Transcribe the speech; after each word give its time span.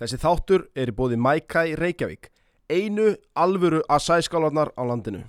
Þessi 0.00 0.18
þáttur 0.18 0.62
er 0.74 0.88
í 0.88 0.94
bóði 0.96 1.18
Mækæ 1.20 1.76
Reykjavík, 1.76 2.30
einu 2.72 3.12
alvöru 3.36 3.82
að 3.92 4.04
sæskálanar 4.06 4.72
á 4.72 4.82
landinu. 4.88 5.20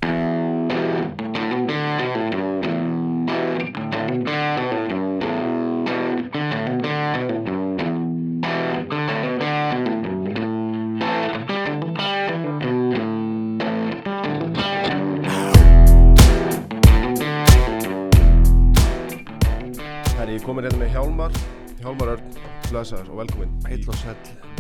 Herri, 20.16 20.40
ég 20.40 20.48
komin 20.48 20.64
hérna 20.64 20.80
með 20.80 20.95
Hjálmar, 20.95 21.38
Hjálmar 21.84 22.16
Örn, 22.16 22.41
blessaður 22.72 23.12
og 23.12 23.23
velkomin. 23.26 23.54
Heill 23.68 23.84
og 23.84 23.94
meistari. 24.00 24.52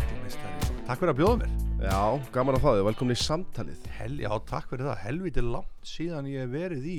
Takk 0.83 0.99
fyrir 0.99 1.13
að 1.13 1.19
bjóða 1.21 1.35
mér. 1.39 1.51
Já, 1.79 1.99
gaman 2.35 2.57
að 2.57 2.63
fá 2.65 2.71
þig, 2.75 2.81
velkomin 2.89 3.15
í 3.15 3.19
samtalið. 3.21 3.83
Hel, 3.95 4.15
Já, 4.19 4.29
takk 4.49 4.65
fyrir 4.67 4.89
það, 4.89 4.97
helviti 5.05 5.43
langt 5.45 5.87
síðan 5.87 6.25
ég 6.27 6.41
hef 6.43 6.49
verið 6.51 6.87
í 6.91 6.95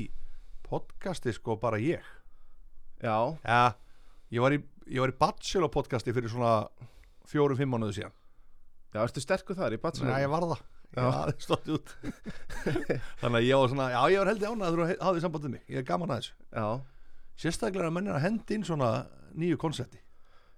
podcasti 0.65 1.35
sko 1.37 1.59
bara 1.61 1.77
ég. 1.83 2.07
Já, 3.05 3.17
Já, 3.45 3.75
ég 4.33 4.41
var 4.41 4.57
í, 4.57 4.61
ég 4.89 5.05
var 5.05 5.13
í 5.13 5.17
Bachelor 5.21 5.69
podcasti 5.75 6.15
fyrir 6.17 6.33
svona 6.33 6.55
fjórum-fimm 7.29 7.77
mánuðu 7.77 7.99
síðan. 7.99 8.15
Já, 8.95 9.03
ertu 9.05 9.21
sterkur 9.21 9.59
þar 9.59 9.77
í 9.77 9.81
Bachelor? 9.83 10.15
Já, 10.15 10.25
ég 10.25 10.33
var 10.33 10.47
það. 10.49 10.63
Já. 10.95 11.03
Ég 11.03 11.19
hafði 11.19 11.45
stótt 11.45 11.69
út. 11.75 11.93
Þannig 13.21 13.37
að 13.43 13.49
ég 13.51 13.61
var 13.61 13.75
svona, 13.75 13.91
já 13.93 14.01
ég 14.15 14.23
var 14.23 14.31
heldur 14.33 14.55
ánað 14.55 14.65
að 14.71 14.79
þú 14.79 14.89
hafði 15.11 15.25
sambandið 15.27 15.55
mig, 15.59 15.67
ég 15.69 15.83
er 15.83 15.87
gaman 15.91 16.15
að 16.15 16.23
þessu. 16.23 16.39
Já, 16.55 16.69
Sérstaklega 17.45 17.93
er 17.93 18.15
að 18.15 18.25
hendi 18.25 18.57
inn 18.57 18.65
svona 18.65 18.91
nýju 19.35 19.59
konsepti 19.61 20.01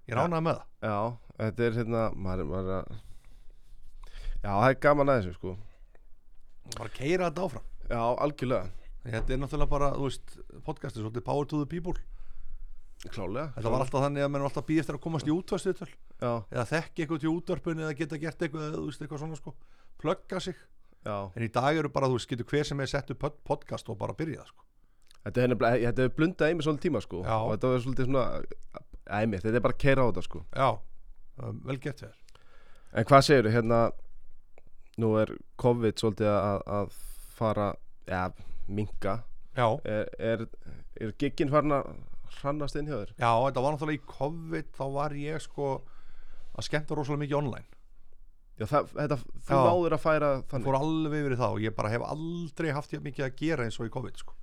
Ég 0.06 0.14
er 0.14 0.22
ánað 0.22 0.42
með 0.46 0.58
það. 0.60 0.66
Já, 0.86 0.98
þetta 1.40 1.64
er 1.66 1.76
hérna, 1.80 2.02
maður, 2.14 2.48
maður 2.52 2.68
er 2.70 2.76
að... 2.76 3.05
Já, 4.46 4.52
það 4.55 4.68
er 4.70 4.77
gaman 4.84 5.10
að 5.10 5.16
þessu, 5.20 5.32
sko. 5.41 5.55
Bara 6.76 6.93
keira 6.95 7.30
þetta 7.30 7.46
áfram 7.46 7.65
Já, 7.87 8.02
algjörlega. 8.26 8.68
Þetta 9.07 9.34
er 9.34 9.40
náttúrulega 9.43 9.70
bara, 9.70 9.88
þú 9.95 10.07
veist, 10.07 10.37
podcasti 10.66 11.02
svolítið 11.02 11.24
power 11.26 11.48
to 11.51 11.60
the 11.62 11.68
people 11.70 11.95
Klálega. 13.07 13.51
Þetta 13.54 13.70
var 13.70 13.82
alltaf 13.85 14.02
þannig 14.07 14.24
að 14.24 14.30
menn 14.32 14.43
var 14.43 14.51
alltaf 14.51 14.66
býð 14.66 14.80
eftir 14.82 14.96
að 14.96 15.02
komast 15.04 15.29
í 15.29 15.35
útvarsviðtöl 15.35 15.90
Já, 15.90 16.30
eða 16.51 16.65
þekki 16.70 17.04
eitthvað 17.04 17.20
til 17.23 17.32
útvarpun 17.32 17.82
eða 17.85 17.96
geta 17.98 18.18
gert 18.23 18.46
eitthvað 18.46 18.65
eða 18.70 18.79
þú 18.80 18.87
veist 18.88 19.02
eitthvað 19.04 19.23
svona 19.23 19.38
sko 19.38 19.52
plugga 20.01 20.40
sig, 20.43 20.57
já. 21.07 21.16
en 21.37 21.45
í 21.45 21.51
dag 21.52 21.79
eru 21.82 21.90
bara 21.92 22.09
þú 22.10 22.16
veist 22.18 22.30
getur 22.32 22.48
hver 22.51 22.66
sem 22.70 22.80
er 22.82 22.90
sett 22.90 23.13
upp 23.15 23.20
pod- 23.20 23.38
podcast 23.46 23.92
og 23.92 23.98
bara 24.01 24.16
byrja 24.16 24.42
það 24.42 24.51
sko 24.54 24.66
Þetta 25.26 25.42
er 25.42 25.54
hérna, 25.54 26.04
er 26.07 26.10
blundað 26.15 26.52
í 26.52 26.54
mig 26.54 26.63
svolítið 26.63 26.85
tíma, 26.87 27.01
sko. 27.02 27.20
Já. 27.26 27.35
Og 27.35 27.48
þetta 27.57 27.70
var 27.73 27.80
svolítið 27.82 28.07
svona, 28.07 28.24
æmi, 29.18 29.40
þetta 29.42 29.59
er 29.59 29.65
bara 29.65 29.74
að 29.74 29.80
keira 29.82 30.04
á 30.07 30.07
þetta, 30.07 30.23
sko. 30.23 30.42
Já, 30.54 30.68
um, 31.42 31.57
vel 31.66 31.79
gett 31.82 32.02
þér 32.04 32.13
En 32.96 33.09
hvað 33.10 33.24
segirðu, 33.26 33.52
hérna, 33.57 33.80
nú 35.02 35.12
er 35.20 35.32
COVID 35.60 36.00
svolítið 36.00 36.30
að, 36.32 36.60
að 36.78 36.98
fara, 37.36 37.70
ja, 38.08 38.24
minka. 38.68 39.18
Já, 39.56 39.66
Er, 39.88 40.08
er, 40.20 40.44
er 41.00 41.12
gigginn 41.20 41.48
farin 41.52 41.72
að 41.76 41.86
hrannast 42.40 42.76
inn 42.76 42.88
hjá 42.90 42.98
þér? 43.02 43.12
já, 43.16 43.30
þetta 43.46 43.62
var 43.64 43.72
náttúrulega 43.76 44.00
í 44.02 44.06
COVID 44.10 44.70
þá 44.76 44.84
var 44.96 45.14
ég 45.16 45.40
sko 45.44 45.68
að 46.56 46.66
skemmta 46.68 46.96
rosalega 46.96 47.22
mikið 47.24 47.38
online. 47.40 47.68
Já, 48.56 48.64
það, 48.70 48.90
þetta, 48.96 49.16
þú 49.46 49.56
Já. 49.56 49.64
náður 49.68 49.94
að 49.96 50.00
færa 50.06 50.28
þannig. 50.48 50.66
fór 50.66 50.76
alveg 50.80 51.34
það 51.36 51.54
og 51.56 51.60
ég 51.60 51.74
bara 51.76 51.90
hef 51.92 52.04
aldrei 52.08 52.70
haft 52.72 52.92
ég 52.96 53.02
mikið 53.04 53.24
að 53.26 53.34
gera 53.42 53.64
eins 53.68 53.76
og 53.80 53.88
í 53.88 53.92
COVID 53.92 54.20
sko. 54.22 54.36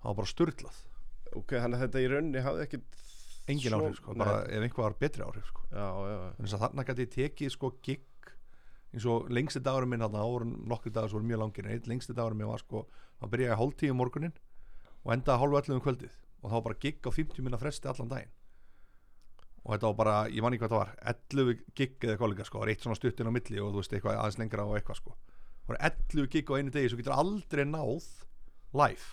Það 0.00 0.08
var 0.08 0.16
bara 0.22 0.30
styrlað, 0.32 0.78
Ok, 1.36 1.52
þannig 1.52 1.76
að 1.76 1.82
þetta 1.84 2.00
í 2.00 2.06
rauninni 2.08 2.40
hafði 2.46 2.62
ekkit... 2.64 2.84
engin 3.52 3.74
áhrif 3.76 3.96
sko. 3.98 4.14
Bara 4.16 4.38
ef 4.48 4.62
einhver 4.64 4.86
var 4.86 4.94
betri 5.00 5.24
áhrif 5.26 5.48
sko. 5.50 5.64
Já, 5.68 5.84
já, 6.08 6.16
þannig 6.38 6.54
að 6.56 6.62
þarna 6.64 6.84
gæti 6.88 7.04
ég 7.04 7.12
tekið 7.16 7.52
sko 7.52 7.70
gig 7.84 8.04
eins 8.94 9.06
og 9.10 9.30
lengsti 9.32 9.62
dagurum 9.64 9.90
minn 9.92 10.04
þarna, 10.04 10.22
þá 10.22 10.32
voru 10.32 10.50
nokkri 10.70 10.92
dagar 10.92 11.10
sem 11.10 11.18
voru 11.18 11.28
mjög 11.30 11.42
langir 11.42 11.66
en 11.66 11.74
einn 11.74 11.90
lengsti 11.90 12.16
dagurum 12.16 12.40
minn 12.40 12.50
var 12.50 12.62
sko 12.62 12.86
þá 13.20 13.28
byrjaði 13.32 13.50
ég 13.50 13.60
hálf 13.60 13.76
tíu 13.80 13.92
um 13.94 14.00
morgunin 14.00 14.34
og 15.04 15.12
endaði 15.14 15.42
hálf 15.42 15.58
ellu 15.60 15.76
um 15.76 15.84
kvöldið 15.84 16.16
og 16.42 16.52
þá 16.52 16.56
bara 16.66 16.80
gig 16.82 17.00
á 17.02 17.10
50 17.10 17.46
minna 17.46 17.60
fresti 17.60 17.90
allan 17.90 18.10
daginn. 18.12 18.34
Og 19.66 19.72
þetta 19.74 19.88
var 19.90 19.96
bara, 19.98 20.16
ég 20.30 20.44
man 20.44 20.54
ekki 20.54 20.62
hvað 20.62 20.74
það 20.74 20.82
var 20.82 20.92
11 21.10 21.62
gig 21.74 22.04
eða 22.06 22.28
líka 22.30 22.46
sko, 22.46 22.58
það 22.58 22.62
var 22.62 22.70
eitt 22.70 22.84
svona 22.86 22.98
stuttin 22.98 23.30
á 23.30 23.34
milli 23.34 23.58
og 23.58 23.72
þú 23.72 23.82
veist 23.82 23.96
eitthvað 23.96 24.20
aðeins 24.20 24.38
lengra 24.38 24.66
og 24.66 24.76
eitthvað 24.78 25.00
sko. 25.00 25.16
Það 25.64 25.72
var 25.72 25.80
11 25.88 26.28
gig 26.36 26.52
á 26.52 26.56
einu 26.56 26.74
degi 26.76 26.92
svo 26.92 27.00
getur 27.00 27.16
aldrei 27.16 27.64
náð 27.66 28.06
live, 28.76 29.08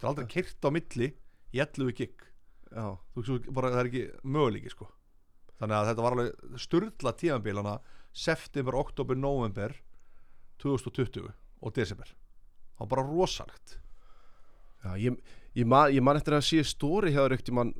er 0.00 0.10
aldrei 0.10 0.26
kyrt 0.32 0.66
á 0.66 0.70
milli 0.74 1.12
í 1.52 1.62
11 1.62 1.94
gig 2.00 2.26
þú 2.72 3.22
veist, 3.22 3.48
bara, 3.52 3.70
það 3.72 3.80
er 3.82 3.90
ekki 3.90 4.04
möguleiki 4.24 4.72
sko. 4.72 4.88
þannig 5.60 5.76
að 5.78 5.88
þetta 5.90 6.04
var 6.04 6.16
alveg 6.16 6.58
styrla 6.58 7.12
tíðanbílana 7.20 7.74
september, 8.12 8.74
oktober, 8.76 9.16
november 9.16 9.74
2020 10.62 11.30
og 11.62 11.74
desember. 11.76 12.10
Það 12.76 12.84
var 12.84 12.90
bara 12.96 13.06
rosalegt. 13.08 13.78
Já, 14.82 14.94
ég, 14.98 15.16
ég, 15.54 15.66
man, 15.68 15.90
ég 15.94 16.02
man 16.02 16.18
eftir 16.18 16.34
að 16.36 16.44
sé 16.46 16.62
stóri 16.66 17.12
hjá 17.14 17.22
þér 17.24 17.36
ekkert 17.36 17.52
mann 17.54 17.72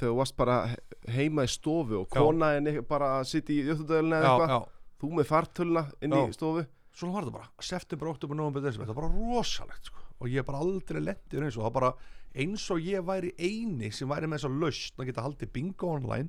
þegar 0.00 0.10
þú 0.10 0.16
varst 0.18 0.36
bara 0.38 0.56
he- 0.72 1.12
heima 1.14 1.44
í 1.46 1.50
stofu 1.52 2.00
og 2.00 2.08
kona 2.10 2.54
henni 2.56 2.80
bara 2.88 3.12
að 3.20 3.28
sitja 3.30 3.54
í 3.54 3.64
jöttudöðlina 3.68 4.18
eða 4.20 4.30
eitthvað, 4.34 4.68
þú 5.00 5.10
með 5.18 5.28
fartöluna 5.30 5.84
inn 6.02 6.16
Já. 6.16 6.22
í 6.26 6.36
stofu. 6.36 6.66
Svona 7.00 7.14
var 7.14 7.22
þetta 7.28 7.36
bara. 7.36 7.50
September, 7.62 8.08
oktober, 8.10 8.34
november, 8.40 8.64
desember. 8.64 8.88
Það 8.90 8.96
var 8.96 9.02
bara 9.08 9.34
rosalegt 9.36 9.84
sko. 9.92 10.06
og 10.20 10.28
ég 10.28 10.44
bara 10.44 10.58
aldrei 10.60 11.00
lendir 11.00 11.44
eins 11.46 11.56
og 11.56 11.64
það 11.64 11.72
bara 11.78 11.92
eins 12.36 12.64
og 12.70 12.82
ég 12.84 13.00
væri 13.08 13.30
eini 13.40 13.88
sem 13.90 14.08
væri 14.10 14.28
með 14.28 14.36
þess 14.42 14.48
að 14.50 14.58
lausn 14.60 15.00
að 15.00 15.06
geta 15.08 15.22
haldið 15.24 15.52
bingo 15.54 15.88
online 15.94 16.28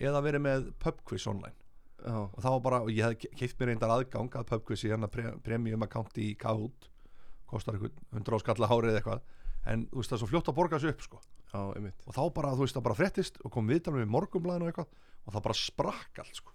eða 0.00 0.20
verið 0.26 0.42
með 0.44 0.66
pubquiz 0.82 1.24
online 1.30 1.54
og 2.06 2.38
það 2.40 2.50
var 2.56 2.60
bara, 2.60 2.80
og 2.82 2.88
ég 2.90 3.04
hef 3.04 3.34
keift 3.36 3.58
mér 3.60 3.72
reyndar 3.72 3.90
aðgang 3.94 4.30
að 4.40 4.46
pubquiz 4.52 4.84
í 4.84 4.90
hérna 4.92 5.08
pre 5.10 5.32
premium 5.44 5.82
account 5.82 6.16
í 6.18 6.32
Kahoot. 6.38 6.88
Kostar 7.50 7.74
eitthvað 7.74 7.92
100 8.14 8.36
áskalla 8.38 8.68
hárið 8.70 8.96
eitthvað. 9.00 9.20
En 9.66 9.86
þú 9.90 10.00
veist 10.00 10.10
það 10.10 10.16
er 10.16 10.22
svo 10.22 10.30
fljótt 10.30 10.48
að 10.48 10.56
borga 10.56 10.78
þessu 10.78 10.92
upp 10.94 11.02
sko. 11.04 11.20
Já, 11.50 11.60
og 12.06 12.14
þá 12.14 12.22
bara, 12.34 12.54
þú 12.54 12.62
veist 12.64 12.76
það 12.78 12.86
bara 12.86 12.94
fréttist 13.00 13.40
og 13.44 13.50
kom 13.52 13.66
viðtalum 13.68 14.00
við 14.04 14.12
morgumblæðinu 14.14 14.70
eitthvað 14.70 14.86
og 15.26 15.34
það 15.34 15.42
bara 15.48 15.58
sprakk 15.58 16.22
allt 16.22 16.38
sko. 16.38 16.52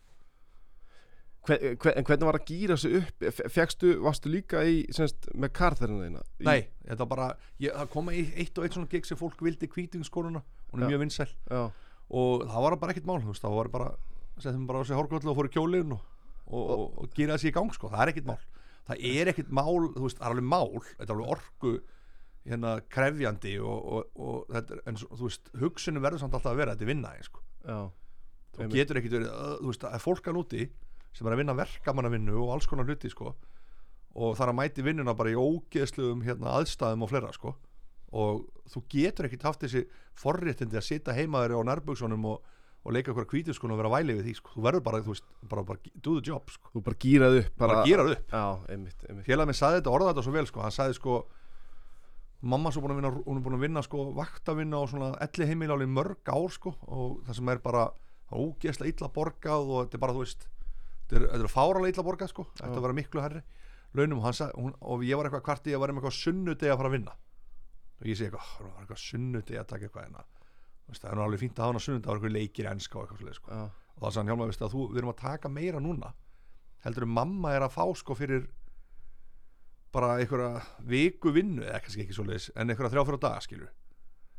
Hver, 1.45 1.75
hver, 1.77 1.93
En 1.99 2.05
hvernig 2.07 2.25
var 2.25 2.37
að 2.39 2.47
gýra 2.49 2.75
sig 2.81 2.95
upp? 2.97 3.25
F- 3.29 3.43
Fékkstu, 3.53 3.91
varstu 4.01 4.31
líka 4.33 4.63
í, 4.65 4.79
semst, 4.95 5.27
með 5.37 5.51
karþarina 5.59 6.07
þína? 6.07 6.23
Í- 6.41 6.47
Nei, 6.47 6.63
þetta 6.89 7.05
bara, 7.11 7.27
ég, 7.61 7.75
það 7.75 7.91
koma 7.93 8.15
í- 8.17 8.31
eitt 8.41 8.57
og 8.57 8.65
eitt 8.65 8.73
svona 8.73 8.89
gig 8.89 9.05
sem 9.05 9.17
fólk 9.19 9.43
vildi 9.45 9.67
kvítingskoruna 9.69 10.41
hún 10.71 10.81
er 10.81 10.87
Já. 10.87 10.89
mjög 10.95 11.03
vinsæl. 11.03 11.29
Já, 11.51 11.61
og 12.09 12.47
það 12.49 12.65
var 12.65 12.75
bara 12.81 12.93
ekkert 12.95 13.05
mál, 13.05 13.21
þú 13.21 13.29
veist, 13.35 13.43
það 13.45 13.55
var 13.59 13.67
bara 13.75 13.91
settum 14.41 14.67
bara 14.69 14.81
á 14.81 14.87
sig 14.87 14.97
hórkvöldu 14.97 15.31
og 15.31 15.39
fór 15.39 15.49
í 15.49 15.53
kjólin 15.55 15.95
og, 15.95 16.05
og, 16.45 16.63
og, 16.75 16.85
og 17.01 17.17
gera 17.17 17.37
þessi 17.37 17.51
í 17.51 17.55
gang, 17.55 17.73
sko, 17.73 17.89
það 17.93 18.03
er 18.03 18.13
ekkert 18.13 18.29
mál. 18.29 18.39
Það 18.85 19.03
er 19.11 19.31
ekkert 19.31 19.51
mál, 19.55 19.75
þú 19.95 20.05
veist, 20.05 20.19
það 20.19 20.27
er 20.27 20.35
alveg 20.35 20.49
mál 20.53 20.73
þetta 20.85 21.07
er 21.07 21.15
alveg 21.15 21.35
orku 21.35 21.75
hérna 22.45 22.73
krefjandi 22.93 23.55
og, 23.57 23.91
og, 23.97 24.21
og 24.21 24.51
þetta 24.53 24.75
er, 24.75 24.81
en 24.91 24.99
þú 25.01 25.21
veist, 25.23 25.53
hugsunum 25.61 26.05
verður 26.05 26.21
samt 26.21 26.37
alltaf 26.37 26.53
að 26.53 26.61
vera 26.61 26.75
þetta 26.75 26.85
er 26.85 26.91
vinna, 26.91 27.13
sko, 27.25 27.41
þú 28.55 28.69
getur 28.75 29.01
ekkert 29.01 29.17
verið 29.17 29.31
þú 29.63 29.71
veist, 29.71 29.85
það 29.87 29.97
er 29.97 30.03
fólkan 30.03 30.39
úti 30.43 30.67
sem 31.15 31.25
er 31.25 31.33
að 31.33 31.41
vinna 31.41 31.55
verkamannavinnu 31.57 32.35
og 32.43 32.53
alls 32.53 32.67
konar 32.69 32.85
hluti, 32.85 33.09
sko 33.09 33.33
og 34.15 34.35
það 34.37 34.45
er 34.45 34.51
að 34.51 34.59
mæti 34.61 34.85
vinnuna 34.85 35.15
bara 35.17 35.31
í 35.33 35.39
ógeðsluðum 35.39 36.23
hérna, 36.23 36.53
aðstæðum 36.59 37.03
og 37.03 37.11
fleira, 37.11 37.31
sko. 37.35 37.51
Og 38.15 38.45
þú 38.71 38.81
getur 38.93 39.27
ekkert 39.27 39.47
haft 39.49 39.65
þessi 39.65 39.81
forréttindi 40.15 40.79
að 40.79 40.87
sita 40.87 41.15
heimaður 41.15 41.57
á 41.59 41.67
nærbuksunum 41.67 42.27
og, 42.31 42.45
og 42.85 42.93
leika 42.93 43.11
okkur 43.13 43.25
kvítuskun 43.31 43.73
og 43.73 43.79
vera 43.81 43.89
væli 43.89 44.13
við 44.19 44.27
því 44.27 44.33
sko. 44.37 44.51
þú 44.53 44.65
verður 44.67 44.83
bara, 44.85 44.99
þú 45.01 45.13
veist, 45.15 45.25
bara, 45.49 45.63
bara 45.65 45.93
do 45.95 46.19
the 46.19 46.23
job 46.29 46.51
sko. 46.53 46.69
þú 46.75 46.83
bara 46.85 46.99
gýrað 47.01 47.39
upp 47.39 47.57
bara, 47.57 47.73
bara 47.79 47.89
gera 47.89 48.05
það 48.05 48.13
upp. 48.15 48.27
Já, 48.29 48.73
einmitt, 48.75 49.05
einmitt. 49.09 49.25
Félag 49.25 49.49
minn 49.49 49.57
sagði 49.57 49.79
þetta, 49.81 49.93
orðaði 49.97 50.13
þetta 50.13 50.25
svo 50.27 50.35
vel 50.35 50.47
sko. 50.51 50.63
hann 50.65 50.75
sagði 50.75 50.97
sko 50.99 51.15
mamma 52.45 52.71
svo 52.71 52.83
búin 52.83 52.93
að 52.93 52.99
vinna, 53.01 53.13
hún 53.25 53.39
er 53.39 53.45
búin 53.45 53.57
að 53.57 53.65
vinna 53.65 53.85
sko 53.85 54.07
vaktavinna 54.19 54.77
á 54.77 54.83
svona 54.91 55.11
elli 55.25 55.49
heimiláli 55.49 55.89
mörg 55.89 56.29
ár 56.29 56.53
sko 56.53 56.75
og 56.85 57.23
það 57.25 57.39
sem 57.39 57.53
er 57.55 57.63
bara 57.63 57.87
ógeðslega 58.29 58.93
illa 58.93 59.09
borgað 59.15 59.71
og 59.71 59.85
þetta 59.85 59.97
er 59.97 60.03
bara, 60.05 60.13
þú 60.13 60.25
veist 60.25 60.47
þetta 61.09 61.21
er, 61.23 61.27
er 61.41 61.49
fáralega 61.49 61.95
illa 61.95 62.05
borgað 62.05 62.33
sko. 62.35 62.47
Þetta 62.59 62.75
er 62.75 62.85
vera 62.85 62.99
miklu 63.01 63.25
herri 63.25 63.41
launum 63.95 64.19
og, 64.19 64.25
hann 64.27 64.35
sagði, 64.35 64.61
hún, 64.61 64.73
og 64.81 65.03
ég 65.07 65.17
var 65.17 65.29
eitthvað 65.29 65.45
kvarti 65.45 65.73
að 65.73 65.83
vera 65.85 65.95
með 65.95 66.03
eitthvað 66.03 66.17
sunnudegi 66.19 66.71
að 66.73 66.79
fara 66.81 66.91
að 66.91 66.97
vinna. 66.97 67.13
Og 67.95 68.09
ég 68.09 68.17
segi 68.19 68.29
eitthvað, 68.29 68.49
það 68.51 68.71
var 68.71 68.81
eitthvað 68.83 69.03
sunnudegi 69.05 69.61
að 69.61 69.69
taka 69.71 69.87
eitthvað 69.87 70.09
en 70.09 70.17
það 70.91 71.09
er 71.11 71.17
nú 71.17 71.25
alveg 71.25 71.41
fínt 71.41 71.57
að 71.57 71.65
hafa 71.65 71.73
hana 71.73 71.83
sunnudegi 71.85 72.05
það 72.05 72.11
var 72.11 72.19
eitthvað 72.19 72.37
leikir 72.37 72.69
enska 72.71 72.97
og 72.97 73.05
eitthvað 73.05 73.21
svoleiðis, 73.21 73.39
sko. 73.41 73.55
Já, 73.55 73.63
og 73.95 74.05
það 74.05 74.19
hann 74.19 74.29
hjálma, 74.31 74.49
veistu 74.51 74.65
að 74.65 74.75
þú, 74.75 74.83
við 74.91 75.01
erum 75.01 75.11
að 75.13 75.21
taka 75.23 75.51
meira 75.51 75.81
núna. 75.81 76.11
Heldur 76.85 77.07
en 77.07 77.15
mamma 77.15 77.55
er 77.55 77.65
að 77.65 77.73
fá 77.73 77.85
sko 77.97 78.17
fyrir 78.17 78.45
bara 79.95 80.17
einhverja 80.19 80.61
viku 80.85 81.31
vinnu 81.35 81.63
eða 81.63 81.79
kannski 81.83 82.03
ekki 82.03 82.15
svoleiðis 82.17 82.49
en 82.53 82.69
einhverja 82.69 82.91
þrjá 82.93 83.05
fyrir 83.07 83.21
daga 83.23 83.43
skilur 83.45 83.71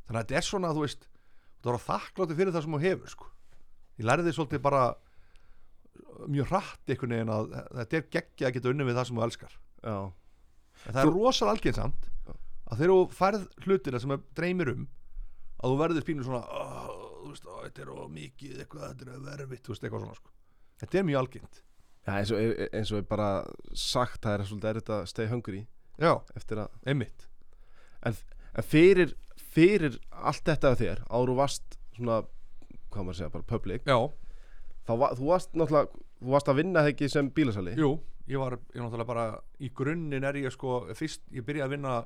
þannig 0.06 0.20
að 0.20 0.26
þetta 0.26 0.38
er 0.38 0.46
svona 0.46 0.72
þú 0.76 0.82
veist 0.84 1.06
þú 1.62 1.70
er 1.70 1.78
að 1.78 1.86
þakkláti 1.86 2.36
fyrir 2.38 2.54
það 2.54 2.64
sem 2.66 2.76
þú 2.76 2.80
hefur 2.84 3.12
sko. 3.12 3.30
Ég 3.96 4.06
lærði 4.06 4.26
því 4.26 4.34
svolítið 4.36 4.62
bara 4.66 4.82
mjög 6.26 6.50
hratt 6.52 6.92
einhvern 6.92 7.14
veginn 7.16 7.32
að 7.32 7.56
þetta 7.80 7.98
er 7.98 8.06
geggja 8.16 8.48
að 8.48 8.54
geta 8.56 8.70
unni 8.72 8.86
við 8.86 8.98
það 8.98 9.08
sem 9.08 9.18
þú 9.18 9.24
elskar. 9.26 9.56
Já, 9.86 9.96
en 10.84 10.96
það 10.96 11.02
er 11.02 11.12
rosal 11.16 11.50
algjörnsamt 11.52 12.06
að 12.66 12.78
þegar 12.80 12.92
þú 12.92 13.00
færð 13.16 13.48
hlutina 13.64 14.02
sem 14.02 14.14
er 14.14 14.22
dreymir 14.38 14.72
um 14.74 14.86
að 15.56 15.72
þú 15.72 15.78
verður 15.80 16.06
pínu 16.08 16.24
svona 16.26 16.42
"Ó, 16.44 16.64
þú 17.24 17.30
veist, 17.32 17.46
ó, 17.46 17.54
þetta 17.64 17.82
er 17.82 17.90
of 17.90 18.10
mikið 18.10 18.58
eitthvað, 18.62 18.88
þetta 18.94 19.12
er 19.14 19.20
verfitt, 19.26 19.62
þú 19.64 19.72
veist, 19.74 19.84
eitthvað 19.84 20.04
svona 20.04 20.14
sko. 20.20 20.30
þetta 20.80 20.98
er 20.98 21.04
mjög 21.04 21.18
algengt. 21.22 21.62
Já, 22.06 22.12
eins 22.20 22.30
og, 22.30 22.38
eins 22.72 22.92
og 22.92 23.08
bara 23.08 23.28
sagt 23.74 24.20
það 24.22 24.34
er 24.40 24.44
svolítið 24.46 24.70
erfitt 24.70 24.90
að 24.94 25.06
stay 25.06 25.26
hungry 25.26 25.66
já, 25.98 26.12
einmitt. 26.86 27.26
En 28.04 28.14
fyrir 28.62 29.14
fyrir 29.56 29.96
allt 30.12 30.44
þetta 30.44 30.72
af 30.72 30.78
þér 30.80 31.00
áður 31.08 31.32
þú 31.32 31.36
varst 31.40 31.78
svona, 31.96 32.18
hvað 32.92 33.06
maður 33.06 33.14
að 33.14 33.20
segja, 33.20 33.32
bara 33.32 33.48
public 33.50 33.88
já, 33.88 33.96
þá 34.86 34.92
þú 35.16 35.30
varst 35.30 35.56
náttúrulega 35.56 36.04
þú 36.20 36.34
varst 36.34 36.50
að 36.52 36.60
vinna 36.60 36.84
ekki 36.90 37.08
sem 37.12 37.30
bílasali? 37.30 37.74
Jú, 37.80 37.90
ég 38.28 38.38
var 38.42 38.58
ég 38.74 38.80
náttúrulega 38.82 39.08
bara, 39.08 39.26
í 39.60 39.70
grunninn 39.74 40.24
er 40.28 40.38
ég 40.40 40.54
sko 40.54 40.84
fyrst, 40.94 41.24
ég 41.32 41.44
byrjaði 41.46 41.66
að 41.66 41.74
vinna 41.76 41.96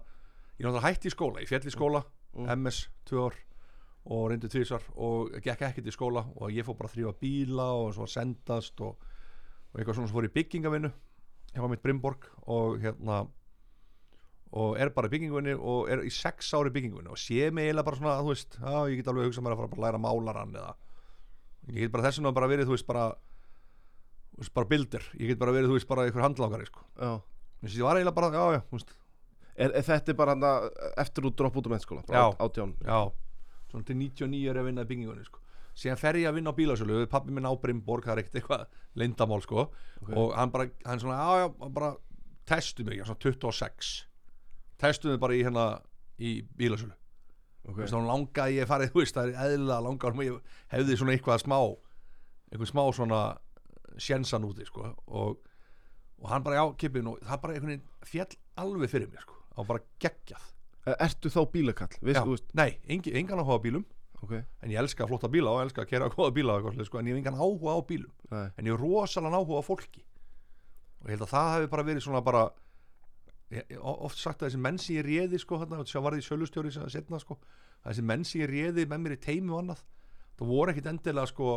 ég 0.61 0.67
náttúrulega 0.67 0.87
hætti 0.89 1.11
í 1.11 1.15
skóla, 1.15 1.43
ég 1.43 1.51
fjall 1.51 1.67
í 1.67 1.75
skóla. 1.75 2.03
Mm. 2.07 2.20
MS, 2.35 2.85
tvö 3.09 3.29
ár 3.29 3.39
og 4.11 4.31
reyndi 4.31 4.49
tvísar 4.49 4.85
og 4.97 5.35
gekk 5.45 5.67
ekkert 5.69 5.89
í 5.91 5.95
skóla 5.95 6.23
og 6.37 6.53
ég 6.55 6.65
fór 6.65 6.79
bara 6.79 6.89
að 6.89 6.97
þrýfa 6.97 7.17
bíla 7.21 7.67
og 7.83 7.91
svo 7.95 8.07
að 8.07 8.15
sendast 8.15 8.81
og, 8.81 8.97
og 9.71 9.77
eitthvað 9.77 9.99
svona 9.99 10.09
sem 10.09 10.17
fór 10.17 10.29
í 10.29 10.33
byggingavinnu 10.39 10.91
var 11.59 11.71
mitt 11.73 11.83
Brimborg 11.83 12.29
og 12.47 12.79
hérna 12.81 13.25
og 14.51 14.79
er 14.81 14.91
bara 14.95 15.11
í 15.11 15.13
byggingavinnu 15.13 15.57
og 15.59 15.91
er 15.93 16.03
í 16.07 16.13
sex 16.15 16.49
ári 16.57 16.73
byggingavinnu 16.75 17.13
og 17.13 17.21
sé 17.21 17.51
mig 17.55 17.69
eiginlega 17.69 17.87
bara 17.87 17.99
svona 18.01 18.15
þú 18.23 18.33
veist, 18.33 18.57
já 18.59 18.79
ég 18.91 19.01
get 19.01 19.11
alveg 19.13 19.29
hugsað 19.29 19.47
mér 19.47 19.57
að 19.57 19.61
fara 19.61 19.77
að 19.77 19.85
læra 19.85 20.01
málaran 20.03 20.57
eða 20.57 20.73
ég 21.71 21.85
get 21.85 21.93
bara 21.95 22.07
þess 22.09 22.23
vegna 22.23 22.35
bara 22.41 22.51
verið 22.51 22.71
þú 22.71 22.77
veist 22.77 22.89
bara 22.89 23.05
þú 24.33 24.43
veist 24.43 24.57
bara 24.57 24.71
bildir, 24.73 25.07
ég 25.21 25.31
get 25.31 25.43
bara 25.43 25.55
verið 25.55 25.71
þú 25.71 25.77
veist 25.77 25.91
bara 25.91 26.07
einhver 26.09 26.25
handlangari 26.25 26.67
sko, 26.71 26.87
Já. 26.97 27.13
að 27.21 27.77
ég 27.77 27.87
var 27.87 28.01
eiginlega 28.01 28.17
bara 28.17 28.33
já 28.33 28.45
já, 28.57 28.61
þú 28.71 28.79
veist, 28.79 28.95
Er, 29.61 29.75
er 29.77 29.85
þetta 29.85 30.15
bara 30.17 30.33
hana, 30.33 30.53
eftir 31.01 31.27
þú 31.27 31.35
dropp 31.37 31.59
út 31.61 31.67
um 31.69 31.75
mennskóla 31.75 32.05
Já. 32.09 32.33
átján 32.41 32.73
já 32.81 33.11
svona 33.71 33.87
til 33.87 33.97
99 33.97 34.51
er 34.51 34.59
ég 34.59 34.61
að 34.61 34.69
vinna 34.69 34.85
í 34.85 34.91
byggingunni 34.91 35.27
sko. 35.27 35.41
síðan 35.79 36.01
fer 36.01 36.19
ég 36.19 36.29
að 36.29 36.39
vinna 36.39 36.53
á 36.53 36.59
bílasölu 36.59 37.03
pappi 37.11 37.35
minn 37.35 37.47
á 37.47 37.55
Brimborg, 37.55 38.05
það 38.05 38.13
er 38.13 38.23
ekkert 38.23 38.39
eitthvað 38.41 38.65
leyndamál 38.99 39.43
sko, 39.45 39.69
Ok. 40.03 40.11
og 40.17 40.33
hann 40.37 40.51
bara 40.51 40.71
hann 40.85 41.01
svona, 41.01 41.19
já 41.19 41.45
já, 41.45 41.71
bara 41.71 41.97
testu 42.47 42.85
mig, 42.85 43.05
svona 43.05 43.21
26 43.21 44.07
testu 44.79 45.09
mig 45.09 45.21
bara 45.21 45.35
í 45.35 45.45
hérna 45.45 45.83
í 46.19 46.43
bílasölu 46.43 46.93
okay. 47.69 47.85
okay. 47.85 47.87
þá 47.87 48.07
langaði 48.07 48.59
ég 48.59 48.67
farið, 48.67 48.91
þú 48.93 49.05
veist, 49.05 49.15
það 49.15 49.31
er 49.31 49.55
eðlilega 49.55 49.87
langar 49.87 50.17
og 50.17 50.25
ég 50.25 50.41
hefði 50.75 50.97
svona 50.97 51.13
eitthvað 51.15 51.45
smá 51.45 51.59
eitthvað 52.51 52.73
smá 52.73 52.85
svona 52.93 53.21
sjensan 53.99 54.45
úti, 54.45 54.67
sko 54.67 54.95
og, 55.07 55.39
og 56.19 56.31
hann 56.31 56.43
bara, 56.43 56.59
já, 56.59 56.75
kippin 56.77 57.07
og 57.07 57.23
það 57.23 57.43
bara 57.45 57.61
veginn 57.61 57.87
fjall 58.03 58.35
alveg 58.57 58.91
fyrir 58.91 59.13
mér, 59.13 59.23
sko 59.23 59.40
og 59.57 59.67
bara 59.69 59.83
geggjað. 60.03 60.45
Er- 60.87 60.97
Ertu 61.07 61.31
þá 61.33 61.41
bílakall? 61.53 61.97
Veist, 62.03 62.21
já, 62.21 62.53
nei, 62.61 62.71
engi, 62.89 63.13
engan 63.19 63.43
áhuga 63.43 63.59
á 63.59 63.65
bílum. 63.65 63.85
Ok. 64.23 64.33
En 64.63 64.71
ég 64.71 64.79
elska 64.81 65.07
flotta 65.09 65.29
bíla 65.33 65.51
og 65.55 65.63
elska 65.65 65.83
að 65.85 65.91
kera 65.95 66.09
góða 66.15 66.33
bíla 66.37 66.59
sko, 66.85 66.99
en 67.01 67.07
ég 67.09 67.15
hef 67.17 67.21
engan 67.23 67.39
áhuga 67.41 67.77
á 67.77 67.81
bílum. 67.89 68.13
Nei. 68.31 68.49
en 68.57 68.67
ég 68.67 68.73
hef 68.77 68.81
rosalega 68.81 69.37
áhuga 69.41 69.61
á 69.61 69.65
fólki. 69.65 70.03
Og 71.01 71.09
ég 71.09 71.17
held 71.17 71.25
að 71.25 71.33
það 71.35 71.53
hefði 71.55 71.71
bara 71.73 71.87
verið 71.89 72.05
svona 72.05 72.21
bara 72.25 72.43
ég, 73.51 73.77
oft 73.81 74.19
sagt 74.21 74.43
að 74.43 74.51
þessi 74.51 74.61
menn 74.61 74.79
sem 74.79 74.97
ég 74.99 75.07
réði 75.07 75.41
sko, 75.41 75.59
þarna, 75.63 75.85
sjá 75.89 76.01
varði 76.05 76.21
í 76.21 76.27
sölustjóri 76.29 76.73
sem 76.75 76.89
setna 76.93 77.19
sko, 77.23 77.39
þessi 77.87 78.05
menn 78.05 78.25
sem 78.29 78.43
ég 78.45 78.51
réði 78.53 78.85
með 78.91 79.01
mér 79.07 79.15
í 79.17 79.21
teimi 79.25 79.51
og 79.55 79.63
annað 79.63 79.81
það 80.41 80.51
voru 80.53 80.73
ekkit 80.75 80.91
endilega 80.93 81.31
sko 81.33 81.55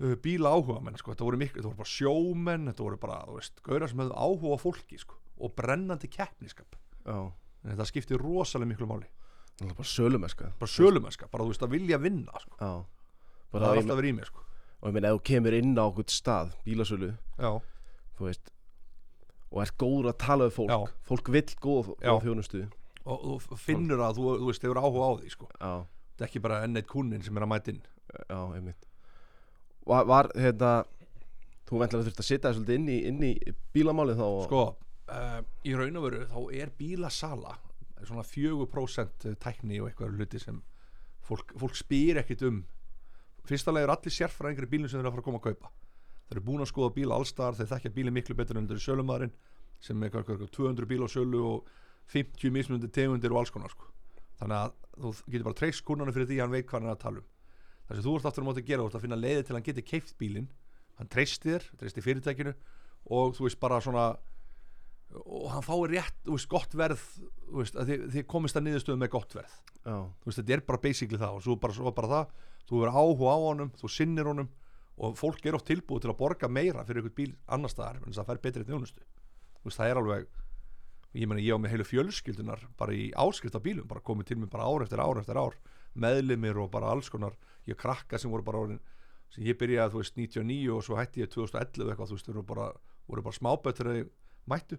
bíla 0.00 0.52
áhuga 0.54 0.80
menn 0.80 0.96
sko, 0.96 1.12
þetta 1.12 1.26
voru, 1.26 1.38
miklu, 1.40 1.60
þetta 1.60 1.68
voru 1.68 1.80
bara 1.82 1.92
sjómenn 1.92 2.70
þetta 2.70 2.84
voru 2.86 2.98
bara, 3.00 3.16
þú 3.28 3.34
veist, 3.36 3.58
gaurar 3.66 3.90
sem 3.90 4.00
hefðu 4.00 4.14
áhuga 4.16 4.56
á 4.56 4.58
fólki 4.62 5.00
sko, 5.00 5.18
og 5.40 5.52
brennandi 5.58 6.08
keppniskap. 6.08 6.78
Já, 7.04 7.18
en 7.20 7.72
þetta 7.74 7.88
skipti 7.90 8.20
rosalega 8.20 8.70
miklu 8.72 8.88
máli. 8.88 9.10
Það 9.60 9.74
bara 9.76 9.90
sölumeska 9.90 10.52
bara 10.62 10.72
sölumennska, 10.72 11.28
bara 11.28 11.44
þú 11.44 11.52
veist 11.52 11.66
að 11.66 11.74
vilja 11.76 12.00
vinna 12.00 12.40
sko. 12.40 12.56
Já. 12.56 12.72
Það 13.50 13.66
er 13.66 13.82
alltaf 13.82 14.00
verið 14.00 14.14
í 14.14 14.16
mér 14.16 14.30
sko. 14.30 14.46
Og 14.80 14.88
ég 14.88 14.96
meina, 14.96 15.10
ef 15.10 15.18
þú 15.18 15.24
kemur 15.28 15.56
inn 15.58 15.76
á 15.76 15.84
okkur 15.84 16.08
stað 16.08 16.54
Bílasölu, 16.64 17.12
veist 18.20 18.52
Og 19.50 19.64
ert 19.64 19.74
góður 19.80 20.12
að 20.12 20.20
tala 20.22 20.46
við 20.46 20.54
fólk 20.54 20.70
Já. 20.70 20.78
Fólk 21.10 21.28
vill 21.34 21.42
Já. 21.42 21.56
góða 21.60 22.20
þjónustu. 22.24 22.60
Og 23.10 23.42
þú 23.42 23.56
finnur 23.58 24.00
að 24.06 24.20
þú, 24.20 24.26
þú 24.38 24.46
veist, 24.46 24.62
hefur 24.62 24.78
áhuga 24.78 25.08
á 25.10 25.12
því 25.18 25.32
sko. 25.34 25.48
Þetta 25.58 26.22
er 26.22 26.28
ekki 26.28 26.42
bara 26.44 26.60
enn 26.64 26.78
eitt 26.78 26.88
kunnin 26.88 27.24
sem 27.26 27.36
er 27.36 27.44
að 27.44 27.50
mæta 27.50 27.74
inn. 27.74 27.82
Já, 28.30 28.38
einmitt 28.54 28.86
Var, 29.90 30.06
var 30.06 30.30
hérna 30.38 30.72
Þú 31.70 31.78
ventlega 31.78 32.06
þurft 32.08 32.20
að 32.20 32.26
sitja 32.26 32.50
svolítið 32.50 32.76
inn 32.80 32.88
í, 32.90 32.96
inn 33.06 33.20
í 33.22 33.32
bílamálið 33.70 34.16
þá 34.18 34.24
og, 34.26 34.40
sko, 34.48 34.62
uh, 35.14 35.36
í 35.62 35.74
raun 35.78 36.00
og 36.00 36.06
veru 36.08 36.24
þá 36.26 36.40
er 36.58 36.72
bílasala 36.80 37.52
svona 38.00 38.24
4% 38.26 39.26
tækni 39.38 39.78
og 39.78 39.86
eitthvað 39.86 40.16
hluti 40.16 40.40
sem 40.42 40.58
fólk, 41.28 41.54
fólk 41.60 41.78
spyr 41.78 42.18
ekkit 42.24 42.42
um. 42.48 42.64
Fyrsta 43.46 43.70
leið 43.70 43.86
er 43.86 43.94
allir 43.94 44.16
sérfræðingar 44.16 44.66
í 44.66 44.72
bílum 44.72 44.90
sem 44.90 44.98
þeir 44.98 45.04
eru 45.04 45.12
að 45.12 45.14
fara 45.14 45.22
að 45.22 45.28
koma 45.28 45.40
að 45.40 45.46
kaupa. 45.46 45.70
Þeir 46.26 46.36
eru 46.40 46.46
búin 46.48 46.64
að 46.64 46.70
skoða 46.72 46.94
bíla 46.98 47.18
allstar 47.20 47.58
þeir 47.58 47.70
þekkja 47.70 47.94
bíli 48.00 48.14
miklu 48.18 48.38
betur 48.40 48.58
en 48.58 48.66
þeir 48.66 48.78
eru 48.80 48.86
sölumæðurinn 48.88 49.34
sem 49.80 50.02
er 50.02 50.10
eitthvað, 50.10 50.34
eitthvað 50.34 50.54
200 50.58 50.90
bíla 50.90 51.06
á 51.06 51.14
sölu 51.14 51.44
og 51.54 51.70
50 52.10 52.56
mismunandi 52.56 52.90
tegundir 52.90 53.30
og 53.30 53.44
alls 53.44 53.54
konar 53.54 53.70
sko. 53.70 53.86
þannig 54.40 54.58
að 54.58 54.74
þú 54.96 55.12
getur 55.30 55.46
bara 55.46 55.60
treyst 55.60 55.84
kúrnarnu 55.86 56.14
fyrir 56.16 56.28
því 56.32 56.40
að 56.40 56.46
hann 56.46 56.56
veit 56.56 56.66
hvað 56.66 56.80
hann 56.80 56.90
er 56.90 56.96
að 56.96 57.02
tala 57.04 57.22
um 57.22 57.28
það 57.90 57.98
sem 57.98 58.06
þú 58.06 58.16
ert 58.16 58.28
aftur 58.30 58.44
á 58.44 58.48
móti 58.48 58.62
að 58.62 58.68
gera, 58.70 58.82
þú 58.82 58.90
ert 58.90 58.98
að 58.98 59.04
finna 59.04 59.18
leiði 59.18 59.44
til 59.44 59.52
að 59.52 59.58
hann 59.58 59.68
geti 59.68 59.86
keift 59.86 60.16
bílinn. 60.20 60.50
Hann 61.00 61.10
treysti 61.10 61.50
þér, 61.50 61.66
treysti 61.80 62.04
fyrirtækinu 62.04 62.52
og 63.10 63.34
þú 63.36 63.46
veist 63.48 63.60
bara 63.62 63.80
svona 63.82 64.04
og 65.10 65.48
hann 65.50 65.64
fái 65.66 65.78
rétt, 65.90 66.18
þú 66.22 66.36
veist, 66.36 66.48
gott 66.50 66.74
verð 66.78 67.00
þú 67.02 67.56
veist, 67.58 67.78
þið, 67.88 68.04
þið 68.14 68.26
komist 68.30 68.58
að 68.58 68.66
niðurstöðu 68.68 69.00
með 69.00 69.10
gott 69.16 69.34
verð. 69.34 69.56
Já, 69.82 69.96
þú 69.96 70.28
veist, 70.28 70.38
þetta 70.38 70.54
er 70.54 70.62
bara 70.68 70.82
basically 70.84 71.18
það 71.18 71.38
og 71.38 71.46
svo 71.46 71.56
bara, 71.64 71.74
svo 71.74 71.92
bara 71.96 72.10
það, 72.12 72.34
þú 72.68 72.82
verður 72.84 73.00
áhuga 73.00 73.32
á 73.34 73.38
honum 73.48 73.72
þú 73.80 73.90
sinnir 73.90 74.30
honum 74.30 74.50
og 75.00 75.16
fólk 75.18 75.48
er 75.48 75.56
oft 75.56 75.66
tilbúið 75.66 76.04
til 76.04 76.12
að 76.12 76.18
borga 76.20 76.50
meira 76.52 76.84
fyrir 76.86 77.02
einhvern 77.02 77.16
bíl 77.16 77.34
annar 77.50 77.72
staðar, 77.72 77.98
en 78.04 78.14
það 78.14 78.30
fær 78.30 78.42
betri 78.44 78.66
þjónustu. 78.68 79.02
Þú 79.58 79.66
veist, 79.66 79.80
það 79.80 79.90
er 79.90 80.00
alveg 80.04 80.28
ég 81.16 81.26
meni, 81.26 81.46
ég 81.48 81.58
á 81.58 81.62
með 81.62 81.74
heilu 81.74 81.86
fjölskyldunar 81.88 82.66
bara 82.78 82.94
í 82.94 83.10
áskrift 83.18 83.56
af 83.58 83.64
bílum, 83.64 83.88
bara 83.90 84.04
komið 84.04 84.30
til 84.30 84.38
mig 84.42 84.50
bara 84.52 84.68
ár 84.68 84.84
eftir 84.84 85.02
ár 85.02 85.18
eftir 85.18 85.40
ár, 85.40 85.56
meðlimir 85.94 86.58
og 86.62 86.70
bara 86.72 86.90
alls 86.94 87.10
konar, 87.12 87.36
ég 87.68 87.78
krakka 87.78 88.18
sem 88.18 88.30
voru 88.32 88.46
bara 88.46 88.62
orðin 88.64 88.80
sem 89.30 89.44
ég 89.46 89.58
byrjaði, 89.58 89.92
þú 89.94 90.02
veist, 90.02 90.16
99 90.18 90.74
og 90.74 90.84
svo 90.86 90.98
hætti 90.98 91.22
ég 91.22 91.30
2011 91.30 91.90
eitthvað, 91.92 92.10
þú 92.10 92.18
veist, 92.18 92.30
voru 92.30 92.46
bara, 92.46 92.68
voru 93.10 93.24
bara 93.26 93.38
smáböttur 93.38 93.90
þegar 93.90 94.00
ég 94.00 94.10
mættu 94.50 94.78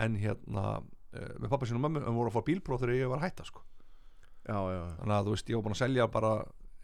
en 0.00 0.16
hérna, 0.20 0.64
uh, 0.80 1.30
með 1.40 1.52
pappa 1.52 1.68
sínum 1.68 1.86
mömmu 1.86 2.04
en 2.04 2.18
voru 2.18 2.32
að 2.32 2.36
fá 2.36 2.46
bílpróf 2.48 2.82
þegar 2.82 2.98
ég 2.98 3.12
var 3.12 3.24
hætta 3.24 3.46
sko. 3.48 3.64
já, 4.44 4.56
já, 4.56 4.82
þannig 5.00 5.16
að 5.16 5.28
þú 5.28 5.36
veist, 5.36 5.50
ég 5.50 5.56
var 5.56 5.64
búin 5.64 5.76
að 5.76 5.82
selja 5.82 6.08
bara 6.12 6.32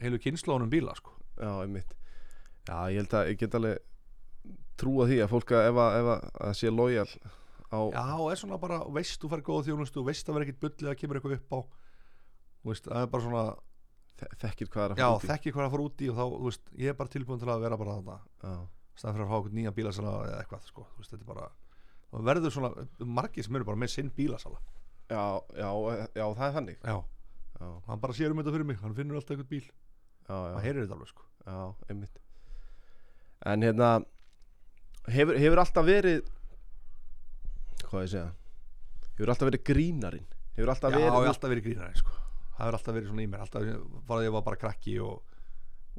heilu 0.01 0.21
kynnslónum 0.25 0.73
bíla 0.73 0.97
sko. 0.97 1.17
já, 1.37 1.53
einmitt 1.63 1.97
Já, 2.67 2.91
ég 2.91 2.99
held 2.99 3.13
að 3.15 3.29
ég 3.31 3.39
get 3.39 3.55
alveg 3.55 3.83
trúa 4.81 5.07
því 5.07 5.19
að 5.23 5.33
fólk 5.33 5.53
að 5.55 5.69
ef 5.69 5.77
að, 5.81 5.97
ef 6.01 6.09
að, 6.13 6.25
að 6.47 6.57
sé 6.59 6.73
lojal 6.73 7.11
á 7.71 7.79
já, 7.95 8.07
er 8.31 8.41
svona 8.41 8.59
bara, 8.63 8.81
veist, 8.97 9.19
þú 9.23 9.31
fær 9.33 9.45
góða 9.47 9.67
þjónustu 9.69 10.05
veist 10.07 10.29
að 10.29 10.37
vera 10.37 10.47
ekkit 10.47 10.63
bullið 10.65 10.91
að 10.91 10.99
kemur 11.01 11.19
eitthvað 11.21 11.37
upp 11.39 11.55
á 11.55 11.59
veist, 12.73 12.87
það 12.91 13.03
er 13.03 13.11
bara 13.13 13.25
svona 13.27 13.45
þe- 14.17 14.31
þekkir 14.43 14.71
hvað 14.73 14.85
er 14.87 14.95
að 14.95 15.01
já, 15.03 15.07
fara 15.07 15.17
út 15.17 15.25
í. 15.27 15.31
þekki 15.33 15.53
hvað 15.57 15.67
að 15.67 15.75
fara 15.77 15.87
út 15.91 16.01
í 16.03 16.09
og 16.11 16.17
þá, 16.17 16.25
þú 16.37 16.47
veist, 16.51 16.73
ég 16.81 16.89
er 16.93 16.99
bara 17.01 17.13
tilbúin 17.17 17.41
til 17.43 17.49
að 17.53 17.61
vera 17.67 17.77
bara 17.81 17.97
þarna. 17.99 18.17
Já, 18.43 18.55
staðan 18.97 19.17
fyrir 19.17 19.27
að 19.27 19.31
fá 19.33 19.37
okkur 19.41 19.57
nýja 19.59 19.73
bílasala 19.77 20.13
eða 20.27 20.39
eitthvað, 20.43 20.63
sko, 20.71 20.87
þú 20.95 21.03
veist, 21.03 21.11
þetta 21.13 21.27
er 21.27 21.31
bara 21.35 21.49
það 22.17 22.27
verður 22.31 22.55
svona, 22.57 22.71
margir 23.19 23.45
sem 23.45 23.57
eru 23.59 23.65
bara 23.69 23.77
með 23.83 23.93
sinn 23.93 24.11
bílasala. 24.17 24.61
Já, 25.11 25.25
já, 25.55 25.71
já, 26.17 26.25
það 26.35 26.47
er 26.49 26.55
þannig. 26.61 26.79
Já, 26.83 26.97
Já, 27.57 27.69
hann 27.87 28.01
bara 28.03 28.13
sér 28.13 28.31
um 28.35 28.37
þetta 28.43 28.53
fyrir 28.53 28.67
mig 28.69 28.77
hann 28.83 28.95
finnur 28.95 29.17
alltaf 29.17 29.33
eitthvað 29.37 29.49
bíl, 29.49 29.65
já, 30.29 30.35
hann 30.37 30.57
já, 30.59 30.63
heyrir 30.67 30.83
þetta 30.85 30.97
alveg, 30.99 31.09
sko. 31.09 31.23
Já, 31.47 31.61
einmitt. 31.89 32.19
En 33.47 33.63
hérna 33.65 33.91
hefur, 35.09 35.39
hefur 35.41 35.61
alltaf 35.63 35.87
verið 35.87 36.19
hvað 37.87 38.03
ég 38.07 38.11
segja 38.13 38.27
hefur 39.17 39.33
alltaf 39.33 39.49
verið 39.51 39.65
grínarinn? 39.71 40.27
Hefur 40.57 40.73
alltaf 40.73 40.93
já, 40.93 40.97
verið 40.99 41.09
ég 41.17 41.17
hef 41.27 41.33
alltaf 41.35 41.53
verið 41.53 41.67
grínari, 41.69 42.01
sko 42.01 42.17
það 42.57 42.65
hefur 42.65 42.79
alltaf 42.79 42.95
verið 42.97 43.09
svona 43.11 43.23
í 43.25 43.31
mér, 43.33 43.41
alltaf 43.45 43.63
var 44.09 44.19
að 44.21 44.27
ég 44.29 44.35
var 44.37 44.45
bara 44.47 44.61
krakki 44.61 44.95
og, 45.05 45.23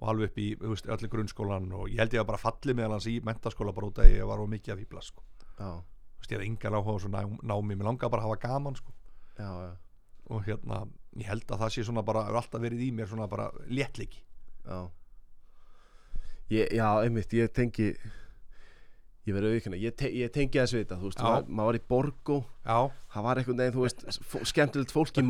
og 0.01 0.07
alveg 0.11 0.31
upp 0.31 0.37
í, 0.41 0.47
veist, 0.61 0.87
öllu 0.93 1.09
grunnskólan 1.13 1.71
og 1.77 1.87
ég 1.89 2.01
held 2.01 2.13
ég 2.17 2.21
að 2.23 2.29
bara 2.31 2.41
falli 2.41 2.73
meðal 2.77 2.95
hans 2.97 3.07
í 3.09 3.17
mentaskóla 3.25 3.73
bara 3.77 3.89
út 3.91 4.01
að 4.03 4.11
ég 4.15 4.27
var 4.29 4.41
of 4.43 4.49
mikið 4.51 4.73
að 4.75 4.81
fýbla, 4.83 5.01
sko. 5.05 5.23
Ég 6.27 6.33
hef 6.35 6.43
engan 6.43 6.75
áhuga 6.75 6.97
á 6.97 7.01
svo 7.03 7.09
ná- 7.13 7.41
námi, 7.47 7.75
mér 7.77 7.87
langar 7.87 8.09
bara 8.11 8.25
að 8.25 8.29
hafa 8.31 8.41
gaman, 8.47 8.75
sko. 8.75 8.91
Já, 9.37 9.47
já, 9.63 9.71
og 10.33 10.43
hérna, 10.47 10.81
ég 11.15 11.29
held 11.29 11.45
að 11.53 11.61
það 11.61 11.73
sé 11.77 11.83
svona 11.87 12.03
bara, 12.03 12.25
hefur 12.27 12.41
alltaf 12.41 12.61
verið 12.65 12.81
í 12.83 12.91
mér 12.97 13.07
svona 13.07 13.27
bara 13.31 13.51
léttliki 13.69 14.19
já. 14.67 14.79
Ég, 16.51 16.71
já, 16.75 16.87
einmitt, 17.03 17.33
ég 17.35 17.51
tengi 17.55 17.91
ég 19.27 19.35
verður 19.35 19.57
vikuna, 19.57 19.77
ég, 19.81 19.95
te, 19.99 20.07
ég 20.15 20.31
tengi 20.31 20.55
þess 20.61 20.73
við 20.75 20.83
þetta 20.85 20.97
þú 21.01 21.09
veist, 21.09 21.21
maður, 21.25 21.47
maður 21.51 21.67
var 21.67 21.77
í 21.77 21.81
Borgó 21.91 22.35
já, 22.63 22.77
það 23.11 23.25
var 23.25 23.41
einhvern 23.41 23.61
veginn, 23.61 23.73
þú 23.75 23.83
veist, 23.83 24.05
skemmtilegt 24.51 24.93
fólk 24.95 25.19
í 25.19 25.23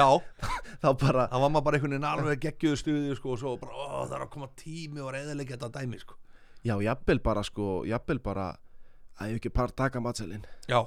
já 0.00 0.06
þá 0.82 0.88
bara 1.02 1.26
það 1.28 1.42
var 1.44 1.50
maður 1.52 1.66
bara 1.66 1.76
einhvern 1.76 1.96
veginn 1.96 2.08
alveg 2.08 2.46
geggjöðu 2.46 2.80
stuði 2.80 3.18
sko, 3.18 3.34
og 3.34 3.42
svo 3.42 3.52
bara, 3.60 3.76
ó, 3.76 4.06
það 4.06 4.14
er 4.16 4.24
að 4.24 4.32
koma 4.32 4.48
tími 4.62 5.04
og 5.04 5.12
reyðilega 5.12 5.58
þetta 5.58 5.70
dæmi, 5.76 6.00
sko. 6.00 6.16
Já, 6.64 6.74
jafnvel 6.82 7.20
bara, 7.28 7.44
sko, 7.46 7.68
jafnvel 7.86 8.22
bara 8.24 8.48
að 9.20 9.34
ég 9.34 9.40
ekki 9.42 9.52
par 9.54 9.76
taka 9.76 10.00
matsalinn. 10.02 10.48
Já, 10.70 10.80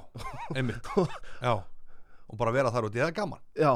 einmitt, 0.54 0.90
já. 1.46 1.54
Og 2.30 2.38
bara 2.38 2.54
vera 2.54 2.74
þar 2.74 2.90
út 2.90 2.98
í 2.98 3.00
það 3.00 3.12
er 3.12 3.16
gaman. 3.16 3.42
Já, 3.54 3.72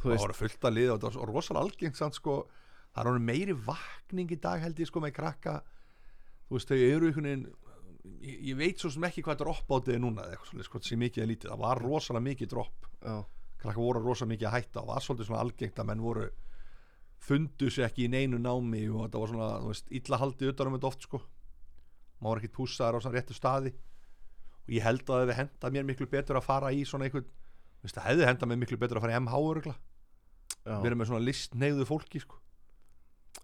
þú 0.00 0.08
það 0.08 0.14
veist, 0.14 0.24
voru 0.24 0.38
fullt 0.40 0.66
að 0.68 0.76
liða 0.80 0.96
og 0.96 1.04
það 1.04 1.20
var 1.20 1.32
rosalega 1.32 1.68
algengt 1.68 2.00
samt, 2.00 2.18
sko, 2.18 2.40
það 2.96 3.12
er 3.12 3.22
meiri 3.28 3.56
vakning 3.68 4.32
í 4.32 4.40
dag 4.40 4.64
held 4.64 4.80
ég 4.80 4.90
sko 4.90 5.04
með 5.04 5.14
krakka. 5.20 5.60
Þú 6.46 6.58
veist 6.58 6.72
þau 6.72 6.76
eru 6.80 7.08
einhvern 7.10 7.30
veginn 7.30 7.46
ég, 8.26 8.36
ég 8.50 8.56
veit 8.58 8.80
svo 8.82 8.90
sem 8.94 9.04
ekki 9.08 9.22
hvað 9.26 9.40
dropp 9.44 9.72
átið 9.76 9.94
er 9.96 10.02
núna 10.02 10.24
eða 10.26 10.36
eitthvað 10.36 10.66
svolítið, 10.66 10.88
sé 10.90 10.98
mikið 11.00 11.22
eða 11.22 11.30
lítið. 11.32 11.50
Það 11.52 11.62
var 11.64 11.82
rosalega 11.84 12.26
mikið 12.26 12.50
dropp 12.52 12.88
já, 13.06 13.16
krakka 13.62 13.80
voru 13.80 14.02
rosalega 14.04 14.32
mikið 14.34 14.48
að 14.50 14.56
hætta 14.58 14.82
og 14.82 14.90
var 14.92 15.04
svolítið 15.06 15.28
svona 15.30 15.40
algengt 15.46 15.80
að 15.82 15.88
menn 15.90 16.04
voru 16.04 16.26
fundu 17.26 17.70
sig 17.72 17.86
ekki 17.86 18.04
í 18.06 18.10
neinu 18.12 18.38
námi 18.42 18.82
og 18.92 19.06
þetta 19.06 19.20
var 19.22 19.30
svona, 19.32 19.48
þú 19.64 19.70
veist, 19.72 19.90
illa 20.00 20.18
haldið 20.20 20.52
utan 20.52 20.68
um 20.70 20.76
þetta 20.76 20.90
oft 20.90 21.06
sko. 21.08 21.20
Maður 22.20 22.30
var 22.34 22.40
ekkert 22.42 22.56
pússaður 22.58 22.96
á 22.96 23.00
svona 23.04 23.16
réttu 23.18 23.36
staði. 23.36 23.72
Og 24.66 24.74
ég 24.76 24.84
held 24.86 25.02
að 25.04 25.10
það 25.10 25.22
hefði 25.24 25.38
henda 25.40 25.70
mér 25.76 25.86
miklu 25.90 26.08
betur 26.10 26.38
að 26.40 26.46
fara 26.46 26.72
í 26.74 26.82
svona 26.88 27.06
einhvern 27.08 27.26
þú 27.26 27.86
veist, 27.86 27.96
það 27.98 28.08
hefði 28.10 28.28
henda 28.30 28.48
mér 28.50 28.60
miklu 28.62 28.78
betur 28.82 28.98
að 29.00 29.04
fara 29.06 29.14
í 29.16 29.20
MH 29.22 29.40
örgla 29.50 29.74
já, 29.76 30.76
verið 30.82 30.98
með 31.00 31.10
svona 31.10 31.22
listneiðu 31.26 31.86
fólki 31.86 32.22
sko. 32.22 32.38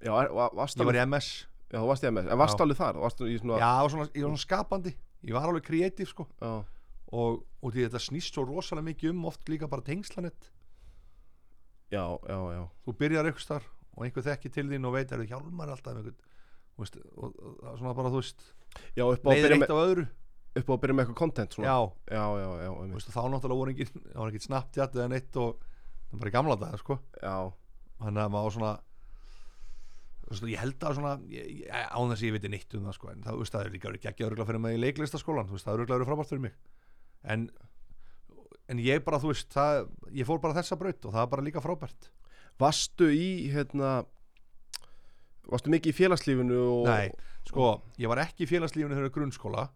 Já 0.03 0.13
er, 0.25 0.33
va- 0.35 0.51
varst 0.57 0.81
ég 0.81 0.89
var 0.89 0.99
í 0.99 1.03
MS 1.07 1.29
já, 1.73 1.79
þú 1.81 1.89
varst 1.89 2.05
í 2.05 2.11
MS, 2.13 2.29
en 2.29 2.41
varst 2.43 2.59
Já. 2.61 2.65
alveg 2.67 2.79
þar, 2.79 3.01
varst 3.03 3.25
í 3.25 3.39
svona, 3.41 3.59
já, 3.59 3.69
ég 3.73 3.83
var 3.87 3.95
svona, 3.97 4.09
ég 4.13 4.23
var 4.27 4.33
svona 4.33 4.45
skapandi. 4.45 4.93
Ég 5.23 5.37
var 5.37 5.49
alveg 5.49 5.65
kreatív 5.67 6.11
sko. 6.11 6.27
Já, 6.43 6.53
og, 7.13 7.43
og 7.63 7.73
því 7.75 7.87
þetta 7.87 8.01
snýst 8.01 8.35
svo 8.37 8.45
rosalega 8.49 8.89
mikið 8.89 9.13
um 9.13 9.25
oft 9.29 9.49
líka 9.53 9.69
bara 9.71 9.85
tengslanett 9.85 10.49
já, 11.93 12.05
já, 12.29 12.39
já, 12.57 12.63
þú 12.87 12.95
byrjar 13.03 13.29
eitthvað 13.29 13.49
þar 13.51 13.67
og 13.93 14.07
einhver 14.07 14.25
þekki 14.25 14.53
til 14.55 14.65
þín 14.71 14.89
og 14.89 14.95
veit 14.97 15.13
er 15.13 15.21
þú 15.21 15.27
hjálmar 15.29 15.73
alltaf 15.75 15.93
um 15.93 16.01
einhvern 16.01 16.17
þú 16.73 16.85
veist, 16.85 16.97
og, 17.13 17.27
og, 17.37 17.59
og 17.69 17.79
svona 17.83 17.95
bara 17.99 18.13
þú 18.15 18.23
veist 18.23 18.47
já, 18.97 19.05
upp 19.05 19.27
á 19.27 19.29
að 19.29 19.35
leiðir 19.35 19.45
byrja 19.45 19.59
eitt 19.59 19.65
með, 19.65 19.75
af 19.75 19.83
öðru. 19.91 20.07
upp 20.63 20.71
á 20.71 20.73
að 20.73 20.81
byrja 20.85 20.97
með 20.97 21.05
eitthvað 21.05 21.21
content 21.21 21.57
svona, 21.59 21.69
já, 21.69 21.77
já, 22.17 22.25
já, 22.25 22.49
já, 22.63 22.71
þú 22.73 22.79
einmitt. 22.87 22.97
veist, 22.97 23.11
og 23.13 23.17
þá 23.19 23.23
náttúrulega 23.35 23.61
voru 23.61 23.75
engin 23.75 23.93
það 23.93 24.23
var 24.23 24.33
ekkert 24.33 24.47
Snapchat 24.49 24.97
eða 24.97 25.11
neitt 25.13 25.37
og 25.43 25.53
það 25.61 26.15
var 26.17 26.23
bara 26.25 26.33
í 26.33 26.37
gamla 26.39 26.57
daga 26.65 26.81
sko. 26.81 26.99
Já, 27.21 27.37
þannig 28.01 28.25
að 28.25 28.33
maður 28.39 28.57
svona 28.57 28.73
þú 28.73 28.81
veist, 28.81 28.92
ég 30.53 30.63
held 30.63 30.87
að 30.87 30.97
svona 30.99 31.13
án 31.17 32.13
þess 32.13 32.23
að 32.23 32.27
ég 32.27 32.37
veit 32.37 32.49
neitt 32.53 32.77
um 32.79 32.87
það 32.89 32.97
sko 32.99 33.11
en 33.13 33.27
það, 33.27 33.43
það 33.53 33.67
er 33.67 33.75
líka 33.75 33.91
verið 33.91 34.07
geggja 34.07 34.29
örgulega 34.29 34.49
fyrir 34.49 34.63
mig 34.65 34.79
í 34.79 34.81
leiklistaskólan 34.83 35.51
það 35.53 35.73
er 35.73 35.85
örgulega 35.85 35.99
verið 35.99 36.11
frábært 36.11 36.33
fyrir 36.33 36.45
mig. 36.47 36.57
En, 37.23 37.45
en 38.73 38.83
ég 38.83 39.05
bara, 39.07 39.21
þú 39.23 39.33
veist 39.33 39.53
það, 39.53 39.85
ég 40.17 40.29
fór 40.29 40.41
bara 40.43 40.59
þessa 40.59 40.79
braut 40.81 41.07
og 41.07 41.15
það 41.15 41.27
er 41.27 41.31
bara 41.35 41.47
líka 41.47 41.65
frábært. 41.65 42.11
Varstu 42.61 43.11
í, 43.13 43.29
hérna 43.53 43.93
varstu 45.51 45.73
mikið 45.73 45.93
í 45.93 45.99
félagslífinu 45.99 46.59
og, 46.63 46.89
Nei, 46.89 47.13
sko, 47.49 47.69
ég 48.01 48.11
var 48.11 48.23
ekki 48.25 48.47
í 48.47 48.51
félagslífinu 48.51 48.99
þegar 48.99 49.15
grunnskóla 49.15 49.69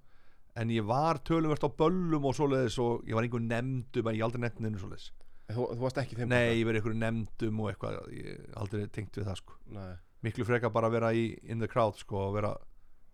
en 0.57 0.73
ég 0.73 0.87
var 0.89 1.21
töluvert 1.27 1.65
á 1.67 1.69
böllum 1.69 2.27
og 2.29 2.37
svoleiðis 2.37 2.79
og 2.81 3.05
ég 3.09 3.17
var 3.17 3.27
einhver 3.27 3.45
nefndum 3.45 4.09
en 4.09 4.17
ég 4.17 4.25
aldrei 4.25 4.45
nefndinu 4.47 4.81
svoleiðis. 4.81 5.11
Þú, 5.47 5.67
þú 5.77 5.83
varst 5.85 6.01
ekki 6.03 6.19
þeim 6.19 6.33
Nei, 6.33 6.57
ég 6.59 6.67
verið 6.67 6.81
einhver 6.81 6.97
nefndum 7.03 7.61
og 7.63 7.71
eitthvað 7.71 7.99
ég 8.17 8.47
aldrei 8.59 8.87
tengt 8.95 9.19
við 9.19 9.29
það 9.29 9.41
sko. 9.43 9.59
Nei. 9.77 9.93
Miklu 10.27 10.47
frekar 10.49 10.73
bara 10.75 10.91
að 10.91 10.99
vera 10.99 11.13
í 11.15 11.29
in 11.47 11.63
the 11.63 11.71
crowd 11.71 11.97
sko 12.01 12.27
og 12.29 12.35
vera 12.39 12.53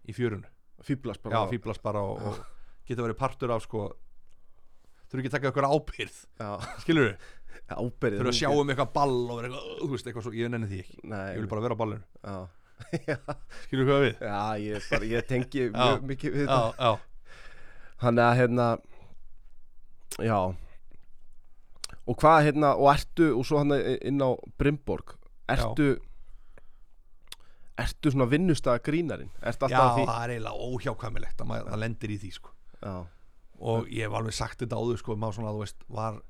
í 0.08 0.14
fjörun 0.16 0.46
fýblast 0.82 1.20
já, 1.22 1.28
bara 1.28 1.44
fýblast 1.52 1.84
bara 1.84 2.02
og, 2.02 2.24
og 2.32 2.88
geta 2.88 3.04
verið 3.04 3.20
partur 3.20 3.52
af 3.54 3.62
sko 3.66 3.84
þurfi 5.12 5.22
ekki 5.22 5.30
að 5.30 5.36
taka 5.36 5.52
okkur 5.52 5.68
ábyrð 5.68 6.16
já, 6.40 6.48
skilur 6.82 7.06
við, 7.10 7.28
ábyrðið 7.68 8.18
þurfi 8.22 8.32
að 8.32 8.40
sjá 8.40 8.50
um 8.56 8.72
eitthvað 8.72 8.90
ball 8.96 9.14
og 9.20 9.38
vera 9.38 9.50
eitthvað, 9.50 9.70
þú 9.82 9.90
veist, 9.92 10.08
eitthvað 10.08 10.26
svo, 10.26 10.34
ég 10.40 10.50
nenni 10.52 10.68
því 10.70 10.80
ekki. 10.82 10.98
Nei, 11.12 11.22
ég 11.34 11.40
vil 11.42 11.50
bara 11.52 11.64
vera 11.66 11.76
á 11.76 11.80
ballinu, 11.82 12.02
já, 12.24 12.36
skilur 13.66 13.84
við 13.84 13.92
hvað 13.92 14.04
við? 14.06 14.22
Já, 14.26 14.40
ég, 14.64 14.86
bara, 14.90 15.08
ég 15.12 15.26
tengi 15.28 15.66
Já. 15.68 15.72
mjög 15.76 16.06
mikið 16.10 16.36
við 16.38 16.46
já, 16.48 16.56
þetta. 16.56 16.88
já, 16.88 16.92
Þannig 18.02 18.24
að 18.26 18.38
hérna 18.40 18.68
Já. 20.18 20.38
Og 22.02 22.16
hvað 22.18 22.48
hérna 22.48 22.72
Og 22.74 22.88
ertu 22.90 23.28
Og 23.38 23.46
svo 23.46 23.60
hann 23.62 23.76
inn 23.78 24.18
á 24.18 24.30
Brimborg 24.58 25.14
Ertu 25.52 25.92
Ertu 27.82 28.12
svona 28.12 28.28
vinnustæða 28.30 28.82
grínarinn 28.86 29.30
Ertu 29.40 29.68
já, 29.68 29.76
alltaf 29.76 29.86
að 29.86 29.96
því? 29.96 30.04
það 30.10 30.24
er 30.24 30.34
eiginlega 30.34 30.68
óhjákvæmilegt 30.68 31.42
að 31.42 31.50
maður, 31.50 31.70
það 31.72 31.82
lendir 31.82 32.12
í 32.12 32.18
því 32.22 32.30
sko. 32.36 32.52
Já, 32.82 32.94
og 33.72 33.88
ég 33.94 34.06
hef 34.06 34.18
alveg 34.18 34.36
sagt 34.36 34.62
þetta 34.64 34.78
áður 34.78 35.00
sko, 35.02 35.16
maður 35.16 35.38
svona, 35.38 35.54
þú 35.56 35.64
veist, 35.64 35.84
var 35.88 36.20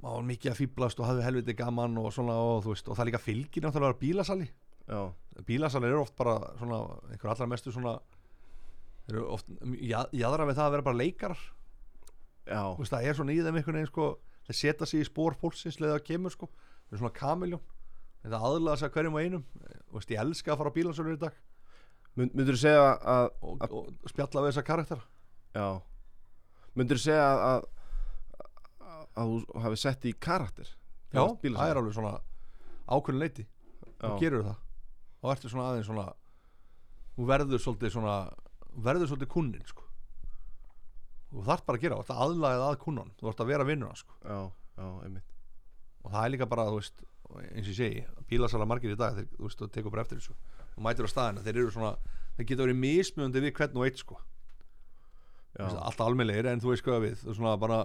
maður 0.00 0.16
var 0.16 0.26
mikið 0.30 0.52
að 0.52 0.58
fýblast 0.62 1.00
og 1.00 1.08
hafði 1.10 1.26
helviti 1.26 1.56
gaman 1.58 1.98
og 2.00 2.08
svona, 2.16 2.36
og 2.40 2.64
þú 2.64 2.74
veist, 2.74 2.88
og 2.88 2.98
það 2.98 3.10
líka 3.10 3.20
fylgir 3.20 3.64
náttúrulega 3.66 3.90
vera 3.90 4.00
bílasali. 4.00 4.48
Já, 4.90 5.00
bílasali 5.46 5.90
eru 5.90 6.02
oft 6.04 6.16
bara 6.18 6.38
svona, 6.60 6.80
einhver 7.12 7.32
allra 7.34 7.48
mestu 7.50 7.72
svona 7.74 7.98
eru 9.10 9.26
oft 9.34 9.50
jæðra 10.14 10.46
við 10.48 10.56
það 10.56 10.66
að 10.66 10.74
vera 10.76 10.86
bara 10.86 11.00
leikarar. 11.00 11.44
Já, 12.46 12.62
þú 12.72 12.82
veist, 12.82 12.94
það 12.94 13.08
er 13.10 13.18
svona 13.18 13.34
í 13.34 13.42
þeim 13.44 13.60
einhvern 13.60 13.80
veginn 13.80 13.92
sko 13.92 14.08
þeir 14.48 14.58
setja 14.60 14.88
sig 14.88 15.04
í 15.04 15.08
spór 15.08 15.36
fólksins 15.38 15.78
leða 15.82 16.00
að 16.00 16.06
kemur 16.08 16.34
sko. 16.34 16.48
Það 16.88 16.96
er 16.96 17.02
svona 17.02 17.18
kamiljón 17.20 17.62
þetta 18.24 18.40
aðlaða 18.50 18.80
sig 18.80 18.88
að 18.88 18.96
hverjum 18.96 19.16
og 19.16 19.24
einum. 19.24 19.44
Veist, 19.94 20.12
ég 20.12 20.22
elska 20.22 20.52
að 20.54 20.60
fara 20.60 20.72
á 20.72 20.76
bílasölur 20.76 21.16
í 21.16 21.20
dag. 21.20 21.36
Mynd, 22.18 22.34
Myndur 22.34 22.56
þú 22.58 22.62
segja 22.64 22.86
að 22.98 23.28
og, 23.46 23.62
og 23.70 24.10
spjalla 24.10 24.42
við 24.42 24.50
þessa 24.50 24.64
karakter 24.66 25.02
Já. 25.54 25.66
Myndur 26.78 26.98
þú 26.98 27.04
segja 27.04 27.26
að 27.30 27.42
að, 27.44 29.04
að 29.14 29.30
þú 29.30 29.60
hafi 29.64 29.78
sett 29.78 30.06
í 30.10 30.12
karakter 30.18 30.72
já, 31.14 31.22
það 31.22 31.60
er 31.68 31.80
alveg 31.80 31.94
svona 31.94 32.16
ákveðin 32.90 33.22
leiti. 33.22 33.46
Þá 34.00 34.10
gerur 34.18 34.44
það. 34.48 34.58
Þá 35.20 35.30
ertu 35.34 35.52
svona 35.52 35.68
aðeins 35.70 35.88
svona 35.90 36.06
þú 37.14 37.28
verður 37.30 37.62
svolítið 37.62 37.94
svona 37.94 38.16
verður 38.86 39.10
svolítið 39.10 39.32
kunnin 39.34 39.66
sko. 39.68 39.86
Þú 41.30 41.44
þarft 41.46 41.66
bara 41.68 41.78
að 41.78 41.84
gera, 41.84 41.98
þú 41.98 42.04
ert 42.06 42.24
aðlagið 42.24 42.66
að 42.66 42.78
kunnan 42.84 43.12
þú 43.20 43.30
ert 43.30 43.42
að 43.44 43.50
vera 43.52 43.66
vinnuna 43.68 43.98
sko. 43.98 44.16
Já, 44.24 44.38
já, 44.80 44.86
einmitt. 45.06 45.34
Og 46.00 46.14
það 46.14 46.24
er 46.24 46.32
líka 46.34 46.48
bara, 46.50 46.66
þú 46.70 46.80
veist 46.80 47.04
eins 47.38 47.66
og 47.66 47.70
ég 47.72 47.78
segi, 47.78 48.02
bílasala 48.30 48.66
margir 48.68 48.94
í 48.94 48.98
dag 48.98 49.14
þeir, 49.18 49.28
þú 49.36 49.46
veist, 49.46 49.60
þú 49.60 49.68
tekur 49.74 49.94
bara 49.94 50.02
eftir 50.06 50.20
þessu 50.20 50.34
og 50.76 50.82
mætir 50.86 51.06
á 51.06 51.10
staðina, 51.12 51.44
þeir 51.44 51.60
eru 51.60 51.74
svona 51.74 51.92
þeir 52.36 52.48
geta 52.48 52.64
verið 52.64 52.80
mismjöndi 52.80 53.42
við 53.44 53.54
hvern 53.58 53.78
og 53.80 53.86
eitt 53.86 54.00
sko. 54.00 54.18
Alltaf 55.60 56.06
almennlegir 56.06 56.48
en 56.50 56.62
þú 56.62 56.72
veist 56.72 56.86
hvað 56.86 57.04
við 57.04 57.22
þú 57.24 57.36
svona 57.36 57.54
bara 57.60 57.80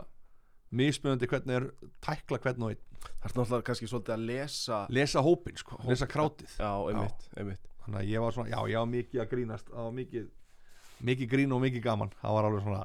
mismjöndi 0.75 1.29
hvernig 1.29 1.57
er 1.59 1.67
tækla 2.05 2.39
hvern 2.43 2.65
og 2.67 2.73
einn. 2.73 2.81
Það 3.05 3.29
er 3.29 3.35
náttúrulega 3.35 3.67
kannski 3.67 3.89
svolítið 3.89 4.15
að 4.15 4.25
lesa 4.29 4.79
lesa 4.95 5.21
hópin 5.25 5.59
sko, 5.59 5.77
lesa 5.85 6.07
krátið. 6.09 6.55
Já, 6.57 6.71
einmitt, 6.89 7.29
einmitt. 7.37 7.71
Þannig 7.85 8.01
að 8.01 8.09
ég 8.09 8.23
var 8.23 8.33
svona, 8.33 8.49
já, 8.49 8.59
ég 8.71 8.81
var 8.81 8.89
mikið 8.89 9.21
að 9.21 9.31
grínast 9.33 9.69
það 9.69 9.83
var 9.83 9.95
mikið, 9.99 10.27
mikið 11.09 11.31
grín 11.35 11.53
og 11.53 11.61
mikið 11.61 11.83
gaman. 11.85 12.13
Það 12.21 12.37
var 12.37 12.47
alveg 12.49 12.65
svona, 12.65 12.83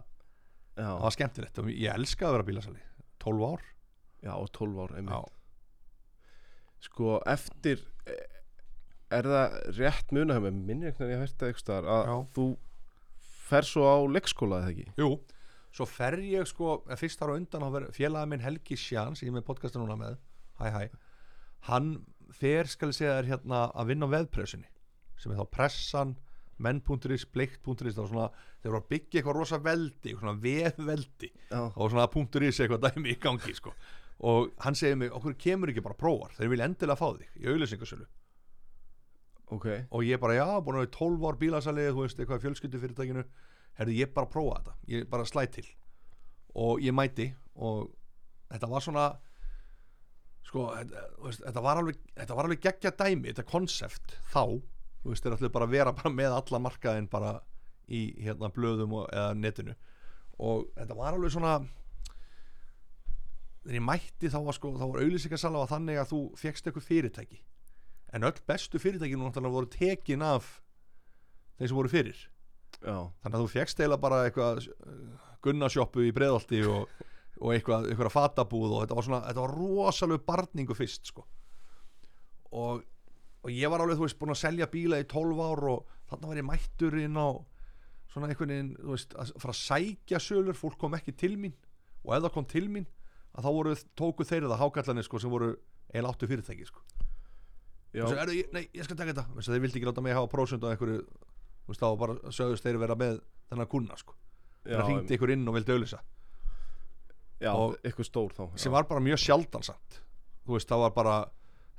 Já, 0.81 0.87
það 0.87 1.05
var 1.05 1.15
skemmtilegt 1.17 1.61
og 1.61 1.71
ég 1.73 1.95
elskaði 1.95 2.29
að 2.29 2.37
vera 2.37 2.49
bílasali. 2.51 2.83
12 3.21 3.47
ár. 3.49 3.65
Já, 4.25 4.33
og 4.37 4.51
12 4.57 4.83
ár, 4.85 4.95
einmitt. 4.97 5.15
Já, 5.15 5.40
Sko, 6.81 7.19
eftir 7.29 7.83
eh, 8.09 8.27
Er 9.11 9.27
það 9.27 9.55
rétt 9.77 10.13
muna 10.15 10.37
hjá 10.37 10.45
mig 10.47 10.55
Minni 10.55 10.87
einhvern 10.89 11.11
veginn 11.11 11.25
ég 11.27 11.33
það 11.35 11.51
eitthvað 11.51 11.89
að 11.91 12.09
Já. 12.09 12.17
þú 12.37 12.47
fer 13.51 13.67
svo 13.67 13.83
á 13.91 13.97
leikskóla 14.07 14.61
eða 14.63 14.71
ekki? 14.73 14.87
Jú. 15.01 15.11
Svo 15.75 15.87
fer 15.87 16.17
ég 16.23 16.47
sko, 16.51 16.81
eh, 16.89 16.99
fyrst 16.99 17.19
þar 17.21 17.35
á 17.35 17.39
undan 17.39 17.65
þá 17.67 17.71
verður 17.75 17.97
félagi 17.97 18.31
minn 18.31 18.45
Helgi 18.45 18.79
Sján 18.79 19.19
sem 19.19 19.27
ég 19.27 19.33
er 19.35 19.39
með 19.41 19.47
podcasta 19.51 19.83
núna 19.83 19.97
með, 19.99 20.17
hæ 20.63 20.67
hæ. 20.75 20.83
Hann 21.69 21.91
fer, 22.35 22.71
skal 22.71 22.91
ég 22.91 22.99
segja 22.99 23.17
þér 23.19 23.31
hérna 23.35 23.61
að 23.75 23.91
vinna 23.91 24.07
á 24.07 24.15
veðpressunni 24.15 24.71
sem 25.21 25.33
er 25.35 25.41
þá 25.43 25.51
pressan 25.53 26.15
menn.is, 26.61 27.25
bleikt.is 27.33 27.95
það 27.97 28.03
var 28.03 28.11
svona, 28.11 28.29
þeir 28.61 28.71
voru 28.71 28.81
að 28.81 28.89
byggja 28.93 29.21
eitthvað 29.21 29.37
rosa 29.39 29.59
veldi 29.65 30.15
svona 30.15 30.35
veðveldi 30.45 31.31
Já, 31.51 31.61
og 31.75 31.91
svona 31.91 32.07
punktur 32.13 32.45
í 32.45 32.51
sig 32.53 32.67
eitthvað 32.69 32.91
dæmi 32.91 33.15
í 33.15 33.19
gangi 33.21 33.55
sko. 33.57 33.73
Og 34.21 34.51
hann 34.65 34.77
segir 34.77 34.99
mig, 35.01 35.13
okkur 35.17 35.37
kemur 35.41 35.73
ekki 35.73 35.85
bara 35.85 35.97
prófar 35.97 36.35
þeir 36.37 36.53
vilja 36.53 36.69
endilega 36.69 37.01
fá 37.01 37.09
þig 37.17 37.41
í 37.41 37.53
auðlýsingasölu 37.53 38.09
ok. 39.51 39.67
Og 39.91 40.05
ég 40.05 40.21
bara, 40.21 40.37
já, 40.39 40.47
búin 40.63 40.79
að 40.79 40.85
vera 40.85 40.91
í 40.91 40.97
12 40.97 41.27
ár 41.27 41.39
bílasali 41.41 41.87
þú 41.91 42.05
veist, 42.05 42.21
eitthvað 42.21 42.45
fjölskyldu 42.45 42.83
fyrirtækinu 42.83 43.25
herðu, 43.81 43.97
ég 43.97 44.13
bara 44.15 44.31
prófa 44.31 44.61
þetta, 44.61 44.77
ég 44.93 45.09
bara 45.11 45.27
slæ 45.29 45.45
til. 45.55 45.67
Og 46.59 46.83
ég 46.85 46.95
mæti 46.95 47.31
og 47.55 47.91
þetta 48.51 48.71
var 48.71 48.85
svona 48.85 49.07
sko, 50.47 50.67
þetta, 50.77 51.05
veist, 51.27 51.45
þetta 51.47 51.65
var 51.67 51.83
alveg 51.83 52.01
þetta 52.15 52.39
var 52.39 52.49
alveg 52.49 52.65
geggja 52.67 52.95
dæmi, 52.99 53.31
þetta 53.31 53.47
konsept 53.51 54.17
þá, 54.33 54.45
þú 55.03 55.13
veist, 55.13 55.27
þeir 55.27 55.39
ætlu 55.39 55.53
bara 55.55 55.69
að 55.69 55.77
vera 55.77 55.97
bara 55.97 56.15
með 56.15 56.39
alla 56.39 56.63
markaðin 56.67 57.11
bara 57.11 57.37
í 57.91 58.05
hérna 58.23 58.53
blöðum 58.55 59.01
og, 59.01 59.09
eða 59.11 59.35
netinu. 59.35 59.77
Og 60.41 60.69
þetta 60.77 60.97
var 60.97 61.17
alveg 61.17 61.35
svona 61.35 61.59
þegar 63.71 63.79
ég 63.79 63.87
mætti 63.87 64.29
þá 64.33 64.41
var 64.43 64.57
sko, 64.57 64.73
var 64.75 65.05
auðlýsingasala 65.05 65.61
var 65.63 65.69
þannig 65.71 65.99
að 66.01 66.09
þú 66.11 66.21
fegst 66.41 66.67
eitthvað 66.67 66.87
fyrirtæki. 66.89 67.37
En 68.11 68.27
öll 68.27 68.41
bestu 68.51 68.81
fyrirtækinu 68.83 69.23
náttúrulega 69.23 69.55
voru 69.55 69.71
tekin 69.71 70.25
af 70.27 70.49
þeir 71.55 71.71
sem 71.71 71.79
voru 71.79 71.93
fyrir. 71.93 72.25
Já, 72.81 72.97
þannig 73.23 73.37
að 73.37 73.45
þú 73.45 73.53
fegst 73.53 73.79
eiginlega 73.79 74.03
bara 74.03 74.19
eitthvað 74.27 74.67
gunnarsjoppu 75.47 76.09
í 76.09 76.11
breðalti 76.17 76.65
og, 76.67 76.91
og 77.39 77.55
eitthvað, 77.55 77.87
eitthvað 77.93 78.13
fatabúð 78.17 78.75
og 78.75 78.83
þetta 78.83 78.99
var 78.99 79.07
svona, 79.07 79.23
þetta 79.29 79.47
var 79.47 79.57
rosalega 79.61 80.27
barningu 80.33 80.79
fyrst 80.81 81.15
sko. 81.15 81.29
Og, 82.51 82.83
og 83.47 83.55
ég 83.55 83.71
var 83.71 83.85
alveg, 83.85 84.01
þú 84.01 84.09
veist, 84.09 84.19
búin 84.19 84.35
að 84.35 84.43
selja 84.43 84.71
bíla 84.73 84.99
í 84.99 85.07
12 85.07 85.47
ár 85.47 85.67
og 85.77 85.99
þannig 86.11 86.33
var 86.33 86.43
ég 86.43 86.51
mættur 86.51 86.99
inn 86.99 87.23
á 87.23 87.39
svona 88.11 88.33
einhvern 88.33 88.51
veginn, 88.51 88.79
þú 88.81 88.97
veist, 88.97 89.15
að 89.15 89.37
fara 89.39 89.55
að 89.55 89.63
sækja 89.63 90.27
sölur, 90.27 90.59
fólk 90.59 90.81
kom 90.81 90.99
ekki 90.99 91.15
til 91.15 91.37
mín. 91.39 91.55
Og 92.03 92.17
ef 92.17 92.25
það 92.25 92.35
kom 92.35 92.51
til 92.51 92.67
mín, 92.73 92.89
að 93.35 93.47
þá 93.47 93.51
voru 93.57 93.75
tóku 93.99 94.27
þeir 94.27 94.49
það 94.49 94.63
hákallanir 94.65 95.07
sko 95.07 95.21
sem 95.23 95.31
voru 95.33 95.53
eiginlega 95.91 96.15
áttu 96.15 96.31
fyrirtæki 96.31 96.67
sko. 96.67 96.83
Og 97.91 98.07
svo, 98.07 98.17
"Heyrðu, 98.17 98.37
ég, 98.39 98.53
nei, 98.55 98.69
ég 98.75 98.85
skal 98.87 98.97
taka 98.97 99.13
þetta. 99.13 99.27
Þeir 99.35 99.61
vildi 99.65 99.79
ekki 99.81 99.89
láta 99.89 100.03
mig 100.03 100.15
hafa 100.15 100.31
prósund 100.31 100.63
á 100.63 100.71
einhverju 100.71 101.05
þá 101.79 101.99
bara 101.99 102.17
sögðust 102.35 102.65
þeir 102.65 102.79
vera 102.81 102.97
með 102.99 103.21
þennan 103.51 103.69
kuna 103.71 103.99
sko, 103.99 104.17
það 104.65 104.87
ringdi 104.89 105.17
ykkur 105.17 105.35
inn 105.35 105.49
og 105.49 105.57
vildi 105.59 105.75
auðlýsa 105.75 106.01
já 107.41 107.53
eitthvað 107.81 108.09
stór 108.09 108.35
þá 108.37 108.43
sem 108.55 108.71
já. 108.71 108.75
var 108.75 108.89
bara 108.89 109.03
mjög 109.05 109.21
sjaldansamt 109.23 110.01
þú 110.45 110.57
veist, 110.57 110.69
það 110.69 110.83
var 110.85 110.95
bara 110.97 111.15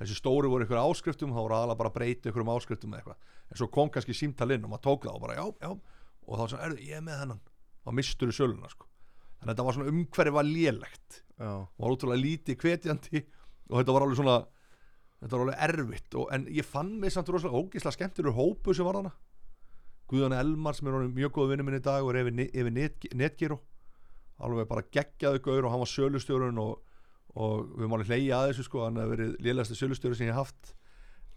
þessi 0.02 0.18
stóri 0.18 0.50
voru 0.50 0.66
ykkur 0.66 0.82
áskriftum, 0.82 1.34
þá 1.34 1.42
voru 1.44 1.58
aðalega 1.58 1.82
bara 1.82 1.92
að 1.92 1.98
breyta 2.00 2.32
ykkur 2.32 2.46
um 2.46 2.54
áskriftum 2.56 2.96
eða 2.96 3.02
eitthvað, 3.02 3.36
en 3.52 3.60
svo 3.60 3.68
kom 3.74 3.92
kannski 3.94 4.16
símtal 4.18 4.50
inn 4.56 4.66
og 4.66 4.72
maður 4.74 4.86
tók 4.88 5.06
það 5.06 5.18
og 5.18 5.26
bara 5.26 5.36
já, 5.38 5.44
já. 5.62 6.00
Og 6.22 6.40
þá 6.40 6.44
sagði, 6.46 6.64
erðu, 6.66 6.88
ég 6.88 6.98
er 6.98 7.04
með 7.06 7.20
þennan. 7.22 7.40
Og 7.82 7.96
mistur 7.98 8.32
í 8.32 8.36
söluna 8.36 8.70
sko. 8.72 8.88
Þannig 9.42 9.48
að 9.48 9.52
þetta 9.52 9.66
var 9.68 9.76
svona 9.78 9.92
umhverfi 9.92 10.34
var 10.36 10.48
lélegt 10.48 11.18
já, 11.42 11.54
og 11.58 11.82
var 11.82 11.96
útrúlega 11.96 12.22
lítið 12.22 12.62
hvetjandi 12.62 13.24
og 13.72 13.80
þetta 13.80 13.96
var 13.96 14.06
alveg 14.06 14.22
svona 14.22 14.38
þetta 15.22 15.34
var 15.36 15.44
alveg 15.46 15.66
erfitt 15.68 16.18
og, 16.22 16.30
en 16.36 16.48
ég 16.54 16.68
fann 16.68 16.94
mig 17.02 17.14
samt 17.14 17.30
rosalega 17.34 17.62
ógislega 17.62 17.98
skemmtilegur 17.98 18.38
hópu 18.38 18.78
sem 18.78 18.88
var 18.88 19.02
hana 19.02 19.14
Guðan 20.12 20.36
Elmar 20.36 20.76
sem 20.76 20.90
er 20.92 21.06
mjög 21.08 21.38
góð 21.38 21.54
vinnu 21.54 21.66
minn 21.68 21.80
í 21.80 21.84
dag 21.84 22.04
og 22.04 22.12
er 22.12 22.26
yfir, 22.26 22.48
yfir 22.52 22.74
net, 22.76 23.06
netgíru 23.16 23.58
alveg 24.46 24.70
bara 24.70 24.86
geggjaðu 24.94 25.42
gaur 25.46 25.66
og 25.66 25.74
hann 25.74 25.84
var 25.84 25.92
sölustjórun 25.92 26.62
og, 26.62 26.78
og 27.38 27.74
við 27.80 27.92
máli 27.92 28.08
hleyja 28.10 28.40
að 28.40 28.52
þessu 28.52 28.68
sko 28.68 28.86
hann 28.86 29.00
hefur 29.02 29.16
verið 29.16 29.34
lélegasti 29.46 29.78
sölustjóri 29.78 30.18
sem 30.18 30.32
ég 30.32 30.38
haft. 30.38 30.74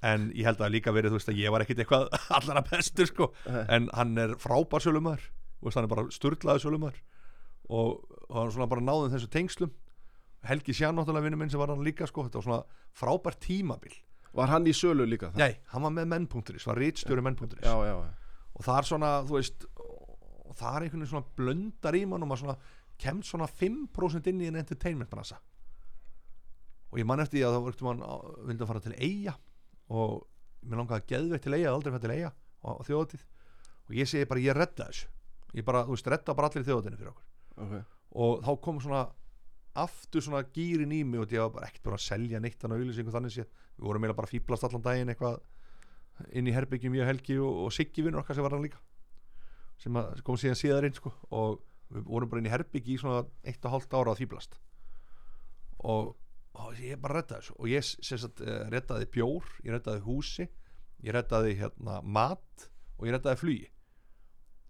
En 0.05 0.29
ég 0.37 0.49
held 0.49 0.61
að 0.61 0.75
líka 0.75 0.93
verið 0.93 1.15
þú 1.15 1.21
veist 1.21 1.33
að 1.33 1.41
ég 1.41 1.55
var 1.55 1.65
ekkit 1.65 1.85
eitthvað 1.85 2.09
allra 2.39 2.65
bestur 2.67 3.09
sko. 3.09 3.31
En 3.47 3.89
hann 3.97 4.19
er 4.21 4.37
frábær 4.41 4.85
sölumæður 4.85 5.31
og 5.65 5.77
hann 5.77 5.87
er 5.87 5.93
bara 5.95 6.07
sturlaði 6.13 6.65
sölumæður. 6.65 7.01
Og, 7.73 8.03
og 8.29 8.37
hann 8.37 8.53
svona 8.53 8.69
bara 8.69 8.85
náðum 8.85 9.15
þessu 9.15 9.31
tengslum 9.33 9.73
Helgi 10.49 10.75
Sján 10.77 10.99
náttúrulega 10.99 11.29
vinnu 11.29 11.41
minn 11.41 11.53
sem 11.53 11.61
var 11.61 11.73
hann 11.73 11.85
líka 11.87 12.09
sko 12.11 12.27
þetta 12.27 12.41
var 12.41 12.47
svona 12.49 12.83
frábær 12.97 13.39
tímabil. 13.41 13.95
Var 14.35 14.51
hann 14.51 14.67
í 14.67 14.75
sölu 14.75 15.07
líka? 15.09 15.31
það? 15.33 15.41
Nei, 15.41 15.59
hann 15.73 15.87
var 15.87 15.95
með 15.95 16.11
menn.is, 16.13 16.67
var 16.67 16.81
rítstjóri 16.81 17.25
menn.is 17.25 17.63
Já, 17.63 17.75
já, 17.87 17.95
já. 17.95 18.39
Og 18.55 18.67
það 18.67 18.79
er 18.79 18.89
svona, 18.91 19.11
þú 19.27 19.39
veist 19.39 19.67
það 20.55 20.77
er 20.77 20.87
einhvern 20.87 21.03
veginn 21.03 21.11
svona 21.11 21.35
blöndar 21.39 21.99
í 21.99 22.05
mann 22.07 22.23
og 22.23 22.31
maður 22.31 22.45
svona 22.45 22.59
kemst 23.01 23.33
svona 23.33 23.49
5% 23.51 24.31
inn 24.31 24.43
í 24.45 24.51
en 24.51 24.61
entertainment 24.61 25.11
bransa 25.11 25.41
og 26.95 27.01
ég 27.03 27.07
man 27.11 27.19
eftir 27.19 27.41
því 27.41 27.47
að 27.49 27.55
það 27.57 27.65
var 27.67 27.81
mann 27.89 28.03
vildi 28.47 28.63
að 28.63 28.69
fara 28.71 28.81
til 28.85 28.93
Eyja. 29.03 29.33
Og 29.99 30.13
mér 30.63 30.79
langaði 30.79 31.03
að 31.03 31.09
geðveitt 31.11 31.43
til 31.43 31.57
Eyja, 31.57 31.73
aldrei 31.75 31.93
fætt 31.97 32.05
til 32.07 32.13
Eyja 32.15 32.29
á, 32.31 32.71
þjóðatíð 32.87 33.25
og 33.85 33.97
ég 33.99 34.09
segi 34.09 34.29
bara 34.31 34.45
ég 34.45 34.55
redda 34.57 34.87
þessu. 34.87 35.09
Ég 35.59 35.67
bara, 35.67 35.83
þú 35.89 35.97
veist, 35.97 36.11
redda 36.15 36.37
bara 36.39 36.51
allir 36.53 36.67
þjóðatíðinu 36.69 37.01
fyrir 37.01 37.11
okkur. 37.11 37.27
Okay. 37.65 37.83
og 38.19 38.41
þá 38.47 38.53
kom 38.63 38.79
svona 38.83 39.03
aftur 39.75 40.23
svona 40.23 40.45
gýrin 40.55 40.93
í 40.95 41.03
mig 41.07 41.23
og 41.23 41.33
ég 41.35 41.43
var 41.43 41.53
bara 41.57 41.69
ekkert 41.69 41.89
bara 41.89 41.99
að 41.99 42.07
selja 42.07 42.41
neitt 42.43 42.61
þannig 42.61 42.79
að 42.79 42.85
auðlýsingu 42.85 43.15
þannig 43.15 43.35
séð. 43.35 43.53
Við 43.75 43.89
vorum 43.89 44.05
meila 44.05 44.17
bara 44.17 44.31
að 44.31 44.35
fýblast 44.37 44.67
allan 44.69 44.85
daginn 44.85 45.13
eitthvað 45.13 45.41
inn 46.39 46.49
í 46.51 46.55
herbyggjum 46.55 46.95
ég 46.95 47.05
og 47.05 47.11
Helgi 47.11 47.39
og, 47.43 47.63
og 47.67 47.73
Siggi 47.75 48.05
vinnur 48.07 48.23
okkar 48.23 48.39
sem 48.39 48.47
var 48.47 48.55
hann 48.55 48.67
líka 48.67 48.83
sem 49.83 49.97
að, 49.99 50.21
kom 50.27 50.39
síðan 50.39 50.59
síðar 50.61 50.87
inn 50.87 50.95
sko 50.95 51.11
og 51.35 51.57
við 51.91 52.05
vorum 52.07 52.31
bara 52.31 52.43
inn 52.43 52.47
í 52.47 52.53
herbyggi 52.53 52.95
í 52.95 53.01
svona 53.03 53.25
eitt 53.43 53.67
og 53.67 53.75
hálft 53.75 53.97
ára 53.97 54.15
að 54.15 54.21
fýblast 54.23 54.55
og, 55.91 56.13
og 56.55 56.79
ég 56.79 57.01
bara 57.03 57.19
reddaði 57.19 57.43
þessu 57.43 57.57
og 57.59 57.73
ég 57.73 57.89
sagt 57.91 58.45
eh, 58.47 58.61
reddaði 58.71 59.11
bjór 59.17 59.51
ég 59.67 59.75
reddaði 59.75 60.05
húsi 60.07 60.47
ég 61.05 61.13
reddaði 61.17 61.59
hérna 61.59 61.99
mat 62.07 62.69
og 62.97 63.09
ég 63.09 63.17
reddaði 63.17 63.41
flugi. 63.41 63.69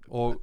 Og 0.08 0.40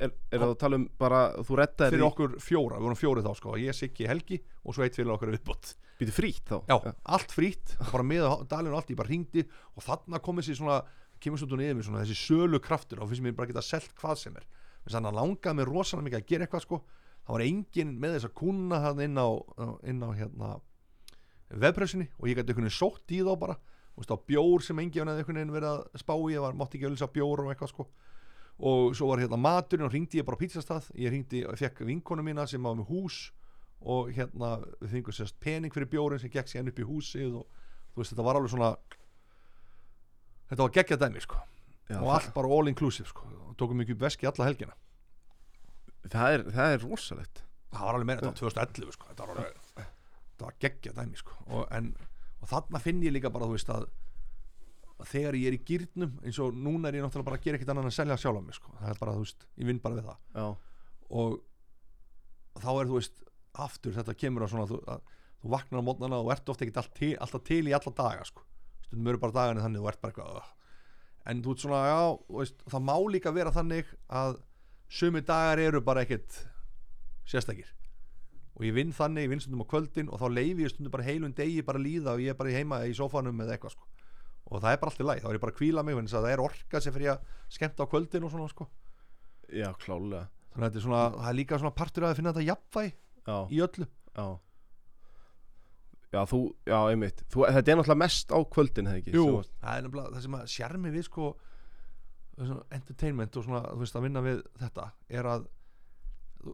Er, 0.00 0.12
er 0.32 0.40
það 0.40 0.52
að 0.54 0.58
tala 0.62 0.78
um 0.80 0.86
bara 1.00 1.18
Þú 1.44 1.56
reddaðir 1.60 1.94
fyrir 1.94 2.06
okkur 2.06 2.36
fjóra, 2.40 2.78
við 2.78 2.86
vorum 2.86 2.98
fjórið 2.98 3.26
þá 3.26 3.34
sko. 3.36 3.56
Ég, 3.60 3.76
Siggi, 3.76 4.06
Helgi 4.08 4.38
og 4.64 4.76
svo 4.76 4.86
eitt 4.86 4.96
fyrir 4.96 5.12
okkur 5.12 5.32
viðbót. 5.34 5.74
Býtu 6.00 6.14
frýtt 6.16 6.48
þá. 6.48 6.56
Já, 6.70 6.94
allt 7.16 7.34
frýtt, 7.36 7.74
bara 7.90 8.06
með 8.06 8.24
dalinu 8.48 8.72
og 8.72 8.80
allt, 8.80 8.92
ég 8.94 9.00
bara 9.00 9.12
ringdi 9.12 9.44
og 9.76 9.84
þarna 9.84 10.22
komið 10.24 10.48
sér 10.48 10.58
svona 10.62 10.78
kemur 11.20 11.42
svo 11.42 11.58
niður 11.60 11.76
mér 11.76 11.84
svona 11.84 12.04
þessi 12.06 12.16
sölu 12.16 12.62
kraftur 12.64 13.02
og 13.04 13.10
finnst 13.10 13.26
mér 13.26 13.36
bara 13.36 13.50
geta 13.50 13.64
selt 13.64 13.92
hvað 14.00 14.16
sem 14.22 14.40
er. 14.40 14.46
Þess 14.86 14.96
að 14.96 15.10
langaði 15.18 15.58
mér 15.58 15.72
rosalega 15.74 16.06
mikið 16.08 16.20
að 16.22 16.28
gera 16.32 16.46
eitthvað 16.46 16.64
sko. 16.64 16.80
Það 17.26 17.36
var 17.36 17.44
enginn 17.44 17.90
með 18.00 18.14
þess 18.16 18.28
að 18.30 18.36
kuna 18.40 18.80
það 18.86 19.02
inn 19.04 19.20
á, 19.20 19.28
inn 19.92 20.00
á 20.00 20.08
hérna 20.16 20.54
webpressinni 21.60 22.08
og 22.16 22.30
ég 22.30 22.38
gæti 22.38 22.54
einhvern 22.54 22.70
veginn 22.70 22.78
sótt 22.80 23.12
í 23.12 23.20
þá 23.26 23.34
bara. 23.44 23.58
Bjór 24.00 24.64
sem 24.64 24.80
veginn 24.80 25.52
verið 25.52 25.68
að 25.74 26.00
spá 26.00 26.14
í, 26.16 26.32
ég 26.32 26.40
var, 26.40 26.56
mátti 26.56 26.78
ekki 26.78 26.88
öllis 26.88 27.04
bjór 27.12 27.44
og 27.44 27.52
eitthvað 27.52 27.74
sko 27.74 27.90
og 28.60 28.94
svo 28.96 29.08
var 29.08 29.22
hérna 29.22 29.38
maturinn 29.40 29.86
og 29.86 29.92
ringdi 29.94 30.20
ég 30.20 30.26
bara 30.28 30.36
á 30.36 30.42
pizzastað. 30.42 30.90
Ég 31.00 31.12
ringdi 31.14 31.42
og 31.48 31.58
fekk 31.58 31.82
vinkonu 31.88 32.24
mína 32.24 32.46
sem 32.48 32.62
var 32.62 32.76
með 32.76 32.90
hús 32.92 33.20
og 33.80 34.10
hérna 34.12 34.58
við 34.82 34.96
fengum 34.96 35.16
sérst 35.16 35.38
pening 35.40 35.72
fyrir 35.72 35.88
bjórin 35.88 36.20
sem 36.20 36.32
gekk 36.32 36.50
síðan 36.50 36.68
upp 36.68 36.80
í 36.82 36.88
húsið 36.88 37.38
og 37.40 37.46
þú 37.94 38.02
veist 38.02 38.12
þetta 38.12 38.26
var 38.26 38.38
alveg 38.38 38.52
svona 38.52 38.72
þetta 40.50 40.66
var 40.66 40.74
geggjað 40.76 41.04
dæmi 41.06 41.24
sko. 41.24 41.40
Já, 41.90 41.98
og 41.98 42.12
allt 42.14 42.34
bara 42.34 42.50
all 42.54 42.70
inclusive 42.70 43.08
sko. 43.10 43.30
Og 43.48 43.56
tókum 43.58 43.80
mikið 43.80 43.98
veski 44.04 44.28
alla 44.28 44.50
helgina. 44.50 44.76
Það, 46.04 46.34
er, 46.34 46.44
það 46.54 46.74
er 46.74 46.84
rosalegt. 46.84 47.42
Það 47.70 47.86
var 47.86 47.96
alveg 47.96 48.10
meira, 48.10 48.20
þetta 48.20 48.46
var 48.46 48.54
2011 48.60 48.94
sko. 48.96 49.08
Þetta 49.10 49.26
var, 49.26 49.40
alveg, 49.40 49.88
þetta 50.28 50.46
var 50.46 50.60
geggjað 50.66 51.00
dæmi 51.00 51.20
sko. 51.20 51.40
Og, 51.48 51.64
en, 51.76 51.90
og 52.40 52.52
þarna 52.52 52.82
finn 52.84 53.02
ég 53.06 53.16
líka 53.16 53.32
bara 53.32 53.48
þú 53.48 53.56
veist 53.56 53.72
að 53.74 53.88
þegar 55.08 55.38
ég 55.38 55.50
er 55.50 55.56
í 55.56 55.62
gýrnum 55.66 56.18
eins 56.24 56.40
og 56.42 56.56
núna 56.56 56.90
er 56.90 56.98
ég 56.98 57.04
náttúrulega 57.04 57.28
bara 57.30 57.38
að 57.40 57.46
gera 57.46 57.58
ekkert 57.58 57.72
annað 57.72 57.86
en 57.86 57.92
að 57.92 57.96
selja 57.96 58.18
sjálf 58.20 58.40
á 58.40 58.42
mig 58.44 58.58
sko. 58.58 58.74
Það 58.80 58.92
er 58.92 59.00
bara 59.00 59.14
þú 59.16 59.24
veist, 59.24 59.46
ég 59.56 59.70
vinn 59.70 59.80
bara 59.84 59.98
við 59.98 60.08
það. 60.10 60.20
Já, 60.34 60.46
og 61.20 62.60
þá 62.60 62.70
er 62.74 62.90
þú 62.90 62.98
veist 62.98 63.24
aftur 63.66 63.96
þetta 63.96 64.16
kemur 64.18 64.46
að 64.46 64.52
svona 64.54 64.68
þú, 64.70 64.78
að, 64.94 65.02
þú 65.42 65.52
vaknar 65.56 65.82
á 65.82 65.88
mótnana 65.88 66.20
og 66.22 66.32
ert 66.34 66.52
ofta 66.52 66.66
ekkert 66.66 66.80
allt 66.82 66.94
til, 66.98 67.12
alltaf 67.18 67.44
til 67.46 67.62
í 67.66 67.74
alla 67.76 67.94
daga 67.96 68.26
sko. 68.28 68.46
stundum 68.86 69.10
eru 69.12 69.22
bara 69.22 69.36
dagarnir 69.36 69.64
þannig 69.64 69.82
og 69.84 69.90
ert 69.90 70.00
bara 70.02 70.12
eitthvað 70.12 70.54
en 71.30 71.42
þú 71.44 71.54
ert 71.54 71.64
svona 71.64 71.80
já 71.86 72.00
veist, 72.38 72.62
það 72.70 72.86
má 72.88 72.96
líka 73.12 73.34
vera 73.34 73.52
þannig 73.54 73.90
að 74.08 74.40
sumi 74.90 75.22
dagar 75.22 75.62
eru 75.62 75.80
bara 75.84 76.02
ekkert 76.06 76.40
sérstakir. 77.28 77.68
Og 78.58 78.66
ég 78.66 78.74
vinn 78.76 78.92
þannig, 78.92 79.24
ég 79.24 79.32
vinn 79.32 79.40
stundum 79.40 79.62
á 79.64 79.70
kvöldin 79.70 80.10
og 80.10 80.20
þá 80.20 80.26
leifi 80.34 80.66
ég 80.66 80.72
stundum 80.72 80.92
bara 80.92 81.06
heilun 81.06 81.36
degi 81.36 81.62
bara 81.64 81.80
líða 81.80 82.16
og 82.16 82.24
ég 82.24 82.34
er 82.34 82.38
bara 82.38 82.52
heima 82.52 82.82
í 82.88 82.96
sófanum 82.96 83.38
eða 83.44 83.56
eitthvað 83.56 83.76
sko. 83.76 83.86
Og 84.50 84.60
það 84.62 84.72
er 84.74 84.80
bara 84.82 84.90
allt 84.92 85.00
í 85.00 85.06
lagi, 85.06 85.22
þá 85.24 85.28
er 85.30 85.36
ég 85.38 85.42
bara 85.44 85.52
að 85.54 85.58
kvíla 85.60 85.84
mig 85.86 85.94
að 86.00 86.10
það 86.16 86.30
er 86.34 86.42
orka 86.44 86.80
sem 86.82 86.92
fyrir 86.94 87.12
að 87.14 87.24
skemmta 87.56 87.86
á 87.86 87.90
kvöldin 87.92 88.24
og 88.26 88.32
svona 88.34 88.48
sko. 88.50 88.66
já 89.50 89.70
klálega 89.78 90.28
þannig 90.50 90.64
að 90.64 90.68
þetta 90.70 90.78
er 90.80 90.86
svona, 90.86 91.02
það 91.16 91.28
er 91.30 91.38
líka 91.38 91.58
svona 91.62 91.74
partur 91.78 92.06
að 92.08 92.16
finna 92.18 92.32
þetta 92.34 92.48
jafnvæg 92.50 92.94
Já, 93.30 93.36
í 93.52 93.58
öllu. 93.62 93.86
Já. 94.16 94.26
Já, 96.10 96.24
þú, 96.26 96.38
já, 96.66 96.78
einmitt. 96.90 97.20
Þú, 97.30 97.44
Þetta 97.54 97.70
er 97.70 97.76
náttúrulega 97.78 98.00
mest 98.02 98.32
á 98.34 98.38
kvöldin, 98.50 98.88
hefði 98.90 99.02
ekki? 99.04 99.12
Jú, 99.14 99.26
varst- 99.36 99.52
það 99.62 99.76
er 99.78 99.84
nefnilega 99.86 100.10
það 100.16 100.22
sem 100.24 100.34
að 100.40 100.48
sjarmi 100.56 100.90
við 100.96 101.04
sko 101.06 101.28
svona 102.40 102.64
entertainment 102.74 103.36
og 103.36 103.44
svona 103.46 103.60
þú 103.68 103.78
veist 103.84 103.98
að 104.00 104.04
vinna 104.08 104.22
við 104.24 104.40
þetta 104.58 104.86
er 105.20 105.28
að 105.30 105.44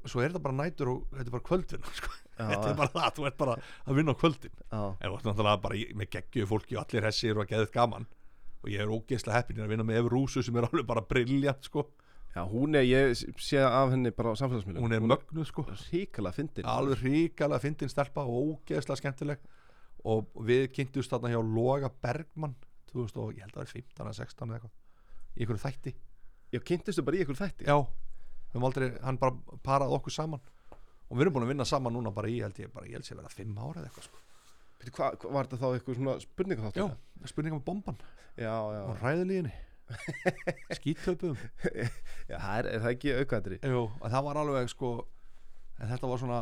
svo 0.06 0.20
er 0.22 0.30
þetta 0.32 0.42
bara 0.42 0.56
nætur 0.60 0.88
og 0.92 1.02
þetta 1.14 1.26
er 1.30 1.34
bara 1.36 1.46
kvöldvinna 1.50 1.92
sko. 2.00 2.10
Já, 2.36 2.46
þetta 2.50 2.70
er 2.72 2.78
bara 2.80 2.92
það, 2.94 3.10
þú 3.16 3.26
ert 3.30 3.36
bara 3.40 3.54
að 3.86 3.98
vinna 4.00 4.12
á 4.14 4.20
kvöldin. 4.20 4.56
Já, 4.72 4.80
en 5.00 5.10
þú 5.10 5.18
ert 5.18 5.28
náttúrulega 5.30 5.60
bara 5.66 5.78
í- 5.80 5.92
með 5.96 6.10
geggju 6.16 6.46
fólki 6.50 6.76
og 6.76 6.82
allir 6.84 7.06
hessir 7.08 7.38
og 7.40 7.46
geðið 7.50 7.70
gaman. 7.76 8.06
Og 8.64 8.72
ég 8.72 8.82
er 8.82 8.90
ógeðslega 8.90 9.36
heppin 9.40 9.62
að 9.62 9.70
vinna 9.72 9.86
með 9.86 10.00
Ef 10.02 10.08
Rúsu 10.12 10.42
sem 10.42 10.56
er 10.58 10.66
alveg 10.68 10.86
bara 10.88 11.04
briljant 11.06 11.64
sko. 11.68 11.86
já, 12.36 12.42
hún 12.50 12.74
er, 12.76 12.82
ég 12.84 13.14
sé 13.40 13.60
af 13.64 13.90
henni 13.94 14.10
bara 14.12 14.34
á 14.34 14.36
samfélagsmiðlum. 14.36 14.82
Hún 14.84 14.92
er 14.92 15.00
mögnuð 15.00 15.46
sko. 15.48 15.62
ríkala 15.92 16.32
fyndin. 16.36 16.66
Alveg 16.68 17.00
ríkalega 17.06 17.62
fyndin 17.62 17.88
stelpa 17.88 18.26
og 18.26 18.58
ógeðslega 18.66 18.98
skemmtileg. 19.00 19.38
Og 20.04 20.26
við 20.44 20.66
kynntumst 20.76 21.10
þarna 21.14 21.30
hjá 21.32 21.40
Loga 21.40 21.88
Bergmann 22.02 22.52
2000 22.92 23.22
og 23.22 23.32
ég 23.38 23.46
held 23.46 23.56
að 23.56 23.62
það 23.62 23.64
er 23.64 23.72
15 23.72 24.04
eða 24.04 24.12
16 24.18 24.50
eða 24.50 24.58
eitthvað 24.58 24.74
í 25.36 25.40
einhverju 25.46 25.62
þætti. 25.64 25.94
Já, 26.54 26.60
kynntistu 26.68 27.02
bara 27.06 27.16
í 27.16 27.22
ykkur 27.24 27.38
þætti? 27.40 27.66
Já, 27.66 27.78
við 28.46 28.56
höfum 28.56 28.68
aldrei, 28.68 28.86
hann 29.04 29.18
bara 29.22 29.58
paraði 29.66 29.98
okkur 29.98 30.14
saman. 30.16 30.42
Og 31.06 31.16
við 31.16 31.26
erum 31.26 31.36
búin 31.36 31.46
að 31.46 31.52
vinna 31.54 31.66
saman 31.68 31.94
núna 31.94 32.12
bara 32.14 32.30
í, 32.30 32.40
held 32.42 32.58
ég, 32.58 32.72
bara, 32.74 32.88
ég 32.88 32.98
held 32.98 33.10
ég 33.10 33.20
vera 33.20 33.32
fimm 33.32 33.58
ára 33.58 33.80
eða 33.82 33.90
eitthvað 33.90 34.08
sko. 34.08 34.22
Býtu, 34.80 34.92
Hvað 34.96 35.18
hva, 35.22 35.32
var 35.36 35.48
þetta 35.48 35.60
þá 35.62 35.68
eitthvað 35.70 35.98
svona 36.00 36.14
spurningaþáttur? 36.24 36.82
Já, 36.82 37.28
spurninga 37.30 37.56
með 37.56 37.64
bomban 37.64 37.96
Já, 38.36 38.52
já, 38.52 38.80
og 38.82 38.98
ræðilíðinni 39.00 39.54
skítöpum 40.76 41.36
já 42.26 42.36
það 42.42 42.56
er, 42.58 42.68
er 42.74 42.82
það 42.82 42.88
ekki 42.90 43.12
aukaðri 43.22 43.58
Jú, 43.62 43.84
og 43.86 44.08
það 44.10 44.24
var 44.26 44.40
alveg 44.42 44.70
sko 44.72 44.90
þetta 45.78 46.10
var 46.10 46.20
svona 46.20 46.40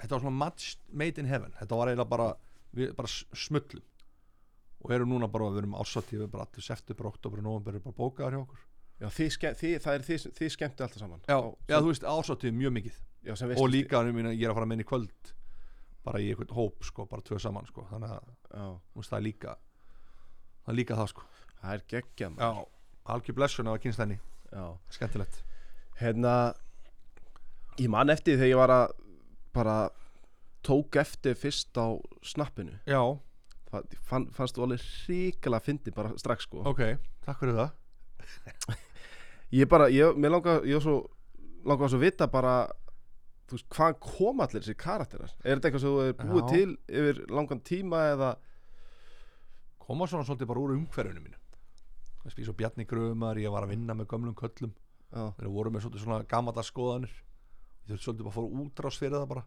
þetta 0.00 0.14
var 0.14 0.24
svona 0.24 0.40
match 0.40 0.74
made 0.92 1.20
in 1.20 1.28
heaven. 1.28 1.54
Þetta 1.58 1.78
var 1.78 1.90
eiginlega 1.90 2.10
bara, 2.10 2.28
við 2.76 2.92
bara 2.98 3.12
smullum 3.12 3.86
og 4.80 4.94
erum 4.96 5.10
núna 5.12 5.28
bara, 5.28 5.50
við 5.52 5.64
erum 5.64 5.76
ársatíð 5.76 6.22
við 6.24 6.30
bara 6.32 6.46
allir 6.48 6.64
september, 6.64 7.10
oktober 7.10 7.42
november 7.44 7.76
er 7.76 7.84
bara 7.84 7.98
bókaðar 7.98 8.36
hjá 8.36 8.42
okkur 8.44 8.62
Já, 9.00 9.08
þið, 9.16 9.36
þið, 9.60 9.74
það 9.80 9.94
er 9.98 10.02
þið, 10.04 10.24
þið 10.36 10.50
skemmtu 10.54 10.84
alltaf 10.84 11.00
saman. 11.00 11.20
Já, 11.28 11.36
Á- 11.40 11.56
já 11.72 11.76
þú 11.80 11.86
veist, 11.90 12.02
ársatíð 12.04 12.52
mjög 12.58 12.72
mikið. 12.76 12.96
Já 13.24 13.32
og 13.56 13.68
líka, 13.72 14.00
ég, 14.04 14.14
meina, 14.16 14.30
ég 14.32 14.44
er 14.44 14.50
að 14.52 14.56
fara 14.58 14.66
með 14.68 14.76
henni 14.78 14.84
í 14.84 14.90
kvöld 14.90 15.32
bara 16.04 16.20
í 16.20 16.28
einhvern 16.32 16.54
hóp, 16.56 16.84
sko, 16.84 17.04
bara 17.06 17.22
tvö 17.22 17.38
saman 17.40 17.66
sko. 17.68 17.84
þannig 17.90 18.12
að, 18.14 18.78
veist, 18.96 19.10
það 19.12 19.18
er 19.18 19.24
líka 19.26 19.54
það 20.64 20.72
er 20.72 20.78
líka 20.78 20.96
það, 20.96 21.08
sko. 21.12 21.22
Það 21.60 21.74
er 21.74 21.82
geggja 21.92 22.30
Já, 22.40 22.50
algjör 23.14 23.36
blessun 23.36 23.68
að 23.68 23.78
kynst 23.84 23.98
henni, 24.00 24.18
já. 24.52 24.64
Skemmtilegt. 24.90 25.42
Hérna 26.00 26.54
Ég 27.80 27.88
man 27.92 28.10
eftir 28.12 28.36
þegar 28.36 28.50
ég 28.50 28.56
var 28.60 28.72
að 28.74 28.94
bara 29.56 29.76
tók 30.66 30.96
eftir 31.00 31.34
fyrst 31.34 31.76
á 31.80 31.96
snappinu. 32.24 32.76
Já, 32.88 33.00
fa- 33.70 33.84
fann, 34.04 34.28
fannst 34.36 34.56
þú 34.56 34.64
alveg 34.66 34.80
hrikalega 35.06 35.64
fyndi 35.64 35.92
bara 35.94 36.12
strax 36.20 36.44
sko. 36.48 36.64
Ok, 36.68 36.82
takk 37.24 37.40
fyrir 37.40 37.56
það 37.56 37.70
ég 39.54 39.68
bara, 39.70 39.88
ég, 39.92 40.16
mér 40.16 40.34
langar 40.36 40.66
ég 40.68 40.82
svo, 40.82 41.02
langar 41.66 41.90
svo 41.90 42.00
að 42.00 42.06
vita 42.06 42.28
bara 42.30 42.54
þú 43.50 43.58
veist, 43.58 43.68
hvaðan 43.74 43.98
kom 44.04 44.42
allir 44.44 44.62
þessi 44.62 44.76
karakterar? 44.78 45.32
Er 45.42 45.58
þetta 45.58 45.68
eitthvað 45.68 45.84
sem 45.84 45.94
þú 45.94 46.02
hefur 46.04 46.30
búið 46.30 46.42
Já. 46.42 46.50
til 46.54 47.00
yfir 47.00 47.22
langan 47.34 47.62
tíma 47.66 48.02
eða? 48.12 48.34
Koma 49.82 50.06
svona 50.06 50.26
svolítið 50.28 50.50
bara 50.52 50.62
úr 50.62 50.74
umhverfinu 50.76 51.24
mínu. 51.24 51.40
Þess 52.20 52.36
að 52.36 52.46
svo 52.46 52.54
Bjarni 52.60 52.86
Gröfumar, 52.86 53.40
ég 53.40 53.50
var 53.50 53.66
að 53.66 53.72
vinna 53.74 53.96
með 53.96 54.10
gömlum 54.12 54.36
köllum. 54.38 54.74
Já, 55.10 55.24
þeir 55.40 55.50
voru 55.50 55.72
með 55.74 55.86
svolítið 55.86 56.04
svona 56.04 56.28
gamata 56.30 56.62
skoðanir. 56.62 57.16
Ég 57.88 57.96
þurfti 57.96 58.06
svolítið 58.06 58.28
bara 58.28 58.30
að 58.30 58.38
fóra 58.38 58.62
útrás 58.62 59.00
fyrir 59.00 59.16
það 59.16 59.26
bara. 59.32 59.44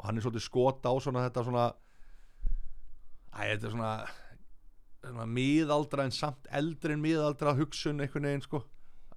Og 0.00 0.08
hann 0.08 0.18
er 0.18 0.26
svolítið 0.26 0.46
skota 0.48 0.90
á 0.90 0.94
svona 0.98 1.24
þetta 1.28 1.46
svona 1.46 1.68
æ, 3.30 3.40
þetta 3.52 3.68
er 3.68 3.74
svona, 3.76 3.92
svona 5.04 5.28
miðaldra 5.38 6.08
en 6.08 6.16
samt 6.16 6.50
eldri 6.50 6.96
en 6.96 7.04
miðaldra 7.04 7.54
hugsun 7.60 8.02
einhvern 8.02 8.26
veginn 8.26 8.46
sko 8.48 8.64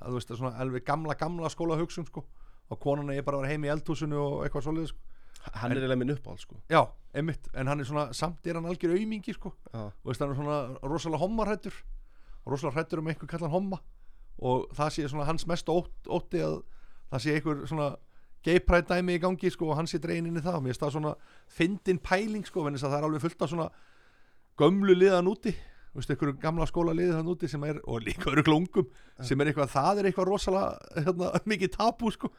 að 0.03 0.11
þú 0.11 0.19
veist 0.19 0.35
svona 0.35 0.53
alveg 0.61 0.85
gamla 0.87 1.15
gamla 1.19 1.49
skóla 1.51 1.79
hugsun 1.79 2.05
sko. 2.07 2.25
Og 2.71 2.79
konan 2.79 3.09
er 3.13 3.25
bara 3.25 3.41
vera 3.41 3.51
heim 3.51 3.65
í 3.65 3.71
eldhúsinu 3.71 4.19
og 4.19 4.45
eitthvað 4.45 4.67
svolítið 4.67 4.93
sko. 4.93 5.01
Hann 5.59 5.73
er 5.73 5.81
eiginlega 5.81 5.99
minn 5.99 6.13
uppáhald 6.13 6.39
sko. 6.39 6.59
Já, 6.71 6.81
einmitt, 7.13 7.49
en 7.53 7.67
hann 7.67 7.83
er 7.83 7.87
svona 7.87 8.05
samt 8.15 8.47
er 8.47 8.55
hann 8.55 8.69
algjör 8.69 8.95
aumingi 8.95 9.33
sko. 9.35 9.51
Já, 9.73 9.89
og 9.91 10.07
veist 10.07 10.23
hann 10.23 10.31
er 10.31 10.39
svona 10.39 10.59
rosalega 10.87 11.19
hommarhættur 11.25 11.75
rosalega 12.47 12.77
hrættur 12.77 12.99
um 12.99 13.09
einhver 13.11 13.27
kallan 13.27 13.51
homma. 13.51 13.79
Og 14.39 14.69
það 14.75 14.95
sé 14.95 15.09
svona 15.09 15.27
hans 15.27 15.45
mest 15.47 15.69
ótt, 15.69 15.93
ótti 16.07 16.41
að 16.43 16.61
það 17.11 17.25
sé 17.25 17.35
einhver 17.37 17.65
svona 17.69 17.89
geipræð 18.43 18.87
dæmi 18.89 19.17
í 19.17 19.21
gangi 19.23 19.51
sko 19.53 19.69
og 19.71 19.77
hann 19.79 19.87
sé 19.87 19.99
dregin 20.03 20.27
inn 20.27 20.39
í 20.39 20.43
það. 20.43 20.59
Og 20.59 20.63
mér 20.63 20.73
finnst 20.73 20.85
það 20.85 20.95
svona 20.97 21.13
fyndin 21.47 22.01
pæling 22.03 22.47
sko 22.47 22.65
en 22.67 22.77
þess 22.77 22.87
að 22.87 22.95
það 22.95 22.99
er 22.99 23.09
alveg 23.09 23.25
fullt 23.27 23.45
af 23.45 23.53
svona 23.53 23.69
gömlu 24.59 24.95
liðan 24.97 25.31
úti 25.31 25.53
þú 25.93 26.01
veist, 26.01 26.09
einhverju 26.13 26.39
gamla 26.41 26.65
skóla 26.65 26.95
liðið 26.97 27.19
þann 27.19 27.29
úti 27.29 27.49
sem 27.51 27.63
er, 27.67 27.77
og 27.85 28.01
líka 28.01 28.31
eru 28.31 28.43
klungum 28.45 28.87
sem 29.21 29.41
er 29.41 29.51
eitthvað, 29.51 29.69
það 29.75 30.01
er 30.01 30.09
eitthvað 30.09 30.29
rosalega 30.31 31.03
hérna, 31.05 31.29
mikið 31.53 31.73
tabú 31.75 32.09
sko 32.13 32.31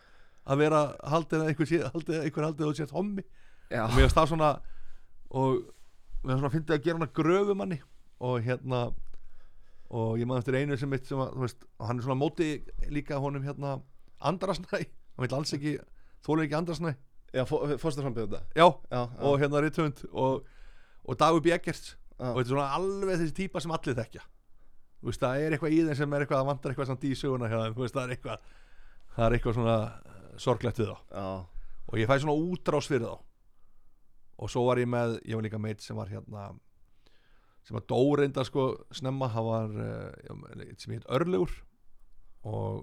að 0.44 0.60
vera 0.64 0.80
haldið 1.08 1.44
að 1.44 1.50
einhver, 1.52 1.72
haldið, 1.94 2.42
að 2.44 2.64
þú 2.64 2.74
sést 2.80 2.94
hommi. 2.94 3.24
Já, 3.70 3.86
og 3.86 3.94
mér 3.94 4.04
finnst 4.04 4.18
það 4.18 4.30
svona 4.32 4.50
og 5.30 5.62
mér 5.62 6.34
finnst 6.34 6.42
svona 6.42 6.52
fyndið 6.56 6.76
að 6.76 6.84
gera 6.84 6.98
hana 6.98 7.10
gröfumanni. 7.20 7.80
Og 8.24 8.44
hérna 8.44 8.82
og 9.94 10.18
ég 10.18 10.28
maður 10.28 10.42
eftir 10.42 10.58
einu 10.58 10.78
sem 10.80 10.90
mitt 10.90 11.06
sem 11.06 11.20
að, 11.22 11.32
þú 11.36 11.46
veist, 11.46 11.66
hann 11.86 12.00
er 12.00 12.06
svona 12.06 12.18
móti 12.18 12.50
líka 12.92 13.20
honum 13.22 13.46
hérna 13.46 13.76
andrasnæ. 14.24 14.82
Hann 14.82 15.26
vil 15.26 15.36
alls 15.38 15.54
ekki, 15.54 15.76
þólir 16.26 16.48
ekki 16.48 16.58
andrasnæ. 16.58 16.94
Já 17.34 17.42
þetta? 18.28 18.42
Já, 18.54 18.66
já, 18.90 19.00
og 19.26 19.40
hérna 19.42 19.62
Ritthund 19.62 20.04
og, 20.12 20.44
og 21.04 21.18
Dagur 21.18 21.42
Bjeggerts 21.44 21.94
og 22.18 22.38
þetta 22.38 22.44
er 22.44 22.52
svona 22.52 22.70
alveg 22.78 23.20
þessi 23.20 23.36
típa 23.36 23.62
sem 23.62 23.74
allir 23.74 23.96
þekkja. 23.98 24.24
Þú 25.00 25.10
veist, 25.10 25.20
það 25.20 25.42
er 25.44 25.54
eitthvað 25.54 25.74
í 25.74 25.80
þeim 25.84 25.98
sem 25.98 26.14
er 26.14 26.24
eitthvað 26.24 26.42
að 26.42 26.50
vantar 26.50 26.72
eitthvað 26.72 26.90
samt 26.90 27.04
í 27.04 27.14
söguna 27.18 27.50
hjá 27.50 27.58
þeim, 27.58 27.74
þú 27.76 27.84
veist, 27.84 27.96
það 27.96 28.04
er 28.04 28.14
eitthvað 28.14 28.52
það 29.14 29.26
er 29.26 29.36
eitthvað 29.36 29.56
svona 29.58 29.76
eh, 29.84 30.28
sorglegt 30.42 30.80
við 30.80 30.90
þá. 30.90 30.98
Já, 31.14 31.26
og 31.84 32.00
ég 32.00 32.10
fæ 32.10 32.14
svona 32.22 32.36
útrás 32.50 32.90
fyrir 32.90 33.06
þá. 33.06 33.18
Og 34.42 34.50
svo 34.50 34.64
var 34.66 34.80
ég 34.82 34.90
með 34.90 35.18
ég 35.22 35.38
var 35.38 35.46
líka 35.46 35.60
meitt 35.62 35.84
sem 35.84 35.98
var 35.98 36.10
hérna 36.10 36.48
sem 37.64 37.76
var 37.76 37.84
dóreinda 37.88 38.44
sko 38.44 38.66
snemma. 38.94 39.30
Hann 39.32 39.46
var 39.46 39.76
uh, 39.78 40.72
sem 40.80 40.96
heit 40.96 41.06
Örlegur 41.06 41.52
og 42.44 42.82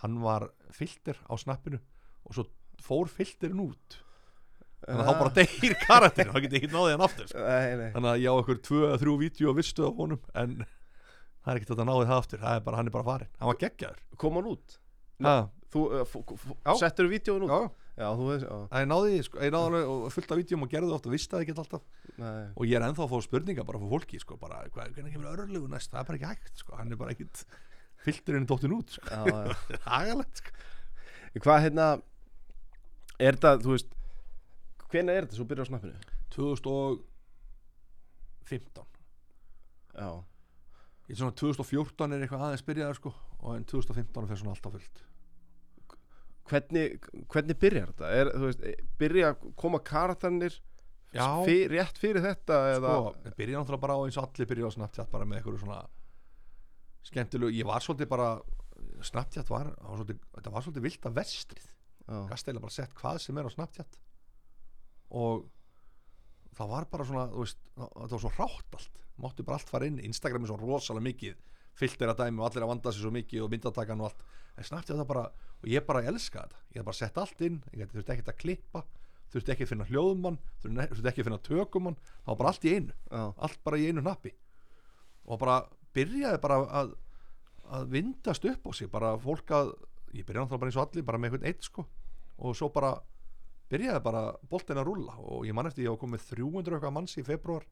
hann 0.00 0.20
var 0.22 0.48
filter 0.72 1.18
á 1.28 1.34
snappinu. 1.40 1.80
Og 2.24 2.36
svo 2.36 2.46
fór 2.80 3.10
filterin 3.10 3.64
út 3.66 3.98
þannig 4.84 5.02
að 5.02 5.08
þá 5.10 5.18
bara 5.20 5.34
deyr 5.38 5.74
karakterin 5.84 6.32
þá 6.34 6.40
get 6.44 6.54
ég 6.54 6.62
ekki 6.62 6.72
náði 6.74 6.94
hann 6.94 7.04
aftur 7.06 7.28
sko. 7.30 7.44
nei, 7.44 7.76
nei. 7.80 7.90
Þannig 7.94 8.10
að 8.12 8.22
ég 8.24 8.30
á 8.30 8.34
okkur 8.40 8.58
tvö 8.68 8.80
eða 8.88 8.98
þrjú 9.02 9.14
vídeo 9.22 9.52
og 9.52 9.58
vistu 9.60 9.86
af 9.88 10.00
honum 10.00 10.20
en 10.42 10.56
það 10.64 11.52
er 11.52 11.60
ekkert 11.60 11.74
að 11.76 11.88
náði 11.90 12.08
það 12.10 12.18
aftur 12.22 12.42
það 12.44 12.58
er 12.58 12.66
bara, 12.66 12.80
hann 12.80 12.90
er 12.90 12.94
bara 12.94 13.08
farin, 13.08 13.32
hann 13.40 13.50
var 13.52 13.58
geggjaður. 13.62 14.02
Kom 14.20 14.38
hann 14.38 14.50
út? 14.54 14.76
Ha, 15.24 15.34
þú 15.72 15.82
uh, 16.00 16.14
Já. 16.64 16.72
settur 16.80 17.10
vídjóin 17.10 17.44
út? 17.46 17.52
Já, 17.54 17.60
já, 18.00 18.06
þú 18.18 18.28
veist 18.30 18.46
ég 18.48 18.88
náði, 18.90 19.18
sko, 19.26 19.40
ég 19.44 19.52
náði 19.54 19.68
alveg 19.70 19.90
og 19.94 20.06
fullt 20.14 20.32
af 20.34 20.40
vídeum 20.40 20.64
og 20.66 20.72
gerði 20.72 20.90
það 20.90 20.96
oft 20.98 21.08
og 21.08 21.14
vissi 21.14 21.30
það 21.32 21.44
ekki 21.44 21.56
alltaf. 21.62 21.84
Nei. 22.18 22.44
Og 22.54 22.66
ég 22.68 22.78
er 22.78 22.86
ennþá 22.88 23.04
að 23.06 23.12
fá 23.12 23.18
spurningar 23.28 23.68
bara 23.68 23.80
frá 23.82 23.92
fólki 23.92 24.20
sko, 24.22 24.38
bara, 24.40 24.62
hvað, 24.74 24.94
hvernig 24.96 25.14
kemur 25.14 25.30
örlugu 25.34 25.70
næst? 25.70 25.92
Það 25.92 26.00
er 26.02 26.08
bara 26.10 26.18
ekki 26.20 26.30
hægt, 26.32 26.54
sko, 26.64 26.76
hann 26.80 26.90
er 26.94 27.00
bara 27.00 27.14
ekkit 27.14 27.44
filterinn 28.04 28.48
út, 28.48 28.96
sko, 28.98 29.20
er 29.24 29.54
hagalegt 29.88 30.42
sko. 30.42 30.56
Hérna 34.98 35.12
er 35.14 35.22
þetta, 35.26 35.36
svo 35.38 35.46
byrjar 35.50 35.66
á 35.66 35.70
snappinu? 35.70 35.96
2015 36.34 38.86
já, 39.94 40.10
ég 41.08 41.14
er 41.14 41.18
svona 41.20 41.36
2014 41.40 42.14
er 42.16 42.20
eitthvað 42.24 42.44
aðeins 42.48 42.66
byrjaður 42.68 42.98
sko 43.00 43.10
og 43.44 43.50
en 43.58 43.66
2015 43.68 44.28
fer 44.30 44.38
svona 44.40 44.54
alltaf 44.54 44.72
fullt. 44.74 44.98
Hvernig, 46.48 46.86
hvernig 47.32 47.56
byrjar 47.60 47.88
þetta? 47.92 48.06
Er, 48.12 48.26
veist, 48.42 48.60
byrja 49.00 49.26
að 49.32 49.36
koma 49.60 49.78
karakterinn 49.84 50.42
Já. 51.14 51.26
fyr, 51.46 51.70
rétt 51.72 52.00
fyrir 52.00 52.24
þetta 52.24 52.56
eða, 52.74 52.90
sko, 52.98 53.12
ég 53.28 53.36
byrja 53.38 53.60
náttúrulega 53.60 53.84
bara 53.84 53.96
á 53.96 54.00
eins 54.04 54.18
og 54.18 54.26
allir 54.26 54.50
byrja 54.50 54.68
á 54.68 54.70
Snapchat 54.74 55.12
bara 55.12 55.28
með 55.28 55.36
eitthvað 55.38 55.62
svona 55.62 55.80
skemmtilegu, 57.04 57.54
ég 57.54 57.68
var 57.68 57.84
svolítið 57.84 58.08
bara 58.10 58.28
Snapchat 59.04 59.48
var, 59.52 59.66
það 59.76 59.88
var 59.88 59.96
svolítið, 60.00 60.18
þetta 60.34 60.52
var 60.54 60.62
svolítið 60.66 60.86
vilt 60.88 61.08
af 61.08 61.16
vestrið. 61.16 61.66
Gast 62.28 62.48
eiginlega 62.48 62.66
bara 62.66 62.76
sett 62.76 62.92
hvað 62.98 63.16
sem 63.24 63.38
er 63.40 63.48
á 63.48 63.50
Snapchat 63.54 63.92
og 65.14 65.46
það 66.54 66.70
var 66.74 66.88
bara 66.90 67.06
svona, 67.08 67.24
þú 67.32 67.44
veist 67.44 67.60
það 67.78 68.14
var 68.14 68.22
svo 68.24 68.32
hrátt 68.36 68.78
allt, 68.78 69.02
máttu 69.22 69.46
bara 69.46 69.60
allt 69.60 69.70
fara 69.70 69.88
inn. 69.90 70.00
Instagram 70.02 70.46
er 70.46 70.52
svo 70.52 70.58
rosalega 70.60 71.08
mikið 71.08 71.38
filter 71.78 72.10
að 72.10 72.24
dæmi 72.24 72.42
og 72.42 72.48
allir 72.48 72.66
að 72.66 72.70
vanda 72.70 72.92
sig 72.94 73.02
svo 73.02 73.14
mikið 73.14 73.46
og 73.46 73.54
myndatakan 73.54 74.02
og 74.02 74.10
allt, 74.10 74.26
en 74.54 74.68
Snapchat 74.68 75.00
það 75.00 75.08
bara 75.10 75.24
og 75.64 75.70
ég 75.70 75.86
bara 75.86 76.04
elska 76.06 76.44
þetta, 76.44 76.60
ég 76.70 76.78
hef 76.80 76.86
bara 76.86 77.00
sett 77.00 77.18
allt 77.18 77.40
inn 77.42 77.56
ég 77.74 77.90
þurfti 77.90 78.14
ekkert 78.14 78.30
að 78.30 78.40
klippa 78.42 78.84
þurfti 79.34 79.54
ekki 79.54 79.66
að 79.66 79.70
finna 79.72 79.86
hljóðmann 79.88 80.36
þurfti 80.62 80.86
þurfti 80.92 81.10
ekki 81.10 81.22
að 81.22 81.28
finna 81.28 81.40
tökumann. 81.48 81.96
Það 82.22 82.30
var 82.30 82.38
bara 82.40 82.52
allt 82.52 82.66
í 82.66 82.74
einu, 82.74 82.94
já, 83.10 83.24
allt 83.46 83.64
bara 83.66 83.80
í 83.80 83.88
einu 83.88 84.04
nappi. 84.04 84.34
Og 85.24 85.40
bara 85.40 85.56
byrjaði 85.96 86.40
bara 86.44 86.60
að, 86.82 86.92
að 87.78 87.88
vindast 87.94 88.46
upp 88.50 88.68
á 88.68 88.70
sig. 88.76 88.90
Bara 88.92 89.14
fólk 89.20 89.54
að, 89.56 89.72
ég 90.12 90.26
byrjaði 90.26 90.44
náttúrulega 90.44 90.62
bara 90.62 90.72
eins 90.72 90.78
og 90.78 90.86
allir 90.86 91.08
bara 91.08 91.20
með 91.20 91.32
einhvern 91.32 91.50
eitt 91.50 91.66
sko. 91.66 91.86
Og 92.44 92.58
svo 92.58 92.70
bara 92.74 92.94
byrjaði 93.72 94.02
bara 94.04 94.24
boltin 94.50 94.80
að 94.80 94.88
rúlla 94.90 95.16
og 95.22 95.46
ég 95.48 95.56
man 95.56 95.68
eftir 95.68 95.86
ég 95.86 95.94
var 95.94 96.02
komið 96.02 96.28
300 96.34 96.76
eitthvað 96.76 96.94
manns 96.96 97.16
í 97.18 97.24
februar 97.26 97.64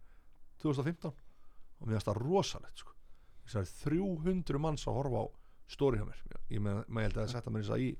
2015 0.62 1.12
og 1.12 1.87
mér 1.87 1.96
finnst 1.98 2.09
það 2.09 2.20
rosalegt 2.22 2.83
sko. 2.83 2.94
Þess 3.42 3.59
að 3.61 3.72
300 3.90 4.62
manns 4.62 4.87
að 4.87 4.98
horfa 5.00 5.24
á 5.24 5.26
stóri 5.72 6.00
hjá 6.00 6.07
mér. 6.07 6.22
Ég 6.52 6.62
með, 6.62 6.83
með 6.88 7.09
held 7.09 7.16
að 7.16 7.22
það 7.22 7.33
setja 7.35 7.55
mér 7.55 7.70
að 7.74 7.85
í, 7.85 7.90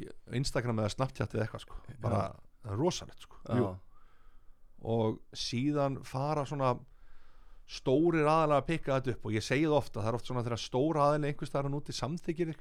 í 0.00 0.08
Instagram 0.40 0.82
eða 0.82 0.94
Snapchat 0.96 1.36
eða 1.36 1.46
eitthvað 1.46 1.64
sko. 1.66 1.80
Bara 2.02 2.22
er 2.66 2.80
rosalegt 2.80 3.24
sko. 3.26 3.40
Jú. 3.56 3.70
Og 4.90 5.20
síðan 5.36 6.00
fara 6.08 6.46
svona 6.48 6.74
stórir 7.70 8.26
aðalega 8.26 8.64
að 8.64 8.68
pikka 8.72 8.96
þetta 8.98 9.14
upp 9.14 9.26
og 9.28 9.34
ég 9.36 9.46
segi 9.46 9.66
það 9.68 9.78
ofta, 9.78 10.00
það 10.00 10.10
er 10.10 10.16
oft 10.18 10.30
svona 10.30 10.42
þegar 10.46 10.62
stóra 10.64 11.02
aðalega 11.06 11.30
einhvers 11.30 11.52
staðar 11.52 11.68
hann 11.68 11.76
úti 11.78 11.94
samþykir 11.94 12.54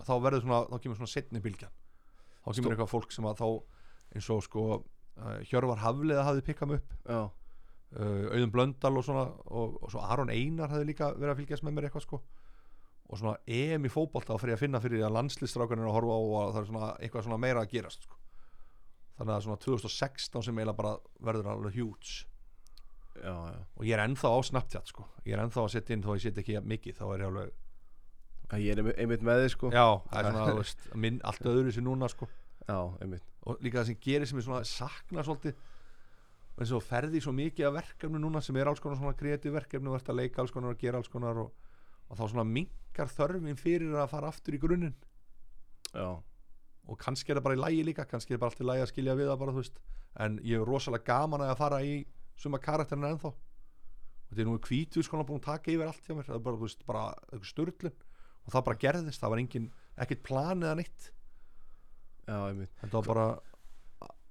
þá 0.00 0.14
verður 0.24 0.44
svona, 0.46 0.60
þá 0.70 0.76
kemur 0.78 1.00
svona 1.00 1.12
setni 1.12 1.42
bylgjan 1.44 1.74
þá 2.44 2.50
kemur 2.50 2.60
Stó- 2.60 2.74
eitthvað 2.74 2.92
fólk 2.92 3.14
sem 3.14 3.28
að 3.30 3.40
þá 3.40 3.48
eins 4.14 4.28
og 4.30 4.44
sko 4.44 4.64
uh, 4.76 5.38
Hjörvar 5.48 5.82
Hafliða 5.82 6.26
hafði 6.28 6.44
pikkað 6.50 6.76
upp. 6.78 6.94
Uh, 7.08 7.26
Auðun 8.34 8.50
Blöndal 8.50 8.96
og 8.98 9.04
svona 9.06 9.28
og, 9.46 9.76
og 9.84 9.92
svo 9.92 10.02
Aron 10.02 10.32
Einar 10.32 10.72
hafði 10.72 10.88
líka 10.88 11.12
verið 11.14 11.30
að 11.34 11.40
fylgjast 11.42 11.66
með 11.66 11.76
mér 11.76 11.88
eitthvað 11.88 12.06
sko. 12.08 12.20
Og 13.04 13.20
svona 13.20 13.36
EM 13.46 13.86
í 13.86 13.92
fótbolta 13.92 14.34
þá 14.34 14.42
fyrir 14.42 14.56
að 14.56 14.62
finna 14.64 14.80
fyrir 14.82 14.98
því 14.98 15.06
að 15.06 15.16
landslistrákan 15.18 15.82
er 15.82 15.90
að 15.90 15.96
horfa 15.98 16.16
á 16.16 16.20
og 16.24 16.36
að 16.40 16.52
það 16.54 16.60
er 16.62 16.68
svona 16.70 16.92
eitthvað 16.98 17.26
svona 17.28 17.40
meira 17.44 17.62
að 17.62 17.74
gerast 17.74 18.06
sko. 18.08 18.20
þannig 19.18 19.34
að 19.34 19.42
svona 19.44 19.60
2016 19.62 20.42
sem 20.42 20.56
eiginlega 20.58 20.78
bara 20.80 20.94
verður 21.22 21.50
alveg 21.52 21.76
já. 23.22 23.34
og 23.76 23.84
ég 23.84 23.94
er 23.94 24.02
ennþá 24.04 24.30
á 24.34 24.38
Snapchat 24.42 24.90
sko. 24.90 25.06
Ég 25.24 25.36
er 25.36 25.44
ennþá 25.44 25.62
að 25.62 25.72
setja 25.74 25.94
inn 25.94 26.02
þó 26.02 26.14
ég 26.16 26.24
setja 26.24 26.42
ekki 26.42 26.62
mikið 26.64 26.98
þá 26.98 27.04
er 27.06 27.22
ég 27.22 27.28
alveg, 27.30 27.52
ég 28.62 28.78
er 28.78 28.94
einmitt- 28.94 29.22
með 29.24 29.42
þið 29.44 29.50
sko. 29.54 29.70
Já, 29.74 29.86
það 30.10 30.18
er 30.20 30.26
svona 30.32 30.48
þú 30.50 30.56
veist, 30.60 30.88
minn, 31.04 31.20
allt 31.24 31.46
öðru 31.52 31.72
sér 31.74 31.86
núna 31.86 32.08
sko. 32.12 32.28
Já, 32.68 32.78
einmitt. 33.04 33.24
Og 33.44 33.60
líka 33.64 33.80
það 33.82 33.86
sem 33.90 33.98
gerir 34.06 34.26
sem 34.30 34.38
ég 34.40 34.46
svona 34.46 34.64
sakna 34.68 35.24
svolítið 35.26 35.54
eins 36.54 36.70
og 36.76 36.84
ferði 36.86 37.20
svo 37.20 37.32
mikið 37.34 37.66
af 37.68 37.74
verkefni 37.80 38.20
núna 38.22 38.40
sem 38.44 38.56
er 38.56 38.68
alls 38.70 38.80
konar 38.80 38.96
svona 39.00 39.16
kreatív 39.18 39.56
verkefni 39.56 39.90
og 39.90 39.96
ert 39.98 40.08
að 40.12 40.20
leika 40.20 40.40
alls 40.44 40.52
konar 40.54 40.70
og 40.76 40.78
gera 40.78 41.00
alls 41.00 41.10
konar 41.10 41.40
og, 41.42 41.50
og 42.08 42.14
þá 42.20 42.22
svona 42.30 42.44
minkar 42.46 43.10
þörfin 43.10 43.58
fyrir 43.58 43.96
að 43.98 44.12
fara 44.12 44.30
aftur 44.30 44.54
í 44.54 44.60
grunninn. 44.62 44.94
Já, 45.90 46.12
og 46.86 46.98
kannski 47.00 47.32
er 47.32 47.40
það 47.40 47.46
bara 47.48 47.58
í 47.58 47.62
lægi 47.64 47.84
líka 47.90 48.06
kannski 48.06 48.36
er 48.36 48.40
bara 48.42 48.52
allt 48.54 48.62
í 48.62 48.68
lægi 48.68 48.84
að 48.86 48.92
skilja 48.92 49.16
við 49.18 49.30
það 49.32 49.40
bara 49.42 49.54
þú 49.56 49.62
veist. 49.64 49.82
En 50.24 50.38
ég 50.46 50.60
er 50.62 50.68
rosalega 50.68 51.08
gaman 51.10 51.42
að 51.42 51.56
fara 51.58 51.82
í 51.82 51.94
suma 52.38 52.60
karakterina 52.62 53.10
ennþá. 53.16 53.32
Og 53.34 54.30
þetta 54.30 54.44
er 54.44 54.48
nú 54.48 54.58
kvítu 54.62 55.02
sko 55.02 55.24
búin 55.26 55.42
að 55.42 55.48
taka 55.50 55.72
yfir 55.74 55.90
allt 55.90 56.06
hjá 56.06 56.14
mér. 56.14 56.28
Það 56.30 56.38
er 56.38 56.44
bara, 56.46 56.60
þú 56.60 56.68
veist, 56.68 56.86
bara 56.86 57.04
störlun 57.50 57.96
og 58.44 58.52
það 58.52 58.66
bara 58.68 58.80
gerðist, 58.84 59.22
það 59.22 59.32
var 59.34 59.42
engin 59.42 59.70
ekkert 60.04 60.22
plan 60.26 60.62
eða 60.64 60.74
einmitt. 60.74 61.08
Þetta 62.26 63.00
var 63.00 63.08
bara 63.08 63.26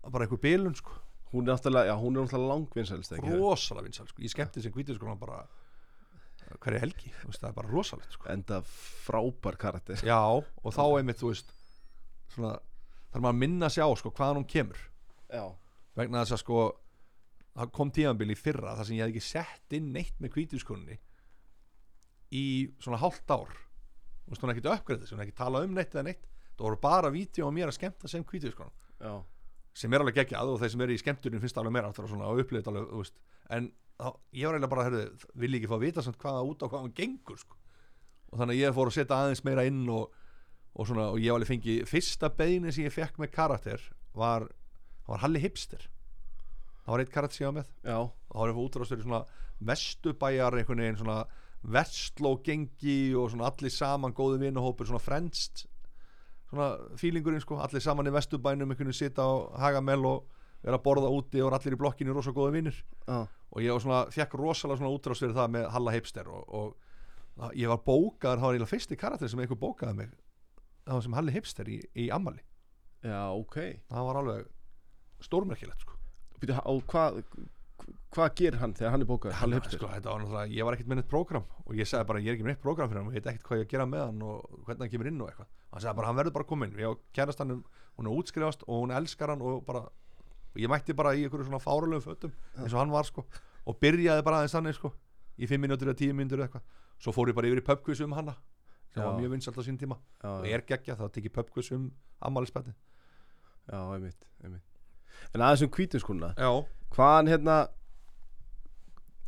bara 0.03 0.25
eitthvað 0.25 0.43
bilun 0.43 0.77
sko. 0.77 0.99
Hún 1.33 1.49
er 1.49 2.37
langvinnselst 2.37 3.15
ekki? 3.15 3.33
Rosalega 3.39 3.87
vinsal 3.87 4.07
sko. 4.09 4.21
ég 4.21 4.33
skemmti 4.33 4.61
sem 4.61 4.73
hvítið 4.73 4.99
sko 4.99 5.15
bara 5.17 5.43
hverja 6.61 6.83
helgi, 6.83 7.09
veist, 7.23 7.41
það 7.41 7.49
er 7.49 7.55
bara 7.57 7.71
rosalegt 7.71 8.13
sko. 8.13 8.27
Enda 8.29 8.59
frábær 8.67 9.57
karakter. 9.57 10.03
Já, 10.05 10.19
og 10.19 10.75
þá 10.75 10.83
einmitt, 10.99 11.17
þú 11.17 11.31
veist 11.31 11.53
svona, 12.35 12.57
þarf 13.09 13.23
maður 13.23 13.33
að 13.33 13.41
minna 13.41 13.69
sig 13.73 13.81
á 13.81 13.89
sko, 13.97 14.11
hvaðan 14.13 14.41
hún 14.41 14.49
kemur. 14.51 14.81
Já, 15.33 15.45
vegna 15.97 16.21
þess 16.21 16.37
að 16.37 16.43
sko 16.43 16.59
það 17.53 17.73
kom 17.77 17.91
tíðanbíl 17.93 18.33
í 18.33 18.37
fyrra 18.37 18.75
þar 18.77 18.89
sem 18.89 18.97
ég 18.97 19.05
hef 19.05 19.13
ekki 19.13 19.25
sett 19.25 19.75
inn 19.77 19.91
neitt 19.93 20.21
með 20.21 20.37
hvítuskunni 20.37 20.99
í 22.33 22.45
svona 22.81 23.01
hálft 23.01 23.29
ár 23.33 23.51
þú 24.23 24.33
veist, 24.33 24.43
hún 24.43 24.51
er 24.51 24.55
ekkert 24.57 24.71
uppgreðið 24.73 25.13
hún 25.13 25.21
er 25.21 25.27
ekki 25.27 25.37
talað 25.37 25.67
um 25.67 25.77
neitt 25.77 25.95
eða 25.95 26.07
neitt. 26.07 26.25
Það 26.53 26.65
voru 26.67 26.79
bara 26.83 27.11
vídeo 27.13 27.49
á 27.49 27.51
mér 27.53 27.71
að 27.71 27.77
skemmta 27.79 28.07
sem 28.07 28.23
já, 29.03 29.13
sem 29.73 29.93
er 29.93 30.03
alveg 30.03 30.19
geggjað 30.21 30.51
og 30.53 30.59
þeir 30.61 30.73
sem 30.73 30.83
eru 30.85 30.95
í 30.95 31.01
skemmturinn 31.01 31.41
finnst 31.41 31.57
alveg 31.59 31.73
meira 31.75 31.89
aftur 31.89 32.05
og 32.05 32.11
svona 32.13 32.29
og 32.29 32.41
upplifið 32.43 32.69
alveg, 32.71 32.89
þú 32.91 33.01
veist. 33.01 33.15
En 33.55 33.69
þá, 33.97 34.09
ég 34.37 34.47
var 34.47 34.57
eiginlega 34.57 34.71
bara, 34.73 34.85
herðu, 34.87 35.29
vil 35.41 35.49
ég 35.49 35.61
ekki 35.61 35.71
fá 35.71 35.77
að 35.77 35.85
vita 35.87 36.03
samt 36.05 36.19
hvaða 36.21 36.43
út 36.49 36.65
á 36.65 36.67
hvað 36.67 36.83
hann 36.83 36.97
gengur 36.99 37.39
sko. 37.41 37.57
og 38.31 38.39
þannig 38.41 38.55
að 38.55 38.61
ég 38.61 38.75
fór 38.77 38.91
að 38.91 38.97
setja 38.97 39.17
aðeins 39.17 39.43
meira 39.45 39.65
inn 39.69 39.81
og, 39.93 40.13
og 40.73 40.89
svona, 40.89 41.07
og 41.13 41.19
ég 41.21 41.33
var 41.33 41.41
alveg 41.41 41.51
fengi 41.51 41.75
fyrsta 41.89 42.29
beini 42.37 42.73
sem 42.73 42.87
ég 42.87 42.93
fekk 42.93 43.19
með 43.21 43.33
karakter 43.33 43.89
var, 44.17 44.47
var 45.09 45.23
Halli 45.25 45.41
Hipster. 45.41 45.89
Það 46.83 46.93
var 46.93 47.03
eitt 47.03 47.13
karakter 47.13 47.37
sem 47.37 47.45
ég 47.45 47.51
var 47.51 47.59
með. 47.59 47.73
Já, 47.85 47.97
og 48.01 48.33
þá 48.33 48.41
var 48.43 48.55
fór 48.57 48.69
útrástur 48.69 49.01
í 49.01 49.05
svona 49.05 49.23
vestubæjar 49.63 50.57
einhvern 50.59 50.83
veginn 50.85 51.01
svona 51.01 51.19
vestlógengi 51.63 53.13
og 53.15 53.31
svona 53.31 53.47
allir 53.49 53.71
saman 53.71 54.15
góði 54.15 54.41
vinahópur, 54.43 54.89
svona 54.89 55.03
frendst 55.03 55.67
svona 56.53 56.97
fílingurinn 56.99 57.41
sko. 57.43 57.57
Allir 57.63 57.83
saman 57.83 58.09
í 58.09 58.13
vestubænum, 58.13 58.71
einhvern 58.71 58.91
veginn 58.91 58.99
sita 58.99 59.25
á 59.25 59.31
Hagamel 59.63 60.05
og 60.05 60.29
vera 60.63 60.77
að 60.77 60.85
borða 60.85 61.11
úti 61.11 61.41
og 61.43 61.55
allir 61.55 61.75
í 61.75 61.79
blokkinu 61.79 62.15
rosa 62.15 62.31
góði 62.35 62.57
vinnir 62.57 62.77
já, 62.77 63.25
og 63.25 63.63
ég 63.63 63.73
var 63.73 63.83
svona, 63.83 64.01
fekk 64.13 64.37
rosalega 64.39 64.79
svona 64.79 64.93
útrás 64.95 65.23
fyrir 65.23 65.35
það 65.35 65.55
með 65.57 65.65
Halla 65.73 65.95
Heipster 65.95 66.29
og, 66.31 66.43
og 66.47 67.57
ég 67.57 67.71
var 67.71 67.81
bókaður, 67.83 68.39
það 68.39 68.45
var 68.45 68.55
eiginlega 68.55 68.71
fyrsti 68.71 68.99
karakter 68.99 69.31
sem 69.31 69.41
einhver 69.43 69.59
bókaði 69.59 69.97
mig. 69.97 70.13
Það 70.85 70.97
var 70.97 71.05
sem 71.07 71.17
Halli 71.17 71.35
Heipster 71.35 71.71
í, 71.71 71.79
í 71.99 72.07
ammali 72.13 72.43
já, 73.03 73.19
ok. 73.33 73.59
Það 73.89 74.07
var 74.07 74.21
alveg 74.21 74.47
stórmerkilegt 75.23 75.83
sko. 75.83 75.99
Býtu, 76.39 76.55
og 76.69 76.83
hvað 76.91 77.23
hvað 78.13 78.35
gerir 78.39 78.59
hann 78.61 78.73
þegar 78.77 78.93
hann 78.93 79.03
er 79.03 79.09
bókað 79.09 79.33
Hipster. 79.41 79.77
Sko, 79.79 79.89
þetta 79.91 80.13
var 80.33 80.49
ég 80.51 80.67
var 80.67 80.75
ekkert 80.77 80.89
með 80.91 80.99
neitt 80.99 81.09
prógram 81.11 81.45
og 81.65 81.75
ég 81.77 81.89
sagði 81.89 82.07
bara, 82.11 82.21
ég 82.23 82.31
er 82.31 82.37
ekki 82.37 82.45
með 82.45 82.53
neitt 82.53 82.63
prógram 82.63 82.89
fyrir 82.91 83.01
hann 83.01 83.09
og 83.09 83.15
ég 83.17 83.23
veit 83.23 83.31
ekkert 83.33 83.47
hvað 83.49 83.61
ég 83.61 83.65
að 83.67 83.73
gera 83.73 83.87
með 83.89 84.03
hann 84.05 84.21
og 84.27 84.59
hvernig 84.67 84.83
hann 84.85 84.93
kemur 84.93 85.09
inn 85.09 85.21
og 85.23 85.31
eitthvað. 85.31 85.49
Hann 85.73 85.83
sagði 85.83 85.97
bara, 85.99 86.09
hann 86.11 86.19
verður 86.19 86.35
bara 86.37 86.47
komin 86.51 86.77
ég 86.77 86.87
á 86.89 86.93
kærast 87.17 87.43
hann, 87.43 87.55
hún 87.97 88.09
er 88.09 88.21
útskrifast 88.21 88.65
og 88.67 88.83
hún 88.83 88.95
elskar 88.97 89.33
hann 89.33 89.43
og 89.43 89.65
bara, 89.67 89.83
og 90.53 90.61
ég 90.61 90.71
mætti 90.71 90.95
bara 90.97 91.15
í 91.17 91.25
einhverju 91.25 91.49
svona 91.49 91.61
fárulegum 91.63 92.05
fötum 92.05 92.33
eins 92.61 92.73
og 92.73 92.79
hann 92.83 92.93
var 92.93 93.09
sko 93.09 93.25
og 93.65 93.77
byrjaði 93.81 94.25
bara 94.25 94.41
aðeins 94.41 94.55
þannig 94.57 94.77
sko 94.77 94.93
í 95.37 95.49
5 95.49 95.63
minútur 95.65 95.89
eða 95.89 96.01
10 96.03 96.17
minútur 96.17 96.41
eða 96.41 96.49
eitthvað. 96.49 96.65
Svo 97.01 97.13
fór 97.15 97.31
ég 97.31 97.37
bara 97.37 97.49
yfir 97.49 97.63
í 97.63 97.65
pubquiz 97.65 98.01
um 98.05 98.13
hanna 98.13 98.37
sem 98.93 99.01
Já. 99.01 99.07
var 99.07 99.17
mjög 99.17 99.31
vinsalt 99.33 99.57
á 99.57 99.63
sín 99.65 99.79
tíma. 99.81 99.97
Og 100.21 100.45
já, 100.45 100.53
er 100.53 100.61
geggja, 100.69 100.95
það 100.99 101.13
tekið 101.15 101.33
pubquiz 101.33 101.71
um 101.73 101.87
ammælisbætti 102.21 102.73
já, 103.71 103.79
einmitt, 103.95 104.27
einmitt. 104.43 104.81
En 105.33 105.41
aðeins 105.41 105.63
um 105.65 105.71
kvítinskunna 105.73 106.33
já, 106.37 106.49
hvaðan 106.93 107.31
hérna 107.31 107.55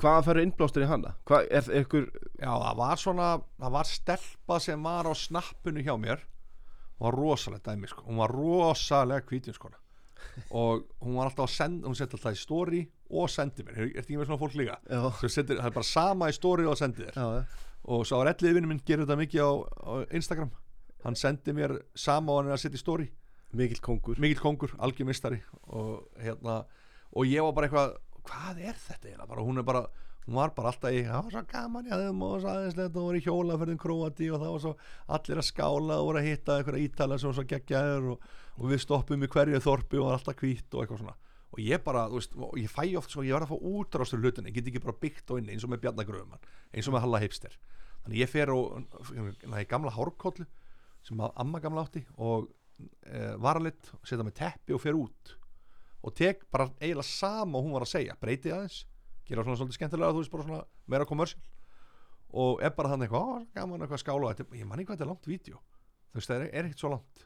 hvaðan 0.01 0.25
færðu 0.27 0.45
innblástur 0.45 0.85
í 0.85 0.89
hana? 0.89 1.15
Hvað 1.27 1.47
er 1.55 1.69
ykkur 1.81 2.07
Já, 2.39 2.51
það 2.51 2.79
var 2.81 3.01
svona, 3.01 3.29
það 3.61 3.75
var 3.77 3.89
stelpa 3.89 4.59
sem 4.63 4.87
var 4.89 5.07
á 5.07 5.13
snappinu 5.15 5.83
hjá 5.85 5.95
mér. 5.99 6.23
Og 6.95 7.07
var 7.09 7.17
rosalega 7.19 7.71
dæmi, 7.71 7.89
sko, 7.91 8.05
hún 8.07 8.21
var 8.21 8.31
rosalega 8.31 9.27
hvítjum, 9.27 9.55
sko. 9.57 9.71
Og 10.55 10.85
hún 11.03 11.17
var 11.19 11.29
alltaf 11.29 11.49
að 11.49 11.53
senda, 11.53 11.87
hún 11.89 11.97
setti 11.97 12.15
alltaf 12.15 12.35
í 12.35 12.39
story 12.39 12.81
og 13.11 13.29
sendi 13.29 13.65
mér, 13.67 13.75
er 13.75 13.89
þetta 13.89 14.03
ekki 14.05 14.19
með 14.19 14.29
svona 14.29 14.41
fólk 14.41 14.55
líka? 14.59 14.77
Sendir, 15.27 15.59
það 15.59 15.67
er 15.69 15.75
bara 15.75 15.89
sama 15.89 16.29
í 16.31 16.35
story 16.35 16.67
og 16.67 16.79
sendi 16.79 17.03
þér. 17.03 17.19
Já, 17.19 17.65
og 17.85 18.07
svo 18.07 18.21
var 18.21 18.31
ellið 18.31 18.57
vinnu 18.57 18.71
minn 18.71 18.81
gerir 18.87 19.03
þetta 19.05 19.19
mikið 19.19 19.43
á, 19.43 19.51
á 19.59 19.93
Instagram. 20.17 20.55
Hann 21.05 21.19
sendi 21.19 21.53
mér 21.53 21.75
sama 21.93 22.33
og 22.33 22.41
hann 22.41 22.55
að 22.55 22.63
setja 22.63 22.79
í 22.79 22.81
story. 22.81 23.09
Mikill 23.55 23.83
kongur. 23.83 24.19
Mikill 24.19 24.41
kongur, 24.41 24.73
algjör 24.83 25.07
mistari 25.11 25.43
og 25.67 26.07
hérna, 26.19 26.63
og 27.11 27.29
ég 27.29 27.45
var 27.45 27.53
bara 27.55 27.69
eitthvað 27.69 27.93
hvað 28.27 28.61
er 28.65 28.81
þetta 28.81 29.09
eiginlega, 29.09 29.29
bara 29.31 29.45
hún 29.45 29.63
bara 29.65 29.85
hún 30.25 30.39
var 30.39 30.53
bara 30.57 30.71
alltaf 30.71 30.93
í, 30.93 31.03
það 31.05 31.25
var 31.27 31.33
svo 31.35 31.43
gaman 31.51 31.89
já, 31.89 31.97
og 32.09 32.39
svo 32.41 32.49
aðeinslegt 32.49 32.95
og 32.97 33.03
voru 33.05 33.19
í 33.19 33.25
hjólaferðin 33.25 33.81
Króati 33.81 34.29
og 34.31 34.41
það 34.41 34.53
var 34.55 34.63
svo 34.63 34.71
allir 35.17 35.41
að 35.41 35.47
skála 35.51 35.99
og 35.99 36.07
voru 36.09 36.21
að 36.21 36.29
hitta 36.31 36.57
einhverja 36.57 36.89
ítala 36.89 37.19
sem 37.21 37.29
var 37.29 37.37
svo 37.37 37.45
geggjaður 37.51 38.09
og, 38.15 38.25
og 38.57 38.71
við 38.71 38.81
stoppum 38.81 39.25
í 39.25 39.29
hverju 39.35 39.61
þorpi 39.61 40.01
og 40.01 40.09
var 40.09 40.17
alltaf 40.17 40.41
hvít 40.41 40.73
og 40.73 40.81
eitthvað 40.81 41.03
svona. 41.03 41.15
Og 41.55 41.61
ég 41.61 41.85
bara, 41.85 42.07
þú 42.09 42.19
veist, 42.19 42.33
ég 42.63 42.73
fæ 42.73 42.83
oft 42.97 43.13
svo, 43.13 43.23
ég 43.23 43.37
var 43.37 43.45
að 43.45 43.53
fá 43.53 43.69
útrástur 43.69 44.19
hlutin, 44.19 44.49
ég 44.49 44.57
get 44.57 44.71
ekki 44.71 44.81
bara 44.83 44.97
byggt 45.05 45.29
á 45.29 45.33
inni 45.37 45.53
eins 45.53 45.63
og 45.63 45.71
með 45.71 45.85
Bjarnagröfumann, 45.85 46.49
eins 46.73 46.89
og 46.89 46.97
með 46.97 47.05
Halla 47.05 47.21
Hipster. 47.21 47.55
Þannig 48.01 48.25
ég 48.25 48.33
fer 48.33 48.51
og 48.51 48.81
næði 49.45 49.69
gamla 49.69 49.93
hárkollu 49.93 50.49
sem 51.05 51.21
amma 51.21 51.61
gamla 51.61 51.85
átti 51.85 52.01
og 52.17 52.49
e, 53.05 53.21
varalitt, 53.41 53.93
setja 54.01 54.25
með 54.25 54.39
teppi 54.41 54.75
og 54.75 54.81
fer 54.81 54.97
út 54.97 55.35
og 56.05 56.13
tek 56.13 56.45
bara 56.53 56.69
eiginlega 56.79 57.07
sama 57.07 57.61
hún 57.63 57.73
var 57.73 57.85
að 57.85 57.93
segja. 57.95 58.15
Breyti 58.21 58.53
aðeins, 58.53 58.83
gera 59.25 59.45
svona 59.45 59.57
svolítið 59.57 59.79
skemmtilega 59.79 60.13
þú 60.13 60.21
veist 60.21 60.33
bara 60.33 60.47
svona 60.47 60.63
meira 60.91 61.07
kommersial 61.09 61.41
og 62.35 62.59
er 62.65 62.73
bara 62.75 62.89
hann 62.91 63.01
eitthvað, 63.05 63.25
"Ó, 63.25 63.47
gaman 63.55 63.79
eitthvað 63.81 63.99
að 63.99 64.03
skála 64.03 64.33
þetta, 64.33 64.57
ég 64.59 64.67
man 64.67 64.79
ekki 64.79 64.87
hvað 64.89 64.97
þetta 64.97 65.05
er 65.05 65.11
langt 65.13 65.25
vídeo. 65.25 65.61
Þú 66.11 66.19
veist 66.19 66.29
það 66.29 66.41
er, 66.41 66.49
er 66.53 66.63
ekkert 66.65 66.79
svo 66.83 66.89
langt. 66.89 67.25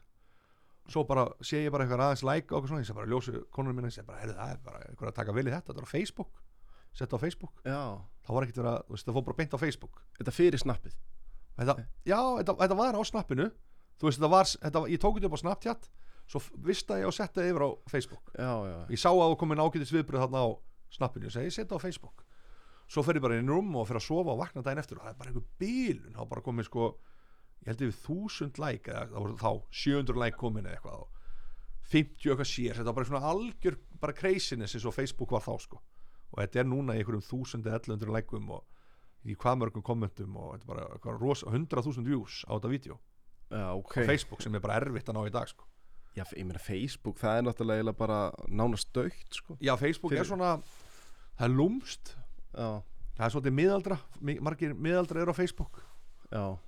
Svo 0.88 1.04
bara 1.06 1.24
sé 1.42 1.64
ég 1.64 1.70
bara 1.70 1.84
eitthvað 1.84 2.04
aðeins 2.04 2.22
like 2.22 2.52
og 2.54 2.62
eitthvað 2.62 2.68
svona, 2.68 2.80
ég 2.80 2.86
sé 2.86 2.94
bara 2.94 3.10
ljósu 3.10 3.44
konunum 3.50 3.76
minna 3.76 3.88
ég 3.88 3.94
sé 3.94 4.06
bara, 4.06 4.20
heyrðu 4.20 4.36
það 4.36 4.50
er 4.50 4.60
bara 4.64 4.78
eitthvað 4.78 5.08
að 5.08 5.14
taka 5.14 5.32
í 5.32 5.42
þetta. 5.42 5.66
Þetta 5.66 5.80
er 5.80 5.86
á 5.86 5.94
Facebook, 5.94 6.30
setta 6.92 7.16
á 7.16 7.20
Facebook. 7.20 7.54
Já, 7.64 7.82
það 8.26 8.34
var 8.34 8.42
ekkert 8.42 8.64
að, 8.64 8.78
þú 8.86 8.90
veist 8.90 9.06
það 9.06 9.14
fór 9.14 9.24
bara 9.24 9.36
beint 9.36 9.54
á 9.54 9.58
Facebook. 9.58 10.02
Þetta 10.18 10.32
fyrir 10.32 10.58
snappið. 10.58 10.94
Þetta, 11.58 11.74
já, 12.06 12.20
þetta, 12.40 12.56
þetta 12.62 12.76
var 12.76 12.94
á 12.94 13.02
snappinu. 13.04 13.50
Þú 14.00 14.08
veist 14.08 14.18
þetta 14.18 14.30
var, 14.30 14.44
þetta, 14.44 14.80
ég 14.88 15.00
tók 15.00 15.18
þetta 15.18 15.26
upp 15.26 15.36
á 15.36 15.42
Snapchat 15.44 15.90
svo 16.30 16.40
vista 16.62 16.98
ég 17.00 17.08
og 17.08 17.14
setta 17.14 17.42
yfir 17.42 17.64
á 17.66 17.70
Facebook. 17.90 18.32
Já, 18.38 18.52
já, 18.68 18.78
ég 18.92 19.00
sá 19.00 19.10
að 19.10 19.22
það 19.24 19.38
komin 19.42 19.62
ágætis 19.62 19.92
viðbröð 19.94 20.24
þarna 20.24 20.42
á 20.46 20.48
snappinu. 20.94 21.26
Og 21.26 21.34
segi 21.34 21.50
ég 21.50 21.56
setja 21.56 21.78
á 21.78 21.82
Facebook. 21.82 22.24
Svo 22.90 23.02
fer 23.06 23.18
ég 23.18 23.24
bara 23.24 23.38
inn 23.38 23.50
í 23.50 23.50
rúm 23.50 23.70
og 23.78 23.86
fer 23.88 23.98
að 23.98 24.06
sofa 24.06 24.34
og 24.34 24.40
vakna 24.40 24.62
daginn 24.66 24.82
eftir 24.82 24.98
og 24.98 25.06
það 25.06 25.12
er 25.12 25.18
bara 25.18 25.30
einhver 25.30 25.48
bílun 25.62 26.16
þá 26.16 26.22
bara 26.30 26.42
komið 26.42 26.66
sko 26.66 26.86
ég 27.60 27.70
held 27.70 27.84
yfir 27.86 27.98
þúsund 28.06 28.58
like 28.58 28.90
eða 28.90 29.34
þá 29.38 29.50
700 29.82 30.18
like 30.18 30.38
komin 30.40 30.66
eða 30.66 30.78
eitthvað 30.78 31.04
og 31.04 31.18
50 31.90 32.32
eitthvað 32.32 32.50
sér. 32.50 32.78
Þetta 32.78 32.88
var 32.90 32.98
bara 32.98 33.10
svona 33.10 33.30
algjör 33.30 33.78
bara 34.02 34.16
craziness 34.16 34.74
eins 34.74 34.86
og 34.86 34.96
Facebook 34.96 35.34
var 35.34 35.46
þá 35.46 35.54
sko. 35.66 35.82
Og 36.30 36.42
þetta 36.42 36.62
er 36.62 36.70
núna 36.70 36.94
í 36.94 37.02
einhverjum 37.02 37.26
1000 37.26 37.66
eða 37.66 37.82
1100 37.82 38.14
likeum 38.18 38.50
og 38.54 39.26
í 39.26 39.34
hvað 39.38 39.62
mörgum 39.62 39.86
kommentum 39.86 40.38
og 40.38 40.54
þetta 40.54 40.66
er 40.66 40.70
bara 40.70 40.86
eitthvað 40.94 41.22
rosa 41.22 41.50
100.000 41.50 42.06
views 42.06 42.42
á 42.46 42.54
þetta 42.54 42.74
vídeo. 42.74 43.00
Já, 43.50 43.66
ok. 43.74 43.98
Á 44.02 44.06
Facebook 44.06 44.42
sem 44.42 44.54
er 44.54 44.62
bara 44.62 44.78
erfitt 44.78 45.10
að 45.10 45.18
ná 45.18 45.26
í 45.26 45.34
dag 45.34 45.50
sko 45.50 45.66
já, 46.16 46.24
ég 46.36 46.44
meina 46.44 46.58
Facebook, 46.58 47.18
það 47.20 47.38
er 47.38 47.42
náttúrulega 47.46 47.92
bara 47.96 48.18
nánast 48.48 48.90
dögt 48.92 49.34
sko. 49.38 49.56
Já 49.60 49.76
Facebook 49.78 50.12
Fyrir- 50.12 50.24
er 50.24 50.30
svona 50.30 50.52
það 51.38 51.46
er 51.46 51.54
lúmst 51.54 52.14
já, 52.54 52.82
það 53.16 53.24
er 53.26 53.34
svolítið 53.34 53.56
miðaldra 53.60 53.98
mi- 54.20 54.38
margir 54.40 54.74
miðaldra 54.74 55.22
eru 55.22 55.32
á 55.32 55.36
Facebook. 55.38 55.82
Já, 56.30 56.58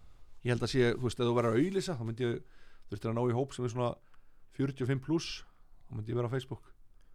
ég 0.45 0.51
held 0.55 0.63
að 0.63 0.73
sé, 0.73 0.93
þú 0.95 1.03
veist, 1.09 1.21
ef 1.21 1.27
þú 1.27 1.35
verður 1.39 1.53
að 1.55 1.59
auðlýsa 1.63 1.97
þá 1.99 2.05
myndi 2.09 2.25
ég, 2.29 2.39
þú 2.89 2.97
veist, 2.97 3.05
að 3.07 3.15
ná 3.19 3.23
í 3.31 3.37
hóp 3.37 3.53
sem 3.55 3.65
er 3.65 3.71
svona 3.75 3.95
45 4.59 5.01
pluss 5.05 5.43
þá 5.89 5.97
myndi 5.97 6.13
ég 6.13 6.17
vera 6.19 6.29
á 6.31 6.35
Facebook. 6.35 6.73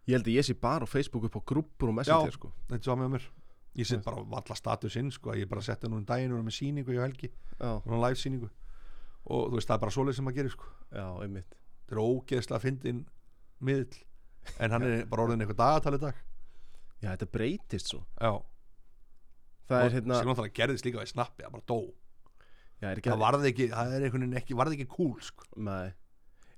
Ég 0.08 0.14
held 0.16 0.26
að 0.26 0.36
ég 0.38 0.44
sé 0.48 0.54
bara 0.58 0.84
á 0.84 0.88
Facebook 0.88 1.24
upp 1.28 1.36
á 1.36 1.42
grúppur 1.44 1.88
og 1.90 1.94
messenger 1.94 2.30
Já. 2.32 2.36
sko. 2.38 2.52
þetta 2.68 2.80
er 2.80 2.84
svo 2.88 2.96
með 2.96 3.10
mér. 3.16 3.26
Ég 3.76 3.86
set 3.86 4.02
bara 4.04 4.22
valla 4.24 4.54
status 4.56 4.96
inn, 4.96 5.10
sko, 5.12 5.30
að 5.30 5.42
ég 5.44 5.48
bara 5.48 5.60
setja 5.62 5.88
nú 5.88 5.96
um 6.00 6.04
daginn 6.04 6.32
og 6.32 6.38
er 6.40 6.46
með 6.48 6.56
síningu 6.56 6.90
hjá 6.96 7.04
Helgi, 7.04 7.28
svona 7.60 8.00
live 8.08 8.16
síningu 8.18 8.48
og 9.28 9.50
þú 9.52 9.54
veist, 9.58 9.68
það 9.68 9.74
er 9.76 9.82
bara 9.84 9.92
svoleið 9.92 10.14
sem 10.16 10.24
maður 10.24 10.34
gerir, 10.40 10.50
sko. 10.56 10.64
Já, 10.90 11.04
einmitt 11.22 11.54
þetta 11.88 11.96
er 11.96 12.04
ógeðslega 12.04 12.60
fyndin 12.60 13.04
miðl 13.64 13.96
en 14.60 14.74
hann 14.74 14.84
er 14.86 15.06
bara 15.08 15.24
orðin 15.24 15.44
eitthvað 15.44 15.60
dagatal 15.62 15.96
í 15.96 16.00
dag. 16.02 16.18
Já, 16.98 17.08
þetta 17.12 17.28
breytist 17.32 17.92
svo. 17.92 18.02
Já, 18.18 18.32
það 19.70 19.84
er 19.84 19.96
hérna, 19.96 20.18
sem 20.18 20.28
náttúrulega 20.30 20.56
gerðist 20.58 20.88
líka 20.88 21.04
í 21.04 21.10
snappi, 21.10 21.44
það 21.46 21.54
bara 21.56 21.66
dó. 21.70 21.78
Já, 22.78 22.90
er 22.90 23.00
ekki 23.00 23.12
það 23.12 23.22
varði 23.22 23.52
ekki, 23.52 23.70
það 23.72 23.94
er 23.94 24.04
einhvern 24.06 24.24
veginn 24.26 24.40
ekki, 24.42 24.58
varði 24.58 24.78
ekki 24.78 24.90
cool, 24.92 25.14
sko. 25.24 25.48
Nei, 25.68 25.88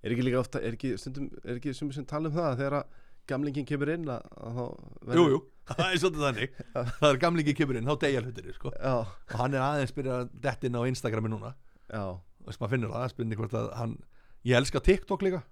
er 0.00 0.14
ekki 0.14 0.26
líka 0.26 0.40
ofta 0.40 0.62
er 0.64 0.76
ekki 0.76 0.94
stundum, 1.00 1.30
er 1.44 1.60
ekki 1.60 1.74
sem 1.76 1.92
sem 1.96 2.08
tala 2.08 2.30
um 2.30 2.36
það 2.36 2.48
að 2.50 2.60
þegar 2.62 2.78
að 2.80 2.98
gamlingin 3.30 3.68
kemur 3.68 3.92
inn 3.94 4.08
að, 4.10 4.28
að 4.40 4.60
þá 4.60 5.14
jú, 5.16 5.24
jú, 5.34 5.40
það 5.70 5.84
er 5.86 6.02
svolítið 6.02 6.26
þannig. 6.26 6.56
Það 6.72 7.08
er 7.10 7.20
gamlingi 7.24 7.56
kemur 7.60 7.80
inn, 7.80 7.90
þá 7.90 8.04
deyja 8.06 8.24
hlutir, 8.24 8.52
sko. 8.56 8.72
Og 8.90 9.36
hann 9.36 9.56
er 9.56 9.66
aðeins 9.66 9.94
byrjað 9.96 10.24
að 10.24 10.32
detta 10.48 10.68
inn 10.68 10.80
á 10.80 10.82
Instagrami 10.90 11.32
núna. 11.32 11.52
Já, 11.90 12.04
og 12.16 12.56
maður 12.56 12.72
finnur 12.74 12.94
það, 12.96 13.12
spynni 13.12 13.38
hvort 13.38 13.56
að 13.60 13.70
hann 13.76 13.96
ég 14.44 14.56
elska 14.56 14.80
TikTok 14.80 15.22
líka. 15.26 15.42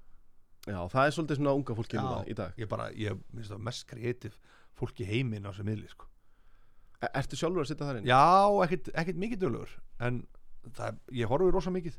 Já, 0.68 0.80
það 0.92 1.02
er 1.06 1.14
svolítið 1.16 1.38
svona 1.40 1.54
unga 1.56 1.74
fólki 1.78 1.96
núna 2.00 2.22
í 2.28 2.34
dag. 2.36 2.52
ég 2.60 2.68
bara, 2.68 2.90
ég 2.92 3.18
minnst 3.32 3.52
það 3.52 3.62
mest 3.68 3.86
kreatív 3.88 4.34
fólk 4.78 5.00
í 5.00 5.06
heiminn 5.08 5.46
á 5.46 5.50
þessu 5.52 5.64
miðli 5.64 5.88
sko. 5.88 6.06
er, 7.00 7.10
Ertu 7.14 7.36
sjálfur 7.38 7.62
að 7.64 7.70
sitja 7.70 7.86
þar 7.88 8.00
inn? 8.00 8.08
já, 8.10 8.24
ekkit, 8.66 8.90
ekkit 8.94 9.16
mikið 9.22 9.40
dölugur 9.44 9.72
en 10.00 10.26
það, 10.76 10.98
ég 11.12 11.30
horfi 11.30 11.50
rosa 11.54 11.70
mikið. 11.72 11.96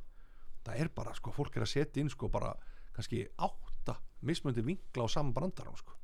Það 0.68 0.82
er 0.84 0.90
bara, 0.96 1.14
sko, 1.18 1.32
fólk 1.34 1.56
er 1.58 1.66
að 1.66 1.72
setja 1.72 2.04
inn 2.04 2.10
sko 2.12 2.30
bara 2.30 2.54
kannski 2.94 3.24
átta 3.40 3.96
mismöndi 4.22 4.62
vinkla 4.62 5.08
á 5.08 5.10
saman 5.10 5.34
brandarann 5.34 5.78
sko. 5.80 5.96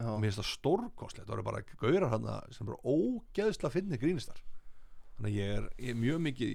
og 0.00 0.20
mér 0.22 0.30
finnst 0.30 0.40
það 0.40 0.50
stórkostlegt. 0.54 1.26
Það 1.28 1.34
eru 1.36 1.42
bara 1.44 1.62
gaurar 1.76 2.10
hann 2.14 2.28
sem 2.54 2.66
bara 2.66 2.78
ógeðsla 2.86 3.68
finni 3.70 3.98
grínistar 4.00 4.38
þannig 5.18 5.34
að 5.34 5.36
ég 5.36 5.56
er, 5.58 5.66
ég 5.76 5.90
er 5.92 5.98
mjög 6.00 6.20
mikið 6.24 6.52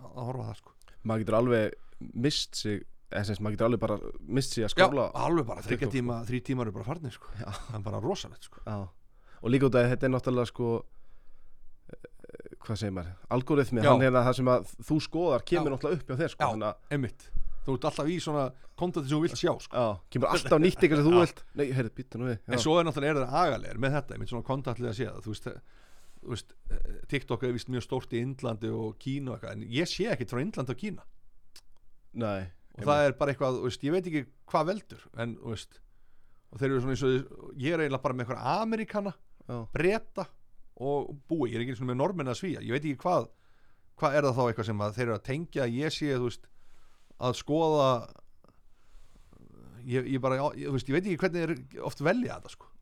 að 0.00 0.22
horfa 0.30 0.46
það 0.46 0.60
sko. 0.62 0.72
Maður 1.04 1.24
getur 1.24 1.36
alveg 1.36 1.74
mist 2.14 2.56
sig 2.56 2.86
sem 3.12 3.24
sagt, 3.30 3.42
maður 3.44 3.56
getur 3.56 3.68
alveg 3.68 3.80
bara 3.84 3.96
mist 4.38 4.56
sig 4.56 4.64
að 4.66 4.72
Já, 4.72 4.74
skóla 4.88 5.06
alveg 5.14 5.46
bara, 5.46 5.62
þryggja 5.62 5.88
tíma, 5.92 6.18
þrý 6.26 6.40
tímar 6.48 6.66
eru 6.66 6.74
bara 6.74 6.88
farnir 6.88 7.14
sko 7.14 7.30
Já. 7.38 7.48
það 7.68 7.78
er 7.78 7.84
bara 7.86 8.02
rosalegt 8.02 8.48
sko 8.48 8.62
Já. 8.66 8.76
og 9.42 9.52
líka 9.52 9.68
út 9.70 9.78
af 9.78 9.86
að 9.86 9.92
þetta 9.94 10.08
er 10.08 10.14
náttúrulega 10.16 10.50
sko 10.50 10.70
eh, 11.92 12.12
hvað 12.66 12.80
segir 12.82 12.96
maður 12.96 13.12
algoritmi, 13.38 13.84
Já. 13.84 13.90
hann 13.92 14.06
hérna 14.06 14.24
það 14.26 14.38
sem 14.40 14.50
að 14.56 14.74
þú 14.90 15.00
skoðar 15.06 15.46
kemur 15.52 15.70
Já. 15.70 15.74
náttúrulega 15.76 16.00
upp 16.00 16.10
hjá 16.10 16.20
þér 16.24 16.34
sko 16.34 16.50
Já. 16.50 16.66
að 16.72 16.96
einmitt, 16.96 17.28
þú 17.66 17.76
ert 17.78 17.88
alltaf 17.90 18.10
í 18.10 18.18
svona 18.26 18.44
kontenti 18.76 19.08
sem 19.08 19.16
þú 19.16 19.22
vilt 19.24 19.40
sjá 19.40 19.52
sko 19.62 19.86
já, 19.86 19.86
kemur 20.12 20.34
alltaf 20.34 20.60
nýtt 20.60 20.82
eitthvað 20.82 21.00
sem 21.00 21.06
þú 21.06 21.14
Já. 21.14 21.22
vilt 21.24 21.44
nei, 21.54 21.66
heyrðu, 21.78 21.94
býttu 21.96 22.20
nú 22.20 22.26
við 22.28 22.36
en 22.42 22.58
já. 22.58 22.62
svo 22.66 22.74
er 22.80 22.86
náttúrulega 22.90 23.14
er 23.14 23.22
það 23.22 23.38
agalegir 23.46 23.80
með 23.86 23.96
þetta 23.96 24.16
einmitt 24.18 24.32
svona 24.34 24.46
kontaktlega 24.50 24.92
að 24.92 24.98
sé 24.98 25.06
það 25.08 25.22
þú 25.24 25.32
veist, 25.32 25.48
þú 26.26 26.34
veist 26.34 26.54
eh, 26.74 26.98
TikTok 27.14 27.46
er 27.46 27.54
vist 27.56 27.70
mjög 27.72 27.86
stórt 27.86 28.12
í 28.12 28.20
Indlandi 28.26 28.70
og 28.74 28.98
Kína 29.00 29.32
og 29.32 29.38
eitthvað 29.38 29.56
en 29.56 29.64
ég 29.78 29.90
sé 29.90 30.10
ekkit 30.12 30.34
frá 30.34 30.42
Indlandi 30.42 30.74
og 30.76 30.82
Kína 30.82 31.06
nei, 32.20 32.46
og 32.76 32.84
það 32.84 33.04
er 33.06 33.16
bara 33.18 33.32
eitthvað, 33.32 33.60
veist, 33.64 33.84
ég 33.86 33.94
veit 33.94 34.08
ekki 34.10 34.24
hvað 34.52 34.68
veldur 34.72 35.06
en, 35.22 35.36
veist 35.46 35.80
og 36.52 36.60
þeir 36.60 36.70
eru 36.70 36.82
svona 36.84 36.96
eins 36.96 37.06
og, 37.06 37.30
ég 37.60 37.74
er 37.74 37.84
eiginlega 37.84 38.04
bara 38.04 38.16
með 38.16 38.26
eitthvað 38.26 38.50
Amerikana, 38.66 39.14
já, 39.46 39.56
breyta 39.74 40.26
og 40.76 41.16
búi, 41.28 41.50
ég 41.50 41.58
er 41.58 41.64
ekki 41.64 41.78
svona 41.78 41.94
með 41.94 42.00
normin 42.02 42.32
að 42.32 42.40
svíja 42.42 42.62
ég 42.64 42.76
veit 42.76 42.84
ekki 42.84 43.00
hvað, 43.02 43.30
hvað 44.00 44.18
er 44.18 44.28
það 44.28 44.38
þá 44.38 44.44
eitthvað 44.46 44.70
sem 44.70 44.86
þeir 44.98 45.06
eru 45.06 45.16
að 45.16 45.26
tengja, 45.30 45.68
ég 45.72 45.96
sé, 45.96 46.12
veist 46.20 46.48
að 47.16 47.36
skoða 47.40 47.90
ég, 49.86 50.08
ég 50.14 50.22
bara, 50.22 50.40
ég, 50.58 50.66
ég 50.66 50.96
veit 50.96 51.06
ekki 51.06 51.20
hvernig 51.20 51.46
þeir 51.46 51.84
oft 51.86 52.02
velja 52.04 52.38
þetta, 52.38 52.52
sko. 52.56 52.72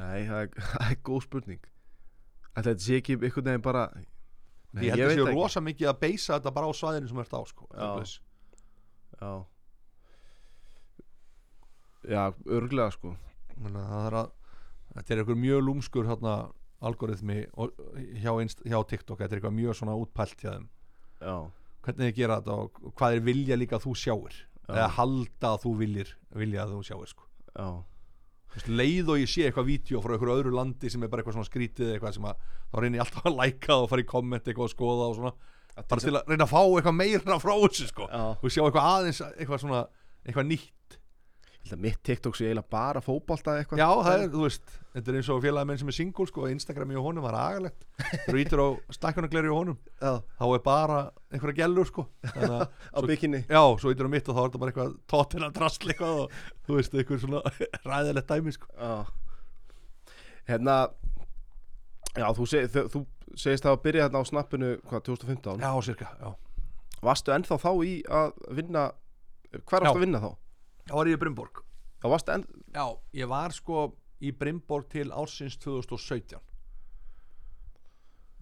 Nei, 0.00 0.24
það 0.28 0.40
er, 0.40 0.50
það 0.70 0.86
er 0.86 0.98
góð 1.06 1.26
spurning. 1.26 1.68
Þetta 2.50 2.74
sé 2.82 2.98
ekki 3.00 3.16
einhvern 3.18 3.50
veginn 3.50 3.64
bara 3.64 3.84
nei, 3.94 4.88
ég 4.88 4.96
held 4.96 5.06
að 5.06 5.14
séu 5.14 5.26
ekki. 5.26 5.36
rosa 5.38 5.62
mikið 5.64 5.92
að 5.92 6.00
beisa 6.02 6.36
þetta 6.36 6.54
bara 6.56 6.70
á 6.70 6.72
svæðinu 6.80 7.10
sem 7.10 7.22
ert 7.22 7.36
á, 7.36 7.42
sko 7.46 7.68
Já. 9.20 9.32
Já 12.10 12.22
örglega 12.48 12.90
sko. 12.94 13.14
Að 13.60 13.74
það 13.76 14.06
er 14.08 14.16
að 14.22 14.30
þetta 14.94 15.12
er 15.14 15.20
eitthvað 15.22 15.40
mjög 15.44 15.64
lúmskur 15.66 16.08
hérna, 16.08 16.34
algoritmi 16.80 17.38
hjá, 18.22 18.32
Inst- 18.40 18.62
hjá 18.64 18.78
TikTok, 18.88 19.20
þetta 19.20 19.34
er 19.36 19.40
eitthvað 19.40 19.58
mjög 19.58 19.76
svona 19.76 19.96
útpælt 20.00 20.40
hjá 20.40 20.54
þeim. 20.54 20.68
Já, 21.20 21.34
hvernig 21.84 22.06
þið 22.08 22.16
gera 22.16 22.38
þetta 22.40 22.56
og 22.64 22.80
hvað 22.96 23.16
er 23.18 23.26
vilja 23.28 23.58
líka 23.60 23.76
að 23.76 23.84
þú 23.88 23.94
sjáir. 24.00 24.38
Já. 24.70 24.74
eða 24.76 24.90
halda 24.94 25.48
að 25.50 25.62
þú 25.64 25.70
viljir 25.80 26.10
vilja 26.38 26.62
að 26.62 26.72
þú 26.76 26.80
sjáir 26.86 27.08
sko. 27.10 27.24
já, 27.58 27.68
leið 28.70 29.08
og 29.10 29.16
ég 29.18 29.30
sé 29.32 29.42
eitthvað 29.48 29.66
vídeo 29.66 30.00
frá 30.04 30.12
einhverju 30.14 30.36
öðru 30.38 30.52
landi 30.54 30.90
sem 30.92 31.02
er 31.02 31.08
bara 31.10 31.24
eitthvað 31.24 31.34
svona 31.40 31.48
skrítið 31.48 31.88
eitthvað 31.96 32.14
sem 32.14 32.28
að 32.30 32.44
þá 32.70 32.76
reynir 32.84 33.00
ég 33.00 33.02
alltaf 33.04 33.26
að 33.26 33.38
læka 33.40 33.76
og 33.82 33.88
fara 33.90 34.04
í 34.04 34.06
komment 34.12 34.46
eitthvað 34.46 34.68
og 34.68 34.74
skoða 34.76 35.08
og 35.10 35.16
svona 35.18 35.32
bara 35.76 36.00
til 36.02 36.12
að 36.16 36.28
reyna 36.32 36.44
að 36.46 36.52
fá 36.52 36.60
eitthvað 36.66 36.98
meira 36.98 37.38
frá 37.42 37.54
þessu 37.62 37.88
sko. 37.92 38.08
og 38.10 38.50
sjá 38.50 38.62
eitthvað 38.66 38.90
aðeins 38.96 39.22
eitthvað 39.30 39.62
svona 39.64 39.86
eitthvað 40.26 40.46
nýtt. 40.50 40.76
Mitt 41.78 42.00
TikTok 42.02 42.34
sé 42.34 42.48
eiginlega 42.48 42.66
bara 42.72 42.98
fótbolta 43.04 43.52
eitthvað. 43.60 43.78
Já, 43.78 43.86
það 44.02 44.14
er, 44.24 44.30
þú 44.32 44.40
veist, 44.42 44.70
þetta 44.96 45.10
er 45.12 45.16
eins 45.20 45.28
og 45.30 45.42
félagamenn 45.44 45.78
sem 45.78 45.90
er 45.92 45.94
single 45.94 46.24
sko, 46.26 46.46
Instagram 46.50 46.90
í 46.90 46.96
honum 46.98 47.22
var 47.22 47.36
agalegt. 47.38 47.84
Þú 48.24 48.40
ítur 48.42 48.62
á 48.64 48.68
stakkunagleri 48.96 49.46
í 49.46 49.54
honum. 49.54 49.76
Já, 50.02 50.16
þá 50.40 50.44
er 50.56 50.62
bara 50.64 50.96
einhverja 51.30 51.60
gellur 51.60 51.86
sko. 51.86 52.06
Þannig 52.26 52.64
á 52.96 52.98
Svo- 52.98 53.06
bikini. 53.12 53.42
Já, 53.46 53.60
svo 53.78 53.92
ítur 53.94 54.08
á 54.08 54.14
mitt 54.16 54.32
og 54.32 54.34
þá 54.34 54.40
er 54.42 54.48
þetta 54.48 54.62
bara 54.64 54.72
eitthvað 54.74 54.96
tóttina 55.14 55.52
drasl 55.60 55.92
eitthvað 55.92 56.18
og 56.24 56.34
þú 56.66 56.80
veist, 56.80 56.96
eitthvað 56.98 57.22
svona 57.28 57.44
ræðilegt 57.92 58.32
dæmi 58.34 58.56
sko. 58.56 58.72
Já. 58.74 58.94
Hérna 60.50 60.78
Já, 62.18 62.26
þú, 62.34 62.48
seg, 62.50 62.66
þú, 62.74 62.82
þú 62.90 63.04
segist 63.38 63.64
það 63.66 63.76
að 63.76 63.82
byrja 63.86 64.06
hérna 64.06 64.22
á 64.22 64.24
snappinu 64.30 64.70
hvað, 64.88 65.02
2015 65.08 65.62
Já, 65.64 65.70
cirka, 65.86 66.10
já. 66.20 66.30
Varstu 67.00 67.34
ennþá 67.34 67.58
þá 67.62 67.70
í 67.86 67.94
að 68.06 68.32
vinna 68.58 68.84
Hvar 69.50 69.82
varstu 69.82 69.88
Já. 69.88 69.98
að 69.98 70.04
vinna 70.04 70.20
þá? 70.22 70.30
Já, 70.90 70.94
var 70.94 71.08
ég 71.10 71.16
í 71.16 71.20
Brimborg. 71.20 71.62
Já, 72.02 72.06
varstu 72.12 72.34
enn 72.34 72.44
Já, 72.74 72.84
ég 73.20 73.30
var 73.30 73.54
sko 73.56 73.86
í 74.20 74.32
Brimborg 74.36 74.88
til 74.92 75.08
ársins 75.10 75.56
2017. 75.62 76.38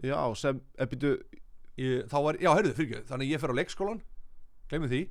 Já, 0.04 0.18
sem, 0.38 0.60
ef 0.78 0.90
byrju 0.94 1.16
Ég, 1.78 2.08
þá 2.10 2.16
var, 2.24 2.36
já, 2.42 2.50
heyrðu, 2.58 2.72
fyrir 2.74 3.04
þannig 3.06 3.28
að 3.28 3.32
ég 3.36 3.40
fer 3.42 3.52
á 3.54 3.58
leikskólan, 3.60 4.00
glemmi 4.66 4.88
því, 4.90 5.02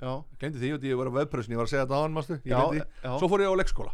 Já, 0.00 0.12
glemdi 0.40 0.60
því 0.60 0.70
og 0.74 0.86
ég 0.88 0.98
var 0.98 1.10
á 1.12 1.16
vefprössin, 1.20 1.54
ég 1.54 1.60
var 1.60 1.68
að 1.68 1.72
segja 1.72 1.84
þetta 1.84 1.98
á 2.00 2.02
hann, 2.02 2.14
mástu, 2.16 2.38
því. 2.40 2.80
Svo 3.20 3.28
fór 3.30 3.44
ég 3.44 3.52
á 3.52 3.60
leikskóla. 3.60 3.92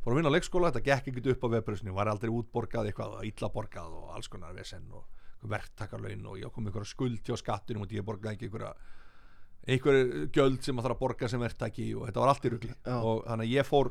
Fór 0.00 0.14
að 0.14 0.20
vinna 0.20 0.30
á 0.32 0.36
leikskóla, 0.36 0.70
þetta 0.72 0.86
gekk 0.86 1.10
ekkert 1.10 1.26
upp 1.34 1.42
á 1.44 1.48
vefprössinu, 1.56 1.92
var 1.92 2.08
aldrei 2.08 2.30
útborgað 2.32 2.88
eitthvað, 2.88 3.18
illa 3.28 3.50
borgað 3.52 3.96
og 3.98 4.14
alls 4.16 4.30
konar 4.32 4.54
vesen 4.56 4.86
og 4.96 5.04
verktakarlaun 5.50 6.24
og 6.30 6.38
ég 6.40 6.52
kom 6.54 6.68
ykkur 6.68 6.86
skuld 6.88 7.20
hjá 7.24 7.36
skattunum 7.36 7.84
og 7.84 7.92
ég 7.92 8.04
borgaði 8.04 8.36
ekki 8.36 8.48
ykkur 8.48 8.64
einhver 9.68 9.98
gjöld 10.32 10.62
sem 10.64 10.76
maður 10.76 10.90
þarf 10.90 10.96
að 10.96 11.02
borga 11.02 11.28
sem 11.30 11.42
verktaki 11.42 11.90
og 11.96 12.06
þetta 12.08 12.22
var 12.22 12.32
allt 12.32 12.46
í 12.46 12.52
rugli 12.54 12.72
Já. 12.72 12.94
og 12.96 13.22
þannig 13.26 13.46
að 13.46 13.54
ég 13.54 13.68
fór 13.68 13.90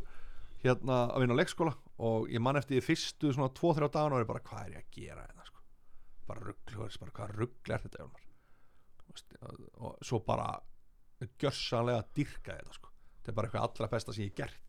hérna 0.64 0.98
að 1.06 1.24
vinna 1.24 1.38
á 1.38 1.40
leikskóla 1.40 1.76
og 2.10 2.32
ég 2.34 2.44
man 2.44 2.60
eftir 2.60 2.78
því 2.80 2.86
fyrstu 2.88 3.34
svona 3.36 3.54
2-3 3.60 3.92
dagan 3.94 4.16
og 4.16 4.24
er 4.24 4.30
bara 4.30 4.44
hvað 4.50 4.66
er 4.66 4.74
ég 4.76 4.82
að 4.82 4.98
gera 4.98 5.28
þetta 5.28 5.48
sko? 5.50 5.64
bara 6.30 6.46
ruggli, 6.46 6.90
bara 7.04 7.16
hvað 7.20 7.36
ruggli 7.38 7.76
er 7.76 7.86
þetta 7.86 8.08
og, 9.80 9.94
svo 10.06 10.22
bara 10.26 10.50
gjörsanlega 11.42 12.04
dyrka 12.18 12.58
þetta 12.58 12.76
sko. 12.78 12.92
þetta 13.20 13.32
er 13.32 13.40
bara 13.40 13.50
eitthvað 13.50 13.70
allra 13.70 13.92
besta 13.94 14.16
sem 14.16 14.26
ég 14.26 14.34
hef 14.34 14.42
gert 14.42 14.69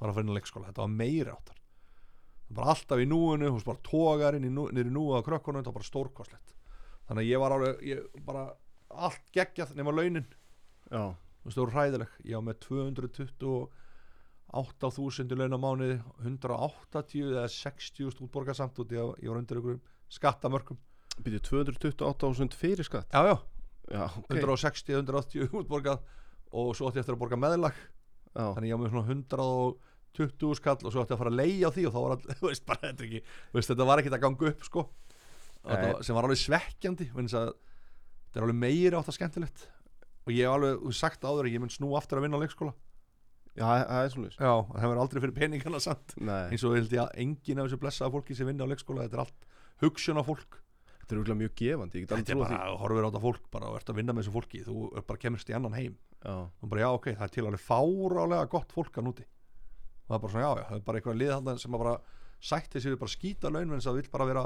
var 0.00 0.08
að 0.10 0.16
finna 0.20 0.36
leikskóla, 0.36 0.68
þetta 0.70 0.84
var 0.84 0.94
meiri 0.94 1.30
áttar. 1.32 1.58
Bara 2.50 2.70
alltaf 2.74 2.98
í 2.98 3.06
núinu, 3.06 3.52
veist 3.54 3.68
bara 3.68 3.86
tógar 3.86 4.34
inn 4.38 4.48
í 4.48 4.52
nú, 4.52 4.62
í 4.72 4.74
núu 4.88 5.10
á 5.14 5.20
krökkunum, 5.22 5.60
þetta 5.60 5.70
var 5.70 5.78
bara 5.78 5.90
stórkostlegt. 5.90 6.48
Þannig 7.06 7.22
að 7.22 7.30
ég 7.30 7.38
var 7.42 7.52
alveg 7.56 7.74
ég, 7.86 7.98
bara 8.26 8.42
allt 8.90 9.24
geggjað 9.34 9.76
nema 9.78 9.92
launin. 9.94 10.28
Já, 10.90 11.02
þú 11.14 11.44
veist 11.46 11.56
það 11.56 11.64
voru 11.64 11.76
hræðileg. 11.76 12.10
Ég 12.26 12.34
á 12.34 12.40
með 12.48 12.56
228.000 12.66 15.38
laun 15.38 15.54
á 15.54 15.58
mánuði 15.62 15.96
180 16.24 17.30
eða 17.30 17.46
60 17.54 18.18
útborga 18.24 18.52
samt 18.58 18.76
út 18.82 18.90
ég, 18.94 19.02
ég 19.22 19.28
var 19.30 19.40
undir 19.42 19.60
ykkur 19.62 19.78
skattamörkum. 20.10 20.78
Byrju 21.20 21.40
228.000 21.50 22.56
fyrir 22.56 22.84
skatt? 22.86 23.10
Já 23.14 23.22
já, 23.30 23.36
Já, 23.90 24.06
ok. 24.06 24.38
160, 24.38 24.94
180 25.02 25.50
útborgað 25.50 25.98
og 26.54 26.74
svo 26.78 26.88
átti 26.88 27.00
ég 27.00 27.04
eftir 27.04 27.16
að 27.16 27.22
borga 27.24 27.38
meðlag. 27.38 27.76
Já, 28.30 28.44
þannig 28.54 28.70
ég 28.70 28.78
á 28.78 28.78
með 28.78 28.92
svona 28.94 29.10
120 30.18 30.58
skall 30.58 30.78
og 30.84 30.92
svo 30.92 31.04
ætti 31.04 31.14
að 31.14 31.20
fara 31.22 31.30
að 31.32 31.38
leia 31.40 31.68
á 31.68 31.74
því 31.74 31.84
og 31.88 31.94
þá 31.94 32.00
var 32.04 32.14
all, 32.16 32.34
þú 32.40 32.48
veist, 32.50 32.64
bara, 32.66 32.80
þetta, 32.88 33.02
er 33.04 33.08
ekki, 33.08 33.22
veist, 33.54 33.70
þetta 33.72 33.86
var 33.90 34.02
ekkert 34.02 34.16
að 34.18 34.24
ganga 34.26 34.50
upp 34.50 34.64
sko. 34.66 34.86
var- 35.94 36.02
sem 36.06 36.16
var 36.16 36.26
alveg 36.26 36.40
svekkjandi 36.40 37.06
þetta 37.14 38.38
er 38.38 38.46
alveg 38.46 38.58
meiri 38.60 38.96
átt 38.96 39.10
að 39.10 39.16
skemmtilegt. 39.18 39.66
Og 40.26 40.32
ég 40.36 40.44
hef 40.46 40.54
alveg 40.54 40.80
þú 40.84 40.92
sagt 40.94 41.24
áður 41.26 41.48
ég 41.50 41.60
mun 41.62 41.72
snú 41.72 41.90
aftur 41.98 42.20
að 42.20 42.26
vinna 42.26 42.38
á 42.38 42.42
leikskóla. 42.44 42.74
Já, 43.58 43.66
það 43.66 44.04
er 44.04 44.10
svona 44.14 44.28
já, 44.30 44.52
það 44.70 44.80
hefur 44.84 45.00
aldrei 45.02 45.20
fyrir 45.24 45.34
peningana 45.36 45.80
samt. 45.82 46.12
Eins 46.54 46.64
og 46.64 46.76
held 46.78 46.92
ég 46.94 47.00
að 47.02 47.16
enginn 47.24 47.58
af 47.58 47.66
þessu 47.66 47.80
blessaða 47.82 48.12
fólki 48.14 48.36
sem 48.38 48.46
vinna 48.46 48.62
á 48.62 48.70
leikskóla 48.70 49.06
þetta 49.08 49.18
er 49.18 49.22
allt 49.24 49.48
hugsun 49.82 50.20
á 50.20 50.24
fólk. 50.24 50.60
Þetta 51.00 51.16
er 51.16 51.20
úrlega 51.24 51.40
mjög 51.40 51.54
gefandi 51.58 52.04
þetta 52.06 52.30
er 52.30 52.38
bara, 52.44 52.60
horfir 52.78 53.02
á 53.02 53.08
þetta 53.10 53.22
fólk 53.24 53.48
bara 53.50 53.70
og 53.72 53.80
ert 53.80 53.90
að 53.90 53.98
vinna 53.98 54.14
með 54.14 54.22
þessu 54.28 54.34
fólki. 54.36 54.62
Þú 54.68 55.04
bara 55.10 55.22
kemurst 55.24 55.50
í 55.50 55.56
annan 55.58 55.74
heim. 55.74 55.96
Og 56.62 56.70
bara 56.70 56.84
já 56.86 56.88
ok, 56.94 57.10
það 57.18 57.26
er 57.26 57.34
til 57.34 57.46
alveg 57.50 57.64
fárálega 57.66 58.48
gott 58.54 58.72
fólk 58.76 59.00
að 59.02 59.08
núti 59.10 59.26
það 60.10 60.16
er 60.16 60.22
bara 60.24 60.32
svona 60.32 60.46
já 60.46 60.50
já, 60.58 60.64
það 60.68 60.76
er 60.76 60.86
bara 60.88 61.00
eitthvað 61.00 61.20
lið 61.20 61.32
þarna 61.34 61.54
sem 61.62 61.76
að 61.76 61.82
bara 61.84 61.94
sætti 62.50 62.82
við 62.82 62.98
bara 62.98 63.12
skýta 63.14 63.52
laun 63.52 63.74
en 63.76 63.84
það 63.84 63.98
vil 64.00 64.10
bara 64.10 64.26
vera 64.30 64.42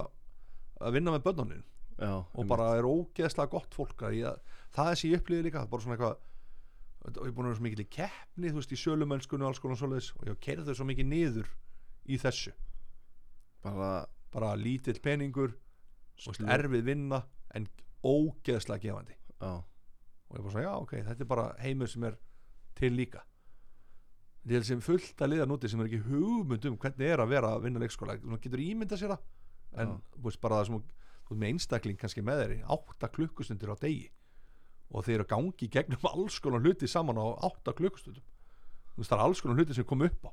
að 0.85 0.97
vinna 0.99 1.15
með 1.15 1.25
börnunum. 1.25 1.65
Já 1.95 2.13
og 2.21 2.47
bara 2.51 2.73
er 2.75 2.89
ógeðslega 2.89 3.53
gott 3.53 3.75
fólk 3.77 4.03
að 4.03 4.17
ég, 4.19 4.55
það 4.75 4.91
er 4.91 4.99
sem 5.01 5.13
ég 5.13 5.21
upplýði 5.23 5.47
líka 5.47 5.67
bara 5.71 5.85
svona 5.85 5.95
eitthvað 5.95 6.17
og 7.05 7.21
ég 7.21 7.29
er 7.31 7.37
búin 7.37 7.47
að 7.47 7.53
vera 7.53 7.59
svo 7.61 7.67
mikið 7.69 7.83
í 7.85 7.91
keppni 7.95 8.51
þú 8.51 8.59
veist 8.59 8.75
í 8.75 8.81
sölumönskunni 8.81 9.45
og 9.45 9.53
alls 9.53 9.61
konar 9.63 9.79
svoleiðis 9.79 10.09
og 10.19 10.27
ég 10.27 10.41
kerði 10.43 10.67
þau 10.67 10.79
svo 10.81 10.89
mikið 10.89 11.09
niður 11.13 11.53
í 12.05 12.19
þessu. 12.21 12.55
Bara 13.65 13.91
bara 14.35 14.55
lítill 14.59 14.99
peningur 15.05 15.55
veist, 16.19 16.43
erfið 16.43 16.89
vinna 16.89 17.23
en 17.55 17.69
ógeðslega 18.05 18.83
gefandi. 18.89 19.15
Já, 19.39 19.53
og 19.63 20.35
ég 20.35 20.43
bara 20.43 20.57
svona 20.57 20.67
já 20.67 20.75
ok, 20.75 20.97
þetta 21.07 21.23
er 21.23 21.31
bara 21.31 21.47
heimur 21.63 21.93
sem 21.93 22.09
er 22.09 22.19
til 22.75 22.91
líka 22.99 23.23
þetta 24.45 24.59
er 24.61 24.67
sem 24.69 24.83
fullt 24.85 25.23
að 25.25 25.33
liða 25.33 25.47
núti 25.49 25.71
sem 25.73 25.81
er 25.81 25.89
ekki 25.89 26.03
hugmynd 26.05 26.67
um 26.69 26.77
hvernig 26.81 27.09
er 27.15 27.23
að 27.23 27.33
vera 27.33 27.55
að 27.55 27.65
vinna 27.65 27.81
leikskóla. 27.81 28.19
Þú 28.21 28.41
getur 28.45 28.63
ímynda 28.65 28.99
sér 29.01 29.15
það. 29.15 29.25
En 29.81 29.97
veist 30.23 30.41
bara 30.43 30.61
það 30.61 30.69
sem 30.69 30.83
þú 31.25 31.39
með 31.41 31.55
einstakling 31.55 31.99
kannski 31.99 32.23
með 32.25 32.43
þeir 32.43 32.55
í 32.59 32.61
átta 32.77 33.11
klukkustundir 33.15 33.73
á 33.73 33.77
degi 33.81 34.11
og 34.95 35.07
þeir 35.07 35.17
eru 35.17 35.25
að 35.25 35.33
gangi 35.33 35.69
gegnum 35.73 36.09
alls 36.13 36.37
konar 36.45 36.63
hluti 36.63 36.89
saman 36.91 37.19
á 37.19 37.27
átta 37.49 37.75
klukkustundum. 37.77 38.25
Þú 38.95 39.03
veist 39.03 39.11
það 39.11 39.19
er 39.19 39.25
alls 39.25 39.43
konar 39.43 39.59
hluti 39.59 39.77
sem 39.77 39.89
kom 39.89 40.05
upp 40.07 40.29
á. 40.29 40.31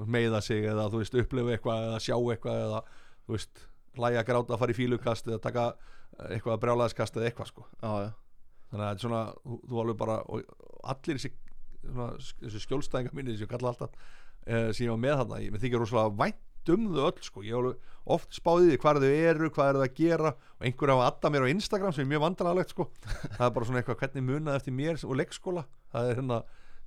Meiða 0.00 0.40
sig 0.40 0.64
eða 0.64 0.86
þú 0.88 1.02
veist 1.02 1.16
upplifa 1.20 1.52
eitthvað 1.52 1.82
eða 1.90 1.98
sjá 2.00 2.14
eitthvað 2.16 2.62
eða 2.64 2.78
þú 3.26 3.34
veist 3.34 3.64
læja 4.00 4.22
gráta 4.24 4.54
að 4.54 4.62
fara 4.62 4.72
í 4.72 4.78
fílukast 4.78 5.28
eða 5.28 5.42
taka 5.44 5.64
eh, 5.74 6.36
eitthvað 6.36 6.62
brjálæðiskast 6.62 7.18
eða 7.18 7.28
eitthvað 7.28 7.50
sko. 7.50 7.66
Já, 7.82 7.90
já. 8.06 8.10
Þannig 8.70 8.84
að 8.84 8.86
þetta 8.86 8.96
er 8.96 9.04
svona, 9.04 9.20
þú, 9.42 9.58
þú 9.66 9.82
alveg 9.82 9.98
bara 10.00 10.16
allir 10.94 11.18
þessi, 11.18 11.32
svona, 11.84 12.12
þessi 12.42 12.62
skjólstæðingar 12.66 13.16
minni 13.16 13.34
þessi 13.34 13.46
ég 13.46 13.52
kalla 13.52 13.72
alltaf 13.72 13.94
uh, 13.94 14.70
sem 14.72 14.86
ég 14.86 14.92
var 14.92 15.02
með 15.02 15.18
þarna, 15.22 15.42
ég 15.44 15.60
þykir 15.64 15.84
rosalega 15.84 16.16
vænt 16.20 16.72
um 16.74 16.86
þau 16.92 17.04
öll 17.08 17.24
sko, 17.24 17.42
ég 17.46 17.54
hef 17.54 17.60
alveg 17.60 18.14
oft 18.16 18.36
spáðið 18.36 18.74
hvað 18.82 19.00
þau 19.04 19.10
eru, 19.10 19.50
hvað 19.54 19.70
eru 19.70 19.80
þau 19.80 19.86
að 19.86 19.96
gera 19.96 20.32
og 20.34 20.66
einhver 20.66 20.92
hafa 20.92 21.06
adda 21.08 21.30
mér 21.32 21.46
á 21.46 21.52
Instagram 21.54 21.94
sem 21.96 22.04
er 22.04 22.10
mjög 22.12 22.24
vandrarlegt 22.26 22.74
sko, 22.74 22.86
það 23.36 23.46
er 23.46 23.54
bara 23.56 23.68
svona 23.68 23.80
eitthvað 23.80 24.00
hvernig 24.02 24.26
munað 24.26 24.58
eftir 24.60 24.76
mér 24.76 25.00
og 25.06 25.16
leikskóla? 25.20 25.64
Það 25.94 26.10
er 26.10 26.20
hérna 26.20 26.40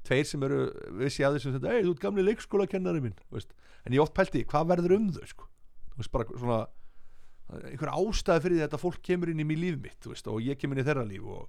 tveir 0.08 0.30
sem 0.30 0.46
eru 0.46 0.62
vissi 1.00 1.26
að 1.26 1.38
þessum 1.38 1.58
þetta, 1.58 1.74
ei 1.74 1.84
þú 1.86 1.96
ert 1.96 2.04
gamli 2.04 2.26
leikskólakennari 2.28 3.04
minn 3.04 3.18
veist. 3.34 3.54
en 3.88 3.96
ég 3.96 4.04
oft 4.04 4.16
pælti, 4.18 4.44
hvað 4.50 4.72
verður 4.74 4.98
um 4.98 5.10
þau 5.16 5.28
sko, 5.32 5.50
þú 5.94 6.02
veist 6.02 6.14
bara 6.14 6.28
svona 6.34 6.62
einhver 7.70 7.92
ástæði 7.94 8.44
fyrir 8.46 8.64
þetta 8.64 8.82
fólk 8.82 9.02
kemur 9.06 9.32
inn 9.32 9.44
í 9.44 9.58
líf 9.58 9.80
mitt, 9.82 10.08
veist, 10.10 10.28
og 10.28 10.42
ég 10.44 10.60
kemur 10.60 10.78
inn 10.78 10.84
í 10.84 10.88
þeirra 10.88 11.06
líf 11.08 11.26
og, 11.28 11.48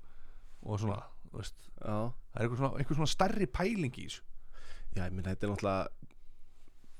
og 0.64 0.80
svona, 0.82 1.00
veist. 1.40 1.68
Það 1.80 2.06
er 2.34 2.44
einhver 2.44 2.60
svona, 2.60 2.86
svona 2.90 3.10
starri 3.10 3.48
pæling 3.50 3.98
í 4.00 4.06
þessu. 4.08 4.24
Já, 4.94 5.02
ég 5.04 5.14
minn 5.14 5.26
þetta 5.26 5.46
er 5.46 5.52
náttúrulega 5.52 6.04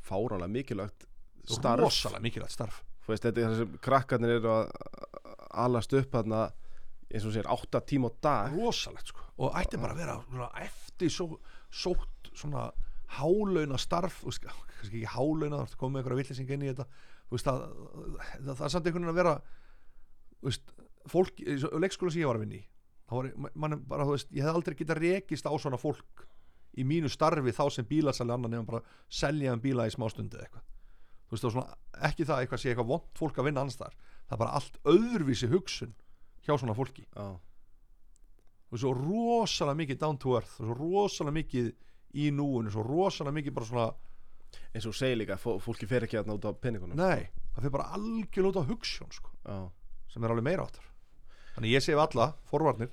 fárálega 0.04 0.50
mikilvægt 0.52 1.06
starf. 1.48 1.80
rosalega 1.80 2.24
mikilvægt 2.24 2.56
starf. 2.56 2.82
Þú 3.04 3.12
veist, 3.12 3.26
þetta 3.26 3.40
er 3.40 3.50
það 3.50 3.60
sem 3.60 3.78
krakkarnir 3.84 4.36
eru 4.38 4.52
að 4.52 4.70
alast 5.64 5.94
upp 5.94 6.12
þarna 6.12 6.44
eins 7.14 7.26
og 7.28 7.34
sér, 7.36 7.48
átta 7.52 7.80
tíma 7.84 8.10
á 8.10 8.12
dag. 8.24 8.56
Rosalegt 8.56 9.12
sko. 9.12 9.22
Og 9.38 9.54
ætti 9.60 9.78
bara 9.78 9.94
að 9.94 10.02
vera 10.02 10.16
svona, 10.24 10.48
eftir 10.64 11.12
svo, 11.12 11.38
sótt 11.70 12.30
svona 12.34 12.70
hálauna 13.14 13.78
starf 13.78 14.22
veist, 14.24 14.42
kannski 14.42 15.02
ekki 15.02 15.12
hálauna 15.14 15.60
þá 15.60 15.66
ertu 15.68 15.80
komið 15.80 15.94
með 15.94 16.00
einhverja 16.02 16.20
villising 16.22 16.54
inn 16.54 16.64
í 16.64 16.70
þetta. 16.72 16.86
Veist, 17.30 17.46
það, 17.46 17.66
það, 18.32 18.54
það 18.54 18.64
er 18.66 18.74
samt 18.74 18.88
einhvern 18.88 19.04
veginn 19.04 19.12
að 19.12 19.20
vera 19.20 19.34
veist, 20.44 20.74
fólk 21.10 21.44
leikskóla 21.84 22.14
sem 22.14 22.24
ég 22.24 22.30
var 22.30 22.40
að 22.40 22.46
vinna 22.46 22.58
í 22.58 22.64
var 23.12 23.28
man, 23.54 23.78
bara, 23.88 24.04
veist, 24.08 24.30
ég 24.32 24.42
hef 24.46 24.54
aldrei 24.56 24.74
getað 24.78 25.00
rekist 25.02 25.44
á 25.46 25.52
svona 25.60 25.76
fólk 25.80 26.24
í 26.78 26.84
mínu 26.88 27.10
starfi 27.12 27.52
þá 27.54 27.64
sem 27.70 27.84
bílasali 27.86 28.32
annan 28.34 28.50
nefnum 28.50 28.66
bara 28.66 28.80
selja 29.08 29.52
um 29.52 29.60
bíla 29.62 29.84
í 29.86 29.92
smá 29.94 30.08
stundi 30.10 30.36
eða 30.36 30.46
eitthvað. 30.48 30.64
Þú 31.28 31.36
veist, 31.36 31.44
var 31.44 31.52
svona, 31.54 31.76
ekki 32.08 32.24
það 32.28 32.40
eitthvað 32.44 32.62
sé 32.64 32.70
eitthvað 32.72 32.88
vond 32.90 33.10
fólk 33.20 33.38
að 33.38 33.46
vinna 33.50 33.60
annars 33.64 33.76
þar 33.78 33.94
það 34.24 34.34
er 34.36 34.40
bara 34.44 34.56
allt 34.58 34.78
öðruvísi 34.90 35.50
hugsun 35.52 35.92
hjá 36.44 36.56
svona 36.58 36.74
fólki. 36.76 37.04
Já, 37.14 37.28
og 38.74 38.80
svo 38.80 38.90
rosalega 38.96 39.78
mikið 39.78 40.00
down 40.00 40.18
to 40.18 40.34
earth 40.38 40.56
og 40.60 40.66
svo 40.66 40.74
rosalega 40.78 41.36
mikið 41.38 41.68
í 42.24 42.30
núinu 42.34 42.72
svo 42.74 42.82
rosalega 42.86 43.36
mikið 43.38 43.54
bara 43.54 43.68
svona 43.68 43.86
eins 44.74 44.86
og 44.90 44.94
segir 44.96 45.18
líka, 45.20 45.36
fó- 45.38 45.58
fólki 45.62 45.86
fer 45.90 46.06
ekki 46.06 46.18
út 46.22 46.46
á 46.46 46.50
penningunum 46.58 46.98
nei, 46.98 47.28
það 47.54 47.60
fyrir 47.66 47.74
bara 47.76 47.86
algjörlega 47.96 48.50
út 48.50 48.58
á 48.62 48.68
hugssjón 48.70 49.14
sko, 49.14 49.30
Já, 49.46 49.56
sem 50.10 50.24
er 50.26 50.34
alveg 50.34 50.46
meira 50.46 50.66
áttar 50.66 50.90
þannig 51.54 51.74
ég 51.74 51.84
við 51.96 52.04
alla, 52.04 52.28
forvarnir 52.50 52.92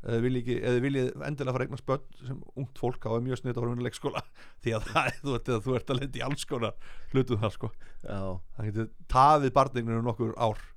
eða 0.00 0.20
viljið, 0.24 0.60
viljið 0.80 1.08
endilega 1.26 1.52
fara 1.52 1.64
að 1.64 1.68
eignast 1.68 1.86
börn 1.88 2.04
sem 2.24 2.36
ungt 2.56 2.78
fólk 2.80 3.04
á 3.04 3.10
mjög 3.20 3.36
að 3.36 3.58
að 3.66 3.66
vinna 3.74 3.82
í 3.82 3.86
leikskóla. 3.86 4.22
Því 4.64 4.74
að 4.76 4.86
það, 4.88 5.08
þú, 5.18 5.34
veit, 5.34 5.50
þú 5.66 5.74
ert 5.76 5.92
að 5.92 6.00
lendi 6.00 6.20
í 6.20 6.24
alls 6.24 6.46
konar 6.48 6.92
hlutum 7.12 7.40
þar 7.42 7.54
sko. 7.56 7.70
Já, 8.00 8.20
það 8.56 8.70
getur 8.70 8.88
tafið 9.12 9.54
barninu 9.58 9.98
um 9.98 10.08
nokkur 10.08 10.32
ár. 10.40 10.62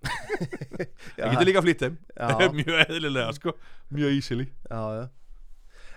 Það 1.13 1.29
getur 1.29 1.47
líka 1.47 1.61
flýtt 1.63 1.85
þeim. 1.85 1.95
Já. 2.17 2.47
mjög 2.59 2.81
eðlilega 2.83 3.35
sko, 3.37 3.53
mjög 3.95 4.17
já. 4.97 5.03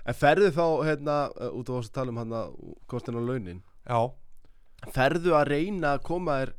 En 0.07 0.15
ferðu 0.15 0.53
þá, 0.55 0.67
hérna, 0.87 1.17
uh, 1.35 1.51
út 1.59 1.73
af 1.73 1.81
þess 1.81 1.91
að 1.91 1.97
tala 1.99 2.13
um 2.13 2.21
hérna 2.23 2.43
kostin 2.87 3.19
á 3.19 3.23
launin? 3.27 3.65
Já, 3.83 4.01
Ferðu 4.95 5.35
að 5.35 5.51
reyna 5.51 5.97
að 5.97 6.03
koma 6.07 6.39
þér 6.41 6.53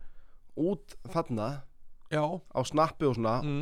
út 0.58 0.96
þarna 1.14 1.48
já. 2.12 2.24
á 2.26 2.60
snappi 2.66 3.08
og 3.08 3.16
svona 3.18 3.36
mm. 3.46 3.62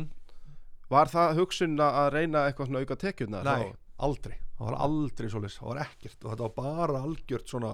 Var 0.92 1.10
það 1.10 1.38
hugsun 1.40 1.78
að 1.82 2.08
reyna 2.14 2.46
eitthvað 2.46 2.70
svona 2.70 2.82
auka 2.84 2.96
tekjurnar? 3.02 3.46
Nei, 3.46 3.72
aldrei. 4.06 4.36
Það 4.56 4.68
var 4.68 4.76
aldrei 4.86 5.30
svo 5.32 5.42
leys, 5.42 5.58
það 5.58 5.70
var 5.72 5.80
ekkert. 5.84 6.18
Og 6.22 6.32
þetta 6.32 6.46
var 6.46 6.56
bara 6.56 7.00
algjört 7.02 7.52
svona 7.52 7.72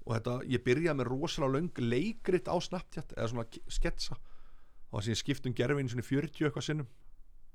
og 0.00 0.14
þetta, 0.16 0.34
ég 0.48 0.64
byrjaði 0.64 0.96
með 0.98 1.08
rosalega 1.10 1.54
löng 1.56 1.80
leikrit 1.84 2.48
á 2.48 2.56
Snapchat 2.60 3.14
eða 3.16 3.30
svona 3.32 3.46
sketsa. 3.70 4.16
Og 4.90 4.98
það 4.98 5.06
sem 5.06 5.14
ég 5.14 5.20
skipt 5.20 5.46
um 5.48 5.54
gerfin 5.56 5.90
svona 5.92 6.06
40 6.06 6.48
eitthvað 6.48 6.66
sinnum. 6.66 6.90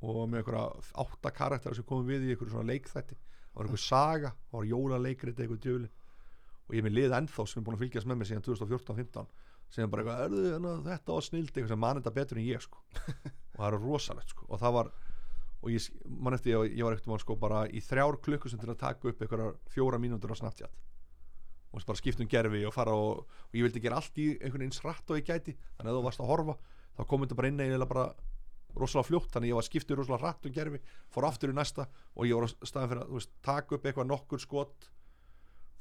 Og 0.05 0.22
með 0.30 0.41
einhverja 0.41 0.66
átta 1.03 1.32
karakter 1.36 1.76
sem 1.76 1.88
komum 1.88 2.09
við 2.09 2.28
í 2.28 2.34
einhverju 2.34 2.53
svona 2.53 2.70
leikþætti. 2.70 3.18
Það 3.18 3.59
var 3.59 3.70
einhver 3.70 3.82
saga, 3.86 4.34
það 4.51 4.59
var 4.59 4.70
jólaleikrit 4.72 5.39
eitthvað 5.39 5.61
djöfli 5.63 5.91
og 6.66 6.74
ég 6.74 6.82
er 6.82 6.88
með 6.88 6.95
lið 6.97 7.16
ennþá 7.20 7.45
sem 7.47 7.61
er 7.61 7.66
búin 7.66 7.78
að 7.78 7.84
fylgjast 7.86 8.09
með 8.09 8.20
mig 8.20 8.30
síðan 8.30 8.45
2014-15 8.45 9.28
sem 9.76 9.89
bara 9.89 10.03
eitthvað, 10.03 10.22
"Erðu, 10.26 10.43
hérna, 10.53 10.72
þetta 10.86 11.13
var 11.13 11.26
snild 11.26 11.51
eitthvað 11.51 11.74
sem 11.74 11.80
mann 11.80 11.99
þetta 12.01 12.13
betur 12.16 12.38
en 12.38 12.47
ég 12.47 12.61
sko 12.61 12.78
og 13.56 13.62
það 13.62 13.68
er 13.70 13.84
rosalegt 13.84 14.34
sko. 14.34 14.47
Og 14.49 14.62
það 14.62 14.76
var 14.78 14.91
og 15.66 15.72
ég 15.74 15.88
man 16.06 16.36
eftir 16.38 16.53
ég, 16.53 16.76
ég 16.78 16.86
var 16.86 16.95
ekkert 16.95 17.24
sko 17.24 17.38
bara 17.41 17.64
í 17.66 17.82
þrjár 17.82 18.20
klukkusum 18.26 18.62
til 18.62 18.70
að 18.70 18.82
taka 18.84 19.10
upp 19.10 19.24
einhverjar 19.24 19.56
fjóra 19.74 19.99
mínútur 20.01 20.36
á 20.36 20.38
Snapchat. 20.38 20.76
Og 21.74 21.84
bara 21.84 21.99
skipt 21.99 22.22
um 22.24 22.30
gerfi 22.32 22.62
og 22.68 22.74
fara 22.76 22.93
og, 22.95 23.26
og 23.26 23.58
ég 23.58 23.66
vildi 23.66 23.82
gera 23.84 23.97
allt 23.99 24.16
í 24.22 24.30
einhvern 24.38 24.64
veginn 24.64 24.86
rætt 24.86 25.12
og 25.12 25.20
ég 25.20 25.28
gæti. 25.28 25.56
Þannig 25.76 25.91
að 25.91 25.97
þú 25.97 26.06
varst 26.06 26.24
að 26.24 26.32
horfa 26.32 26.56
þá 26.95 27.03
kom 27.10 27.26
þetta 27.26 27.39
bara 27.39 27.51
inn 27.51 27.64
eða 27.66 27.89
bara 27.89 28.06
rosalega 28.76 29.10
fljótt. 29.10 29.32
Þannig 29.34 29.49
að 29.49 29.51
ég 29.51 29.60
var 29.60 29.68
skiptur 29.68 29.99
rosalega 29.99 30.30
rætt 30.30 30.47
um 30.47 30.56
gerfi 30.56 30.82
fór 31.12 31.28
aftur 31.28 31.51
í 31.51 31.58
næsta 31.58 31.88
og 32.14 32.30
ég 32.30 32.38
var 32.38 32.47
á 32.47 32.49
staðan 32.70 32.91
fyrir 32.93 33.03
að 33.03 33.16
veist, 33.18 33.34
taka 33.43 33.76
upp 33.76 33.89
eitthvað 33.89 34.12
nokkur 34.12 34.43
skot. 34.43 34.89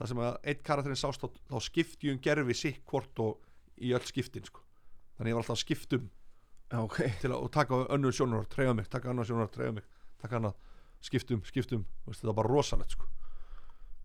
Þar 0.01 0.11
sem 0.11 0.25
að 0.25 0.39
eitt 0.51 0.65
karakterinn 0.67 0.99
sást 0.99 1.23
þá, 1.23 1.29
þá 1.53 1.59
skipti 1.63 2.09
ég 2.09 2.17
um 2.17 2.25
gerfi 2.25 2.57
sikk 2.59 2.83
hvort 2.91 3.23
og 3.23 3.45
í 3.79 3.93
öll 3.95 4.03
skiptin 4.09 4.47
sko. 4.47 4.65
þannig 5.15 5.29
að 5.29 5.31
ég 5.31 5.37
var 5.37 5.45
alltaf 5.45 5.55
að 5.55 5.63
skipta 5.63 5.99
Já, 6.75 6.79
ok 6.83 7.01
til 7.23 7.31
að 7.31 7.37
og 7.39 7.51
taka 7.55 7.81
önnur 7.95 8.15
sjónur 8.17 8.47
treyja 8.51 8.75
mig, 8.75 8.89
taka 8.91 9.13
annar 9.13 9.29
sjónur, 9.29 9.51
treyja 9.55 9.73
mig 9.77 9.85
taka 10.25 10.41
annað, 10.41 10.55
skiptum, 11.05 11.43
skiptum 11.47 11.83
veist, 12.09 12.21
þetta 12.23 12.33
var 12.33 12.39
bara 12.43 12.51
rosalegt 12.55 12.95
sko. 12.97 13.07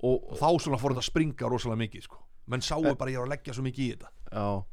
Og, 0.04 0.30
og 0.32 0.38
þá 0.40 0.50
svona 0.64 0.78
fór 0.80 0.94
þetta 0.94 1.02
að 1.04 1.10
springa 1.10 1.50
rosalega 1.52 1.82
mikið 1.86 2.06
sko. 2.06 2.20
menn 2.50 2.62
sáu 2.66 2.84
Eh. 2.86 2.96
bara 2.98 3.10
að 3.10 3.14
ég 3.14 3.20
var 3.24 3.28
að 3.28 3.34
leggja 3.36 3.54
svo 3.58 3.64
mikið 3.66 3.86
í 3.86 3.90
þetta 3.96 4.10
Já 4.32 4.64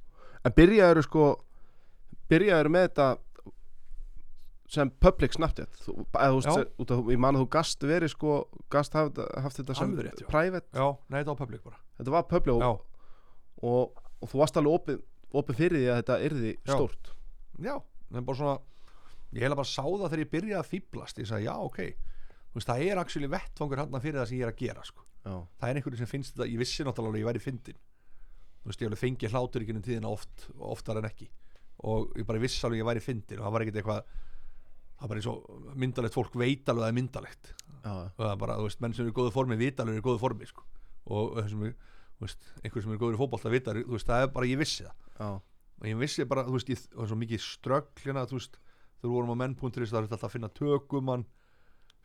En 0.46 0.52
byrjaður 0.56 1.02
sko 1.06 1.24
Byrjaður 2.30 2.68
með 2.74 2.84
þetta 2.88 3.08
sem 4.68 4.90
public 5.02 5.34
Snapchat 5.36 5.76
þú, 5.84 5.94
eða, 6.18 6.40
þú 6.42 6.94
af, 6.96 7.10
ég 7.12 7.20
man 7.22 7.36
að 7.38 7.44
þú 7.44 7.48
gast 7.54 7.84
verið 7.86 8.10
sko 8.10 8.36
gast 8.74 8.96
haft, 8.98 9.20
haft 9.38 9.60
þetta 9.60 9.76
sem 9.78 9.92
rétt, 9.98 10.22
já. 10.24 10.26
private 10.30 10.66
já, 10.74 10.86
nei 11.08 11.20
þetta 11.20 11.30
var 11.34 11.38
public 11.42 11.62
bara 11.62 11.78
þetta 12.00 12.14
var 12.16 12.26
public 12.32 12.56
og, 12.56 12.80
og, 13.62 14.00
og 14.22 14.32
þú 14.32 14.40
varst 14.42 14.58
alveg 14.58 14.78
opið, 14.80 14.98
opið 15.38 15.60
fyrir 15.60 15.78
því 15.84 15.86
að 15.92 16.00
þetta 16.02 16.18
yrði 16.30 16.52
Já. 16.56 16.72
stórt 16.74 17.12
já, 17.62 17.74
en 18.12 18.26
bara 18.26 18.38
svona 18.38 18.56
ég 19.36 19.42
heila 19.42 19.58
bara 19.58 19.68
sá 19.68 19.82
það 19.82 20.06
þegar 20.10 20.22
ég 20.24 20.32
byrjaði 20.32 20.60
að 20.60 20.70
fýblast 20.70 21.18
ég 21.20 21.28
sagði 21.30 21.48
já, 21.48 21.54
ok, 21.56 21.80
þú 22.52 22.60
veist 22.60 22.70
það 22.70 22.86
er 22.86 23.00
actually 23.02 23.30
vettfangur 23.32 23.82
hann 23.82 24.00
fyrir 24.00 24.20
það 24.20 24.28
sem 24.30 24.38
ég 24.38 24.46
er 24.46 24.52
að 24.52 24.60
gera 24.62 24.84
sko. 24.86 25.02
Það 25.26 25.68
er 25.68 25.80
einhverju 25.80 25.98
sem 25.98 26.10
finnst 26.10 26.36
þetta, 26.36 26.46
ég 26.52 26.60
vissi 26.62 26.86
náttúrulega 26.86 27.22
ég 27.22 27.26
væri 27.26 27.42
fyndin 27.42 27.80
þú 28.66 28.70
veist, 28.70 28.82
ég 28.82 28.88
alveg 28.90 29.00
fengi 29.00 29.30
hlátur 29.30 29.62
ekki 29.62 29.74
um 29.76 29.82
tíðina 29.84 30.10
oft, 30.10 30.46
oftar 30.58 30.98
en 30.98 31.06
ekki. 31.06 31.28
Og 31.86 32.16
ég 32.18 32.26
bara 32.26 32.40
vissi 32.42 32.64
alveg 32.66 32.80
ég 32.82 32.88
væri 32.88 33.02
fyndin 33.04 33.38
og 33.38 33.46
það 33.46 33.54
var 33.54 33.64
ekkert 33.64 33.78
eitthvað 33.82 34.00
það 34.96 35.02
var 35.02 35.10
bara 35.12 35.20
eins 35.20 35.28
og 35.30 35.76
myndalegt 35.76 36.16
fólk 36.16 36.38
veit 36.40 36.70
alveg 36.72 36.80
að 36.80 36.86
það 36.86 36.90
er 36.90 36.96
myndalegt. 36.96 37.52
Já, 37.86 37.92
og 37.92 38.22
það 38.24 38.32
er 38.32 38.40
bara, 38.42 38.56
þú 38.58 38.66
veist, 38.66 38.80
menn 38.82 38.96
sem 38.96 39.04
eru 39.04 39.12
í 39.12 39.16
góðu 39.20 39.34
formi 39.36 39.58
vita 39.60 39.84
alveg 39.84 39.98
eru 39.98 40.02
í 40.02 40.06
góðu 40.08 40.22
formi, 40.22 40.48
sko. 40.50 40.64
Og 41.06 41.38
þú 45.76 45.82
þú 45.82 45.86
og 45.86 45.90
ég 45.92 46.00
vissi 46.00 46.24
bara, 46.28 46.46
þú 46.46 46.56
veist, 46.56 46.70
ég, 46.72 46.84
var 46.96 47.10
svo 47.10 47.18
mikið 47.20 47.42
ströggl 47.44 48.04
hérna, 48.04 48.26
þú 48.28 48.40
veist, 48.40 48.60
við 49.02 49.12
vorum 49.12 49.34
á 49.34 49.36
menn.is 49.42 49.90
það 49.90 49.98
er 49.98 50.06
alltaf 50.06 50.24
að 50.24 50.36
finna 50.36 50.52
tökumann 50.56 51.26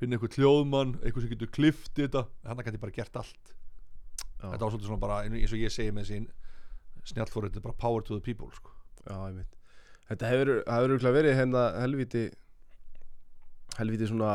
finna 0.01 0.17
einhver 0.17 0.33
hljóðmann, 0.33 0.95
einhver 1.05 1.21
sem 1.23 1.31
getur 1.35 1.49
klift 1.53 1.93
þetta, 1.97 2.25
þannig 2.41 2.67
gæti 2.67 2.79
ég 2.79 2.83
bara 2.83 2.95
gert 2.95 3.17
allt. 3.21 3.51
Já, 4.41 4.45
þetta 4.47 4.63
var 4.63 4.71
svolítið 4.73 4.87
svona 4.89 5.01
bara, 5.03 5.17
eins 5.27 5.53
og 5.53 5.61
ég 5.61 5.73
segi 5.73 5.93
með 5.93 6.07
sín 6.09 6.29
snjallfórið, 7.11 7.51
þetta 7.51 7.61
er 7.61 7.65
bara 7.67 7.81
power 7.83 8.05
to 8.05 8.17
the 8.17 8.25
people, 8.25 8.49
sko. 8.55 8.73
Já, 9.05 9.17
ég 9.29 9.41
veit 9.41 9.57
Þetta 10.11 10.27
hefur, 10.27 10.49
örugglega 10.67 11.15
verið 11.15 11.37
hérna 11.37 11.61
helviti 11.79 12.23
helviti 13.77 14.09
svona 14.09 14.31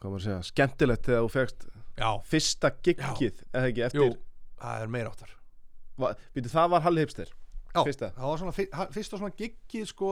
hvað 0.00 0.06
maður 0.08 0.16
að 0.16 0.24
segja, 0.24 0.38
skemmtilegt 0.48 1.04
þegar 1.06 1.26
þú 1.26 1.30
fegst 1.36 1.68
fyrsta 2.32 2.72
giggið 2.80 3.44
eða 3.52 3.68
ekki 3.68 3.84
eftir, 3.86 4.00
jú, 4.00 4.16
það 4.64 4.86
er 4.86 4.90
meira 4.96 5.12
áttar. 5.12 5.36
Va, 6.00 6.10
býtu, 6.34 6.50
það 6.50 6.72
var 6.72 6.84
Halli 6.88 7.04
Hipster 7.04 7.30
Já, 7.70 7.84
Fyrsta? 7.86 8.08
það 8.16 8.26
var 8.30 8.40
svona 8.40 8.54
fyrsta 8.90 9.18
svona 9.20 9.36
giggið 9.38 9.84
sko, 9.92 10.08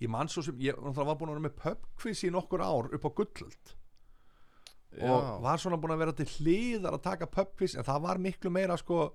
ég 0.00 0.08
man 0.12 0.28
svo 0.30 0.44
sem 0.46 0.58
ég 0.62 0.76
var 0.78 1.16
búin 1.18 1.32
að 1.32 1.36
vera 1.36 1.44
með 1.48 1.56
pubquiz 1.58 2.20
í 2.22 2.30
nokkur 2.30 2.62
ár 2.62 2.90
upp 2.94 3.06
á 3.06 3.10
gullöld. 3.18 3.72
Og 5.00 5.42
var 5.44 5.58
svona 5.62 5.78
búin 5.78 5.94
að 5.94 6.00
vera 6.02 6.14
til 6.18 6.26
hliðar 6.36 6.96
að 6.98 7.02
taka 7.04 7.26
pubquiz 7.30 7.76
en 7.78 7.86
það 7.86 8.00
var 8.06 8.18
miklu 8.22 8.50
meira 8.50 8.76
sko 8.78 9.10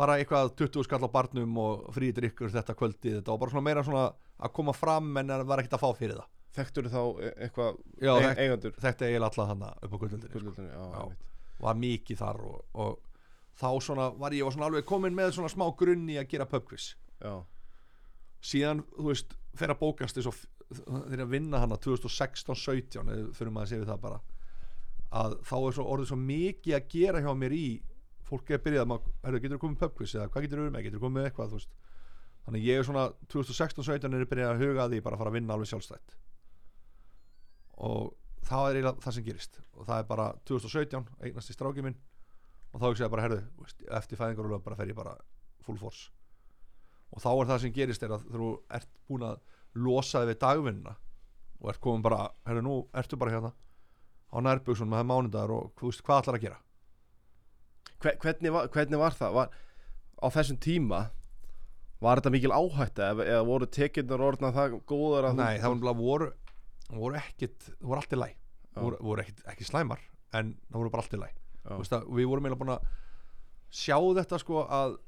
bara 0.00 0.16
eitthvað 0.18 0.54
20 0.58 0.86
skall 0.88 1.04
á 1.06 1.10
barnum 1.12 1.58
og 1.60 1.90
frídrykkur 1.94 2.50
þetta 2.50 2.74
kvöldið, 2.74 3.18
þetta 3.20 3.30
var 3.34 3.42
bara 3.44 3.52
svona 3.52 3.66
meira 3.68 3.84
svona 3.86 4.04
að 4.44 4.52
koma 4.56 4.72
fram 4.74 5.12
en 5.20 5.28
það 5.30 5.44
var 5.46 5.62
ekkert 5.62 5.76
að 5.78 5.84
fá 5.84 5.90
fyrir 6.00 6.16
það. 6.18 6.30
Þekktur 6.54 6.88
þá 6.90 7.00
e- 7.28 7.34
eitthvað 7.46 7.78
Já, 8.00 8.12
e 8.14 8.24
þekkt- 8.24 8.40
eigendur? 8.44 8.74
þetta 8.84 9.08
er 9.10 9.22
alltaf 9.28 9.48
þannig 9.52 9.84
upp 9.86 9.94
á 9.94 9.98
gullöldinni 10.02 10.42
sko. 10.42 10.66
Já, 10.68 11.04
var 11.64 11.78
mikið 11.84 12.18
þar 12.24 12.40
og, 12.48 12.58
og 12.74 12.98
þá 13.60 13.68
svona 13.86 14.08
var 14.18 14.34
ég 14.34 14.44
var 14.48 14.52
svona 14.56 14.66
alveg 14.70 14.84
komin 14.88 15.14
með 15.14 15.32
svona 15.36 15.52
smá 15.52 15.66
grunni 15.78 16.16
að 16.18 16.28
gera 16.32 16.46
pubquiz 16.50 16.94
já, 17.24 17.34
síðan, 18.44 18.84
þú 18.96 19.08
veist, 19.10 19.34
að 19.64 19.80
bókast 19.80 20.18
þess 20.18 20.30
að 20.30 20.42
þeir 21.10 21.24
að 21.24 21.32
vinna 21.32 21.60
hana 21.62 21.78
2016-17 21.84 23.10
eða 23.14 23.32
fyrir 23.36 23.52
maður 23.52 23.66
að 23.66 23.72
segja 23.72 23.82
við 23.84 23.90
það 23.92 24.04
bara 24.04 24.20
að 25.14 25.36
þá 25.46 25.56
er 25.58 25.76
svo 25.76 25.84
orðið 25.94 26.10
svo 26.10 26.18
mikið 26.20 26.76
að 26.78 26.86
gera 26.94 27.22
hjá 27.22 27.30
mér 27.38 27.54
í 27.54 27.66
fólk 28.24 28.50
er 28.50 28.62
byrjað 28.64 28.94
að 28.94 29.08
herru, 29.26 29.40
getur 29.42 29.58
þú 29.58 29.62
komið 29.64 29.82
pubquiz 29.82 30.14
eða 30.16 30.30
hvað 30.32 30.46
getur 30.46 30.62
þú 30.62 30.70
með, 30.70 30.86
getur 30.86 30.98
þú 30.98 31.04
komið 31.04 31.28
eitthvað? 31.28 31.66
Þannig 32.44 32.66
ég 32.66 32.80
er 32.80 32.88
svona 32.88 33.04
2016-17 33.32 34.16
er 34.18 34.26
byrjað 34.28 34.50
að 34.52 34.64
huga 34.64 34.84
að 34.84 34.94
því 34.94 35.04
bara 35.04 35.16
að 35.16 35.22
fara 35.22 35.32
að 35.32 35.36
vinna 35.38 35.54
alveg 35.54 35.70
sjálfstætt. 35.70 36.16
Og 37.88 38.10
það 38.44 38.66
er 38.66 38.78
eiginlega 38.80 39.04
það 39.04 39.16
sem 39.16 39.26
gerist. 39.28 39.60
Og 39.72 39.88
það 39.88 40.02
er 40.02 40.10
bara 40.10 40.26
2017 40.50 41.08
eignast 41.24 41.52
í 41.52 41.56
strákið 41.56 41.88
minn 41.88 41.96
og 42.74 42.82
þá 42.82 42.86
hugsa 42.90 43.06
ég 43.06 43.14
bara, 43.14 43.24
herru, 43.28 43.40
eftir 44.00 44.20
fæðingar 44.20 44.52
bara 44.58 44.76
fer 44.80 44.92
ég 44.92 44.98
bara 44.98 45.16
full 45.64 45.78
force 45.80 46.10
og 47.14 47.22
þá 47.22 47.28
er 47.32 47.50
það 47.52 47.60
sem 47.64 47.74
gerist 47.76 48.02
er 48.06 48.14
að 48.16 48.24
þú 48.34 48.50
ert 48.78 48.88
búin 49.08 49.26
að 49.28 49.40
losa 49.86 50.22
þig 50.24 50.32
við 50.32 50.40
dagvinnuna. 50.44 50.94
Og 51.62 51.70
ert 51.72 51.80
komin 51.82 52.02
bara, 52.04 52.28
herru, 52.48 52.62
nú 52.66 52.74
ertu 52.98 53.16
bara 53.20 53.32
hérna 53.36 53.52
á 54.34 54.36
nærbjöksun 54.42 54.90
með 54.90 55.00
það 55.00 55.10
mánudagur 55.12 55.54
og 55.56 55.68
þú 55.78 55.90
veist, 55.90 56.02
hvað 56.04 56.22
ætlar 56.24 56.38
að 56.40 56.44
gera? 56.48 56.58
Hve- 58.02 58.16
hvernig, 58.20 58.52
var, 58.52 58.68
hvernig 58.74 59.00
var 59.00 59.14
það? 59.16 59.36
Var, 59.38 59.54
á 60.20 60.26
þessum 60.34 60.58
tíma 60.60 61.00
var 62.04 62.20
þetta 62.20 62.32
mikil 62.34 62.52
áhætta 62.52 63.06
eða, 63.14 63.26
eða 63.32 63.44
voru 63.48 63.68
tekjurnar 63.72 64.24
orðna 64.26 64.50
það 64.52 64.74
góðar 64.90 65.28
að 65.30 65.38
Nei, 65.40 65.54
það 65.62 65.78
var 65.86 65.96
voru, 66.00 66.28
voru 66.92 67.16
ekkit, 67.20 67.70
það 67.70 67.88
voru 67.88 68.02
allt 68.02 68.12
í 68.16 68.20
læ 68.20 68.28
voru, 68.74 68.98
voru 69.06 69.22
ekkit, 69.24 69.40
ekki 69.54 69.64
slæmar 69.68 70.02
en 70.34 70.50
það 70.68 70.80
voru 70.82 70.90
bara 70.92 71.04
allt 71.06 71.16
í 71.16 71.20
læ 71.22 71.28
við 72.18 72.28
vorum 72.28 72.44
eiginlega 72.48 72.60
búin 72.60 72.74
að 72.74 72.88
sjá 73.74 73.96
þetta 74.18 74.40
sko 74.42 74.64
að 74.66 74.98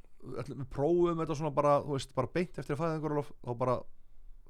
við 0.48 0.64
prófum 0.72 1.20
þetta 1.22 1.36
svona 1.38 1.52
bara, 1.54 1.76
þú 1.84 1.96
veist, 1.96 2.14
bara 2.16 2.32
beint 2.34 2.58
eftir 2.62 2.78
fæðingarólof 2.80 3.30
þá 3.44 3.52
bara 3.60 3.76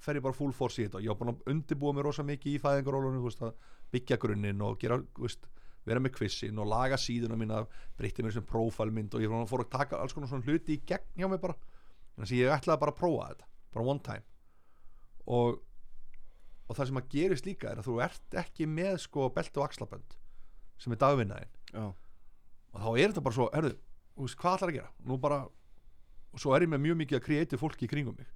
fer 0.03 0.19
ég 0.19 0.25
bara 0.25 0.37
full 0.37 0.53
force 0.55 0.81
í 0.81 0.87
þetta. 0.87 1.03
Ég 1.05 1.13
var 1.13 1.21
búin 1.21 1.33
að 1.35 1.53
undirbúa 1.53 1.95
mig 1.97 2.07
rosa 2.07 2.25
mikið 2.27 2.57
í 2.57 2.63
fæðingarólofinu 2.63 3.23
þú 3.23 3.31
veist 3.31 3.45
að 3.47 3.55
byggja 3.95 4.21
grunninn 4.23 4.65
og 4.67 4.79
gera, 4.83 4.99
þú 5.17 5.27
veist, 5.27 5.49
vera 5.87 6.03
með 6.03 6.17
kvissin 6.19 6.59
og 6.63 6.69
laga 6.71 6.99
síðuna 7.01 7.39
mína 7.39 7.63
breytti 7.99 8.25
mér 8.27 8.35
sem 8.35 8.47
prófælmynd 8.47 9.15
og 9.15 9.23
ég 9.25 9.37
fór 9.51 9.65
að 9.65 9.73
taka 9.77 10.01
alls 10.03 10.17
konar 10.17 10.31
svona 10.31 10.47
hluti 10.47 10.77
í 10.77 10.83
gegn 10.87 11.23
hjá 11.23 11.31
mig 11.31 11.43
bara. 11.43 11.57
Þannig 12.17 12.33
að 12.33 12.41
ég 12.41 12.55
ætlaði 12.57 12.83
bara 12.83 12.95
að 12.95 13.01
prófa 13.01 13.29
þetta 13.31 13.51
bara 13.77 13.89
one 13.93 14.05
time. 14.05 14.27
Og, 15.27 15.59
og 16.67 16.79
það 16.79 16.91
sem 16.91 17.01
að 17.01 17.11
gerist 17.15 17.49
líka 17.49 17.71
er 17.71 17.81
að 17.81 17.89
þú 17.91 17.99
ert 18.07 18.39
ekki 18.43 18.69
með 18.71 19.01
sko 19.05 19.29
belti 19.35 19.61
og 19.61 19.67
axlabönd 19.67 20.17
sem 20.81 20.93
er 20.95 21.01
dagvinnaðin 21.01 21.53
Já, 21.73 21.87
og 21.89 22.83
þá 22.83 22.89
er 22.93 23.11
þetta 23.11 23.25
bara 23.25 23.37
svo, 23.37 23.47
veist, 23.51 24.39
hvað 24.41 24.59
ætlar 24.59 24.73
að 24.73 24.77
gera? 24.79 24.91
Nú 25.09 25.19
bara, 25.21 25.41
og 26.37 26.43
svo 26.43 26.53
er 26.53 26.67
ég 26.67 26.71
með 26.73 26.83
mjög 26.85 26.99
mikið 27.01 27.17
að 27.17 27.25
kreatív 27.25 27.63
fólki 27.63 27.87
í 27.87 27.91
kringum 27.91 28.17
mig. 28.19 28.29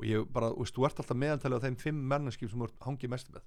Og 0.00 0.06
ég 0.08 0.24
bara, 0.34 0.50
þú 0.50 0.64
veist, 0.64 0.74
þú 0.74 0.86
ert 0.88 1.02
alltaf 1.02 1.18
meðantalið 1.22 1.62
á 1.62 1.64
þeim 1.64 1.76
fimm 1.78 2.00
menneskip 2.10 2.50
sem 2.50 2.62
þú 2.64 2.68
hangið 2.82 3.12
mest 3.12 3.28
með. 3.30 3.44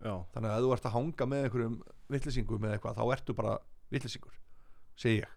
Já, 0.00 0.14
þannig 0.32 0.50
að 0.50 0.56
ef 0.56 0.64
þú 0.64 0.70
ert 0.76 0.86
að 0.88 0.94
hanga 0.94 1.26
með 1.28 1.44
einhverjum 1.44 1.74
vittlýsingum 2.14 2.64
eða 2.64 2.78
eitthvað, 2.78 2.96
þá 2.96 3.12
ertu 3.16 3.36
bara 3.36 3.56
vittlýsingur, 3.92 4.38
segi 4.96 5.18
ég. 5.20 5.34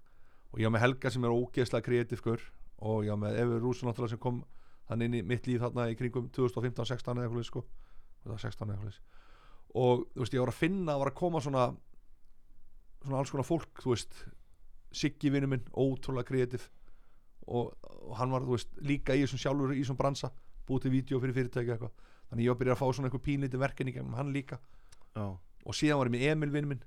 Og 0.54 0.62
ég 0.64 0.72
á 0.72 0.74
með 0.74 0.84
Helga 0.86 1.12
sem 1.12 1.28
er 1.28 1.36
ógeðslega 1.36 1.88
kreatífkur 1.90 2.46
og 2.88 3.04
ég 3.04 3.12
á 3.12 3.18
með 3.20 3.42
Efi 3.44 3.60
Rússon 3.60 3.92
náttúrulega 3.92 4.16
sem 4.16 4.24
kom 4.24 4.40
hann 4.88 5.04
inn 5.04 5.20
í 5.20 5.22
mitt 5.28 5.48
líf 5.50 5.60
þarna 5.66 5.90
í 5.92 6.00
kringum 6.00 6.32
2015-16 6.32 7.20
eða 7.20 7.28
eitthvað 7.28 7.48
sko. 7.50 7.66
Það 8.24 8.32
var 8.32 8.44
16 8.46 8.64
eða 8.64 8.78
eitthvað 8.78 8.92
leið. 8.94 9.04
og 9.78 10.06
þú 10.16 10.24
veist, 10.24 10.34
ég 10.38 10.44
var 10.46 10.54
að 10.54 10.62
finna 10.62 10.96
að 10.96 11.02
var 11.04 11.12
að 11.12 11.20
koma 11.20 11.44
svona 11.44 11.68
svona 13.04 13.20
alls 13.22 13.32
konar 13.34 13.48
fólk, 13.48 13.84
þú 13.84 13.94
veist. 13.94 14.24
Siggi 14.96 15.30
vinnu 15.30 15.52
minn, 15.52 15.68
ótrúlega 15.76 16.32
kreatív 16.32 16.70
og, 17.48 17.72
og 18.04 18.14
hann 18.20 18.34
var, 18.34 18.46
veist, 18.48 18.70
líka 18.84 19.16
í 19.16 19.24
þessum 19.24 19.42
sjálfur 19.42 19.74
í 19.76 19.82
þessum 19.82 20.00
bransa 20.00 20.32
búið 20.68 20.86
til 20.86 20.94
vídeo 20.94 21.20
fyrir 21.24 21.36
fyrirtæki 21.38 21.74
eitthvað. 21.74 22.06
Þannig 22.28 22.44
ég 22.44 22.52
var 22.52 22.58
að 22.58 22.62
byrja 22.62 22.76
að 22.76 22.82
fá 22.82 22.88
svona 22.92 23.10
einhver 23.10 23.24
pínlítið 23.24 23.64
verkefni 23.64 23.94
í 23.94 23.96
gegnum 23.96 24.18
hann 24.20 24.32
líka. 24.36 24.60
Já, 25.16 25.26
og 25.38 25.76
síðan 25.76 26.02
var 26.02 26.10
ég 26.10 26.16
með 26.16 26.26
Emil 26.32 26.54
vinn 26.54 26.72
minn 26.74 26.86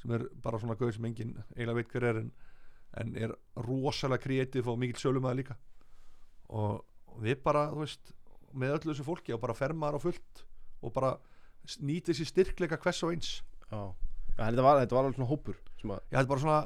sem 0.00 0.14
er 0.16 0.24
bara 0.42 0.58
svona 0.60 0.76
gauð 0.80 0.94
sem 0.96 1.06
enginn 1.06 1.34
eiginlega 1.54 1.76
veit 1.76 1.92
hver 1.92 2.06
er 2.08 2.20
en, 2.22 2.30
en 3.02 3.12
er 3.20 3.34
rosalega 3.66 4.24
kreatív 4.24 4.70
og 4.72 4.78
mikill 4.80 5.02
sölumæður 5.02 5.40
líka. 5.42 5.56
Og, 6.50 6.80
og 7.12 7.22
við 7.22 7.42
bara, 7.44 7.68
veist 7.76 8.14
með 8.50 8.78
öllu 8.78 8.94
þessu 8.94 9.06
fólki 9.06 9.34
og 9.36 9.42
bara 9.42 9.54
fermaðar 9.54 10.00
á 10.00 10.04
fullt 10.06 10.44
og 10.80 10.94
bara 10.96 11.14
nýtið 11.84 12.18
sér 12.18 12.30
styrkleika 12.32 12.80
hvers 12.80 13.02
og 13.06 13.14
eins. 13.14 13.32
Já. 13.70 13.82
já 14.34 14.42
þetta, 14.42 14.64
var, 14.66 14.80
þetta 14.82 14.96
var 14.96 15.04
alveg 15.04 15.20
svona 15.20 15.30
hópur 15.30 15.58
að, 15.60 16.00
ég 16.10 16.18
hætti 16.18 16.32
bara 16.32 16.44
svona 16.44 16.60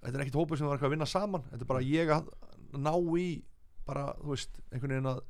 þetta 0.00 0.14
er 0.14 0.24
ekkit 0.24 0.38
hópur 0.40 0.58
sem 0.58 0.68
var 0.68 0.78
eitthvað 0.78 0.90
að 0.90 0.96
vinna 0.96 1.10
saman. 1.10 1.44
Þetta 1.50 1.66
er 1.66 1.72
bara 1.74 1.84
ég 1.84 2.14
að 2.14 2.30
ná 2.78 2.92
í 3.18 3.26
bara, 3.86 4.10
þú 4.20 4.32
veist, 4.34 4.60
einhvern 4.70 4.94
veginn 4.96 5.10
að 5.10 5.20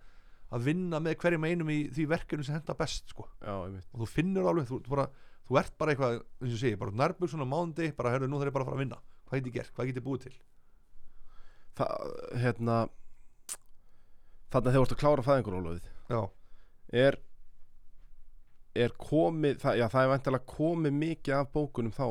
að 0.51 0.65
vinna 0.67 0.99
með 0.99 1.19
hverjum 1.23 1.45
einum 1.47 1.69
í 1.71 1.79
því 1.95 2.05
verkefni 2.11 2.47
sem 2.47 2.57
henda 2.57 2.75
best, 2.75 3.13
sko. 3.13 3.29
Já, 3.39 3.53
og 3.55 4.01
þú 4.03 4.09
finnur 4.11 4.49
alveg, 4.51 4.67
þú, 4.67 4.81
þú, 4.83 4.91
bara, 4.97 5.05
þú 5.47 5.59
ert 5.61 5.77
bara 5.79 5.95
eitthvað 5.95 6.17
eins 6.19 6.57
og 6.57 6.63
segi, 6.63 6.79
bara 6.81 6.97
nærbjörn 6.99 7.31
svona 7.35 7.47
mándi 7.47 7.91
bara, 7.95 8.15
herru, 8.17 8.27
nú 8.27 8.41
þarf 8.41 8.51
ég 8.51 8.57
bara 8.57 8.67
að 8.67 8.71
fara 8.73 8.79
að 8.81 8.83
vinna. 8.83 8.99
Hvað 9.31 9.39
get 9.39 9.47
ég 9.51 9.57
gert, 9.61 9.73
hvað 9.77 9.91
get 9.91 10.01
ég 10.01 10.07
búið 10.09 10.25
til? 10.25 10.35
Það, 11.79 12.17
hérna 12.43 12.79
Þannig 14.51 14.67
að 14.67 14.73
þegar 14.75 14.81
þú 14.81 14.87
ert 14.87 14.95
að 14.97 15.01
klára 15.05 15.25
já, 16.11 16.21
er 17.05 17.19
er 18.81 18.95
komið, 18.99 19.61
það, 19.63 19.77
já 19.79 19.87
það 19.93 20.03
er 20.05 20.11
vantilega 20.11 20.49
komið 20.51 20.97
mikið 20.99 21.37
af 21.37 21.53
bókunum 21.55 21.95
þá? 21.95 22.07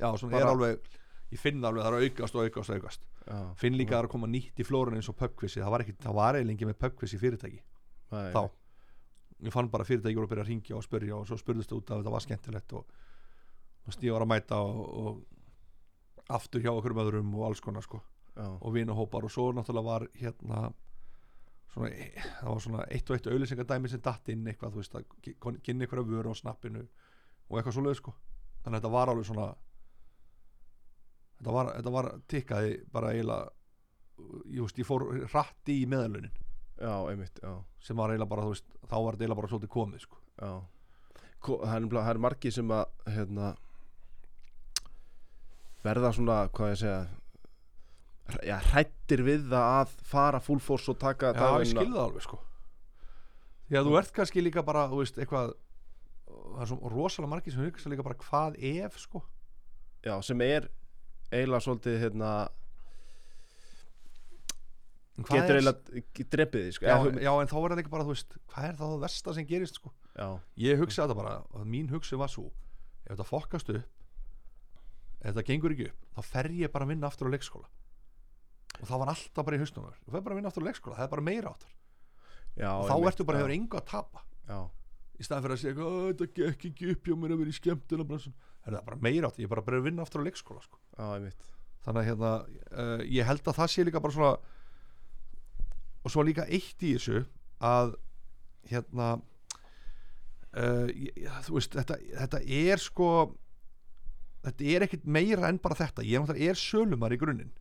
Já, 0.00 0.08
svona 0.16 0.32
Bara- 0.32 0.44
er 0.44 0.52
alveg 0.54 0.88
ég 1.34 1.40
finn 1.42 1.64
alveg, 1.64 1.84
það 1.84 1.90
er 1.90 1.98
að 1.98 2.06
aukast 2.08 2.38
og 2.38 2.48
aukast 2.48 2.72
og 2.72 2.78
aukast 2.80 3.04
já, 3.26 3.38
finn 3.60 3.76
líka 3.78 3.96
að 3.98 4.04
það 4.06 4.10
koma 4.14 4.28
nýtt 4.30 4.60
í 4.60 4.66
flórun 4.68 4.98
eins 4.98 5.08
og 5.12 5.16
pubquizi, 5.20 5.60
það 5.62 5.70
var 5.74 5.84
ekki, 5.84 5.96
það 6.04 6.14
var 6.18 6.38
eiginlega 6.38 6.68
með 6.70 6.78
pubquiz 6.84 7.14
í 7.16 7.20
fyrirtæki. 7.22 7.62
Það 8.10 8.28
er- 8.28 8.34
þá 8.36 8.42
ég 9.44 9.52
fann 9.52 9.68
bara 9.72 9.84
fyrirtæki 9.84 10.20
að 10.20 10.28
byrja 10.30 10.44
að 10.44 10.50
ringja 10.52 10.76
og 10.78 10.84
spyrja 10.86 11.16
og 11.18 11.26
svo 11.28 11.36
spurðist 11.40 11.72
út 11.76 11.90
að 11.90 12.00
þetta 12.02 12.12
var 12.14 12.24
skemmtilegt 12.24 12.72
og, 12.78 12.84
og 13.86 13.98
ég 14.06 14.12
var 14.14 14.24
að 14.24 14.30
mæta 14.30 14.60
og, 14.62 14.82
og 15.04 16.30
aftur 16.38 16.62
hjá 16.64 16.70
okkur 16.72 16.94
með 16.96 17.10
öðrum 17.10 17.34
og 17.36 17.46
alls 17.48 17.60
konar 17.60 17.84
sko. 17.84 18.00
Já, 18.34 18.46
og 18.50 18.72
vinahópar. 18.74 19.24
Og 19.26 19.30
svo 19.30 19.50
náttúrulega 19.52 19.84
var 19.84 20.06
hérna 20.18 20.72
svona, 21.74 21.90
það 22.40 22.48
var 22.48 22.62
svona 22.64 22.86
eitt 22.90 23.10
og 23.10 23.16
eitt 23.18 23.28
auðlýsingadæmi 23.30 23.90
sem 23.90 24.00
datt 24.04 24.28
inn 24.32 24.46
eitthvað, 24.48 24.72
þú 24.74 24.82
veist, 24.82 24.94
að 24.94 25.60
kynna 25.66 25.84
eitthvað 25.86 26.08
vöru 26.10 26.32
á 26.32 26.36
snappinu 26.38 26.82
og 27.50 27.58
eitthvað 27.60 27.76
svo 27.76 27.94
sko. 27.94 28.14
Þannig 28.64 28.78
að 28.78 28.80
þetta 28.80 28.94
var 28.96 29.12
alveg 29.12 29.28
svona 29.28 29.48
þetta 31.38 31.56
var, 31.56 31.72
þetta 31.78 31.92
var 31.96 32.10
tikkaði 32.30 32.76
bara 32.94 33.12
eiginlega 33.14 33.50
ég, 34.50 34.60
veist, 34.62 34.78
ég 34.78 34.88
fór 34.88 35.06
hratt 35.32 35.72
í 35.72 35.80
meðalunin. 35.90 36.32
Já, 36.74 36.94
einmitt, 37.10 37.38
já, 37.42 37.52
sem 37.82 37.98
var 37.98 38.12
eiginlega 38.12 38.30
bara, 38.30 38.46
þú 38.46 38.54
veist, 38.54 38.70
þá 38.84 38.94
var 38.96 39.14
þetta 39.16 39.24
eiginlega 39.24 39.40
bara 39.40 39.52
svolítið 39.52 39.74
komið 39.74 40.06
sko. 40.06 40.22
Já. 40.40 40.52
Ko, 41.44 41.58
það 41.62 41.76
er, 41.76 41.88
það 41.98 42.10
er 42.14 42.22
margir 42.24 42.54
sem 42.56 42.72
að 42.72 43.12
hérna 43.14 43.50
verða 45.84 46.14
svona, 46.16 46.38
hvað 46.56 46.72
ég 46.72 46.80
segja 46.80 47.02
já, 48.48 48.56
hrættir 48.70 49.22
við 49.26 49.50
það 49.50 49.66
að 49.82 49.94
fara 50.08 50.40
full 50.40 50.60
force 50.64 50.90
og 50.92 50.98
taka 51.02 51.34
Já, 51.34 51.36
ég 51.36 51.42
dagvinnuna. 51.42 51.84
skil 51.84 51.92
það 51.92 52.04
alveg 52.06 52.24
sko. 52.24 52.40
Að 53.74 53.88
þú 53.88 53.98
ert 53.98 54.14
kannski 54.16 54.44
líka 54.44 54.64
bara, 54.64 54.86
þú 54.88 55.02
veist, 55.02 55.18
eitthvað 55.20 55.52
það 56.54 56.62
er 56.64 56.70
svo 56.70 56.90
rosalega 56.92 57.32
margir 57.32 57.54
sem 57.54 57.64
hugsa 57.66 57.90
líka 57.92 58.06
bara 58.06 58.18
hvað 58.20 58.56
ef 58.70 58.98
sko? 59.02 59.22
Já, 60.04 60.14
sem 60.24 60.40
er 60.44 60.68
eiginlega 61.34 61.64
svolítið 61.66 61.96
hérna, 62.04 62.30
hvað 65.14 65.36
getur 65.38 65.54
er- 65.54 65.60
eiginlega 65.60 66.28
drepið 66.34 66.64
því 66.66 66.72
sko. 66.76 66.86
já, 66.86 66.96
já, 67.22 67.32
en 67.40 67.50
þá 67.50 67.56
er 67.60 67.70
það 67.74 67.78
líka 67.80 67.92
bara, 67.94 68.04
þú 68.08 68.14
veist, 68.14 68.36
hvað 68.50 68.68
er 68.68 68.78
það 68.80 68.92
það 68.94 69.02
versta 69.04 69.34
sem 69.36 69.46
gerist 69.50 69.78
sko? 69.80 69.92
Já, 70.14 70.28
Ég 70.64 70.78
hugsa 70.82 71.04
þetta 71.04 71.16
bara, 71.18 71.34
að 71.54 71.66
mín 71.70 71.90
hugsi 71.92 72.18
var 72.18 72.28
svo 72.32 72.48
ef 73.04 73.12
þetta 73.14 73.26
fokkast 73.28 73.70
upp 73.74 73.84
ef 75.24 75.32
þetta 75.32 75.46
gengur 75.48 75.72
ekki 75.74 75.88
upp, 75.90 76.00
þá 76.18 76.22
fer 76.28 76.50
ég 76.52 76.72
bara 76.72 76.84
að 76.84 76.92
vinna 76.94 77.08
aftur 77.08 77.30
á 77.30 77.34
leikskóla. 77.34 77.68
Og 78.82 78.88
það 78.90 78.98
var 79.00 79.08
alltaf 79.14 79.44
bara 79.46 79.56
í 79.56 79.60
hausnum 79.62 79.86
þú 80.04 80.10
fer 80.12 80.20
bara 80.20 80.34
að 80.34 80.38
vinna 80.40 80.50
aftur 80.50 80.64
á 80.64 80.68
leikskóla, 80.68 80.96
það 80.98 81.06
er 81.06 81.12
bara 81.14 81.24
meira 81.30 81.52
áttar. 81.54 81.72
Já 82.58 82.70
og 82.74 82.90
þá 82.90 82.96
ertu 83.08 83.24
bara 83.24 83.38
já, 83.38 83.42
hefur 83.44 83.54
engu 83.54 83.78
að 83.80 83.86
tapa. 83.88 84.20
Já, 84.50 84.58
í 85.18 85.22
staðan 85.24 85.44
fyrir 85.46 85.54
að 85.56 85.62
segja, 85.62 85.78
"Ó, 85.80 85.92
þetta 86.12 86.26
gekk 86.34 86.66
ekki 86.68 86.90
upp 86.92 87.02
hjá 87.08 87.14
mér 87.16 87.32
að 87.32 87.38
vera 87.40 87.54
í 87.54 87.58
skemmtuna 87.60 88.04
bransun." 88.64 88.74
það 88.74 88.80
er 88.80 88.88
bara 88.88 89.02
meira 89.04 89.28
áttar, 89.28 89.40
ég 89.40 89.48
er 89.48 89.52
bara 89.52 89.62
að 89.62 89.68
byrja 89.68 89.80
að 89.80 89.88
vinna 89.88 90.02
aftur 90.02 90.24
á 90.24 90.26
leikskóla 90.26 90.62
sko. 90.64 90.78
einmitt. 90.98 91.46
Þannig 91.84 92.00
að 92.00 92.08
hérna, 92.08 92.32
uh, 92.72 93.00
ég 93.04 93.28
held 93.28 93.44
að 93.44 93.58
það 93.58 93.70
sé 93.70 93.84
líka 93.84 94.00
bara 94.00 94.16
svona 94.16 94.36
og 96.04 96.12
svo 96.12 96.24
líka 96.24 96.46
eitt 96.48 96.80
í 96.84 96.94
þessu 96.96 97.24
að 97.60 97.94
hérna 98.70 99.08
uh, 100.56 100.88
ég, 100.88 101.28
þú 101.44 101.58
veist 101.58 101.76
þetta, 101.76 101.98
þetta 102.22 102.40
er 102.40 102.80
sko 102.80 103.10
þetta 104.44 104.72
er 104.72 104.86
ekkit 104.86 105.06
meira 105.08 105.48
en 105.48 105.60
bara 105.60 105.76
þetta. 105.78 106.04
Ég 106.04 106.48
er 106.48 106.60
sölumar 106.60 107.12
í 107.12 107.20
grunninn. 107.20 107.52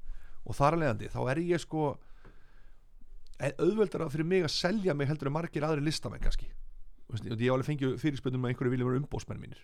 Og 0.44 0.56
þar 0.56 0.76
að 0.76 0.84
leiðandi, 0.84 1.12
þá 1.12 1.22
er 1.32 1.40
ég 1.44 1.64
sko 1.64 1.94
auðveldar 3.44 4.10
fyrir 4.12 4.28
mig 4.28 4.44
að 4.46 4.54
selja 4.56 4.96
mig 4.96 5.08
heldur 5.10 5.30
en 5.30 5.36
margir 5.36 5.64
aðri 5.68 5.84
listamenn 5.84 6.24
kannski. 6.24 6.50
Og 7.12 7.20
ég 7.24 7.40
hef 7.40 7.56
alveg 7.56 7.70
fengið 7.70 7.96
fyrirspöndum 8.02 8.46
að 8.46 8.54
einhverju 8.54 8.74
viljum 8.74 8.90
vera 8.90 9.02
umbósmenn 9.04 9.42
mínir 9.42 9.64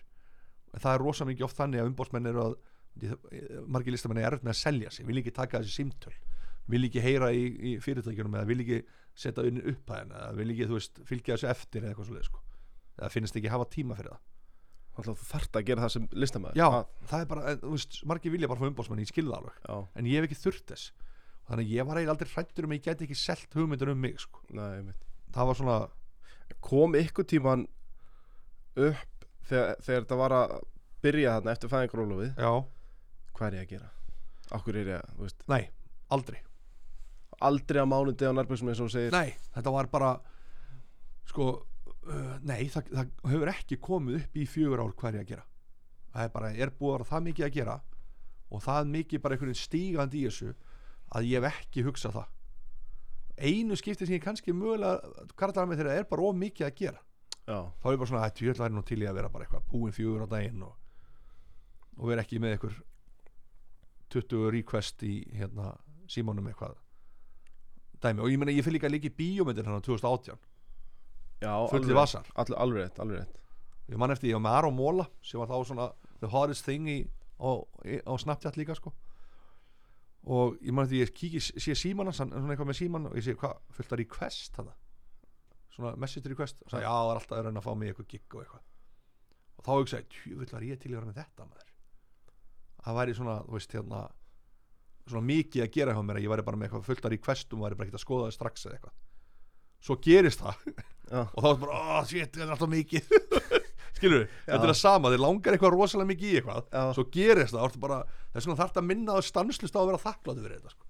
það 0.76 0.92
er 0.94 1.04
rosa 1.04 1.26
mikið 1.28 1.46
oft 1.46 1.58
þannig 1.58 1.82
að 1.82 1.90
umbósmenn 1.90 2.30
eru 2.30 2.44
að 2.44 2.58
margir 3.70 3.94
listamenn 3.94 4.20
er 4.20 4.28
erfitt 4.28 4.46
með 4.46 4.54
að 4.54 4.60
selja 4.60 4.90
sig 4.94 5.06
vil 5.08 5.20
ekki 5.20 5.32
taka 5.34 5.60
þessi 5.62 5.80
símtöl 5.80 6.14
vil 6.70 6.86
ekki 6.86 7.02
heyra 7.02 7.30
í, 7.34 7.44
í 7.50 7.72
fyrirtækjunum 7.82 8.36
eða 8.38 8.48
vil 8.50 8.62
ekki 8.64 8.80
setja 9.18 9.44
unni 9.46 9.62
upp 9.72 9.90
að 9.90 10.00
henn 10.00 10.16
eða 10.16 10.32
vil 10.38 10.48
ekki 10.54 10.68
veist, 10.70 11.00
fylgja 11.08 11.36
þessu 11.36 11.50
eftir 11.50 11.84
eða 11.84 11.92
eitthvað 11.92 12.10
svo 12.10 12.24
sko. 12.26 12.42
eða 12.98 13.12
finnst 13.14 13.38
ekki 13.38 13.52
hafa 13.52 13.68
tíma 13.72 13.96
fyrir 13.98 14.14
það. 14.14 14.26
Alltaf 15.00 15.20
þú 15.20 15.28
þarft 15.30 15.56
að 15.56 15.66
gera 15.68 15.84
það 15.84 15.92
sem 15.94 16.08
listamæður 16.22 16.58
já, 16.60 16.66
að, 16.66 16.88
það 17.10 17.22
er 17.22 17.28
bara, 17.30 17.44
en, 17.50 17.60
þú 17.62 17.74
veist, 17.76 18.00
margir 18.10 18.34
vilja 18.34 18.50
bara 18.50 18.60
fá 18.60 18.66
umbásmann, 18.68 19.02
ég 19.02 19.10
skilða 19.10 19.38
alveg. 19.38 19.60
Já, 19.64 19.76
en 19.96 20.10
ég 20.10 20.18
hef 20.18 20.28
ekki 20.28 20.40
þurft 20.40 20.66
þess. 20.72 20.90
Þannig 21.48 21.70
að 21.70 21.74
ég 21.76 21.88
var 21.88 22.00
eiginlega 22.00 22.16
aldrei 22.16 22.34
hrættur 22.34 22.66
um 22.66 22.74
að 22.74 22.78
ég 22.78 22.86
geti 22.86 23.06
ekki 23.06 23.18
selt 23.18 23.56
hugmyndir 23.56 23.92
um 23.92 24.02
mig 24.02 24.18
sko. 24.20 24.42
nei, 24.54 24.92
það 25.34 25.50
var 25.50 25.60
svona, 25.60 25.78
kom 26.66 26.98
ykkur 26.98 27.26
tíman 27.30 27.64
upp 28.90 29.19
þegar, 29.50 29.80
þegar 29.84 30.04
þetta 30.04 30.20
var 30.20 30.36
að 30.36 30.54
byrja 31.04 31.34
þarna 31.36 31.54
eftir 31.54 31.72
fæðingarólofið 31.72 32.30
já, 32.44 32.52
hvað 33.36 33.48
er 33.48 33.56
ég 33.56 33.66
að 33.66 33.74
gera? 33.74 33.90
Akkur 34.56 34.78
er 34.78 34.90
ég 34.90 35.00
að, 35.00 35.12
þú 35.16 35.26
veist, 35.26 35.44
nei, 35.50 35.62
aldrei. 36.16 36.38
Aldrei 37.40 37.80
á 37.80 37.86
mánundi 37.88 38.28
á 38.28 38.36
nærbjörnsum 38.36 38.72
eins 38.72 38.82
og 38.84 38.90
segir. 38.92 39.14
Nei, 39.14 39.36
þetta 39.54 39.74
var 39.74 39.88
bara 39.92 40.10
sko, 41.30 41.46
uh, 42.04 42.34
nei 42.44 42.66
það, 42.72 42.90
það 42.90 43.30
hefur 43.32 43.52
ekki 43.54 43.78
komið 43.80 44.18
upp 44.20 44.36
í 44.36 44.48
fjögur 44.50 44.82
ár 44.82 44.96
hvað 44.98 45.12
er 45.12 45.20
ég 45.20 45.24
að 45.24 45.32
gera. 45.34 45.46
Það 46.10 46.26
er 46.26 46.34
bara, 46.34 46.50
er 46.50 46.74
búið 46.74 46.90
að 46.90 46.98
vera 46.98 47.10
það 47.12 47.24
mikið 47.28 47.46
að 47.46 47.56
gera 47.56 47.78
og 48.50 48.64
það 48.64 48.80
er 48.80 48.92
mikið 48.96 49.22
bara 49.22 49.36
einhvern 49.36 49.56
stígandi 49.56 50.20
í 50.20 50.26
þessu 50.26 50.52
að 51.14 51.28
ég 51.30 51.44
hef 51.44 51.60
ekki 51.62 51.84
hugsað 51.86 52.16
það. 52.18 52.32
Einu 53.40 53.76
skipti 53.78 54.04
sem 54.04 54.18
ég 54.18 54.24
kannski 54.24 54.52
mögulega 54.52 55.28
kartar 55.38 55.68
með 55.70 55.80
þeirra 55.80 56.00
er 56.00 56.08
bara 56.10 56.26
of 56.26 56.36
mikið 56.36 56.66
að 56.66 56.74
gera 56.82 57.04
þá 57.80 57.86
er 57.88 57.94
ég 57.94 57.98
bara 58.02 58.10
svona 58.10 58.26
að 58.26 58.42
ég 58.44 58.52
ætla 58.54 58.68
nú 58.70 58.82
til 58.86 59.00
í 59.02 59.06
að 59.08 59.14
vera 59.18 59.28
bara 59.32 59.44
eitthvað 59.46 59.64
búin 59.72 59.92
fjögur 59.96 60.26
á 60.26 60.28
daginn 60.30 60.62
og, 60.62 60.74
og 61.98 62.08
vera 62.10 62.22
ekki 62.24 62.38
með 62.42 62.56
eitthvað 62.56 62.76
20 64.10 64.50
request 64.54 65.02
í 65.06 65.14
hérna 65.38 65.72
símónum 66.10 66.46
eitthvað 66.50 66.76
dæmi. 68.02 68.22
Og 68.24 68.30
ég 68.32 68.38
meina 68.40 68.52
ég 68.54 68.64
fyrir 68.66 68.78
líka 68.78 68.88
að 68.88 68.94
líka 68.96 69.10
í 69.10 69.16
bíómyndir 69.18 69.66
hann 69.68 69.78
á 69.78 69.82
2018 69.86 70.38
já 71.40 71.52
fulli 71.70 71.84
alveg- 71.86 71.96
vasar. 71.96 72.26
all, 72.34 72.54
alveg 72.56 72.82
rétt, 72.84 72.98
alveg 73.00 73.18
rétt. 73.22 73.36
Ég 73.90 73.96
man 73.98 74.10
eftir 74.10 74.30
ég 74.30 74.36
var 74.38 74.44
með 74.46 74.56
Aron 74.58 74.76
Móla 74.76 75.06
sem 75.22 75.40
var 75.40 75.48
þá 75.50 75.66
svona 75.66 75.86
the 76.20 76.28
hottest 76.28 76.64
thing 76.66 76.86
í, 76.88 76.98
á, 77.40 77.50
á 78.06 78.12
Snapchat 78.18 78.56
líka 78.60 78.74
sko. 78.76 78.92
Og 80.26 80.58
ég 80.60 80.72
man 80.76 80.84
eftir 80.84 81.00
ég 81.06 81.14
kíki 81.16 81.40
sé 81.40 81.74
síman 81.74 82.06
hans, 82.10 82.18
hann 82.20 82.32
er 82.32 82.42
svona 82.42 82.52
eitthvað 82.54 82.70
með 82.70 82.78
síman 82.82 83.06
og 83.08 83.16
ég 83.16 83.24
sé 83.24 83.34
hvað, 83.40 83.56
fullt 83.72 83.92
að 83.96 84.02
request 84.02 84.56
hann 84.60 84.68
svona 85.74 85.92
message 86.00 86.30
request 86.32 86.62
og 86.64 86.72
sagði 86.72 86.86
já. 86.86 86.92
Það 86.92 87.10
er 87.10 87.20
alltaf 87.20 87.36
að 87.38 87.44
reyna 87.46 87.62
að 87.62 87.66
fá 87.66 87.74
mig 87.80 87.92
eitthvað 87.92 88.08
gig 88.14 88.36
og 88.36 88.44
eitthvað. 88.44 88.64
Og 89.60 89.66
þá 89.66 89.72
hugsaði, 89.74 90.08
tjú, 90.14 90.38
var 90.40 90.66
ég 90.66 90.80
til 90.80 90.90
að 90.90 90.96
vera 90.96 91.10
með 91.10 91.20
þetta 91.20 91.46
maður? 91.46 91.74
Það 92.80 92.98
væri 93.00 93.16
svona, 93.18 93.36
þú 93.44 93.58
veist, 93.58 93.76
hérna 93.76 94.00
svona 95.10 95.26
mikið 95.26 95.64
að 95.64 95.72
gera 95.74 95.94
hjá 95.96 96.02
mér 96.06 96.20
að 96.20 96.24
ég 96.24 96.32
væri 96.32 96.46
bara 96.46 96.60
með 96.60 96.68
eitthvað 96.68 96.86
fullt 96.88 97.06
að 97.06 97.14
requestum 97.16 97.60
og 97.60 97.66
væri 97.66 97.78
bara 97.80 97.88
ekkert 97.88 98.00
að 98.00 98.04
skoða 98.04 98.28
það 98.28 98.36
strax 98.36 98.66
eða 98.66 98.78
eitthvað. 98.78 98.96
Svo 99.80 99.96
gerist 100.04 100.44
það. 100.44 100.64
Og 101.34 101.42
þá 101.42 101.48
er 101.50 101.60
bara, 101.64 101.78
oh 101.80 102.02
shit, 102.06 102.30
þetta 102.30 102.44
er 102.44 102.54
alltaf 102.54 102.70
mikið. 102.70 103.08
Skilur 103.96 104.22
við, 104.22 104.34
þetta 104.46 104.60
er 104.60 104.70
það 104.70 104.78
sama 104.78 105.10
þeir 105.12 105.22
langar 105.24 105.56
eitthvað 105.56 105.74
rosalega 105.74 106.10
mikið 106.12 106.28
í 106.30 106.36
eitthvað. 106.38 106.68
Já. 106.70 106.82
svo 106.96 107.04
gerist 107.12 107.56
það, 107.56 107.64
það 107.74 107.82
bara, 107.84 107.98
það 108.30 108.38
er 108.38 108.44
svona 108.46 108.58
þarft 108.60 108.78
að 108.80 108.86
minna 108.86 109.16
það 109.16 109.26
stanslust 109.26 109.76
á 109.76 109.80
að 109.80 109.88
vera 109.90 110.02
þakkláttu 110.04 110.44
fyrir 110.44 110.60
þetta 110.60 110.74
sko. 110.74 110.86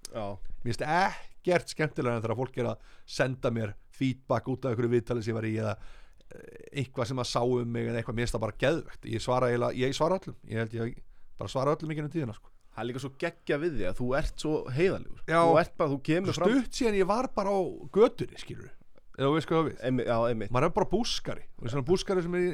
mér 0.61 0.67
finnst 0.69 0.85
ekkert 0.85 1.73
skemmtilega 1.73 2.19
en 2.19 2.25
þegar 2.25 2.39
fólk 2.39 2.59
er 2.61 2.69
að 2.71 2.93
senda 3.17 3.51
mér 3.55 3.73
feedback 3.97 4.49
út 4.51 4.65
af 4.65 4.73
einhverju 4.73 4.93
viðtali 4.95 5.23
sem 5.25 5.33
ég 5.33 5.39
var 5.39 5.47
í 5.49 5.53
eða 5.61 5.75
eh, 5.75 6.81
eitthvað 6.81 7.11
sem 7.11 7.23
að 7.23 7.31
sá 7.31 7.41
um 7.43 7.71
mig 7.75 7.87
eða 7.89 8.01
eitthvað, 8.01 8.17
mér 8.17 8.27
finnst 8.27 8.37
það 8.37 8.45
bara 8.47 8.59
geðvegt 8.65 9.09
ég 9.11 9.23
svara, 9.23 9.51
ég 9.77 9.97
svara 9.97 10.19
öllum. 10.21 10.37
Ég 10.49 10.63
held 10.63 10.77
ég 10.79 10.99
bara 11.41 11.51
svara 11.51 11.75
öllum 11.75 11.93
ekki 11.93 12.05
um 12.05 12.11
tíðina 12.13 12.35
sko. 12.37 12.51
það 12.71 12.83
er 12.83 12.87
líka 12.87 13.01
svo 13.03 13.11
geggja 13.19 13.57
við 13.61 13.73
því 13.79 13.87
að 13.89 13.97
þú 13.97 14.11
ert 14.19 14.43
svo 14.45 14.53
heiðalegur 14.71 15.23
þú 15.27 15.57
ert 15.61 15.73
bara, 15.79 15.91
þú 15.91 15.97
kemur 16.07 16.37
svo 16.37 16.51
stutt 16.51 16.77
síðan 16.77 16.99
ég 17.01 17.09
var 17.09 17.27
bara 17.35 17.51
á 17.51 17.59
götunni 17.97 18.39
skilur 18.39 18.69
eða 19.17 19.27
þú 19.27 19.33
veist 19.35 19.49
hvað 19.49 19.65
við. 19.67 19.81
Einmitt, 19.85 20.07
já, 20.07 20.17
einmitt. 20.29 20.53
Maður 20.55 20.67
er 20.69 20.75
bara 20.77 20.89
búskari, 20.89 21.43
og 21.59 21.67
svona 21.67 21.85
búskari 21.85 22.23
sem 22.23 22.37
er 22.37 22.45
í 22.45 22.51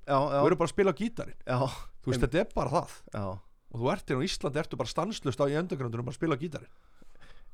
já, 0.00 0.16
þú 0.16 0.46
eru 0.48 0.58
bara 0.58 0.68
að 0.70 0.72
spila 0.72 0.94
á 0.96 0.98
gítarinn 0.98 1.36
já, 1.44 1.58
þú 2.02 2.12
veist, 2.12 2.24
þetta 2.24 2.40
er 2.40 2.48
bara 2.56 2.72
það. 2.72 2.94
Já, 3.12 3.26
og 3.68 3.82
þú 3.82 3.90
ert 3.92 4.10
hérna 4.10 4.24
á 4.24 4.26
Íslandi, 4.28 4.62
ertu 4.64 4.80
bara 4.80 4.94
stanslust 4.94 5.44
á 5.44 5.46
í 5.46 5.58
undergroundunum 5.60 6.08
bara 6.08 6.16
að 6.16 6.20
spila 6.22 6.38
á 6.38 6.42
gítarinn 6.42 6.72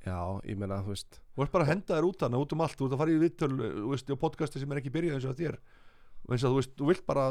já, 0.05 0.19
ég 0.45 0.59
meina, 0.61 0.81
þú 0.85 0.93
veist. 0.93 1.19
Þú 1.35 1.45
ert 1.45 1.53
bara 1.55 1.67
að 1.67 1.73
henda 1.73 1.97
þér 1.97 2.07
út 2.09 2.25
hana, 2.27 2.41
út 2.41 2.55
um 2.55 2.63
allt. 2.65 2.77
Þú 2.79 2.87
ert 2.87 2.97
að 2.97 3.03
fara 3.03 3.15
í 3.15 3.21
vittöl, 3.23 3.51
þú 3.57 3.91
veist, 3.91 4.11
á 4.13 4.17
podcasti 4.21 4.63
sem 4.63 4.75
er 4.75 4.81
ekki 4.81 4.93
byrjað 4.95 5.19
eins 5.19 5.29
og 5.29 5.37
þér. 5.39 5.59
Og 6.25 6.35
eins 6.35 6.45
að 6.45 6.55
þú 6.55 6.59
veist, 6.61 6.75
þú 6.79 6.89
vilt 6.91 7.05
bara 7.09 7.27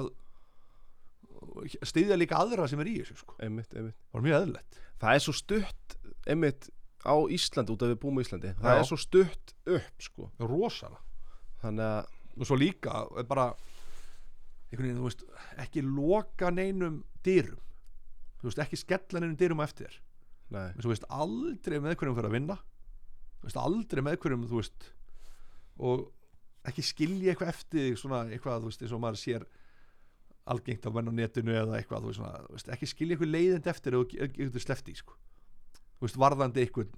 stiðja 1.83 2.17
líka 2.17 2.39
aðra 2.39 2.67
sem 2.71 2.81
er 2.81 2.89
í 2.89 2.95
þessu 3.01 3.19
sko. 3.19 3.35
einmitt, 3.43 3.73
einmitt. 3.75 3.97
Það 4.09 4.17
var 4.17 4.25
mjög 4.27 4.37
eðlilegt. 4.39 4.79
Það 5.03 5.17
er 5.17 5.23
svo 5.25 5.35
stutt, 5.37 5.97
einmitt 6.29 6.69
á 7.03 7.15
Íslandi, 7.35 7.75
út 7.75 7.83
af 7.83 7.91
við 7.91 7.99
búum 8.01 8.19
á 8.19 8.23
Íslandi. 8.23 8.53
Það 8.61 8.77
Já. 8.77 8.79
er 8.79 8.87
svo 8.89 8.99
stutt 9.01 9.53
upp, 9.77 10.07
sko. 10.07 10.29
Rosalega. 10.39 11.03
Þannig 11.63 11.89
að, 11.89 12.15
og 12.39 12.49
svo 12.49 12.57
líka 12.59 13.03
er 13.19 13.27
bara 13.27 13.49
einhvern 14.71 14.87
veginn, 14.87 15.01
þú 15.01 15.09
veist, 15.09 15.27
ekki 15.61 15.83
loka 15.85 16.49
neinum 16.49 17.03
dyrum. 17.25 17.61
Þú 18.39 18.49
veist, 18.49 18.63
ekki 18.63 18.79
skella 18.79 19.21
neinum 19.21 19.37
dyrum 19.39 19.61
eftir 19.63 19.91
þér 19.91 20.01
nei, 20.53 20.69
þú 20.79 20.91
veist 20.91 21.07
aldrei 21.09 21.79
með 21.79 21.97
hverjum 21.99 22.17
fyrir 22.19 22.29
að 22.29 22.37
vinna. 22.37 22.59
Þú 23.39 23.49
veist 23.49 23.59
aldrei 23.63 24.03
með 24.05 24.19
hverjum 24.23 24.45
þú 24.51 24.61
veist 24.61 24.87
og 25.83 26.05
ekki 26.69 26.85
skilja 26.85 27.33
eitthvað 27.33 27.51
eftir 27.51 27.99
svona 27.99 28.23
eitthvað 28.29 28.63
þú 28.63 28.71
veist 28.71 28.85
eins 28.85 28.95
og 28.95 29.03
maður 29.03 29.21
sér 29.23 29.45
algengt 30.53 30.85
á 30.87 30.91
menn 30.93 31.11
á 31.11 31.13
netinu 31.15 31.55
eða 31.55 31.79
eitthvað 31.79 32.05
þú 32.05 32.11
veist, 32.11 32.19
svona, 32.21 32.45
þú 32.47 32.57
veist 32.57 32.71
ekki 32.75 32.89
skilja 32.91 33.17
eitthvað 33.17 33.33
leiðend 33.33 33.69
eftir 33.73 33.97
og 33.97 34.15
eitthvað 34.15 34.63
slefti 34.63 34.95
sko. 34.99 35.17
þú 35.99 36.07
veist 36.07 36.19
varðandi 36.19 36.63
eitthvað 36.63 36.93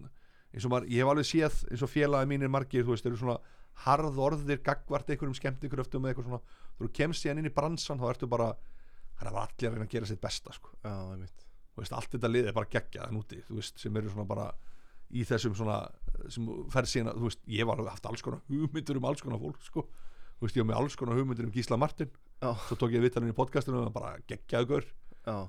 eins 0.56 0.66
og 0.66 0.72
maður, 0.72 0.90
ég 0.92 1.02
hef 1.04 1.12
alveg 1.12 1.30
séð 1.30 1.62
eins 1.72 1.84
og 1.86 1.92
félagi 1.92 2.30
mínir 2.30 2.52
margir 2.52 2.86
þú 2.86 2.94
veist 2.94 3.10
eru 3.10 3.20
svona 3.20 3.40
harð 3.84 4.20
orðir 4.28 4.62
gagvart 4.64 5.10
einhverjum 5.12 5.36
skemmtikröftum 5.36 6.06
eða 6.06 6.14
eitthvað 6.14 6.30
svona. 6.30 6.62
Þú 6.80 6.92
kemst 6.96 7.24
síðan 7.26 7.42
inn 7.42 7.50
í 7.50 7.56
bransan 7.56 8.00
þá 8.00 8.08
ertu 8.14 8.30
bara 8.32 8.54
það 9.20 9.28
er 9.28 9.40
allir 9.42 9.68
að 9.70 9.76
reyna 9.76 9.88
að 9.88 9.96
gera 9.96 10.10
sitt 10.10 10.24
besta 10.24 10.56
sko. 10.56 10.72
Já, 10.84 10.94
veist, 11.84 11.94
allt 11.94 12.12
þetta 12.16 12.32
lið 12.32 12.48
er 12.52 12.54
bara 12.56 12.70
geggjað 12.72 13.12
núti, 13.16 13.42
þú 13.50 13.60
veist, 13.60 13.80
sem 13.80 13.98
eru 14.00 14.10
svona 14.14 14.28
bara 14.30 14.48
í 15.16 15.24
þessum 15.28 15.56
svona 15.56 15.80
sem 16.32 16.46
fer 16.72 16.88
síðan, 16.90 17.12
að- 17.12 17.18
þú 17.20 17.30
veist, 17.30 17.42
ég 17.48 17.68
var 17.68 17.82
haft 17.90 18.06
alls 18.10 18.22
konar 18.26 18.42
hugmyndur 18.50 18.98
um 18.98 19.06
alls 19.06 19.22
konar 19.22 19.40
fólk, 19.40 19.62
sko. 19.62 19.86
Þú 20.40 20.48
veist, 20.48 20.56
ég 20.58 20.64
var 20.66 20.70
með 20.74 20.80
alls 20.82 20.96
konar 20.96 21.16
hugmyndur 21.20 21.46
um 21.46 21.52
Gísla 21.52 21.78
Martin. 21.80 22.10
Já, 22.42 22.54
svo 22.68 22.76
tók 22.80 22.92
ég 22.96 23.02
vittalinn 23.04 23.32
í 23.32 23.36
podcastinu 23.36 23.86
og 23.86 23.94
bara 23.94 24.18
geggjaður, 24.28 24.86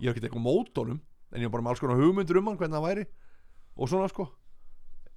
ég 0.00 0.08
hef 0.08 0.16
ekki 0.16 0.26
eitthvað 0.28 0.42
mót 0.46 0.74
honum 0.78 1.00
en 1.32 1.40
ég 1.42 1.48
var 1.50 1.58
bara 1.60 1.62
með 1.66 1.70
alls 1.74 1.80
konar 1.80 1.96
hugmyndur 2.00 2.38
um 2.38 2.46
hann 2.50 2.56
hvernig 2.58 2.76
það 2.78 2.86
væri 2.86 3.06
og 3.76 3.88
svona, 3.88 4.08
sko. 4.08 4.28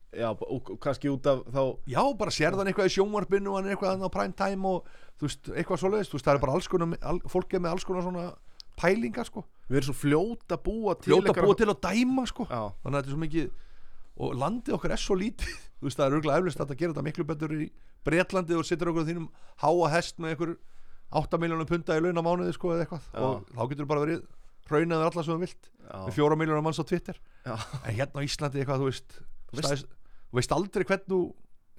Já, 0.09 0.31
og, 0.33 0.71
kannski 0.81 1.05
út 1.13 1.27
af 1.29 1.43
þá 1.53 1.61
já, 1.85 2.01
bara 2.17 2.31
sérðan 2.33 2.65
eitthvað 2.71 2.89
í 2.89 2.93
sjónvarpinu 2.95 3.51
og 3.51 3.59
hann 3.59 3.67
er 3.69 3.75
eitthvað 3.75 4.01
á 4.01 4.09
prime 4.09 4.33
time 4.33 4.65
og 4.65 4.87
þú 5.21 5.27
veist, 5.27 5.49
eitthvað 5.53 5.81
svoleiðist, 5.83 6.09
þú 6.09 6.17
veist, 6.17 6.25
það 6.25 6.33
er 6.33 6.41
bara 6.41 6.53
alls 6.57 6.67
konar 6.71 6.95
al, 7.11 7.19
fólk 7.29 7.53
er 7.53 7.61
með 7.61 7.75
alls 7.75 7.85
konar 7.85 8.01
svona 8.07 8.23
pælingar, 8.79 9.27
sko. 9.29 9.43
Við 9.69 9.79
erum 9.81 9.87
svo 9.89 9.97
fljót 9.99 10.55
að 10.55 10.61
búa 10.65 10.95
til 10.97 11.11
fljóta 11.13 11.35
búa 11.43 11.57
til 11.59 11.67
að 11.69 11.81
dæma, 11.85 12.25
sko. 12.29 12.47
Já, 12.49 12.61
þannig 12.83 12.95
að 12.95 12.99
þetta 12.99 13.09
er 13.11 13.15
svo 13.15 13.21
mikið 13.25 13.51
og 14.19 14.33
landið 14.39 14.75
okkar 14.75 14.93
er 14.95 15.01
svo 15.03 15.15
lítið. 15.19 15.53
Þú 15.79 15.87
veist 15.87 15.99
það 15.99 16.07
er 16.09 16.15
örgulega 16.17 16.41
eflust 16.41 16.63
að 16.63 16.73
gera 16.79 16.91
þetta 16.95 17.05
miklu 17.05 17.25
betur 17.29 17.53
í 17.55 17.69
Breitlandi 18.07 18.57
og 18.59 18.65
sittur 18.67 18.89
okkur 18.91 19.05
á 19.07 19.09
þínum 19.09 19.27
háa 19.63 19.91
hest 19.93 20.17
með 20.19 20.33
einhver 20.33 20.55
8 21.19 21.39
miljónum 21.41 21.67
punta 21.69 21.95
í 21.95 22.01
laun 22.03 22.19
á 22.19 22.23
mánuði 22.25 22.55
sko 22.57 22.73
eða 22.75 22.83
eitthvað. 22.85 23.05
Já. 23.13 23.21
og 23.23 23.53
þá 23.55 23.61
getur 23.71 23.87
bara 23.89 24.03
verið 24.03 24.25
raunaður 24.69 25.07
alla 25.09 25.23
sem 25.25 25.33
þú 25.33 25.39
vilt 25.45 25.69
já, 25.71 25.95
með 26.03 26.17
4 26.19 26.39
miljónum 26.41 26.67
manns 26.67 26.81
á 26.83 26.85
Twitter. 26.89 27.21
Já. 27.47 27.55
en 27.55 27.95
hérna 27.95 28.19
á 28.19 28.27
Íslandi 28.27 28.61
eitthvað 28.61 28.83
þú 28.83 28.89
veist 28.89 29.15
veist- 29.19 29.63
stæðis, 29.69 29.85
þú 30.29 30.41
veist 30.41 30.55
aldrei 30.57 30.85
hvern 30.91 31.07
þú 31.09 31.21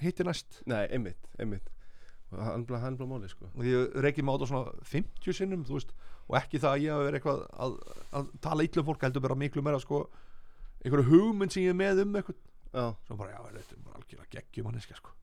hittir 0.00 0.26
næst. 0.30 0.62
Nei, 0.66 0.82
einmitt, 0.88 1.28
einmitt 1.38 1.68
hann 2.30 2.66
hann 2.84 2.96
bara 2.96 3.10
máli, 3.10 3.28
sko. 3.28 3.48
Og 3.56 3.64
ég 3.66 3.94
reykið 4.04 4.24
mig 4.26 4.32
á 4.32 4.36
þetta 4.38 4.50
svona 4.52 4.88
50 4.92 5.36
sinnum 5.40 5.64
þú 5.66 5.78
veist 5.78 5.94
og 6.30 6.36
ekki 6.38 6.60
það 6.62 6.74
að 6.76 6.82
ég 6.84 6.92
hafi 6.94 7.06
verið 7.08 7.18
eitthvað 7.20 7.40
að, 7.66 7.78
að 8.20 8.28
tala 8.44 8.66
illa 8.66 8.82
um 8.82 8.88
fólk 8.90 9.06
heldur 9.06 9.24
bara 9.24 9.38
miklu 9.40 9.64
meira 9.66 9.80
sko 9.82 10.02
einhverju 10.84 11.08
hugmynd 11.10 11.52
sem 11.54 11.64
ég 11.66 11.74
er 11.74 11.78
með 11.80 12.04
um 12.04 12.20
eitthvað. 12.20 12.38
Já, 12.70 12.84
svo 13.08 13.16
bara 13.18 13.32
já 13.34 13.40
þetta 13.50 13.74
er 13.74 13.82
bara 13.86 13.98
algjörlega 13.98 14.36
geggjum 14.36 14.68
manneska 14.70 14.98
sko. 15.00 15.16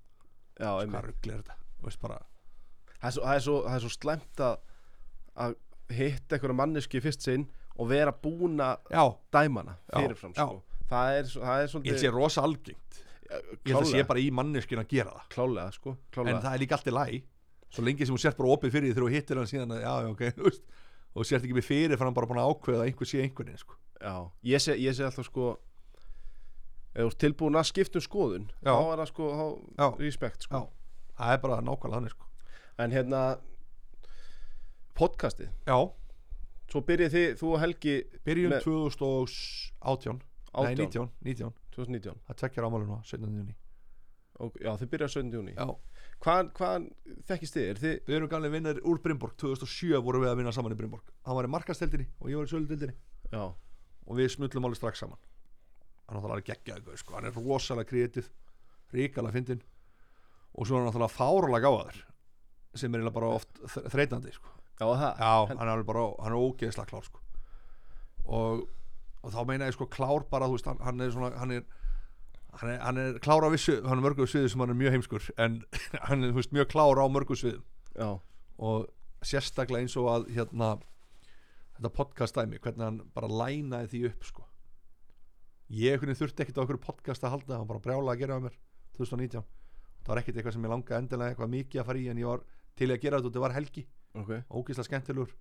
Já, 0.58 0.68
hvað 0.74 0.82
einmitt. 0.84 1.08
ruggli 1.08 1.34
er 1.34 1.44
þetta? 1.46 1.58
Veist 1.86 2.02
bara 2.02 2.20
það 2.98 3.08
er 3.08 3.14
svo, 3.14 3.24
það 3.24 3.36
er 3.38 3.46
svo, 3.46 3.58
það 3.68 3.78
er 3.78 3.86
svo 3.86 3.94
slæmt 3.96 4.44
að 4.48 4.58
að 5.38 5.56
hitta 5.94 6.36
einhverja 6.36 6.58
manneski 6.58 7.02
fyrst 7.04 7.24
sinn 7.28 7.46
og 7.78 7.92
vera 7.92 8.12
búin 8.12 8.58
að 8.64 8.90
já. 8.92 9.04
dæma 9.32 9.62
hana 9.64 9.76
Já, 9.78 10.00
fyrirfram 10.02 10.34
já. 10.34 10.44
sko. 10.48 10.64
það 10.90 11.18
er, 11.20 11.30
það 11.36 11.54
er 11.54 11.64
ég 11.64 11.72
svolítið 11.74 12.00
sé 12.02 12.12
rosa 12.14 12.44
algengt 12.44 13.02
ég 13.28 13.74
held 13.74 13.82
að 13.84 13.92
sé 13.92 14.04
bara 14.08 14.22
í 14.24 14.28
manneskinn 14.32 14.82
að 14.82 14.92
gera 14.94 15.14
það 15.16 15.30
klálega, 15.36 15.72
sko, 15.76 15.94
en 15.96 16.12
klálega. 16.16 16.42
það 16.46 16.54
er 16.54 16.62
líka 16.64 16.78
allt 16.78 16.88
í 16.88 16.96
læg 16.96 17.18
svo 17.68 17.84
lengi 17.84 18.08
sem 18.08 18.16
þú 18.16 18.22
sért 18.24 18.38
bara 18.40 18.54
opið 18.56 18.72
fyrir 18.76 18.88
því 18.88 18.94
þegar 18.96 19.08
þú 19.08 19.14
hittir 19.16 19.42
hann 19.42 19.50
síðan 19.52 19.74
að 19.76 19.82
já 19.84 19.94
já 20.06 20.10
ok 20.14 20.24
þú 20.38 20.46
veist, 20.48 20.64
og 21.18 21.28
sért 21.28 21.44
ekki 21.48 21.58
með 21.58 21.68
fyrir 21.68 21.96
fyrir 21.98 22.08
hann 22.08 22.18
bara 22.18 22.30
búin 22.30 22.40
að 22.44 22.52
ákveða 22.54 22.84
að 22.84 22.92
einhver 22.92 23.10
sé 23.12 23.24
einhverjum 23.26 23.60
sko. 23.64 23.76
já, 24.00 24.16
ég 24.54 24.64
sé, 24.64 24.78
ég 24.80 24.96
sé 24.96 25.08
alltaf 25.08 25.28
sko 25.28 25.50
ef 26.98 27.04
þú 27.04 27.10
ert 27.12 27.20
tilbúin 27.26 27.60
að 27.60 27.68
skipta 27.70 28.00
um 28.00 28.06
skoðun 28.08 28.48
Já. 28.64 28.72
þá 28.74 28.86
er 28.94 29.02
það 29.04 29.10
sko, 29.12 29.28
þá, 29.78 29.86
respekt 30.02 30.48
sko. 30.48 30.64
það 31.20 31.34
er 31.36 31.44
bara 31.44 31.60
nákvæmlega 31.62 32.00
þannig 32.00 32.16
sko. 32.16 32.30
en 32.78 32.96
hérna 32.96 33.22
podcastið, 34.98 35.52
já 35.68 35.78
svo 36.68 36.82
byrjið 36.84 37.14
þið 37.14 37.36
þú 37.40 37.52
og 37.54 37.62
Helgi 37.64 37.96
byrjun 38.28 38.54
Með- 38.56 38.66
2018 38.66 40.18
nei 40.18 40.74
18, 40.74 40.82
19, 40.82 41.12
19 41.28 41.54
2019 41.78 42.26
það 42.28 42.40
tvekjar 42.42 42.68
ámálinu 42.68 43.00
17. 43.06 43.38
júni 43.42 43.56
og, 44.38 44.58
já, 44.62 44.72
þið 44.82 44.92
byrjað 44.94 45.14
17. 45.16 45.38
júni 45.38 45.56
Hvaðan, 46.18 46.48
hvaðan 46.58 46.86
þekkist 47.30 47.56
þið? 47.58 47.66
Er 47.70 47.80
þið 47.82 47.96
Við 48.08 48.16
erum 48.18 48.30
gamlega 48.32 48.54
vinnir 48.56 48.80
úr 48.90 49.00
Brynborg 49.04 49.36
2007 49.38 50.00
vorum 50.02 50.24
við 50.24 50.32
að 50.32 50.40
vinna 50.40 50.54
saman 50.56 50.74
í 50.74 50.78
Brynborg 50.80 51.12
Hann 51.28 51.38
var 51.38 51.46
í 51.46 51.52
markasteldinni 51.54 52.08
og 52.18 52.32
ég 52.32 52.40
var 52.40 52.50
í 52.50 52.54
söludeldinni 52.54 52.96
og 54.08 54.16
við 54.18 54.32
smullum 54.34 54.66
alveg 54.66 54.80
strax 54.80 55.04
saman 55.04 55.20
hann 56.08 56.16
er 56.16 56.22
náttúrulega 56.22 56.54
geggjaður 56.54 57.00
sko. 57.00 57.16
hann 57.18 57.28
er 57.28 57.36
rosalega 57.36 57.90
kreatív 57.90 58.30
ríkala 58.96 59.34
fyndin 59.36 59.64
og 60.56 60.68
svo 60.68 60.78
er 60.78 60.86
hann 60.86 60.90
náttúrulega 60.90 61.16
fáralega 61.18 61.68
gáðar 61.68 62.00
sem 62.78 62.96
er 62.96 63.10
bara 63.12 63.34
oft 63.36 63.60
þreytandi 63.92 64.32
sko. 64.32 64.54
já 64.80 64.88
já, 64.88 65.48
hann 65.52 65.60
er 65.60 65.74
alveg 65.74 65.88
bara 65.90 66.08
hann 66.24 66.34
er 66.34 66.40
ógeðslega 66.40 66.88
klár 66.88 67.04
sko. 67.04 67.20
og, 68.26 68.68
og 69.28 69.34
þá 69.36 69.42
meina 69.50 69.68
ég 69.68 69.76
sko 69.76 69.90
klár 69.92 70.26
bara 70.32 70.48
veist, 70.52 70.68
hann, 70.70 70.80
hann 70.84 71.04
er 71.04 71.14
svona 71.14 71.32
hann 71.42 71.54
er, 71.58 71.66
hann 72.62 72.72
er, 72.72 72.80
hann 72.86 73.02
er 73.04 73.20
klár 73.24 73.44
á 73.44 73.50
vissu 73.52 73.80
hann 73.84 74.00
er 74.00 74.06
mörgu 74.06 74.28
sviðu 74.30 74.52
sem 74.54 74.64
hann 74.64 74.74
er 74.74 74.80
mjög 74.80 74.96
heimskur 74.96 75.30
en 75.38 75.60
hann 76.10 76.24
er 76.24 76.36
veist, 76.38 76.54
mjög 76.56 76.72
klár 76.74 77.02
á 77.04 77.06
mörgu 77.12 77.38
sviðum. 77.38 77.66
Já, 77.98 78.10
og 78.58 78.88
sérstaklega 79.26 79.84
eins 79.84 79.98
og 80.00 80.10
að 80.14 80.30
hérna 80.38 80.78
þetta 81.78 81.94
podcast 81.94 82.38
dæmi, 82.38 82.62
hvernig 82.62 82.86
hann 82.86 83.02
bara 83.14 83.30
lænaði 83.30 83.92
því 83.94 84.04
upp 84.12 84.28
sko. 84.32 84.48
Ég 85.68 86.00
þurfti 86.00 86.46
ekkert 86.46 86.58
á 86.58 86.62
einhverju 86.64 86.86
podcast 86.86 87.26
að 87.28 87.36
halda 87.36 87.60
hann 87.60 87.70
bara 87.70 87.84
brjála 87.84 88.14
að 88.14 88.22
gera 88.24 88.40
á 88.40 88.46
mér 88.46 88.56
2019 88.96 89.44
það 90.08 90.14
var 90.14 90.22
ekkert 90.22 90.38
eitthvað 90.40 90.56
sem 90.56 90.66
ég 90.66 90.72
langaði 90.72 91.02
endilega 91.02 91.34
eitthvað 91.34 91.50
mikið 91.52 91.82
að 91.82 91.88
fara 91.90 92.00
í 92.00 92.08
en 92.08 92.20
ég 92.22 92.30
var 92.30 92.44
til 92.80 92.88
að 92.88 93.02
gera 93.04 93.18
þetta 93.18 93.28
og 93.28 93.34
þetta 93.34 93.44
var 93.44 93.56
helgi. 93.58 93.84
Ok. 94.18 94.30
Ógeðslega 94.48 94.88
skemmtilegur 94.88 95.34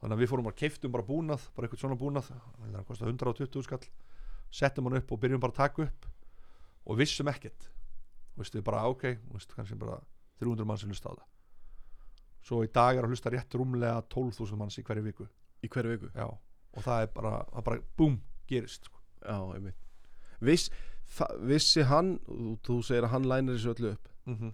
þannig 0.00 0.14
að 0.14 0.22
við 0.22 0.30
fórum 0.30 0.46
bara 0.48 0.58
keiftum 0.58 0.92
bara 0.94 1.06
búnað 1.06 1.48
bara 1.56 1.66
eitthvað 1.66 1.82
svona 1.82 1.98
búnað. 1.98 2.30
Það 2.60 2.84
kostið 2.88 3.10
120 3.12 3.66
skall. 3.66 3.88
Settum 4.50 4.88
hann 4.88 5.00
upp 5.00 5.12
og 5.12 5.20
byrjum 5.20 5.42
bara 5.42 5.52
að 5.52 5.60
taka 5.62 5.88
upp 5.88 6.06
og 6.88 7.00
vissum 7.00 7.28
ekkert. 7.28 7.68
Veistu 8.38 8.62
bara 8.62 8.86
ok, 8.88 9.04
veistu 9.32 9.56
kannski 9.56 9.78
bara 9.78 9.98
300 10.40 10.66
mann 10.68 10.78
sem 10.78 10.92
hlusta 10.92 11.10
á 11.10 11.18
það. 11.18 11.26
Svo 12.48 12.60
í 12.64 12.70
dag 12.72 12.96
er 12.96 13.04
að 13.04 13.12
hlusta 13.12 13.32
rétt 13.34 13.56
rúmlega 13.58 13.98
12.000 14.14 14.60
manns 14.60 14.78
í 14.78 14.84
hverju 14.86 15.04
viku. 15.08 15.26
Í 15.64 15.68
hverju 15.68 15.96
viku? 15.96 16.12
Já. 16.14 16.28
og 16.76 16.84
það 16.84 17.02
er 17.02 17.10
bara, 17.14 17.34
það 17.50 17.64
bara 17.66 17.82
búm, 17.98 18.16
gerist 18.46 18.86
sko. 18.86 19.00
Já, 19.24 19.38
einmitt. 19.56 19.78
Viss, 20.44 20.68
það, 21.16 21.40
Vissi 21.50 21.84
hann 21.88 22.14
þú 22.66 22.78
segir 22.86 23.08
að 23.08 23.14
hann 23.16 23.28
lænir 23.28 23.56
þessu 23.56 23.74
öllu 23.74 23.92
upp? 23.96 24.08
Mm 24.28 24.36
-hmm. 24.36 24.52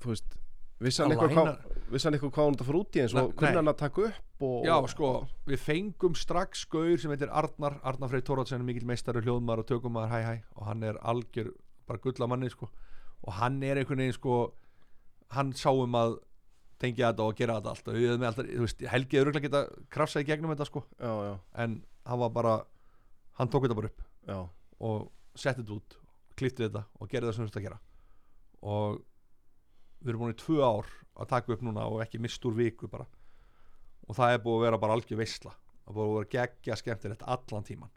Þú 0.00 0.08
veist 0.08 0.38
Hann 0.78 2.14
eitthvað 2.14 2.30
hvað 2.30 2.44
hann 2.44 2.56
það 2.60 2.68
fór 2.68 2.78
út 2.78 2.96
í 2.96 3.00
eins 3.02 3.14
og 3.18 3.32
kunni 3.34 3.56
nei. 3.56 3.70
að 3.72 3.78
taka 3.80 4.04
upp 4.06 4.44
og, 4.46 4.66
já 4.68 4.74
sko, 4.92 5.08
við 5.48 5.62
fengum 5.64 6.14
strax 6.14 6.62
gaur 6.70 7.00
sem 7.02 7.10
heitir 7.10 7.32
Arnar, 7.34 7.80
Arnar 7.82 8.12
Freyr 8.12 8.22
Tóratsen 8.22 8.62
mikill 8.66 8.86
meistari, 8.86 9.24
hljóðmaður 9.24 9.64
og 9.64 9.68
tökummaður 9.72 10.12
hæ 10.12 10.20
hæ 10.22 10.34
og 10.54 10.68
hann 10.68 10.86
er 10.86 11.00
algjör, 11.02 11.50
bara 11.88 12.02
gullamanni 12.04 12.52
sko. 12.52 12.70
og 13.26 13.32
hann 13.40 13.58
er 13.66 13.80
einhvern 13.80 14.04
veginn 14.04 14.14
sko, 14.14 14.38
hann 15.34 15.50
sáum 15.58 15.98
að 15.98 16.20
tengja 16.78 17.10
þetta 17.10 17.26
og 17.26 17.42
gera 17.42 17.58
þetta 17.58 17.74
allt 17.74 17.90
og 17.90 17.98
við 17.98 18.10
hefum 18.12 18.28
alltaf, 18.30 18.50
þú 18.54 18.66
veist, 18.68 18.86
Helgi 18.94 19.18
er 19.18 19.26
örgulega 19.26 19.48
geta 19.48 19.84
krafsað 19.90 20.22
í 20.22 20.30
gegnum 20.30 20.54
þetta 20.54 20.68
sko, 20.70 20.84
Já, 20.94 21.12
já, 21.26 21.34
en 21.64 21.80
hann 22.06 22.22
var 22.22 22.34
bara 22.36 22.56
hann 23.40 23.50
tók 23.50 23.66
þetta 23.66 23.80
bara 23.80 23.90
upp 23.90 24.06
já. 24.30 24.38
og 24.78 25.10
setti 25.34 25.64
þetta 25.64 25.78
út, 25.80 25.98
klifti 26.38 26.68
þetta 26.68 26.86
og 26.98 27.10
gerði 27.10 27.30
það 27.30 27.36
sem 27.36 27.48
þetta 27.48 27.60
að 27.60 27.66
gera. 27.66 27.80
Og 28.68 29.02
við 30.00 30.12
erum 30.12 30.24
búin 30.24 30.34
í 30.34 30.40
tvö 30.40 30.58
ár 30.62 30.90
að 31.18 31.30
taka 31.34 31.54
upp 31.54 31.62
núna 31.66 31.86
og 31.90 32.02
ekki 32.04 32.20
mist 32.22 32.44
úr 32.46 32.56
viku 32.58 32.90
bara. 32.90 33.06
Og 34.08 34.16
það 34.16 34.34
er 34.34 34.42
búið 34.44 34.58
að 34.58 34.66
vera 34.66 34.82
bara 34.82 34.98
algjör 34.98 35.20
veisla. 35.20 35.54
Það 35.84 35.92
er 35.92 35.98
búið 35.98 36.08
að 36.08 36.18
vera 36.18 36.32
geggja 36.36 36.78
skemmtilegt 36.78 37.24
allan 37.26 37.66
tíman 37.66 37.94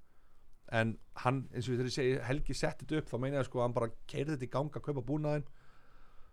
en 0.72 0.94
hann, 1.26 1.42
eins 1.52 1.68
og 1.68 1.76
þegar 1.76 1.90
ég 1.90 1.96
segi 1.96 2.20
Helgi 2.24 2.56
setti 2.56 2.86
þetta 2.86 3.02
upp, 3.02 3.10
þá 3.12 3.18
meina 3.20 3.42
ég 3.42 3.48
sko 3.48 3.60
að 3.60 3.66
hann 3.66 3.76
bara 3.76 3.92
keirði 4.10 4.38
þetta 4.38 4.48
í 4.48 4.54
ganga 4.54 4.84
kaupa 4.84 5.04
búnaðinn. 5.08 5.50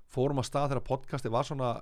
Fórum 0.08 0.40
að 0.40 0.46
stað 0.48 0.70
þegar 0.72 0.86
podcasti 0.86 1.32
var 1.32 1.44
svona 1.44 1.72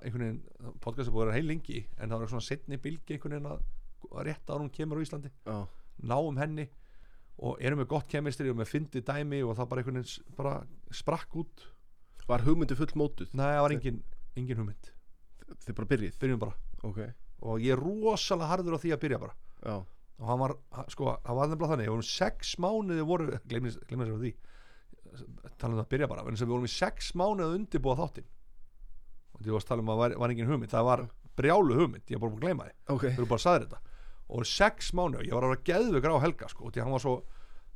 podcasti 0.83 1.13
búið 1.13 1.21
að 1.21 1.29
vera 1.29 1.37
heil 1.37 1.47
lengi 1.47 1.83
en 1.95 2.09
það 2.09 2.23
var 2.23 2.31
svona 2.33 2.47
setni 2.47 2.79
bylgi 2.81 3.15
einhvern 3.15 3.37
veginn 3.37 3.51
að 3.53 4.25
rétt 4.27 4.51
hún 4.51 4.73
kemur 4.73 4.99
á 4.99 5.05
Íslandi. 5.05 5.31
Já, 5.45 5.57
náum 6.01 6.41
henni 6.41 6.67
og 7.37 7.61
erum 7.61 7.83
með 7.83 7.91
gott 7.93 8.09
kemistri 8.09 8.49
og 8.49 8.57
með 8.57 8.71
fyndi 8.73 9.03
dæmi 9.05 9.43
og 9.45 9.55
það 9.59 9.71
bara 9.71 10.03
bara 10.35 10.55
sprakk 10.89 11.37
út 11.37 11.67
var 12.27 12.43
hugmyndi 12.45 12.77
full 12.77 12.93
mótuð 12.99 13.35
Nei, 13.37 13.45
það 13.55 13.61
var 13.65 13.75
engin, 13.75 14.01
engin 14.39 14.61
hugmynd. 14.61 14.89
Þið 15.65 15.77
bara 15.77 15.91
byrjið? 15.93 16.17
Byrjum 16.21 16.41
bara. 16.41 16.57
Ok, 16.87 16.99
og 17.47 17.61
ég 17.63 17.75
er 17.75 17.81
rosalega 17.81 18.51
harður 18.51 18.77
á 18.77 18.83
því 18.83 18.93
að 18.95 19.03
byrja 19.05 19.21
bara. 19.21 19.37
Já, 19.63 19.75
og 20.17 20.27
hann 20.31 20.41
var, 20.41 20.53
sko, 20.91 21.13
það 21.23 21.39
var 21.39 21.51
nefnilega 21.51 21.71
þannig 21.73 21.87
við 21.87 21.93
vorum 21.95 22.09
sex 22.09 22.53
mánuði 22.61 23.07
voru, 23.07 23.39
glemir 23.47 23.77
sér 23.77 24.17
á 24.17 24.21
því 24.21 24.33
talað 25.57 25.77
um 25.77 25.83
að 25.83 25.91
byrja 25.93 26.09
bara 26.11 26.25
við 26.27 26.49
vorum 26.49 26.67
í 26.67 26.71
sex 26.71 27.13
mánuði 27.17 27.47
að 27.47 27.55
undirbúa 27.59 27.97
þáttinn. 27.99 28.27
Og 29.37 29.43
því 29.43 29.53
varst 29.53 29.67
að 29.67 29.73
tala 29.73 29.85
um 29.85 29.91
að 29.93 30.01
var, 30.01 30.15
var 30.23 30.33
engin 30.33 30.49
hugmynd 30.49 30.73
það 30.73 30.87
var 30.87 31.03
brjálu 31.37 31.77
hugmynd, 31.77 32.05
ég 32.09 32.17
er 32.17 32.21
bara 32.23 32.33
búin 32.33 32.41
að 32.41 32.45
gleyma 32.47 32.67
því. 32.67 32.75
Ok. 32.93 33.05
Þau 33.05 33.21
eru 33.21 33.29
bara 33.31 33.43
saðir 33.43 33.65
þetta. 33.67 33.95
Og 34.27 34.47
sex 34.49 34.91
mánuði, 34.97 35.29
ég 35.29 35.37
var 35.37 35.47
að 35.47 35.53
vera 35.53 35.65
geðvegur 35.69 36.15
á 36.17 36.25
helga 36.25 36.49
sko, 36.51 36.71
því 36.73 36.83
hann 36.83 36.95
var 36.95 37.03
svo 37.03 37.15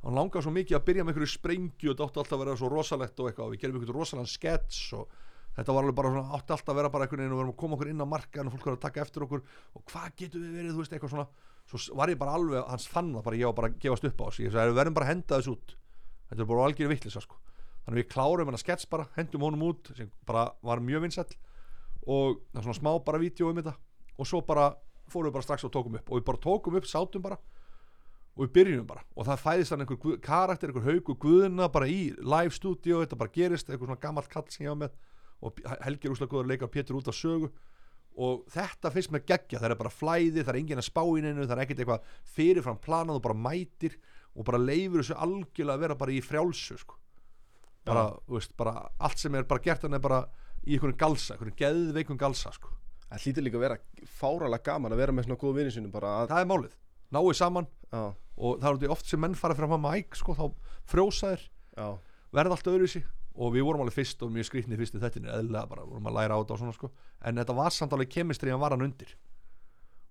hann 0.02 0.16
langaði 0.18 0.44
svo 0.46 0.52
mikið 0.54 0.78
að 0.78 0.86
byrja 0.88 1.04
með 1.04 1.12
einhverju 1.12 1.32
sprengju 1.32 1.90
og 1.90 1.94
þetta 1.94 2.06
átti 2.08 2.22
alltaf 2.22 2.36
að 2.36 2.42
vera 2.42 2.56
svo 2.58 2.70
rosalegt 2.72 3.20
og 3.20 3.28
eitthvað 3.28 3.46
og 3.46 3.52
við 3.52 3.62
gerum 3.62 3.76
einhverju 3.78 3.96
rosalega 3.98 4.32
skets 4.32 4.80
og 4.98 5.12
þetta 5.56 5.76
var 5.76 5.84
alveg 5.84 5.98
bara 6.00 6.10
svona, 6.10 6.38
átti 6.38 6.54
alltaf 6.56 6.72
að 6.72 6.80
vera 6.80 6.90
bara 6.92 7.06
einhvern 7.06 7.22
veginn 7.22 7.34
og 7.34 7.38
við 7.38 7.44
erum 7.44 7.52
að 7.52 7.60
koma 7.62 7.76
okkur 7.76 7.92
inn 7.92 8.02
á 8.02 8.12
markaðan 8.12 8.50
og 8.50 8.56
fólk 8.56 8.66
var 8.66 8.78
að 8.78 8.82
taka 8.86 9.04
eftir 9.04 9.26
okkur 9.26 9.44
og 9.78 9.84
hvað 9.92 10.08
getur 10.18 10.42
við 10.42 10.56
verið, 10.58 10.72
þú 10.72 10.82
veist, 10.82 10.96
eitthvað 10.96 11.14
svona. 11.14 11.28
Svo 11.70 11.96
var 12.00 12.10
ég 12.10 12.18
bara 12.18 12.34
alveg, 12.38 12.64
hans 12.72 12.88
fann 12.90 13.12
það 13.14 13.26
bara 13.28 13.38
ég 13.38 13.46
var 13.46 13.56
bara 13.60 13.70
að 13.70 13.78
gefast 13.84 14.08
upp 14.08 14.18
á 14.18 14.24
þessu, 14.26 14.42
ég 14.42 14.54
sagði 14.56 14.72
við 14.72 14.80
verðum 14.80 14.96
bara 14.96 15.06
að 15.06 15.12
henda 15.12 15.38
þessu 15.38 15.54
út. 15.54 15.74
Þetta 16.32 16.42
er 16.42 16.50
bara 16.50 16.66
algjör 16.66 16.90
vittlisa 16.90 17.22
sko. 17.22 17.38
Þannig 17.84 18.00
við 18.00 18.08
klárum 18.10 18.50
hennar 18.50 18.62
skets 18.62 18.88
bara, 18.90 19.06
hendum 19.14 19.46
honum 19.46 19.64
út 19.68 19.92
sem 19.94 20.10
bara 20.26 20.48
var 20.66 20.82
mjög 20.82 21.04
vinsæll 21.06 21.30
og 22.06 22.40
það 22.50 22.58
er 22.58 22.66
svona 22.66 22.78
smá 22.78 22.92
bara 23.06 23.20
vídeo 23.22 23.50
um 23.50 23.58
þetta 23.58 23.74
og 24.18 24.28
svo 24.28 24.40
bara 24.46 24.72
fórum 25.10 25.30
við 25.30 25.36
bara 25.36 25.46
strax 25.46 25.66
og 25.66 25.72
tókum 25.74 25.98
upp 25.98 26.10
og 26.10 26.18
við 26.18 26.26
bara 26.26 26.42
tókum 26.42 26.78
upp, 26.78 26.88
sátum 26.88 27.22
bara 27.22 27.38
og 28.32 28.46
við 28.46 28.52
byrjum 28.56 28.86
bara. 28.88 29.04
Og 29.16 29.26
það 29.28 29.42
fæðist 29.42 29.74
þannig 29.74 29.92
einhver 29.92 30.20
karakter, 30.24 30.70
einhver 30.72 30.88
haugu 30.88 31.16
guðuna 31.20 31.68
bara 31.72 31.88
í 31.90 32.00
live 32.16 32.54
studio, 32.54 33.02
þetta 33.02 33.18
bara 33.20 33.34
gerist 33.34 33.68
einhver 33.68 33.90
svona 33.90 34.00
gammalt 34.00 34.30
kall 34.32 34.46
sem 34.48 34.64
ég 34.66 34.72
var 34.72 34.80
með. 34.86 34.96
Og 35.42 35.60
Helgi 35.82 36.08
er 36.08 36.14
úslega 36.14 36.32
góður 36.32 36.46
að 36.46 36.54
leika 36.54 36.70
Pétur 36.72 36.98
út 37.00 37.10
af 37.10 37.18
sögu. 37.18 37.50
Og 38.22 38.42
þetta 38.52 38.92
finnst 38.92 39.12
mér 39.12 39.24
geggja 39.28 39.60
það 39.60 39.74
er 39.74 39.78
bara 39.80 39.92
flæði, 39.92 40.42
það 40.42 40.52
er 40.52 40.58
enginn 40.60 40.82
að 40.82 40.88
spá 40.88 41.02
í 41.04 41.22
neinu 41.24 41.46
það 41.46 41.54
er 41.56 41.62
ekkert 41.64 41.82
eitthvað 41.82 42.10
fyrirfram 42.34 42.80
planað 42.84 43.20
og 43.20 43.24
bara 43.24 43.38
mætir 43.48 43.96
og 44.36 44.46
bara 44.48 44.60
leifur 44.60 45.00
þessu 45.00 45.16
algjörlega 45.16 45.78
að 45.78 45.84
vera 45.86 45.96
bara 46.02 46.12
í 46.12 46.20
frjálsu 46.24 46.76
sko. 46.80 46.98
bara, 47.84 48.04
þú 48.28 48.36
veist, 48.36 48.52
bara 48.56 48.74
allt 49.02 49.18
sem 49.18 49.34
er 49.34 49.48
bara 49.48 49.64
gert 49.64 49.82
hann 49.82 49.96
er 49.96 50.02
bara 50.04 50.20
í 50.62 50.76
einhverjum 50.76 51.00
galsa, 51.00 51.34
einhverjum 51.34 51.58
geðveikum 51.58 52.20
galsa 52.20 52.52
sko. 52.54 52.70
Það 53.08 53.24
hlýtur 53.24 53.46
líka 53.46 53.58
að 53.58 53.64
vera 53.64 53.78
fáralega 54.20 54.66
gaman 54.68 54.94
að 54.94 55.02
vera 55.02 55.16
með 55.16 55.26
svona 55.26 55.40
góða 55.40 55.56
vinni 55.56 55.72
sinni 55.74 55.90
bara 55.92 56.12
að 56.20 56.28
það 56.30 56.44
er 56.44 56.50
málið, 56.52 56.76
náið 57.14 57.32
saman. 57.38 57.68
Já, 57.92 58.04
og 58.42 58.62
það 58.62 58.78
er 58.78 58.86
í 58.86 58.92
oft 58.92 59.08
sem 59.08 59.20
menn 59.20 59.34
fara 59.38 59.56
fram 59.56 59.74
að 59.76 59.84
mæk 59.84 60.16
sko, 60.18 60.36
þá 60.36 60.46
frjósaðir 60.88 61.42
verða 62.32 62.56
allt 62.56 62.70
öðruvísi. 62.72 63.02
Og 63.32 63.54
við 63.54 63.64
vorum 63.64 63.80
alveg 63.80 63.96
fyrst 63.96 64.20
og 64.24 64.32
mjög 64.32 64.44
skrýtni 64.50 64.76
fyrst 64.76 64.96
í 64.96 65.00
þetta 65.00 65.22
eðlilega 65.38 65.68
bara, 65.70 65.86
vorum 65.88 66.08
að 66.10 66.18
læra 66.18 66.36
á 66.36 66.40
þetta 66.42 66.52
og 66.52 66.58
svona 66.60 66.74
sko. 66.76 66.90
En 67.24 67.40
þetta 67.40 67.54
var 67.56 67.72
samt 67.72 67.94
alveg 67.96 68.10
kemistri 68.12 68.52
að 68.52 68.60
var 68.60 68.74
hann 68.74 68.84
undir. 68.84 69.14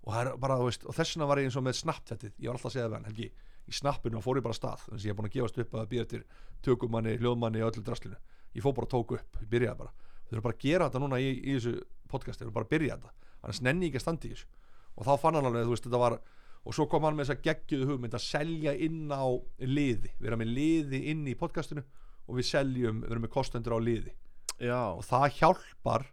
Og 0.01 0.15
bara, 0.41 0.57
veist, 0.57 0.85
og 0.89 0.97
þessuna 0.97 1.27
var 1.29 1.37
ég 1.37 1.45
eins 1.45 1.57
og 1.59 1.65
með 1.67 1.77
snapptættið, 1.83 2.33
ég 2.41 2.49
var 2.49 2.57
alltaf 2.57 2.71
að 2.71 2.73
segja 2.73 2.85
það 2.87 2.91
við 2.91 2.97
hann 2.97 3.09
Helgi, 3.11 3.27
í 3.69 3.75
snappinu 3.77 4.21
fór 4.25 4.39
ég 4.39 4.45
bara 4.47 4.57
stað. 4.57 4.85
Þannig 4.87 4.97
að 4.97 5.05
ég 5.05 5.13
er 5.13 5.19
búin 5.19 5.29
að 5.29 5.35
gefast 5.35 5.59
upp 5.61 5.75
að 5.77 5.91
býja 5.91 6.05
eftir 6.07 6.23
tökumanni, 6.65 7.13
hljóðmanni 7.21 7.61
og 7.61 7.69
öllu 7.69 7.83
draslinu, 7.85 8.17
ég 8.57 8.65
fór 8.65 8.73
bara 8.79 8.89
að 8.89 8.95
tóku 8.95 9.19
upp 9.19 9.37
ég 9.43 9.51
byrjaði 9.51 9.79
bara, 9.83 9.93
þau 10.25 10.33
eru 10.33 10.43
bara 10.47 10.57
að 10.57 10.65
gera 10.65 10.87
þetta 10.89 11.03
núna 11.03 11.21
í, 11.21 11.29
í 11.37 11.53
þessu 11.59 11.75
podcast, 12.09 12.41
þau 12.41 12.47
eru 12.47 12.55
bara 12.57 12.65
að 12.65 12.73
byrja 12.73 12.97
þetta. 12.97 13.29
Annars 13.45 13.61
nenni 13.61 13.85
ég 13.85 13.93
ekki 13.93 14.01
að 14.01 14.05
standa 14.07 14.25
í 14.25 14.33
þessu. 14.33 14.49
Og 14.97 15.05
þá 15.05 15.13
fann 15.21 15.37
hann 15.37 15.49
alveg, 15.51 15.69
þú 15.69 15.75
veist, 15.75 15.85
þetta 15.85 16.01
var 16.01 16.17
og 16.61 16.75
svo 16.77 16.85
kom 16.89 17.05
hann 17.07 17.17
með 17.17 17.29
þessa 17.31 17.45
geggjuðu 17.47 17.89
hugmynd 17.89 18.15
að 18.17 18.25
selja 18.25 18.73
inn 18.77 19.09
á 19.09 19.25
liði, 19.65 20.11
vera 20.21 20.37
með 20.37 20.53
liði 20.55 21.03
inn 21.11 21.23
í 21.29 21.37
podcastinu 21.37 21.83
og 22.27 22.37
við 22.37 22.49
seljum, 22.51 23.01
við 23.01 23.13
erum 23.15 23.25
með 23.25 23.33
kostendur 23.33 23.77
á 23.77 23.79
liði. 23.81 24.13
Já, 24.61 24.93
og 24.93 25.01
það 25.07 25.27
hjálpar 25.39 26.05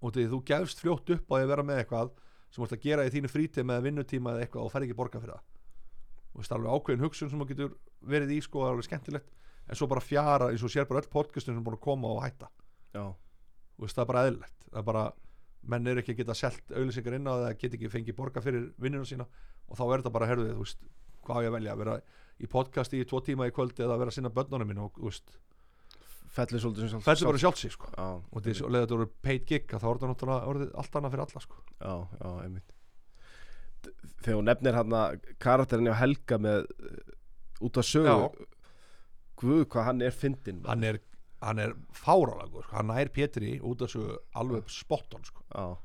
og 0.00 0.14
því 0.14 0.28
þú 0.32 0.40
gefst 0.48 0.80
fljótt 0.80 1.12
upp 1.14 1.32
á 1.32 1.34
að 1.36 1.50
vera 1.52 1.66
með 1.66 1.82
eitthvað 1.82 2.14
sem 2.48 2.62
þú 2.62 2.66
ert 2.68 2.76
að 2.76 2.84
gera 2.86 3.04
í 3.04 3.12
þínu 3.12 3.30
frítíð 3.32 3.66
með 3.68 3.86
vinnutíma 3.88 4.32
eða 4.32 4.44
eitthvað 4.44 4.64
og 4.64 4.72
fær 4.72 4.86
ekki 4.86 4.96
borga 4.96 5.20
fyrir 5.20 5.34
það. 5.34 5.46
Og 6.34 6.44
það 6.44 6.54
er 6.54 6.60
alveg 6.60 6.76
ákveðin 6.78 7.04
hugsun 7.04 7.30
sem 7.30 7.42
þú 7.42 7.48
getur 7.50 7.74
verið 8.14 8.34
í 8.34 8.38
sko, 8.44 8.62
það 8.62 8.68
er 8.68 8.74
alveg 8.74 8.88
skemmtilegt. 8.88 9.32
En 9.64 9.78
svo 9.78 9.88
bara 9.90 10.04
fjara 10.04 10.50
eins 10.52 10.64
og 10.64 10.72
sér 10.72 10.88
bara 10.88 11.02
öll 11.02 11.10
podcastin 11.12 11.54
sem 11.54 11.60
er 11.60 11.66
búin 11.66 11.78
að 11.78 11.84
koma 11.84 12.10
og 12.14 12.22
hætta. 12.24 12.50
Já, 12.94 13.04
veist, 13.80 13.96
það 13.96 14.04
er 14.04 14.10
bara 14.10 14.24
eðlilegt. 14.28 14.56
Það 14.70 14.80
er 14.80 14.86
bara, 14.90 15.04
menn 15.70 15.88
eru 15.90 16.02
ekki 16.02 16.14
að 16.14 16.20
geta 16.22 16.36
selt 16.38 16.74
auðlýsingar 16.74 17.16
inn 17.18 17.30
á 17.30 17.34
það, 17.34 17.56
geta 17.62 17.78
ekki 17.78 17.92
fengið 17.92 18.18
borga 18.18 18.42
fyrir 18.44 18.68
vinnuna 18.80 19.08
sína 19.08 19.26
og 19.68 19.78
þá 19.78 19.84
er 19.86 20.02
þetta 20.02 20.14
bara, 20.14 20.28
herðu 20.30 20.50
þú 20.52 20.66
veist, 20.66 20.84
hvað 21.24 21.40
á 21.40 21.44
ég 21.46 21.54
velja, 21.56 21.74
að 21.74 21.82
vera 21.84 21.96
í 22.42 22.50
podcasti 22.50 23.00
í 23.00 23.08
tvo 23.08 23.20
tíma 23.24 23.48
í 23.48 23.54
kvöldi 23.54 23.84
eða 23.84 23.96
að 23.96 24.04
vera 24.04 24.12
að 24.14 24.18
sinna 24.18 24.32
börnunum 24.34 24.70
mín 24.70 24.82
og 24.84 24.98
þú 24.98 25.08
veist, 25.08 25.34
fellir 26.34 26.62
svolítið 26.62 26.88
sem 26.90 27.02
sjálf 27.02 27.08
þetta 27.08 27.24
er 27.24 27.30
bara 27.30 27.42
sjálfsig 27.44 27.74
sko. 27.74 27.90
Já, 27.94 28.06
og 28.18 28.44
því 28.44 28.54
að 28.58 28.78
þetta 28.80 28.96
voru 28.96 29.10
paid 29.22 29.44
gig 29.48 29.68
þá 29.70 29.86
er 29.90 30.00
þetta 30.02 30.38
orðið 30.52 30.72
allt 30.82 30.98
annað 30.98 31.14
fyrir 31.14 31.24
alla 31.26 31.44
sko. 31.44 31.60
já, 31.78 31.94
já, 32.20 32.30
einmitt 32.46 32.74
Þegar 34.24 34.38
hún 34.38 34.48
nefnir 34.48 34.78
hann 34.78 34.94
að 34.96 35.24
karakterin 35.42 35.90
á 35.92 36.00
Helga 36.00 36.38
með 36.40 36.62
uh, 36.64 37.64
út 37.66 37.76
af 37.76 37.84
sögu. 37.84 38.46
Guð, 39.36 39.66
hvað 39.68 39.88
hann 39.90 40.00
er 40.06 40.14
fyndin 40.16 40.62
hann 40.64 40.86
er, 40.88 41.00
hann 41.44 41.60
er 41.60 41.74
fárálega 41.92 42.50
góð 42.52 42.66
sko. 42.66 42.76
hann 42.76 42.90
nær 42.92 43.10
Pétri 43.14 43.58
út 43.60 43.82
af 43.82 43.92
þessu 43.92 44.18
alveg 44.40 44.70
spotton 44.72 45.24
sko. 45.24 45.44
já 45.50 45.76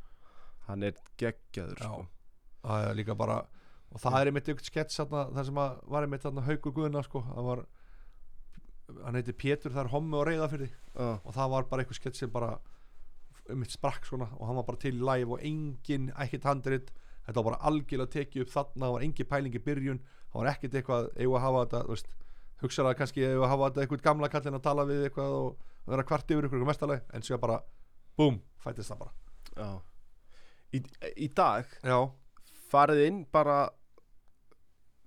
hann 0.70 0.84
er 0.84 1.00
geggjaður 1.18 1.82
sko. 1.84 2.06
það 2.64 2.90
er 2.90 3.00
líka 3.00 3.18
bara 3.18 3.40
og 3.90 4.02
það 4.04 4.20
er 4.20 4.30
einmitt 4.30 4.50
ykkur 4.54 4.70
skets 4.70 5.02
það 5.02 5.44
sem 5.46 5.62
að 5.62 5.78
var 5.90 6.06
einmitt 6.06 6.26
þarna 6.26 6.46
Haukur 6.46 6.76
Guðna 6.78 7.04
sko. 7.06 7.24
var 7.36 7.66
hann 9.04 9.20
heiti 9.20 9.34
Pétur 9.34 9.74
það 9.74 9.86
er 9.86 9.94
hommi 9.94 10.18
og 10.18 10.28
reyða 10.30 10.50
fyrir 10.52 10.72
já, 10.72 11.10
og 11.18 11.34
það 11.36 11.52
var 11.56 11.68
bara 11.72 11.84
eitthvað 11.84 12.02
skets 12.02 12.24
sem 12.24 12.32
bara 12.34 12.56
um 13.50 13.60
mitt 13.64 13.74
sprakk 13.74 14.06
svona 14.06 14.30
og 14.38 14.48
hann 14.48 14.60
var 14.60 14.68
bara 14.68 14.82
til 14.82 14.96
í 14.96 15.02
live 15.02 15.36
og 15.36 15.44
engin, 15.46 16.10
ekkert 16.22 16.48
handrit 16.50 16.92
þetta 17.26 17.42
var 17.42 17.52
bara 17.52 17.62
algjörlega 17.70 18.14
tekið 18.16 18.46
upp 18.46 18.54
þarna 18.54 18.86
það 18.86 18.96
var 18.96 19.06
engin 19.06 19.30
pæling 19.30 19.58
í 19.58 19.64
byrjun 19.66 20.02
það 20.04 20.40
var 20.40 20.52
ekkert 20.54 20.78
eitthvað, 20.80 21.10
eigum 21.18 21.38
að 21.38 21.46
hafa 21.46 21.64
þetta 21.66 21.82
þú 21.86 21.96
veist, 21.96 22.12
hugsaði 22.64 22.92
að 22.92 22.98
kannski 23.00 23.26
eigum 23.26 23.46
að 23.46 23.52
hafa 23.54 23.70
þetta 23.70 23.84
eitthvað 23.84 24.06
gamla 24.08 24.30
kallin 24.32 24.58
að 24.58 24.66
tala 24.66 24.86
við 24.90 25.06
eitthvað 25.08 25.36
og 25.38 25.90
vera 25.90 26.06
kvart 26.08 26.34
yfir 26.34 26.48
ykkur 26.48 26.66
mestaleg 26.68 27.14
en 27.16 27.26
svo 27.26 27.40
bara, 27.42 27.60
búm, 28.20 28.40
fættist 28.64 28.92
það 28.92 29.04
bara. 29.06 29.14
Já. 29.56 29.70
Í, 30.76 30.82
í 31.26 31.30
dag 31.34 31.70
já, 31.82 31.98
farið 32.70 33.06
inn 33.08 33.22
bara 33.34 33.62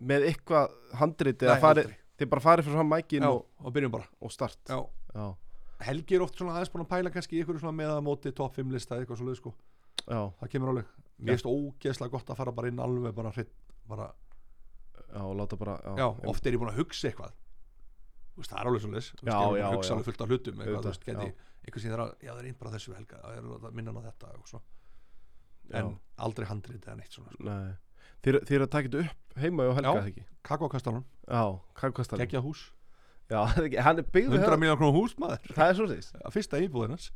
með 0.02 0.26
eitthvað 0.32 0.72
handrit 0.98 1.44
eða 1.46 1.60
farið, 1.62 1.92
þið 2.18 2.32
bara 2.32 2.44
farið 2.48 2.66
fyrir 2.66 2.80
fram 2.80 2.90
mækin 2.90 3.26
já, 3.26 3.30
og, 3.30 3.44
og 3.62 3.76
byrjum 3.76 3.94
bara. 3.94 4.08
og 4.18 4.34
start. 4.34 4.58
Já. 4.66 4.80
já, 5.14 5.28
Helgi 5.86 6.16
er 6.16 6.24
oft 6.24 6.38
svona 6.38 6.56
aðeins 6.56 6.72
búin 6.72 6.84
að 6.86 6.90
pæla 6.94 7.12
kannski 7.14 7.38
ykkur 7.42 7.60
með 7.70 7.92
að 7.92 8.02
móti 8.06 8.32
top 8.34 8.58
5 8.58 8.74
lista 8.74 8.98
eitthvað 8.98 9.22
svo 9.22 9.36
sko. 9.38 9.54
já, 10.02 10.18
það 10.40 10.50
kemur 10.50 10.72
alveg, 10.72 10.90
mér 11.18 11.36
finnst 11.36 11.46
ógeðslega 11.52 12.16
gott 12.16 12.32
að 12.32 12.40
fara 12.40 12.56
bara 12.56 12.72
inn 12.72 12.82
alveg 12.82 13.14
bara 13.14 13.30
hreitt 13.36 13.54
bara, 13.86 14.08
já, 15.12 15.22
bara 15.60 15.78
já, 16.00 16.08
oft 16.32 16.46
er 16.46 16.56
ég 16.56 16.62
búin 16.62 16.72
að 16.72 16.82
hugsa 16.82 17.10
eitthvað 17.10 17.36
það 18.52 18.60
er 18.62 18.68
alveg 18.70 18.82
svo 18.84 18.90
leys 18.92 19.08
Já, 19.22 19.38
já, 19.60 19.66
hugsa 19.74 19.88
já. 19.88 19.94
alveg 19.96 20.06
fullt 20.08 20.22
af 20.24 20.30
hlutum 20.32 20.60
eitthvað, 20.62 20.76
já. 20.82 20.82
sem 21.82 21.92
það 21.92 21.96
er 21.98 22.02
að, 22.04 22.12
já 22.26 22.30
einn 22.50 22.58
bara 22.58 22.72
þessu 22.74 22.94
helga 22.96 23.18
það 23.22 23.36
er 23.38 23.48
að 23.68 23.74
minna 23.78 23.92
hann 23.92 24.02
á 24.02 24.08
þetta 24.08 24.30
og 24.38 24.48
svo. 24.50 24.60
Já, 25.72 25.78
en 25.78 25.90
aldrei 26.26 26.46
handrið 26.50 26.86
eða 26.88 26.96
neitt 26.98 27.16
svona 27.16 27.34
sko. 27.34 27.44
nei. 27.46 27.74
Þið, 28.22 28.38
eru 28.56 28.66
að 28.66 28.72
taka 28.72 28.88
þetta 28.88 29.02
upp 29.02 29.38
heima 29.42 29.66
og 29.68 29.76
helga 29.78 29.92
Já. 29.92 30.06
ekki? 30.12 30.24
já, 31.26 31.42
hvað 31.80 31.94
kostar 31.98 32.22
geggjað 32.22 32.44
hús. 32.46 32.62
Já, 33.32 33.38
hann 33.86 33.98
er 34.02 34.06
byggði 34.14 34.38
100 34.38 34.48
það 34.48 34.60
miljón 34.62 34.78
krónu 34.80 34.96
hús 34.98 35.14
maður. 35.22 35.54
Það 35.56 35.70
er 35.70 35.78
svo 35.78 35.86
Að 36.22 36.34
fyrsta 36.36 36.60
íbúðinans, 36.62 37.08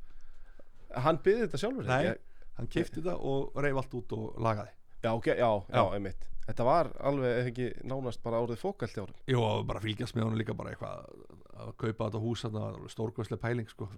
hann 1.07 1.21
byggði 1.23 1.45
þetta 1.47 1.61
sjálfur 1.63 1.91
Nei. 1.91 2.15
hann 2.57 2.71
keipti 2.73 3.03
þetta 3.03 3.17
og 3.33 3.59
reyf 3.63 3.81
allt 3.83 3.97
út 4.01 4.15
og 4.17 4.39
lagaði 4.47 4.73
já, 5.07 5.13
ok, 5.15 5.31
já, 5.33 5.51
já, 5.71 5.83
einmitt. 5.97 6.27
Þetta 6.47 6.67
var 6.67 6.93
alveg 7.09 7.41
ef 7.41 7.49
ekki 7.51 7.71
nánast 7.91 8.23
bara 8.23 8.39
árið 8.43 8.61
fókalt 8.61 8.95
í 8.95 9.01
árum 9.03 9.17
Jú, 9.33 9.41
og 9.43 9.65
bara 9.67 9.83
fylgjast 9.83 10.15
með 10.15 10.29
honum 10.29 10.39
líka 10.39 10.55
bara 10.55 10.75
eitthvað 10.75 11.09
að 11.57 11.73
kaupa 11.81 12.07
þetta 12.07 12.21
hús 12.23 12.45
þarna, 12.45 12.91
stórkvæslega 12.93 13.43
pæling 13.43 13.71
sko. 13.73 13.89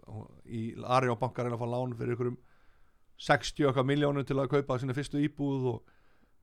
Í 0.47 0.63
Arjón 0.85 1.21
bankar 1.21 1.45
reyna 1.45 1.59
að 1.59 1.65
fá 1.65 1.69
lán 1.75 1.93
fyrir 1.99 2.17
ykkurum 2.17 2.39
60 3.19 3.69
okkar 3.69 3.87
miljónum 3.87 4.25
til 4.25 4.39
að 4.39 4.51
kaupa 4.55 4.79
sína 4.79 4.97
fyrstu 4.97 5.21
íbúð 5.27 5.67
og 5.73 5.95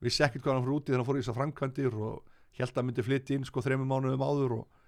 vissi 0.04 0.24
ekkert 0.26 0.44
hvað 0.44 0.58
hann 0.58 0.66
fór 0.66 0.74
úti 0.76 0.92
þegar 0.92 1.02
hann 1.02 1.08
fór 1.08 1.18
í 1.18 1.22
þessar 1.22 1.38
framkvæmdir 1.38 1.96
og 1.96 2.34
held 2.60 2.76
að 2.76 2.86
myndi 2.86 3.04
flytti 3.04 3.36
inn 3.36 3.48
sko 3.48 3.64
þreymum 3.64 3.88
mánuðum 3.90 4.24
áður 4.24 4.54
og, 4.58 4.84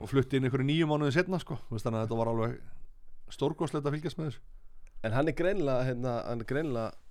og 0.00 0.10
flutti 0.10 0.38
inn 0.38 0.48
ykkur 0.50 0.66
nýju 0.66 0.90
mánuðum 0.90 1.14
setna 1.14 1.40
sko, 1.42 1.58
þannig 1.70 2.00
að 2.00 2.04
þetta 2.04 2.18
var 2.18 2.32
alveg 2.32 2.58
stórkvæslega 3.34 3.88
að 3.90 3.96
fylgjast 3.96 4.20
með 4.20 4.28
þessu. 4.30 4.44
En 5.04 5.14
hann 5.14 5.30
er 5.30 5.36
greinlega 5.38 5.86
hérna, 5.88 6.14
hann 6.26 6.42
er 6.42 6.50
greinlega 6.50 7.03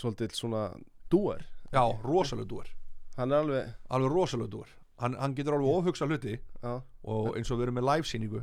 svolítið 0.00 0.36
svona 0.36 0.66
dúar 1.12 1.44
Já, 1.70 1.84
rosalega 2.02 2.50
dúar, 2.50 2.70
hann 3.16 3.30
er 3.30 3.44
alveg 3.44 3.74
alveg 3.94 4.14
rosalega 4.14 4.54
dúar 4.56 4.72
hann, 5.00 5.14
hann 5.20 5.36
getur 5.36 5.56
alveg 5.56 5.76
ofhugsa 5.80 6.08
hluti 6.08 6.34
já, 6.36 6.72
og 6.80 7.36
eins 7.36 7.50
og 7.50 7.60
við 7.60 7.68
erum 7.68 7.78
með 7.78 7.88
livesýningu 7.90 8.42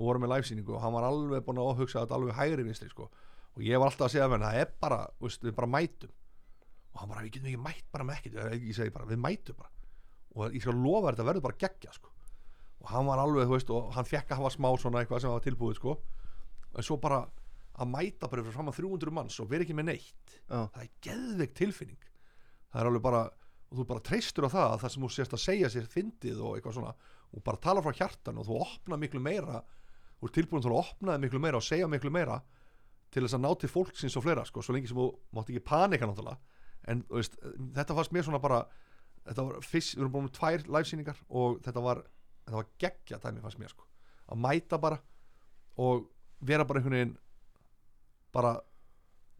og 0.00 0.06
vorum 0.06 0.24
með 0.24 0.32
livesýningu 0.34 0.76
og 0.76 0.84
hann 0.84 0.94
var 0.94 1.06
alveg 1.08 1.42
búin 1.46 1.60
að 1.60 1.72
ofhugsa 1.74 2.04
þetta 2.04 2.16
alveg 2.16 2.38
hægri 2.38 2.64
vinstri 2.66 2.88
sko. 2.90 3.10
og 3.56 3.66
ég 3.66 3.80
var 3.80 3.90
alltaf 3.90 4.06
að 4.06 4.14
segja 4.14 4.28
að 4.28 4.36
það 4.44 4.60
er 4.60 4.70
bara, 4.80 5.00
veist, 5.20 5.42
við 5.42 5.56
bara 5.56 5.66
mætum. 5.66 6.12
Og 6.94 7.00
hann 7.00 7.10
bara, 7.10 7.24
við 7.24 7.34
getum 7.34 7.50
ekki 7.50 7.62
mætt 7.64 7.90
bara 7.92 8.06
með 8.06 8.20
ekkert. 8.20 8.38
Ég 8.54 8.76
segi 8.76 8.94
bara, 8.94 9.08
við 9.10 9.20
mætum 9.20 9.58
bara. 9.58 9.70
Og 10.36 10.54
ég 10.54 10.62
skal 10.62 10.78
lofa 10.78 11.10
þetta 11.10 11.26
verður 11.26 11.46
bara 11.48 11.60
geggja 11.64 11.92
sko. 11.96 12.14
og 12.80 12.88
hann 12.88 13.04
var 13.04 13.20
alveg, 13.20 13.44
þú 13.44 13.52
veist, 13.52 13.70
og 13.76 13.90
hann 13.92 14.06
fekk 14.08 14.30
að 14.32 14.38
hafa 14.40 14.50
smá 14.54 14.68
svona 14.80 15.02
eitthvað 15.02 15.20
sem 15.20 15.30
var 15.30 15.42
tilbúið 15.44 15.76
sko. 15.76 15.98
en 16.72 16.86
svo 16.86 16.96
bara 16.96 17.26
að 17.80 17.92
mæta 17.92 18.28
bara 18.28 18.44
fyrir 18.44 18.56
fram 18.56 18.70
að 18.72 18.80
300 18.80 19.14
manns 19.14 19.40
og 19.40 19.50
vera 19.50 19.66
ekki 19.66 19.76
með 19.76 19.90
neitt. 19.92 20.38
Já, 20.48 20.66
það 20.74 20.82
er 20.82 20.90
geðveik 21.06 21.54
tilfinning. 21.58 22.08
Það 22.70 22.82
er 22.82 22.90
alveg 22.90 23.04
bara 23.04 23.22
og 23.70 23.78
þú 23.78 23.86
bara 23.86 24.02
treystur 24.02 24.46
á 24.46 24.50
það 24.50 24.68
að 24.68 24.80
það 24.82 24.92
sem 24.92 25.04
þú 25.04 25.10
sérst 25.14 25.34
að 25.36 25.42
segja 25.44 25.68
sér 25.70 25.90
fyndið 25.90 26.40
og 26.42 26.56
eitthvað 26.56 26.76
svona 26.76 26.94
og 27.30 27.44
bara 27.46 27.62
tala 27.62 27.82
frá 27.84 27.94
hjartan 27.94 28.40
og 28.40 28.48
þú 28.48 28.56
opna 28.64 28.98
miklu 28.98 29.22
meira 29.22 29.60
þú 30.18 30.26
er 30.26 30.34
tilbúin 30.34 30.64
til 30.64 30.72
að 30.72 30.80
opna 30.80 31.14
þig 31.14 31.24
miklu 31.24 31.42
meira 31.44 31.60
og 31.60 31.66
segja 31.66 31.90
miklu 31.90 32.10
meira 32.12 32.40
til 33.14 33.22
þess 33.24 33.36
að 33.38 33.44
ná 33.44 33.50
til 33.58 33.70
fólksins 33.70 34.16
og 34.18 34.24
fleira 34.24 34.44
sko, 34.46 34.62
svo 34.62 34.74
lengi 34.74 34.90
sem 34.90 34.98
þú 34.98 35.06
mátt 35.34 35.50
ekki 35.50 35.62
panika 35.66 36.06
náttúrulega. 36.06 36.58
En 36.90 37.02
veist, 37.10 37.34
þetta 37.76 37.96
fannst 37.96 38.14
mér 38.14 38.26
svona 38.26 38.42
bara 38.42 38.60
þetta 39.26 39.46
var 39.46 39.64
fyrst, 39.66 39.96
við 39.96 40.04
erum 40.04 40.12
búin 40.14 40.26
með 40.26 40.36
tvær 40.38 40.66
livesýningar 40.66 41.22
og 41.28 41.58
þetta 41.64 41.82
var, 41.84 42.02
þetta 42.44 42.58
var 42.58 42.68
geggja 42.82 43.18
dæmi 43.22 43.42
fannst 43.44 43.62
mér 43.62 43.74
sko, 43.74 43.86
að 44.30 44.42
mæta 44.46 44.78
bara 44.82 45.00
og 45.80 46.06
vera 46.46 46.66
bara 46.66 46.80
einhvern 46.80 46.98
veginn 46.98 47.16
bara 48.32 48.54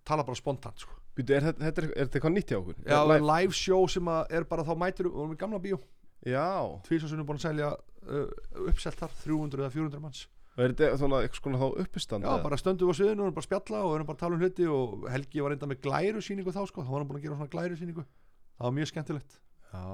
tala 0.07 0.24
bara 0.26 0.38
spontant 0.38 0.78
sko. 0.82 0.97
Býtu, 1.16 1.34
er, 1.36 1.43
þetta- 1.51 1.66
er, 1.84 1.88
er 1.97 2.07
eitthvað 2.09 2.34
nýtt 2.36 2.53
hjá 2.53 2.59
okkur? 2.61 2.76
Já, 2.86 2.99
Er 3.16 3.24
live, 3.26 3.53
show 3.57 3.86
sem 3.91 4.09
er 4.09 4.45
bara 4.49 4.64
þá 4.64 4.74
mætir 4.78 5.09
við 5.11 5.34
í 5.34 5.38
gamla 5.41 5.59
bíó, 5.62 5.78
já, 6.26 6.45
tvísasunum 6.86 7.26
búin 7.26 7.41
að 7.41 7.49
selja 7.49 7.70
uh, 7.74 8.28
uppselt 8.70 8.99
þar, 9.01 9.16
300 9.24 9.64
eða 9.64 9.72
400 9.74 10.01
manns. 10.05 10.26
Og 10.57 10.64
er 10.64 10.72
þetta 10.74 10.99
svona 10.99 11.20
eitthvað 11.24 11.43
svona 11.45 11.59
þá 11.61 11.82
uppistand 11.84 12.26
Já, 12.26 12.32
bara 12.43 12.57
stöndum 12.59 12.88
við 12.91 12.95
á 12.95 12.99
sviðinu 12.99 13.22
og 13.22 13.28
erum 13.28 13.36
bara 13.36 13.47
spjalla 13.47 13.82
og 13.86 13.93
erum 13.97 14.09
bara 14.09 14.16
að 14.18 14.22
tala 14.24 14.34
um 14.36 14.41
hluti 14.43 14.66
og 14.66 15.05
Helgi 15.12 15.41
var 15.45 15.53
reynda 15.55 15.68
með 15.70 15.78
glæru 15.86 16.22
síningu 16.26 16.53
þá 16.53 16.62
sko, 16.68 16.82
þá 16.84 16.91
var 16.91 16.99
hann 17.01 17.09
búin 17.11 17.20
að 17.20 17.24
gera 17.26 17.36
svona 17.38 17.53
glæru 17.55 17.78
síningu 17.78 18.03
það 18.03 18.64
var 18.66 18.74
mjög 18.76 18.91
skemmtilegt. 18.91 19.36
Já, 19.70 19.84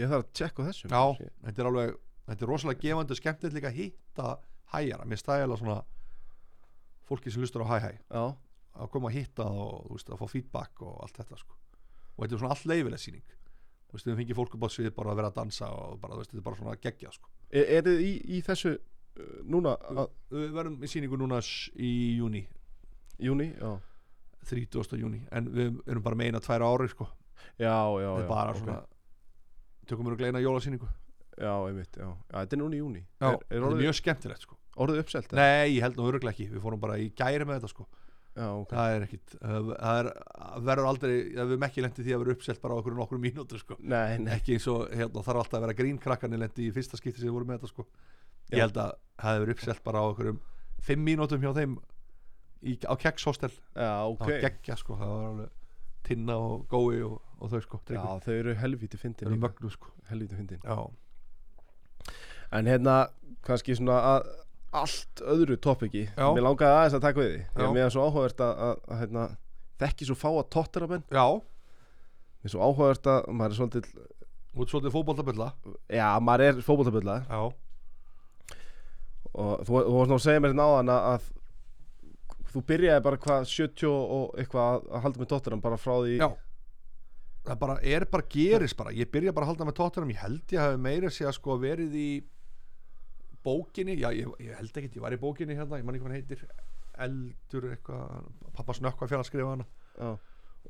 ég 0.00 0.08
þarf 0.12 0.24
að 0.24 0.32
tjekka 0.40 0.64
á 0.64 0.68
þessu. 0.70 0.88
Já, 0.88 1.02
þetta 1.44 1.62
er 1.62 1.68
alveg, 1.70 1.92
þetta 2.30 2.46
er 2.46 2.50
rosalega 2.54 2.82
gefandi 2.86 3.18
skemmtilegt 3.20 3.58
líka 3.58 3.70
að 3.70 3.78
hitta 3.82 4.30
hæjara, 4.72 5.06
mér 5.12 5.20
stæla 5.20 5.58
svona 5.60 5.76
fólki 7.08 7.32
sem 7.32 7.42
lustur 7.42 7.64
á 7.64 7.72
hæ 7.72 7.78
hæ 7.82 7.92
já, 7.92 8.24
að 8.82 8.90
koma 8.94 9.10
að 9.10 9.18
hitta 9.18 9.44
það 9.44 9.60
og 9.66 9.92
veist, 9.92 10.10
að 10.10 10.20
fá 10.22 10.26
feedback 10.32 10.82
og 10.86 10.98
allt 11.04 11.20
þetta 11.20 11.40
sko. 11.40 11.58
Og 12.16 12.24
þetta 12.24 12.36
er 12.36 12.42
svona 12.42 12.54
allt 12.56 12.68
leifileg 12.70 13.02
síning 13.02 13.38
þú 13.92 13.98
veist, 13.98 14.08
við 14.08 14.18
fengið 14.22 14.38
fólk 14.38 14.54
upp 14.56 14.64
á 14.64 14.68
svið 14.72 14.94
bara 14.96 15.12
að 15.12 15.18
vera 15.20 15.30
að 15.32 15.38
dansa 15.40 15.68
og 15.76 15.98
bara, 16.00 16.16
veist, 16.16 16.32
þetta 16.32 16.40
er 16.40 16.46
bara 16.46 16.60
svona 16.60 16.76
geggjað 16.80 17.16
sko. 17.18 17.32
Er, 17.52 17.66
er 17.76 17.86
þið 17.88 18.04
í, 18.06 18.12
í 18.24 18.38
þessu 18.46 18.72
uh, 18.72 19.34
núna 19.44 19.74
að, 19.76 20.06
Við 20.32 20.54
verðum 20.56 20.78
í 20.80 20.88
síningu 20.88 21.18
núna 21.20 21.42
í 21.76 21.92
júni 22.16 22.46
júni, 23.22 23.50
já. 23.52 23.74
30. 24.48 24.96
júni, 24.98 25.20
en 25.30 25.50
við 25.52 25.76
erum 25.86 26.02
bara 26.02 26.18
meina 26.18 26.40
tvær 26.42 26.64
ári 26.66 26.88
sko, 26.90 27.06
já, 27.60 27.76
já, 28.02 28.08
já, 28.08 28.26
bara 28.26 28.56
ok. 28.56 28.62
svona 28.62 28.80
tökum 29.86 30.08
við 30.08 30.16
að 30.16 30.24
gleina 30.24 30.42
jólasýningu. 30.42 30.88
Já, 31.36 31.52
einmitt, 31.68 31.94
já, 31.96 32.08
já, 32.08 32.34
þetta 32.34 32.56
er 32.56 32.60
núna 32.60 32.76
í 32.76 32.80
júni 32.82 33.00
Já, 33.02 33.28
er, 33.30 33.38
er 33.48 33.62
þetta 33.62 33.68
er 33.70 33.78
mjög 33.80 33.94
skemmtilegt 33.96 34.42
sko 34.44 34.58
orðið 34.80 35.02
uppselt? 35.02 35.34
Nei, 35.36 35.74
ég 35.76 35.82
held 35.84 35.98
nú 35.98 36.06
öruglega 36.08 36.34
ekki, 36.34 36.48
við 36.52 36.64
fórum 36.64 36.80
bara 36.82 36.96
í 37.00 37.10
gæri 37.16 37.44
með 37.48 37.60
þetta 37.60 37.72
sko. 37.72 37.88
Já, 38.32 38.46
ok, 38.48 38.70
það 38.72 38.94
er 38.94 39.02
ekkit, 39.04 39.34
það 39.42 39.98
er 39.98 40.06
verður 40.64 40.86
aldrei, 40.88 41.10
við 41.34 41.40
erum 41.44 41.64
ekki 41.66 41.82
lendi 41.84 42.04
því 42.06 42.14
að 42.14 42.22
vera 42.22 42.34
uppselt 42.38 42.62
bara 42.62 42.78
okkur 42.80 42.94
nokkur 42.96 43.20
mínútur 43.20 43.60
sko. 43.60 43.76
Nei, 43.84 44.16
nei. 44.22 44.30
Ekki 44.38 44.56
eins 44.56 44.68
og 44.72 44.86
hérna, 44.88 45.24
þarf 45.26 45.42
alltaf 45.42 45.58
að 45.58 45.66
vera 45.66 45.76
grínkrakkarnir 45.82 46.40
lendi 46.40 46.68
í 46.70 46.72
fyrsta 46.72 46.96
skipti 46.96 47.20
sem 47.20 47.28
við 47.28 47.36
vorum 47.36 47.52
með 47.52 47.60
þetta 47.60 47.72
sko. 47.74 47.84
Já. 48.52 48.56
ég 48.56 48.64
held 48.64 48.78
að 48.80 48.94
það 49.20 49.34
hefur 49.36 49.44
verið 49.44 49.56
uppselt 49.56 49.82
bara 49.84 50.04
okkur 50.08 50.30
um 50.32 50.38
fimm 50.82 51.04
mínútum 51.06 51.44
hjá 51.44 51.52
þeim 51.56 51.76
í, 52.62 52.74
á 52.88 52.94
kekshostel, 53.04 53.52
já, 53.52 53.90
það 53.92 54.14
ok, 54.14 54.24
var 54.24 54.42
geggja 54.46 54.78
sko. 54.80 54.96
Það 55.00 55.12
var 55.12 55.28
alveg 55.28 55.58
tinna 56.08 56.36
og 56.42 56.64
gói 56.72 57.02
og, 57.06 57.18
og 57.38 57.52
þau 57.52 57.62
sko, 57.66 57.80
já, 57.92 58.02
þau 58.24 58.32
eru 58.34 58.56
helvíti 58.58 58.98
þau 58.98 59.04
fyndin 59.04 59.28
eru 59.28 59.36
líka. 59.36 59.44
mögnu 59.44 59.72
sko. 59.76 59.92
Helvíti 60.08 60.38
fyndin. 60.40 60.64
Já, 60.64 62.08
en 62.58 62.68
hérna, 62.72 62.96
kannski 63.46 63.76
svona 63.78 64.00
að 64.14 64.32
allt 64.72 65.22
öðru 65.34 65.56
topiki 65.60 66.06
Já. 66.08 66.26
mér 66.32 66.46
langaði 66.46 66.76
aðeins 66.78 66.96
að 66.96 67.04
taka 67.04 67.20
við 67.22 67.32
því 67.36 67.64
að 67.66 67.74
mér 67.76 67.86
er 67.86 67.94
svo 67.94 68.06
áhugavert 68.06 68.42
að, 68.44 68.52
að, 68.66 68.78
að 68.88 69.02
hérna, 69.02 69.24
þekki 69.82 70.08
svo 70.08 70.16
fáa 70.18 70.44
tóttiramenn 70.54 71.04
já, 71.12 71.26
mér 72.40 72.48
er 72.48 72.54
svo 72.54 72.62
áhugavert 72.64 73.10
að 73.12 73.28
maður 73.32 73.52
er 73.52 73.60
svolítið 73.60 73.90
út 74.52 74.72
svolítið 74.72 74.96
fótboltabölla 74.96 75.50
já, 75.92 76.08
maður 76.24 76.46
er 76.46 76.64
fótboltabölla 76.64 77.18
já, 77.26 77.42
og 79.32 79.66
þú, 79.66 79.76
þú 79.76 79.98
varst 79.98 80.12
nú 80.12 80.18
að 80.18 80.24
segja 80.26 80.44
mér 80.44 80.54
hérna 80.54 80.68
áðan 80.70 80.94
að, 80.94 81.10
að 81.12 81.30
þú 82.52 82.64
byrjaði 82.72 83.04
bara 83.08 83.20
hvað 83.26 83.46
70 83.52 83.92
og 83.92 84.40
eitthvað 84.40 84.72
að, 84.72 84.96
halda 85.04 85.22
með 85.22 85.30
tóttirann 85.32 85.64
bara 85.64 85.80
frá 85.80 85.94
því 86.00 86.18
já. 86.20 86.28
Það 87.42 87.58
bara 87.58 87.74
er 87.82 88.04
bara 88.06 88.26
gerist 88.30 88.76
bara. 88.78 88.92
Ég 88.94 89.08
byrja 89.10 89.32
bara 89.34 89.48
að 89.48 89.50
halda 89.50 89.64
með 89.66 89.74
tóttunum 89.80 90.12
ég 90.12 90.20
held 90.22 90.52
ég 90.54 90.62
hafi 90.62 90.76
meira 90.78 91.08
sé 91.10 91.24
að 91.26 91.34
sko 91.40 91.56
verið 91.58 91.96
í 91.98 92.10
bókinni, 93.44 93.96
já 94.00 94.08
ég, 94.16 94.28
ég 94.42 94.58
held 94.58 94.76
ekki 94.82 94.98
ég 94.98 95.04
var 95.04 95.16
í 95.16 95.20
bókinni 95.22 95.56
hérna, 95.58 95.80
ég 95.80 95.86
man 95.86 95.96
ekki 95.96 96.04
hvað 96.04 96.12
hann 96.12 96.20
heitir 96.20 96.44
eldur 97.02 97.70
eitthvað, 97.72 98.28
pappa 98.56 98.76
snökkva 98.76 99.08
fyrir 99.08 99.22
að 99.22 99.28
skrifa 99.30 99.54
hana. 99.54 99.66
Já, 99.96 100.10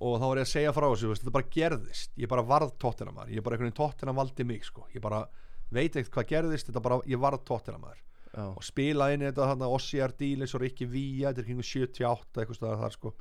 og 0.03 0.15
þá 0.19 0.27
var 0.27 0.41
ég 0.41 0.47
að 0.47 0.53
segja 0.53 0.75
frá 0.77 0.87
þessu, 0.87 1.17
þetta 1.19 1.35
bara 1.35 1.51
gerðist. 1.57 2.15
Ég 2.19 2.31
bara 2.31 2.47
varð 2.47 2.77
tóttina 2.81 3.13
maður, 3.15 3.35
ég 3.37 3.45
bara 3.45 3.59
einhvern 3.59 3.71
veginn 3.71 3.81
tóttina 3.81 4.15
valdi 4.17 4.47
mig 4.49 4.65
sko, 4.67 4.87
ég 4.95 5.05
bara 5.05 5.27
veit 5.73 5.97
ekkert 5.97 6.15
hvað 6.17 6.31
gerðist 6.33 6.71
þetta 6.71 6.85
bara, 6.85 7.01
ég 7.09 7.21
varð 7.21 7.45
tóttina 7.49 7.81
maður 7.83 8.01
já, 8.33 8.47
og 8.49 8.65
spila 8.65 9.11
inn 9.13 9.25
þetta 9.27 9.51
þarna 9.51 9.69
Ossiar 9.73 10.15
Dílis 10.19 10.55
og 10.57 10.65
Rikki 10.65 10.89
Vía 10.89 11.31
þetta 11.31 11.43
er 11.43 11.49
kringu 11.49 11.67
78 11.67 12.43
eitthvað 12.43 12.59
staðar 12.59 12.83
þar 12.83 12.97
sko 12.97 13.13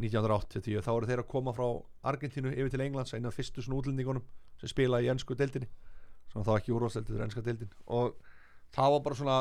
1980 0.00 0.84
þá 0.84 0.92
eru 0.94 1.08
þeir 1.10 1.22
að 1.22 1.30
koma 1.30 1.54
frá 1.56 1.66
Argentínu 2.12 2.52
yfir 2.54 2.72
til 2.72 2.84
Englands 2.86 3.12
einu 3.12 3.28
af 3.28 3.36
fyrstu 3.36 3.64
svona 3.64 3.82
útlendingunum 3.82 4.24
sem 4.60 4.70
spila 4.70 5.02
í 5.04 5.10
ennsku 5.12 5.36
deildinni. 5.36 5.68
Sem 6.32 6.46
þá 6.46 6.52
ekki 6.56 6.72
úrvarsdeildin 6.72 7.12
þetta 7.12 7.20
er 7.20 7.26
ennska 7.26 7.44
deildin. 7.44 7.74
Og 7.92 8.14
það 8.72 8.94
var 8.94 9.04
bara 9.06 9.18
svona 9.18 9.38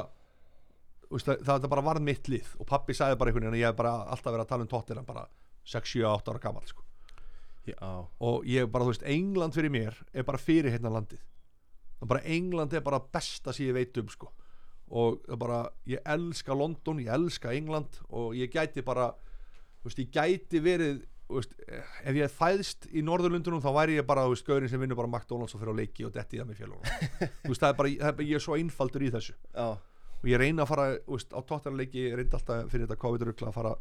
veist, 1.12 1.28
það, 1.28 1.46
það 1.48 1.70
bara 1.74 1.86
varð 1.86 2.06
mitt 2.06 2.30
lið 2.32 2.54
og 2.60 2.68
pappi 2.70 2.96
sagði 2.98 3.20
bara 3.20 3.32
einhvern 3.32 3.48
veginn 3.48 3.60
að 3.60 3.64
ég 3.64 3.72
hef 3.72 3.80
bara 3.80 3.94
alltaf 4.04 4.32
verið 4.32 4.46
að 4.46 4.52
tala 4.52 4.66
um 4.66 4.72
tóttina 4.72 5.06
bara 5.08 5.26
6, 5.72 5.94
7, 5.96 6.06
8 6.10 6.34
ára 6.34 6.44
gammal 6.44 6.68
sko. 6.68 6.86
og 8.20 8.46
ég 8.50 8.70
bara 8.72 8.86
þú 8.88 8.94
veist 8.94 9.08
England 9.08 9.56
fyrir 9.56 9.74
mér 9.74 9.98
er 10.14 10.26
bara 10.28 10.42
fyrir 10.42 10.74
hérna 10.74 10.92
landið. 10.94 11.22
Bara 12.02 12.24
England 12.26 12.74
er 12.74 12.82
bara 12.82 13.00
besta 13.00 13.54
sem 13.54 13.68
ég 13.68 13.76
veit 13.78 13.98
um 14.02 14.08
sko. 14.10 14.32
Og 14.90 15.22
bara 15.40 15.70
ég 15.88 16.02
elska 16.06 16.56
London, 16.58 17.00
ég 17.00 17.14
elska 17.14 17.54
England 17.54 18.02
og 18.10 18.34
ég 18.36 18.52
gæti 18.52 18.82
bara 18.84 19.12
þú 19.82 19.90
veist, 19.90 20.02
ég 20.02 20.12
gæti 20.12 20.60
verið 20.64 21.06
veist, 21.38 21.56
ef 22.04 22.18
ég 22.18 22.34
fæðst 22.34 22.90
í 22.92 23.04
Norðurlundunum 23.06 23.64
þá 23.64 23.70
væri 23.76 23.98
ég 24.00 24.08
bara, 24.08 24.26
þú 24.28 24.36
veist, 24.36 24.48
gaurin 24.48 24.72
sem 24.72 24.82
vinnur 24.82 25.00
bara 25.00 25.12
McDonalds 25.12 25.56
og 25.56 25.62
fyrir 25.62 25.74
á 25.74 25.80
leiki 25.80 26.06
og 26.08 26.14
detti 26.16 26.38
í 26.38 26.42
það 26.42 26.50
með 26.52 26.62
fjölunum 26.62 26.84
þú 27.46 27.54
veist, 27.54 27.64
það 27.64 27.70
er 27.70 27.80
bara, 27.80 27.94
það 28.02 28.12
er 28.12 28.18
bara, 28.20 28.28
ég 28.28 28.40
er 28.40 28.46
svo 28.46 28.58
einfaldur 28.60 29.06
í 29.06 29.12
þessu. 29.16 29.36
Já, 29.56 29.68
og 30.22 30.30
ég 30.30 30.42
reyna 30.42 30.66
að 30.66 30.72
fara, 30.74 30.88
þú 31.06 31.18
veist, 31.18 31.34
á 31.34 31.40
tóttarleiki 31.50 32.06
ég 32.06 32.18
reyndi 32.20 32.38
alltaf 32.38 32.72
fyrir 32.72 32.86
þetta 32.88 33.02
COVID-rugla 33.02 33.50
að 33.50 33.58
fara 33.58 33.76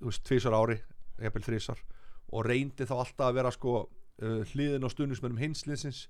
þú 0.00 0.10
veist, 0.10 0.24
tvisar 0.28 0.56
ári, 0.56 0.78
jafnvel 1.20 1.46
þrísar 1.46 1.82
og 2.32 2.46
reyndi 2.46 2.86
þá 2.88 2.94
alltaf 2.98 3.28
að 3.28 3.38
vera 3.38 3.52
sko 3.54 3.74
uh, 3.86 4.40
hliðin 4.52 4.86
á 4.86 4.90
stuðnismennum 4.92 5.40
hinsliðsins 5.40 6.06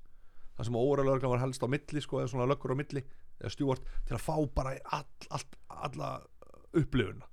það 0.57 0.69
sem 0.69 0.79
óralega 0.81 1.31
var 1.31 1.43
helst 1.43 1.65
á 1.65 1.69
milli 1.69 2.03
sko, 2.03 2.23
eða 2.23 2.33
svona 2.33 2.49
löggur 2.49 2.73
á 2.73 2.81
milli 2.81 3.03
eða 3.37 3.53
stjúart 3.53 3.89
til 4.09 4.17
að 4.17 4.25
fá 4.25 4.37
bara 4.57 4.77
all, 4.97 5.09
all, 5.37 5.47
alla 5.89 6.13
upplifuna 6.77 7.29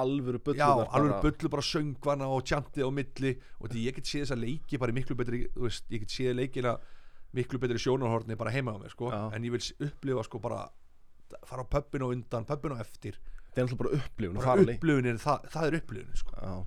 alvöru 0.00 0.40
bullu 0.44 0.58
já, 0.60 0.68
alveg 0.96 1.22
bullu 1.24 1.50
bara 1.52 1.64
söngvana 1.64 2.28
og 2.30 2.44
tjantið 2.48 2.86
á 2.86 2.90
milli. 2.94 3.32
Og 3.60 3.70
því 3.72 3.84
ég 3.88 3.98
get 3.98 4.10
séð 4.10 4.24
þessa 4.26 4.38
leiki 4.40 4.80
bara 4.82 4.94
miklu 4.96 5.16
betri, 5.18 5.44
þú 5.54 5.66
veist, 5.68 5.86
ég 5.92 6.04
get 6.04 6.14
séð 6.14 6.36
leikina 6.40 6.76
miklu 7.34 7.60
betri 7.62 7.80
sjónarhorni 7.82 8.38
bara 8.38 8.52
heima 8.54 8.74
á 8.74 8.78
mér 8.78 8.92
sko, 8.94 9.10
Já. 9.10 9.22
en 9.34 9.46
ég 9.46 9.54
vil 9.54 9.88
upplifa 9.88 10.24
sko 10.26 10.40
bara 10.42 10.68
fara 11.48 11.64
á 11.64 11.66
pöppin 11.66 12.04
og 12.06 12.14
undan, 12.14 12.46
pöppin 12.46 12.76
og 12.76 12.82
eftir. 12.84 13.18
Það 13.54 13.58
er 13.58 13.66
alltaf 13.66 13.80
bara 13.82 13.96
upplifun 13.98 14.38
bara 14.38 14.66
upplifunin, 14.66 15.18
það, 15.22 15.48
það 15.50 15.66
er 15.66 15.78
upplifunin 15.80 16.20
sko. 16.20 16.66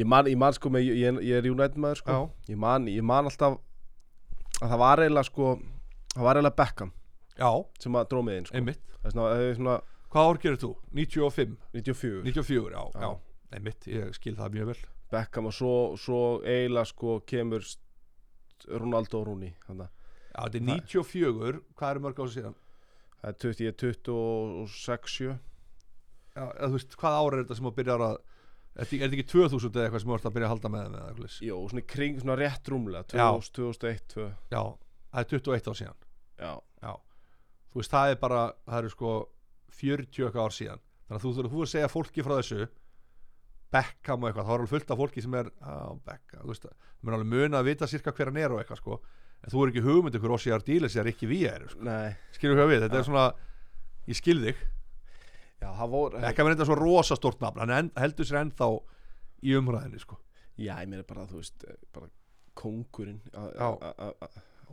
ég 0.00 0.06
man, 0.06 0.26
ég 0.26 0.38
man 0.40 0.56
sko 0.56 0.70
með, 0.72 0.88
ég, 0.88 1.20
ég 1.26 1.36
er 1.36 1.50
United 1.50 1.76
maður 1.80 2.00
sko. 2.00 2.22
Ég 2.48 2.56
man, 2.56 2.88
ég 2.88 3.04
man 3.04 3.28
alltaf 3.28 3.58
að 4.60 4.72
það 4.72 4.82
var 4.82 5.02
eiginlega 5.04 5.28
sko 5.28 5.52
það 6.14 6.26
var 6.26 6.40
eiginlega 6.40 6.58
Beckham 6.58 6.92
já, 7.40 7.50
sem 7.80 7.96
að 7.96 8.16
inn 8.34 8.48
sko. 8.48 8.56
Einmitt. 8.56 8.82
Er 9.00 9.14
það 9.16 9.42
er 9.44 9.54
svona 9.56 9.76
hvað 10.10 10.30
ár 10.30 10.40
gerir 10.42 10.60
þú? 10.62 10.70
95, 10.96 11.56
94 11.74 12.22
94, 12.26 12.72
já, 12.74 12.82
Já. 12.94 13.00
já. 13.04 13.10
einmitt, 13.56 13.86
ég 13.90 14.14
skil 14.18 14.36
það 14.38 14.56
mjög 14.56 14.72
vel 14.72 14.80
Beckham 15.10 15.48
og 15.50 15.54
svo, 15.56 15.70
svo 15.98 16.18
eiginlega 16.46 16.86
sko 16.92 17.16
kemur 17.26 17.64
Ronaldo 18.70 19.20
og 19.22 19.26
að 19.84 19.92
já, 20.30 20.40
þetta 20.44 20.58
er 20.60 20.66
94, 20.68 21.62
hvað 21.78 21.94
eru 21.94 22.02
mörg 22.04 22.20
ásið 22.22 22.36
síðan? 22.38 22.58
það 23.20 23.30
er 23.30 23.38
20, 23.44 23.64
ég 23.64 23.72
er 23.72 23.78
26 23.84 25.14
7 25.18 25.38
Já, 26.30 26.44
þú 26.62 26.74
veist, 26.76 26.92
hvað 27.00 27.16
ár 27.18 27.34
er 27.34 27.40
þetta 27.42 27.56
sem 27.58 27.66
að 27.70 27.74
er 27.80 28.12
þetta 28.78 28.84
er 28.86 29.10
þetta 29.10 29.16
ekki 29.18 29.26
2000 29.32 29.72
eða 29.74 29.86
eitthvað 29.88 30.02
sem 30.04 30.10
þú 30.10 30.14
ert 30.16 30.28
að 30.30 30.34
byrja 30.36 30.46
að 30.46 30.52
halda 30.54 30.70
með 30.70 30.94
leys? 31.24 31.38
Jó, 31.42 31.56
svona 31.72 31.82
kring, 31.90 32.20
svona 32.22 32.36
rétt 32.38 32.70
rúmlega 32.70 33.02
Já. 33.18 33.26
2000, 33.34 33.50
2001, 33.58 34.04
2 34.14 34.28
já, 34.54 34.62
það 35.10 35.24
er 35.24 35.28
21 35.34 35.70
ár 35.72 35.78
síðan 35.80 35.98
Já, 36.40 36.52
já, 36.86 36.92
þú 37.74 37.82
veist, 37.82 37.90
það 37.96 38.12
er 38.14 38.20
bara 38.22 38.44
það 38.70 38.78
eru 38.84 38.92
sko 38.94 39.10
40 39.74 40.26
eitthvað 40.26 40.44
ár 40.46 40.54
síðan. 40.56 40.82
Þannig 41.06 41.18
að 41.18 41.24
þú 41.26 41.32
þurfur 41.36 41.54
þú 41.56 41.64
að 41.64 41.70
segja 41.72 41.90
fólki 41.90 42.24
frá 42.26 42.36
þessu 42.38 42.68
Beckham 43.70 44.24
og 44.24 44.30
eitthvað, 44.30 44.46
þá 44.46 44.50
er 44.50 44.56
alveg 44.58 44.70
fullt 44.72 44.90
af 44.90 44.98
fólki 44.98 45.22
sem 45.22 45.34
er 45.38 45.48
á 45.62 45.94
Beckham, 46.06 46.42
þú 46.42 46.50
veist, 46.50 46.64
það 46.66 47.06
mér 47.06 47.16
alveg 47.16 47.30
muna 47.30 47.60
að 47.60 47.68
vita 47.70 47.88
sirka 47.90 48.14
hver 48.16 48.30
hann 48.30 48.40
er 48.42 48.54
og 48.54 48.62
eitthvað 48.62 48.80
sko. 48.80 48.96
En 49.40 49.52
þú 49.52 49.62
er 49.62 49.70
ekki 49.72 49.84
hugmynd 49.84 50.18
ykkur 50.18 50.34
Ossi 50.34 50.52
Ardíles 50.52 50.96
eða 50.96 51.06
Rikki 51.06 51.28
Vía 51.30 51.52
er 51.54 51.68
sko. 51.70 51.84
nei. 51.86 52.10
Skilur 52.34 52.58
hvað 52.58 52.72
við, 52.72 52.82
þetta 52.84 52.98
Já. 52.98 53.00
er 53.00 53.06
svona 53.08 53.26
ég 54.10 54.18
skil 54.18 54.36
þig, 54.42 54.64
ekki 56.32 56.42
að 56.42 56.48
vera 56.48 56.56
þetta 56.56 56.68
svo 56.70 56.78
rosa 56.80 57.18
stórt 57.18 57.44
nafn 57.44 57.62
hann 57.62 57.76
en, 57.76 57.92
heldur 58.00 58.26
sér 58.26 58.40
ennþá 58.42 58.68
í 59.46 59.54
umræðinni 59.60 60.02
sko. 60.02 60.18
Já, 60.58 60.74
ég 60.82 60.90
meina 60.90 61.06
bara, 61.06 61.28
þú 61.30 61.38
veist, 61.40 61.64
eh, 61.64 61.78
bara 61.94 62.10
á 63.62 63.70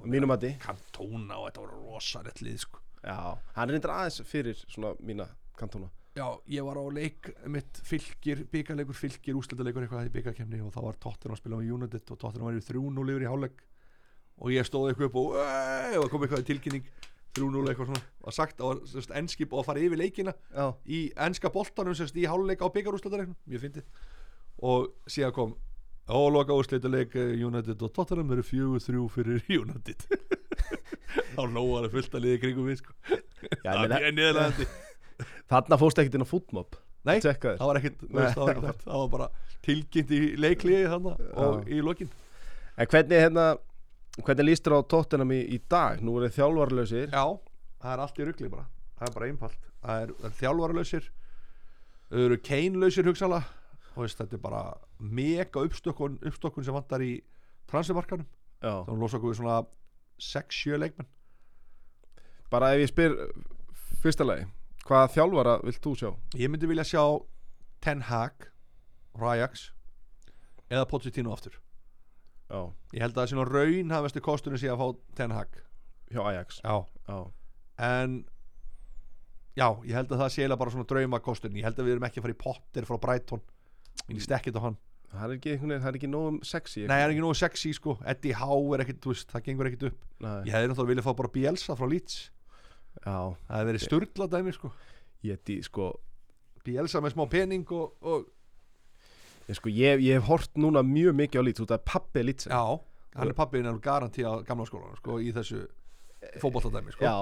mínum 0.03 0.33
mati. 0.33 0.55
Kantóna 0.59 1.37
og 1.37 1.51
þetta 1.51 1.63
voru 1.63 1.79
rosa 1.85 2.25
rétt 2.25 2.41
lið 2.41 2.59
sko 2.65 2.81
Já, 3.07 3.37
hann 3.55 3.71
reyndir 3.71 3.93
aðeins 3.93 4.19
fyrir 4.27 4.59
svona 4.67 4.91
mína 4.99 5.29
kantóna 5.57 5.87
Já, 6.17 6.25
ég 6.49 6.65
var 6.65 6.79
á 6.81 6.85
leik 6.89 7.29
mitt 7.45 7.77
fylgir, 7.85 8.41
byggarleikur 8.49 8.97
fylgir, 8.97 9.37
úslitaleikur 9.37 9.83
eitthvað 9.85 10.07
í 10.07 10.13
byggarkemni 10.15 10.61
og 10.65 10.71
þá 10.73 10.79
var 10.81 10.97
Tottenham 11.03 11.35
að 11.35 11.41
spila 11.43 11.59
með 11.59 11.73
United 11.75 12.13
og 12.13 12.17
Tottenham 12.23 12.47
var 12.47 12.57
í 12.57 12.63
3-0 12.65 13.11
yfir 13.13 13.25
í 13.25 13.29
hálfleik. 13.29 13.59
Og 14.41 14.53
ég 14.55 14.65
stóð 14.65 14.89
eitthvað 14.89 15.11
upp 15.11 15.19
og 15.21 15.37
og 16.01 16.09
kom 16.09 16.25
eitthvað 16.25 16.47
tilkynning 16.49 16.89
3-0 17.37 17.69
eitthvað 17.69 17.91
svona. 17.91 18.01
Og 18.25 18.33
sagt 18.33 18.65
að 18.65 19.13
enskip 19.21 19.53
og 19.53 19.61
að 19.61 19.69
fara 19.69 19.85
yfir 19.85 20.01
leikina 20.01 20.33
Já, 20.49 20.65
í 20.89 21.03
enska 21.27 21.53
boltanum 21.53 21.97
sérst, 21.97 22.17
í 22.17 22.25
hálfleik 22.25 22.65
á 22.65 22.67
byggarúslitaleiknum, 22.79 23.37
mjög 23.45 23.65
fyndið. 23.67 24.03
Og 24.65 24.89
síðan 25.05 25.37
kom 25.37 25.53
óloka 26.15 26.55
úrslitaleik 26.55 27.15
eh, 27.19 27.33
United 27.43 27.81
og 27.83 27.93
Tottenham 27.95 28.31
eru 28.35 28.43
fjögur 28.45 28.83
þrjú 28.83 29.07
fyrir 29.11 29.41
United. 29.61 30.05
Þá 31.35 31.41
fullt 31.93 32.17
að 32.17 32.25
liði 32.25 32.41
kringum 32.43 32.69
við 32.69 32.81
sko. 32.81 32.95
Það 33.63 33.95
er 33.99 34.13
niðurlegandi 34.15 34.67
þarna 35.51 35.79
fórst 35.81 35.99
ekkert 36.01 36.17
inn 36.17 36.25
á 36.27 36.29
fútmob 36.29 36.77
Nei, 37.07 37.17
það. 37.23 37.61
var 37.69 37.79
ekkert 37.79 38.01
það, 38.03 38.39
var 38.41 38.51
ekkert, 38.53 38.81
það 38.83 39.01
var 39.01 39.11
bara 39.13 39.27
tilkynnt 39.67 40.11
í 40.11 40.21
leikliði 40.39 40.89
og 41.39 41.69
í 41.71 41.79
lokin. 41.83 42.09
En 42.77 42.89
hvernig 42.91 43.23
hérna 43.25 43.47
Hvernig 44.17 44.47
lístur 44.47 44.73
á 44.73 44.81
tóttunum 44.81 45.29
í, 45.29 45.43
í 45.53 45.59
dag? 45.69 45.99
Nú 46.01 46.15
eru 46.17 46.31
þjálfarlausir. 46.33 47.11
Já, 47.13 47.37
það 47.83 47.91
er 47.91 48.01
allt 48.01 48.17
í 48.17 48.25
rugli 48.25 48.49
bara. 48.49 48.63
Það 48.97 49.05
er 49.05 49.13
bara 49.13 49.27
einfalt. 49.29 49.67
Það 49.83 50.01
er, 50.01 50.13
það 50.17 50.29
er 50.29 50.37
þjálfaralausir 50.39 51.09
þau 52.07 52.21
eru 52.23 52.37
keinlausir 52.47 53.09
hugsanlega. 53.11 53.51
og 53.51 53.56
veist, 54.05 54.19
þetta 54.19 54.37
er 54.37 54.43
bara 54.43 54.61
mega 54.99 55.63
uppstokkun, 55.63 56.19
uppstokkun 56.27 56.65
sem 56.65 56.75
vantar 56.75 57.03
í 57.05 57.13
transfermarkanum 57.69 58.27
Já, 58.61 58.71
þannig 58.87 58.95
að 58.95 59.03
losa 59.03 59.19
okkur 59.19 59.33
við 59.33 59.39
svona 59.39 59.57
6-7 60.17 60.79
leikmenn. 60.81 61.09
Bara 62.49 62.71
ef 62.73 62.81
ég 62.81 62.89
spyr 62.89 63.15
Fyrsta 64.01 64.25
lagi 64.25 64.47
Hvaða 64.87 65.09
þjálfara 65.13 65.55
vilt 65.67 65.81
þú 65.83 65.93
sjá? 65.99 66.09
ég 66.39 66.49
myndi 66.49 66.69
vilja 66.69 66.85
sjá 66.87 67.03
Ten 67.83 68.05
Hag 68.07 68.47
og 69.17 69.25
Ajax 69.33 69.71
eða 70.71 70.87
Pochettino 70.87 71.31
aftur. 71.35 71.57
Já, 72.47 72.71
ég 72.95 73.03
held 73.03 73.13
að 73.15 73.19
það 73.21 73.29
sé 73.29 73.37
nú 73.37 73.45
raun 73.47 73.91
hafðastu 73.93 74.23
kostunum 74.23 74.59
sé 74.59 74.71
að 74.71 74.79
fá 74.81 74.87
Ten 75.19 75.35
Hag. 75.35 75.59
Hjá 76.11 76.21
Ajax. 76.23 76.61
Já. 76.63 76.75
Já, 77.07 77.19
en 77.83 78.17
já, 79.57 79.67
ég 79.83 79.95
held 79.97 80.11
að 80.11 80.23
það 80.23 80.33
sé 80.35 80.47
bara 80.55 80.73
svona 80.73 80.87
draumakostun 80.87 81.59
ég 81.59 81.67
held 81.67 81.79
að 81.79 81.87
við 81.87 81.97
erum 81.97 82.07
ekki 82.07 82.21
að 82.21 82.27
fara 82.27 82.35
í 82.37 82.41
Potter 82.43 82.87
frá 82.87 82.99
Brighton 83.03 83.43
ég 84.07 84.19
líst 84.19 84.33
ekkert 84.35 84.59
á 84.59 84.61
hann 84.67 84.77
það 85.11 85.27
er 85.27 85.35
ekki, 85.37 85.53
það 85.61 85.87
er 85.89 85.97
ekki 85.99 86.09
nógum 86.11 86.39
sexy 86.45 86.83
nei, 86.83 86.97
hann 86.99 87.09
er 87.09 87.13
ekki 87.13 87.23
nógu 87.23 87.37
sexy 87.39 87.71
sko. 87.75 87.95
Eddie 88.07 88.35
Howe 88.37 88.75
er 88.75 88.83
ekkert, 88.83 89.05
veist, 89.07 89.29
það 89.31 89.45
gengur 89.45 89.69
ekkert 89.69 89.85
upp. 89.91 90.01
Nei. 90.23 90.33
ég 90.47 90.55
hefði 90.55 90.71
náttúrulega 90.71 90.91
viljað 90.91 91.07
fá 91.07 91.13
bara 91.21 91.31
Bielsa 91.37 91.77
frá 91.79 91.87
Leeds. 91.91 92.17
Já, 92.97 93.13
það 93.13 93.53
hefði 93.53 93.69
verið 93.71 93.85
sturla 93.85 94.27
dæmi 94.33 94.55
sko. 94.55 94.71
Ég, 95.27 95.39
dý, 95.47 95.57
sko, 95.65 95.87
Bielsa 96.67 97.01
með 97.03 97.15
smá 97.15 97.23
pening 97.31 97.71
og, 97.77 97.95
og 98.03 98.27
ég, 99.47 99.57
sko 99.57 99.71
ég, 99.71 100.03
ég 100.03 100.19
hef 100.19 100.27
hort 100.27 100.59
núna 100.59 100.83
mjög 100.85 101.15
mikið 101.21 101.39
á 101.39 101.43
lít 101.47 101.63
það 101.63 101.77
er 101.77 101.85
pappi 101.87 102.23
lít 102.25 102.47
já, 102.49 102.63
hann 103.15 103.31
er 103.31 103.37
pappiðin 103.37 103.71
alveg 103.71 103.85
garanti 103.85 104.25
á 104.27 104.43
gamla 104.45 104.67
skólanum 104.67 104.99
sko 104.99 105.21
í 105.23 105.31
þessu 105.35 105.63
fótboltadæmi 106.41 106.93
sko. 106.93 107.07
Já, 107.07 107.15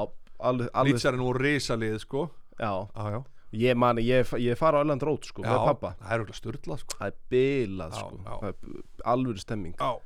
alveg, 0.50 0.74
alveg 0.74 0.98
Leeds 0.98 1.08
er 1.12 1.20
nú 1.22 1.30
risalið 1.38 2.00
sko. 2.02 2.26
Já, 2.58 2.72
já, 2.90 3.06
já, 3.14 3.22
ég 3.52 3.78
mani, 3.78 4.02
ég, 4.04 4.32
ég 4.42 4.58
fara 4.58 4.80
á 4.80 4.84
Erland 4.84 5.04
Rót 5.04 5.26
sko, 5.26 5.44
já 5.44 5.52
með 5.52 5.66
pappa 5.70 5.94
það 6.02 6.14
er 6.16 6.24
okkur 6.26 6.40
sturla 6.40 6.78
sko. 6.82 6.98
Það 7.00 7.08
er 7.08 7.18
bilað 7.30 7.98
sko. 8.00 8.20
já. 8.26 8.34
Það 8.42 8.50
er 8.50 8.84
alvöru 9.14 9.40
stemming. 9.44 9.76
Já, 9.80 10.00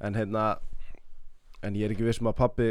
En 0.00 0.14
hérna 0.14 0.58
En 1.62 1.74
ég 1.74 1.88
er 1.88 1.90
ekki 1.90 2.06
viss 2.06 2.20
um 2.22 2.28
að 2.30 2.36
pappi 2.38 2.66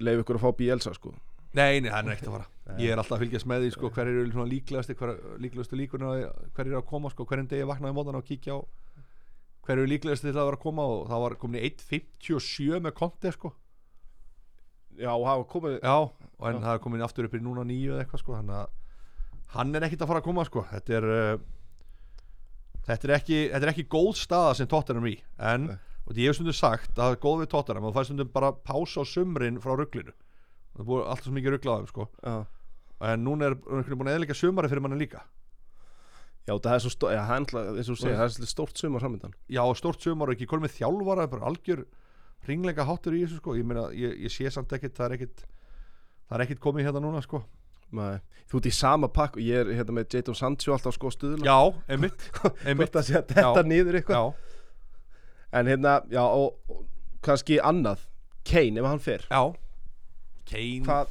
leif 0.00 0.22
ykkur 0.22 0.38
að 0.38 0.44
fá 0.46 0.56
Bielsa 0.56 0.94
sko. 0.96 1.10
Nei, 1.52 1.82
nei, 1.84 1.90
hann 1.92 2.06
er 2.08 2.14
ekkert 2.14 2.30
að 2.30 2.36
fara. 2.38 2.46
Ég 2.80 2.94
er 2.94 3.00
alltaf 3.00 3.18
að 3.18 3.26
fylgjast 3.26 3.48
með 3.50 3.66
því 3.66 3.72
sko, 3.74 3.90
hver 3.92 4.08
eru 4.08 4.22
svona 4.30 4.48
líklegastu 4.48 4.94
hver, 4.96 5.10
líklegastu 5.42 5.76
líkuna 5.76 6.12
hver 6.56 6.64
eru 6.70 6.78
að 6.78 6.86
koma 6.88 7.10
sko, 7.12 7.26
hverjum 7.28 7.50
degi 7.50 7.66
vaknaði 7.68 7.96
mótan 7.98 8.16
og 8.16 8.24
kíkja 8.24 8.56
á 8.56 8.60
hver 9.66 9.76
eru 9.76 9.90
líklegastu 9.90 10.30
til 10.30 10.38
að 10.38 10.48
vera 10.48 10.56
að 10.56 10.64
koma 10.64 10.86
og 10.88 11.02
það 11.10 11.24
var 11.26 11.36
komin 11.42 11.60
í 11.60 11.68
1.57 11.68 12.80
með 12.86 12.94
konti 12.96 13.34
sko. 13.36 13.52
Já, 14.96 15.12
hafa 15.12 15.44
komið 15.52 15.76
Já, 15.82 15.96
og 16.08 16.48
en 16.48 16.56
Já. 16.56 16.62
það 16.64 16.72
er 16.72 16.82
komin 16.86 17.04
aftur 17.04 17.28
upp 17.28 17.36
í 17.36 17.42
núna 17.44 17.66
nýju 17.68 17.92
eða 17.92 18.06
eitthvað 18.06 18.24
sko 18.24 18.38
þannig 18.38 18.56
að 18.62 18.72
hann 19.56 19.74
er 19.76 19.86
ekkert 19.86 20.04
að 20.04 20.12
fara 20.12 20.22
að 20.22 20.28
koma 20.28 20.44
sko. 20.48 20.64
Þetta 20.70 20.94
er 20.98 21.08
uh, 21.12 21.42
þetta 22.88 23.08
er 23.08 23.14
ekki, 23.18 23.40
þetta 23.52 23.66
er 23.66 23.72
ekki 23.74 23.88
góð 23.92 24.12
staða 24.22 24.54
sem 24.58 24.70
Tottenham 24.70 25.06
er 25.08 25.14
í. 25.14 25.18
En, 25.52 25.68
Nei. 25.72 25.76
og 26.06 26.18
ég 26.18 26.30
hef 26.30 26.38
stundum 26.38 26.56
sagt 26.56 26.96
að 26.96 27.02
það 27.02 27.16
er 27.16 27.22
góð 27.26 27.44
við 27.44 27.52
Tottenham 27.54 27.88
og 27.88 27.94
það 27.94 28.04
er 28.04 28.10
stundum 28.10 28.32
bara 28.34 28.54
pása 28.56 29.04
á 29.04 29.04
sumrin 29.08 29.60
frá 29.62 29.74
rugglinu 29.76 30.14
það 30.72 30.88
búið 30.88 31.06
alltaf 31.12 31.28
svo 31.28 31.36
mikið 31.36 31.54
rugglaðum 31.56 31.88
sko. 31.90 32.08
Já, 32.24 32.34
en 33.12 33.24
núna 33.26 33.50
er 33.50 33.56
einhvern 33.58 33.84
veginn 33.84 34.00
búin 34.00 34.10
að 34.12 34.18
eðlika 34.18 34.36
sumari 34.38 34.72
fyrir 34.72 34.84
manni 34.84 35.00
líka. 35.02 35.24
Já 36.48 36.56
það 36.56 36.74
er 36.74 36.82
svo 36.82 36.90
stórt, 36.90 37.12
það 37.14 37.58
er 37.60 37.78
er 37.78 37.86
svolítið 37.86 38.48
stórt 38.50 38.80
sumar 38.80 39.02
framöndan 39.04 39.34
já, 39.46 39.62
stórt 39.78 40.02
sumar 40.02 40.32
og 40.32 40.34
ekki 40.34 40.48
komið 40.50 40.72
þjálfara 40.80 41.28
bara 41.30 41.50
algjör 41.52 41.84
ringleika 42.48 42.86
háttur 42.88 43.14
í 43.14 43.20
þessu 43.22 43.38
sko. 43.38 43.54
Ég 43.54 43.68
meina, 43.68 43.84
ég, 43.94 44.16
ég 44.24 44.32
sé 44.32 44.50
samt 44.50 44.72
ekkit 44.74 44.96
það 44.96 45.06
er 45.06 45.14
ekkit 45.18 45.44
það 45.44 46.34
er 46.34 46.44
ekkit 46.46 46.62
komið 46.64 46.88
hérna 46.88 47.04
núna 47.04 47.22
sko 47.22 47.44
Nei, 47.92 48.20
þú 48.48 48.60
ert 48.60 48.68
í 48.70 48.72
sama 48.76 49.08
pakk 49.12 49.36
og 49.36 49.44
ég 49.44 49.60
er 49.66 49.72
hérna 49.76 49.94
með 49.98 50.14
Jadon 50.16 50.36
Sancho 50.38 50.72
alltaf 50.72 50.94
sko 50.96 51.10
stuðla 51.12 51.44
já, 51.44 51.56
einmitt, 51.92 52.24
einmitt. 52.68 52.96
að 52.96 53.10
þetta 53.16 53.44
Já. 53.44 53.62
niður 53.68 53.98
eitthvað. 54.00 54.30
já, 54.32 54.48
En 55.52 55.68
hérna, 55.68 55.98
já, 56.08 56.22
og, 56.24 56.54
og 56.72 56.86
kannski 57.20 57.58
annað. 57.60 58.06
Kane, 58.48 58.80
ef 58.80 58.86
hann 58.88 59.02
fer. 59.04 59.26
Já. 59.28 59.42
Kane, 60.48 60.80
Hvað, 60.86 61.10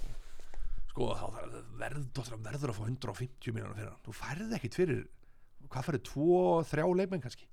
sko 0.89 1.11
þá 1.19 1.25
verður, 1.35 1.67
verður, 1.79 2.31
verður 2.47 2.73
að 2.73 2.79
fá 2.79 2.83
150 2.89 3.53
miljonar 3.53 3.77
fyrir 3.77 3.91
hann. 3.91 4.01
Þú 4.07 4.15
færði 4.17 4.57
ekkit 4.57 4.79
fyrir 4.81 5.03
hvað 5.71 5.85
færði, 5.87 6.01
tvo, 6.09 6.39
þrjá 6.67 6.87
leikmenn 6.99 7.21
kannski? 7.23 7.45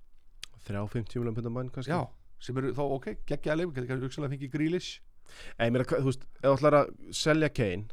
350 0.67 1.21
miljonar 1.23 1.53
mann 1.55 1.69
kannski. 1.77 1.93
Já, 1.93 2.01
sem 2.43 2.57
eru 2.59 2.73
þá 2.75 2.83
ok, 2.97 3.11
geggjaða 3.29 3.61
leikmenn 3.61 3.77
kannski 3.93 4.09
hugsalega 4.09 4.33
fengið 4.35 4.53
grílis 4.57 4.89
Nei, 5.61 5.69
mér, 5.75 5.85
þú 5.85 6.07
veist, 6.09 6.23
ef 6.41 6.47
þú 6.49 6.55
ætlar 6.57 6.77
að 6.81 6.91
selja 7.21 7.51
Kane 7.53 7.85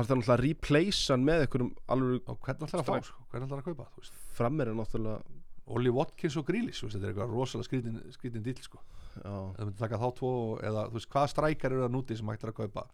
er 0.00 0.06
það 0.08 0.16
náttúrulega 0.16 0.34
að 0.38 0.42
replace 0.46 1.12
hann 1.12 1.24
með 1.26 1.42
einhverjum 1.44 1.70
alveg 1.92 2.30
og 2.32 2.38
hvernig 2.46 2.66
ætlar 2.68 2.82
að 2.82 2.88
fá, 2.88 3.06
sko, 3.10 3.24
hvernig 3.32 3.48
ætlar 3.48 3.60
að 3.62 3.66
kaupa 3.68 3.86
þú 3.92 4.02
veist? 4.04 4.14
Frammeir 4.38 4.70
en 4.72 4.78
náttúrulega 4.80 5.40
Oli 5.72 5.92
Watkins 5.94 6.36
og 6.40 6.46
veist, 6.88 6.96
þetta 6.96 7.06
er 7.06 7.12
eitthvað 7.12 7.34
rosalega 7.36 7.68
skrítin, 7.68 7.98
skrítin 8.16 8.42
dýl 8.46 8.56
sko. 8.64 8.80
Það 9.12 9.60
myndi 9.66 9.78
taka 9.78 10.00
þá 10.00 10.08
tvo 10.18 10.32
eða 10.64 10.86
þú 10.88 10.96
veist, 10.98 11.10
hvaða 11.12 11.30
strækar 11.34 11.74
eru 11.76 11.84
það 11.84 11.94
núti 11.94 12.16
sem 12.18 12.32
hægt 12.32 12.46
er 12.46 12.52
að 12.52 12.58
kaupa? 12.62 12.86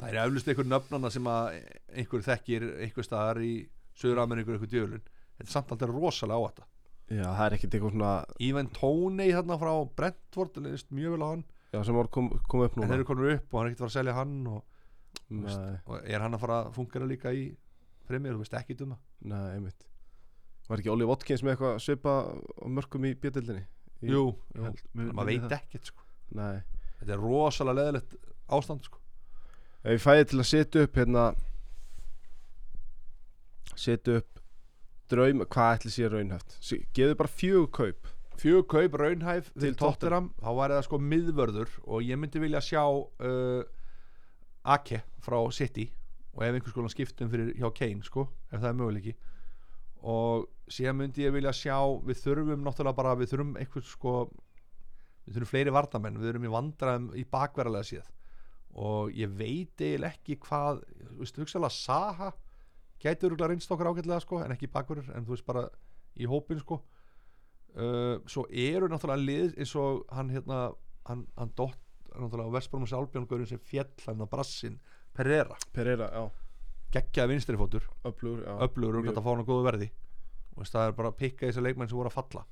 Það 0.00 0.08
er 0.10 0.18
eflust 0.24 0.48
einhver 0.50 0.66
nöfnana 0.72 1.10
sem 1.14 1.28
að 1.30 1.58
einhver 1.94 2.24
þekkir 2.26 2.64
einhver 2.88 3.06
staðar 3.06 3.40
í 3.44 3.52
Söður-Ameríkur 4.00 4.56
einhver 4.56 4.72
djölun, 4.72 5.04
þetta 5.38 5.46
er 5.46 5.52
samt 5.54 5.70
alltaf 5.76 5.92
rosalega 5.94 6.40
á 6.40 6.46
þetta. 6.48 6.66
Já, 7.14 7.26
það 7.28 7.44
er 7.46 7.54
ekkert 7.58 7.74
eitthvað 7.76 7.94
svona 7.94 8.12
Even 8.48 8.70
Toney 8.74 9.32
þarna 9.36 9.58
frá 9.60 9.72
Brentford 10.00 10.58
mjög 10.96 11.14
vel 11.14 11.22
á 11.22 11.28
hann, 11.34 11.44
Já, 11.74 11.80
sem 11.84 11.98
kom, 12.16 12.30
kom 12.48 12.64
upp 12.64 12.74
en 12.74 12.80
núna. 12.80 12.88
þeir 12.90 12.98
eru 13.02 13.08
konur 13.12 13.32
upp 13.36 13.52
og 13.54 13.60
hann 13.60 13.68
er 13.68 13.74
ekkert 13.74 13.82
að 13.82 13.84
fara 13.84 13.92
að 13.92 13.98
selja 14.00 14.14
hann 14.18 14.34
og, 14.50 14.62
og 15.86 16.00
er 16.04 16.20
hann 16.20 16.34
að 16.36 16.40
fara 16.44 16.58
að 16.64 16.72
fungera 16.76 17.06
líka 17.08 17.32
í 17.32 17.44
fremjör, 18.08 18.36
þú 18.36 18.42
veist 18.44 18.56
ekki 18.58 18.76
um 18.84 18.92
það. 18.94 19.00
Nei, 19.32 19.54
einmitt. 19.56 19.86
Var 20.68 20.80
ekki 20.80 20.92
Oli 20.92 21.04
Watkins 21.08 21.42
með 21.44 21.54
eitthvað 21.56 21.78
svipa 21.84 22.12
á 22.32 22.66
mörgum 22.68 23.04
í 23.08 23.14
bjöldildinni? 23.20 23.64
Jú, 24.04 24.22
ég 24.56 25.12
maður 25.14 25.30
veit 25.30 25.42
það. 25.46 25.56
ekkert 25.58 25.90
sko. 25.90 26.04
Nei. 26.36 26.62
Þetta 27.00 27.12
er 27.16 27.20
rosalega 27.24 27.78
leðilegt 27.80 28.16
ástand 28.52 28.84
sko. 28.84 29.00
Ef 29.84 29.90
ég 29.96 30.00
fæði 30.04 30.24
til 30.30 30.40
að 30.40 30.48
setja 30.48 30.84
upp 30.86 30.96
hérna 31.00 31.24
setja 33.76 34.18
upp 34.20 34.40
draum, 35.12 35.42
hvað 35.50 35.76
ætli 35.78 35.92
sé 35.92 36.08
raunhæft? 36.10 36.56
Se- 36.64 36.82
gefðu 36.96 37.16
bara 37.20 37.32
fjögur 37.32 37.70
kaup. 37.78 38.10
Fjög 38.40 38.66
kaup 38.72 38.96
raunhæf 38.98 39.50
til 39.52 39.60
Til 39.68 39.76
Tottenham. 39.78 40.30
Þá 40.42 40.50
væri 40.58 40.76
það 40.78 40.86
sko 40.88 40.98
miðvörður 41.12 41.74
og 41.86 42.02
ég 42.02 42.18
myndi 42.18 42.40
vilja 42.42 42.60
sjá 42.64 42.82
uh, 42.84 43.62
Ake 44.64 45.02
frá 45.22 45.38
City 45.52 45.90
og 46.34 46.42
ef 46.42 46.56
einhvers 46.56 46.74
konar 46.74 46.92
skiptum 46.92 47.30
fyrir 47.30 47.52
hjá 47.58 47.68
Kane 47.76 48.02
sko, 48.02 48.26
ef 48.50 48.58
það 48.58 48.70
er 48.70 48.78
möguleiki. 48.78 49.14
Og 50.04 50.48
síðan 50.72 50.98
myndi 50.98 51.24
ég 51.24 51.34
vilja 51.34 51.52
sjá 51.54 51.76
við 52.04 52.20
þurfum 52.22 52.64
náttúrulega 52.64 52.98
bara 52.98 53.14
við 53.20 53.30
þurfum 53.32 53.54
einhvers 53.60 53.92
sko 53.94 54.14
við 55.24 55.36
þurfum 55.36 55.52
fleiri 55.52 55.74
vardamenn, 55.74 56.18
við 56.20 56.30
þurfum 56.30 56.48
í 56.48 56.54
vandræðum 56.54 57.08
í 57.16 57.24
bakverðarlega 57.30 57.90
síð 57.90 58.10
og 58.74 59.12
ég 59.14 59.30
veit 59.38 59.78
eiginlega 59.78 60.16
ekki 60.16 60.36
hvað 60.42 60.80
þú 60.82 61.20
veist, 61.20 61.38
hugsaðlega 61.38 61.76
Saha 61.76 62.32
gæti 63.02 63.28
örgulega 63.28 63.52
reynst 63.52 63.70
okkar 63.70 63.92
ágætlega 63.92 64.24
sko, 64.24 64.40
en 64.42 64.54
ekki 64.54 64.70
bakverður 64.72 65.12
en 65.14 65.26
þú 65.26 65.36
veist 65.36 65.46
bara 65.46 65.64
í 66.14 66.26
hópin 66.30 66.60
sko. 66.62 66.80
Uh, 67.74 68.20
svo 68.30 68.44
eru 68.50 68.88
náttúrulega 68.90 69.26
lið 69.26 69.56
eins 69.58 69.74
og 69.78 70.04
hann 70.14 70.30
hérna 70.30 70.58
hann, 71.08 71.24
hann 71.38 71.50
dott 71.58 71.80
náttúrulega 72.14 72.54
Vestbrómus 72.54 72.94
Albjörngurinn 72.96 73.50
sem 73.50 73.60
fjall 73.62 73.90
hann 74.06 74.24
að 74.24 74.30
brassin 74.32 74.78
Pereira, 75.14 75.56
Pereira, 75.74 76.08
já, 76.10 76.24
geggjaði 76.96 77.34
vinstri 77.34 77.58
fótur. 77.58 77.86
Öflugur 78.06 78.42
já. 78.42 78.54
öflugur 78.66 78.98
og 78.98 79.10
að 79.12 79.22
fá 79.22 79.30
hann 79.30 79.44
á 79.46 79.50
góðu 79.50 79.66
verði. 79.68 79.90
Og 80.54 80.62
veist, 80.62 80.74
það 80.74 80.88
er 80.88 80.96
bara 80.98 81.10
að 81.10 81.18
pikka 81.22 81.48
þessar 81.48 81.66
leikmenn 81.66 81.90
sem 81.90 81.98
voru 81.98 82.10
að 82.10 82.16
falla. 82.18 82.44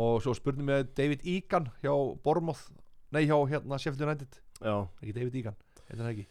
Og 0.00 0.20
svo 0.22 0.34
spurning 0.38 0.66
með 0.66 0.90
David 0.98 1.26
Egan 1.26 1.66
hjá 1.82 1.92
Bormoth 2.24 2.68
nei 3.14 3.24
hjá 3.26 3.36
hérna 3.50 3.78
Sheffield 3.78 4.06
United. 4.06 4.38
Já, 4.60 4.74
ekki 5.02 5.14
David 5.16 5.38
Egan, 5.40 5.58
heitir 5.88 6.02
hann 6.04 6.12
ekki. 6.12 6.26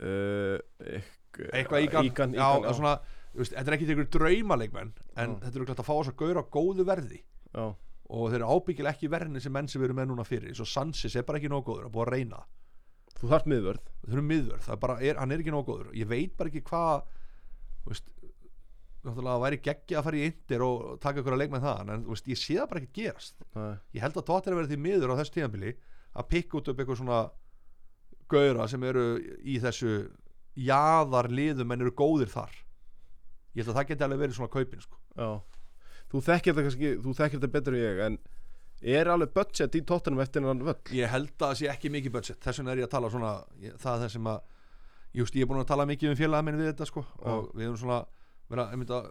Uh, 0.00 1.02
eitthvað 1.50 1.84
Egan, 1.84 2.08
Ígan, 2.10 2.34
já, 2.38 2.46
Ígan, 2.58 2.78
svona, 2.78 2.96
þú 3.34 3.42
veist, 3.42 3.54
þetta 3.54 3.70
er 3.70 3.76
ekki 3.76 3.90
einhver 3.90 4.10
draumaleikmenn 4.16 4.90
en 4.90 5.36
Já. 5.36 5.38
þetta 5.44 5.54
er 5.54 5.68
glætt 5.68 5.82
að 5.82 5.88
fá 5.90 5.94
þess 5.94 6.12
að 6.12 6.18
gauðra 6.22 6.42
á 6.46 6.52
góðu 6.56 6.86
verði. 6.88 7.22
Já, 7.50 7.64
og 8.10 8.30
þeir 8.32 8.40
eru 8.40 8.56
ábyggilega 8.56 8.96
ekki 8.96 9.10
verðinni 9.12 9.42
sem 9.42 9.54
menn 9.54 9.68
sem 9.70 9.80
við 9.80 9.90
erum 9.90 10.00
með 10.02 10.10
núna 10.10 10.26
fyrir. 10.26 10.54
Og 10.58 10.68
Sanchez 10.68 11.14
er 11.16 11.26
bara 11.28 11.40
ekki 11.40 11.50
nóg 11.52 11.64
góður 11.68 11.86
að 11.88 11.94
búa 11.94 12.06
að 12.06 12.12
reyna. 12.16 12.42
Þú 13.20 13.30
þarf 13.30 13.48
miðvörð. 13.52 13.88
Við 14.00 14.12
þurfum 14.14 14.30
miðvörð, 14.32 14.64
það 14.66 14.74
er 14.74 14.82
bara, 14.84 14.96
er, 15.04 15.20
hann 15.20 15.34
er 15.34 15.42
ekki 15.44 15.54
nóg 15.54 15.66
góður. 15.68 15.92
Ég 15.96 16.10
veit 16.10 16.36
bara 16.38 16.50
ekki 16.50 16.64
hvað 16.66 17.06
þú 17.84 17.98
náttúrulega 19.00 19.34
það 19.34 19.44
væri 19.44 19.58
geggi 19.64 19.96
að 19.96 20.06
fara 20.06 20.18
í 20.18 20.24
indir 20.28 20.64
og 20.64 20.80
taka 21.00 21.22
ykkur 21.22 21.36
að 21.36 21.40
leik 21.40 21.52
með 21.54 21.62
það 21.64 21.92
en 21.94 22.02
þú 22.04 22.14
veist, 22.14 22.26
ég 22.28 22.40
sé 22.40 22.56
það 22.58 22.66
bara 22.72 22.80
ekki 22.82 22.96
gerast. 22.98 23.44
Nei, 23.56 23.70
ég 23.96 24.04
held 24.04 24.18
að 24.20 24.26
Tottenham 24.28 24.60
verði 24.60 24.74
því 24.74 24.80
miður 24.84 25.12
á 25.16 25.18
þessu 25.20 25.34
tíðanbili 25.36 25.72
að 26.20 26.28
pikka 26.34 26.58
út 26.58 26.68
upp 26.72 26.82
eitthvað 26.82 27.00
svona 27.00 27.20
gauðra 28.30 28.66
sem 28.70 28.84
eru 28.90 29.04
í 29.40 29.56
þessu 29.62 29.94
jaðar 30.60 31.30
liðum 31.32 31.72
en 31.72 31.86
eru 31.86 31.94
góðir 31.96 32.32
þar. 32.32 32.52
Ég 33.54 33.64
held 33.64 33.72
að 33.72 33.80
það 33.80 33.88
geti 33.92 34.06
alveg 34.06 34.22
verið 34.24 34.36
svona 34.36 34.52
kaupin 34.52 34.84
sko. 34.84 35.00
Þú 36.10 36.22
þekkir 36.26 36.54
þetta 36.54 36.66
kannski, 36.66 36.92
þú 37.00 37.16
þekkir 37.18 37.40
þetta 37.40 37.52
betur 37.56 37.76
en 37.76 37.82
ég 37.82 38.00
en 38.06 38.20
er 38.96 39.10
alveg 39.12 39.34
budget 39.36 39.76
í 39.76 39.82
tóttunum 39.86 40.22
eftir 40.24 40.46
hann 40.46 40.64
völl? 40.64 40.78
Ég 40.96 41.12
held 41.12 41.34
að 41.36 41.44
það 41.44 41.58
sé 41.60 41.68
ekki 41.70 41.92
mikið 41.92 42.14
budget. 42.16 42.40
Þess 42.42 42.62
vegna 42.62 42.72
er 42.72 42.82
ég 42.82 42.88
að 42.88 42.94
tala 42.94 43.10
svona 43.12 43.34
ég, 43.60 43.76
það 43.78 43.92
er 43.92 44.02
það 44.04 44.14
sem 44.14 44.30
að 44.32 44.40
just, 45.20 45.36
ég 45.36 45.44
er 45.44 45.50
búin 45.50 45.62
að 45.62 45.68
tala 45.70 45.86
mikið 45.90 46.12
um 46.12 46.18
félaga 46.18 46.46
minn 46.46 46.58
við 46.60 46.70
þetta 46.72 46.88
sko 46.88 47.04
og 47.20 47.52
við 47.54 47.66
erum 47.68 47.78
svona 47.80 48.00
vera, 48.50 49.02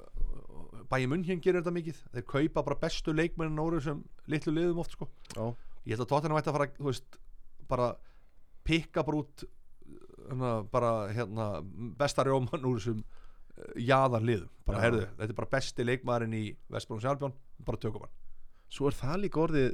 bæja 0.90 1.10
munn 1.12 1.24
hér 1.28 1.40
gerir 1.44 1.62
þetta 1.62 1.76
mikið. 1.76 2.02
Þeir 2.16 2.28
kaupa 2.34 2.66
bara 2.66 2.80
bestu 2.82 3.14
leikmennin 3.14 3.62
úr 3.62 3.78
þessum 3.78 4.04
litlu 4.32 4.56
liðum 4.56 4.82
oft 4.84 4.96
sko. 4.98 5.10
Já, 5.36 5.46
ég 5.86 5.94
held 5.94 6.06
að 6.06 6.12
Tottenham 6.12 6.40
ætti 6.40 6.52
að 6.52 6.58
fara 6.58 6.70
þú 6.80 6.90
veist, 6.90 7.20
bara 7.70 7.90
pikka 8.66 9.06
bara 9.06 9.22
út 9.22 9.46
hérna, 10.30 10.54
bara 10.74 10.92
hérna 11.14 11.48
besta 12.00 12.26
rjóman 12.26 12.66
úr 12.66 12.80
þessum 12.80 13.04
uh, 13.60 13.76
jaðar 13.76 14.26
liðum 14.26 14.50
bara 14.66 14.80
Já. 14.80 14.84
heyrðu, 14.88 15.06
þetta 15.20 15.34
er 15.34 15.40
bara 15.42 15.54
besti 15.54 15.86
leikmaðurinn 15.86 16.36
í 16.40 16.44
Vestbrún 16.72 17.04
Sjálfjón, 17.04 17.38
bara 17.68 17.82
tökum 17.82 18.08
hann 18.08 18.16
svo 18.70 18.90
er 18.90 18.98
það 18.98 19.24
líka 19.26 19.44
orðið 19.44 19.70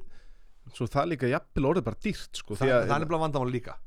svo 0.74 0.88
er 0.88 0.94
það 0.96 1.10
líka 1.12 1.30
jafnvel 1.30 1.70
orðið 1.72 1.88
bara 1.90 2.02
dýrt 2.02 2.40
sko, 2.42 2.58
Þa, 2.58 2.66
það 2.66 2.76
að 2.76 2.84
er 2.86 3.04
nefnilega 3.04 3.26
vandamál 3.26 3.54
líka 3.54 3.78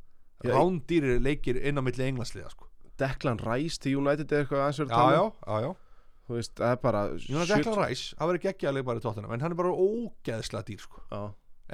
Já, 0.44 0.54
rándýri 0.54 1.18
leikir 1.18 1.58
inn 1.66 1.80
á 1.80 1.82
milli 1.82 2.04
englandsliða 2.06 2.52
sko. 2.52 2.68
Declan 2.98 3.40
Rice 3.42 3.80
til 3.82 3.96
United 3.98 4.30
er 4.30 4.44
eitthvað 4.44 4.64
aðeins 4.64 4.78
verið 4.82 4.92
að 4.94 5.00
já, 5.16 5.22
tala 5.42 5.62
já, 5.64 5.68
um. 5.70 5.80
þú 6.28 6.36
veist, 6.36 6.52
það 6.60 6.74
er 6.74 6.80
bara 6.84 7.02
Declan 7.50 7.78
Rice, 7.80 8.04
það 8.12 8.30
verður 8.30 8.44
geggjaða 8.44 8.76
leikmaður 8.76 9.00
í 9.00 9.04
tóttunum 9.06 9.34
en 9.34 9.42
hann 9.42 9.54
er 9.54 9.58
bara 9.58 9.72
ógeðslega 9.74 10.68
dýr 10.68 10.84
sko. 10.84 11.02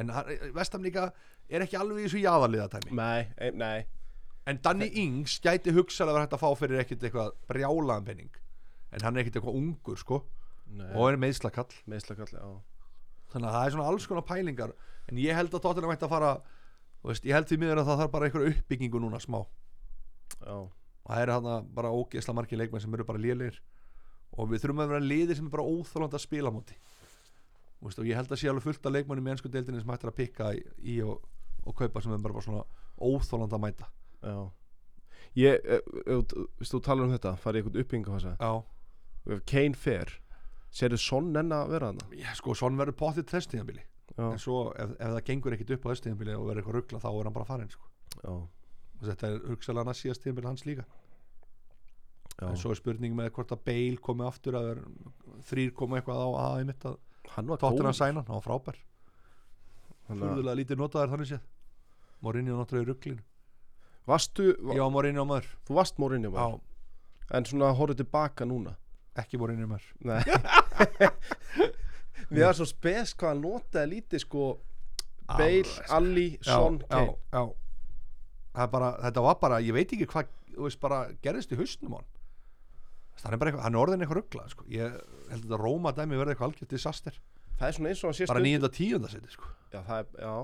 En 0.00 0.14
Vestam 0.56 0.84
líka 0.84 1.10
er 1.52 1.64
ekki 1.66 1.78
alveg 1.78 2.00
í 2.00 2.06
þessu 2.08 2.22
jaðarliða 2.24 2.70
tæmi 2.72 2.96
nei, 2.96 3.28
ei, 3.36 3.52
nei 3.52 3.84
en 4.50 4.60
Danny 4.64 4.90
Ings 5.02 5.38
gæti 5.44 5.72
hugsalega 5.74 6.18
verið 6.18 6.26
hægt 6.26 6.36
að 6.36 6.42
fá 6.44 6.60
fyrir 6.60 6.82
ekkit 6.82 7.04
eitthvað 7.06 7.34
brjálaðan 7.48 8.08
penning 8.08 8.40
en 8.94 9.04
hann 9.04 9.16
er 9.16 9.24
ekkit 9.24 9.40
eitthvað 9.40 9.58
ungur 9.58 9.98
sko. 10.00 10.20
Nei, 10.74 10.86
og 10.94 11.10
er 11.10 11.20
meðslakall 11.20 11.70
meðslakall, 11.90 12.30
já. 12.30 12.46
Þannig 13.34 13.48
að 13.50 13.56
það 13.56 13.66
er 13.66 13.74
svona 13.74 13.88
alls 13.90 14.06
konar 14.08 14.26
pælingar. 14.28 14.72
En 15.10 15.18
ég 15.20 15.36
held 15.36 15.52
að 15.52 15.64
tóttunum 15.64 15.92
ætti 15.92 16.06
að 16.06 16.14
fara 16.14 16.30
veist, 17.04 17.26
ég 17.26 17.36
held 17.36 17.50
því 17.50 17.58
miður 17.60 17.82
að 17.82 17.90
það 17.90 18.00
þarf 18.02 18.12
bara 18.14 18.28
einhver 18.28 18.46
uppbyggingu 18.50 19.02
núna 19.02 19.20
smá. 19.20 19.40
Já, 20.38 20.56
og 21.04 21.10
það 21.10 21.22
er 21.22 21.32
hann 21.34 21.70
bara 21.76 21.92
ógeðsla 21.92 22.36
margir 22.36 22.60
leikmenn 22.60 22.82
sem 22.82 22.94
eru 22.96 23.06
bara 23.06 23.20
lélir 23.20 23.58
og 24.34 24.48
við 24.50 24.64
þurfum 24.64 24.82
að 24.82 24.94
vera 24.94 25.04
liðir 25.04 25.38
sem 25.38 25.48
er 25.48 25.52
bara 25.52 25.66
óþólandi 25.66 26.18
að 26.18 26.24
spila 26.24 26.52
veist, 27.84 27.98
og 28.00 28.08
ég 28.08 28.16
held 28.16 28.32
að 28.32 28.40
sé 28.40 28.48
alveg 28.48 28.64
fullt 28.64 28.86
af 28.88 28.94
leikmennum 28.94 29.28
í 29.28 29.32
ennsku 29.34 29.50
deildinni 29.52 29.82
sem 29.82 29.90
hættir 29.92 30.10
að 30.10 30.16
pikka 30.16 30.50
í, 30.56 30.62
í 30.94 30.94
og, 31.04 31.20
og 31.68 31.76
kaupa 31.76 32.00
sem 32.00 32.14
er 32.16 32.22
bara, 32.24 32.40
svona 32.40 32.64
óþólandi 32.96 33.58
að 33.58 33.64
mæta 33.66 33.90
já. 34.24 34.38
Ég, 35.34 35.64
ef, 35.66 35.88
ef, 36.06 36.34
ef 36.62 36.70
þú 36.70 36.80
talar 36.86 37.08
um 37.08 37.14
þetta 37.14 37.32
farið 37.42 37.56
í 37.56 37.62
eitthvað 37.64 37.80
uppbyggingu 37.82 38.18
já, 38.22 38.52
ef 39.34 39.40
Kane 39.50 39.78
fer 39.78 40.12
serðu 40.74 40.98
Son 41.02 41.30
enn 41.38 41.54
að 41.54 41.72
vera 41.74 41.90
þarna? 41.90 42.18
Já 42.20 42.34
sko, 42.38 42.54
svon 42.58 42.78
verður 42.78 42.98
potið 43.00 43.30
þess 43.32 43.50
tíðanbili 43.50 43.82
já, 43.82 44.26
en 44.28 44.38
svo 44.42 44.68
ef, 44.72 44.94
ef 44.94 45.16
það 45.16 45.24
gengur 45.30 45.56
ekkit 45.56 45.74
upp 45.76 45.86
á 45.86 45.90
þess 45.90 46.04
tíðanbili 46.06 46.36
og 46.36 46.46
verður 46.48 46.62
eitthvað 46.62 46.78
ruggla 46.78 47.02
þá 47.02 47.08
er 47.10 47.28
hann 47.28 47.36
bara 47.38 47.48
farin 47.50 47.72
sko. 47.72 47.90
já, 48.20 48.30
og 48.34 49.08
þetta 49.08 49.30
er 49.30 49.42
hugsalega 49.50 49.90
næst 49.90 50.04
síðast 50.04 50.24
tíðanbili 50.24 50.50
hans 50.50 50.66
líka. 50.68 50.86
Já. 52.34 52.48
en 52.50 52.56
svo 52.58 52.72
er 52.74 52.78
spurning 52.80 53.14
með 53.14 53.30
hvort 53.34 53.52
að 53.54 53.66
Bale 53.66 54.00
komi 54.02 54.26
aftur 54.26 54.58
að 54.58 54.70
þrýr 55.50 55.74
komi 55.78 55.98
eitthvað 55.98 56.22
á 56.22 56.28
að 56.30 56.56
einmitt 56.62 56.88
að 56.90 56.96
hann 57.34 57.52
góður. 57.52 57.86
hann 57.86 57.94
sæna, 57.94 58.24
hann 58.26 58.38
var 58.38 58.46
frábær. 58.46 58.80
Að 60.04 60.18
furðulega 60.18 60.58
lítið 60.58 60.80
notaðar 60.80 61.14
þannig 61.14 61.30
séð. 61.30 61.46
Morinni 62.24 62.52
og 62.52 62.58
náttúrulega 62.60 62.84
í 62.84 62.90
rugglinu 62.90 63.22
Ég 64.74 64.80
var 64.82 64.90
Mourinho 64.92 65.24
maður. 65.28 65.46
Þú 65.68 65.72
varst 65.78 65.96
Mourinho 66.02 66.30
Já, 66.30 66.34
maður 66.36 66.60
En 67.38 67.44
svona 67.48 67.70
horfðu 67.78 67.96
tilbaka 68.02 68.44
núna? 68.48 68.72
Ekki 69.16 69.38
Mourinho 69.40 69.66
maður. 69.70 69.86
Nei. 70.04 70.22
Við 72.34 72.42
erum 72.42 72.56
svo 72.58 72.66
spes 72.68 73.12
hvað 73.16 73.30
hann 73.34 73.42
notaði 73.44 73.86
lítið 73.94 74.20
sko 74.24 74.42
Bale, 75.28 75.62
Alveg, 75.64 75.92
Ali, 75.96 76.26
Son, 76.44 76.78
já, 76.82 76.86
Kane 76.90 77.14
já. 77.32 77.42
Það 78.54 78.64
er 78.66 78.70
bara, 78.74 78.88
þetta 79.06 79.20
var 79.24 79.36
bara, 79.40 79.56
ég 79.64 79.72
veit 79.76 79.90
ekki 79.96 80.06
hvað 80.10 80.26
bara 80.82 80.98
gerðist 81.24 81.52
í 81.54 81.58
hausnum 81.58 81.94
hann. 81.98 82.08
Það 83.22 83.32
er 83.32 83.38
bara 83.40 83.48
eitthvað, 83.50 83.64
hann 83.64 83.74
er 83.78 83.82
orðin 83.84 84.02
eitthvað 84.04 84.18
ruggla 84.20 84.44
sko. 84.52 84.62
Ég 84.70 84.84
held 85.30 85.46
að 85.48 85.62
Róma 85.64 85.90
dæmi 85.96 86.18
verði 86.20 86.32
eitthvað 86.34 86.48
algjört 86.50 86.74
disaster. 86.76 87.14
Það 87.58 87.66
er 87.70 87.74
svona 87.78 87.90
eins 87.92 88.02
og 88.04 88.08
hann 88.10 88.18
sé 88.18 88.24
Bara 88.28 88.38
stund- 88.42 88.48
nýjönda 88.50 88.70
tíunda 88.74 89.08
seti 89.10 89.30
sko. 89.32 89.46
Já, 89.72 89.80
það 89.80 89.98
er, 89.98 90.06
já 90.20 90.34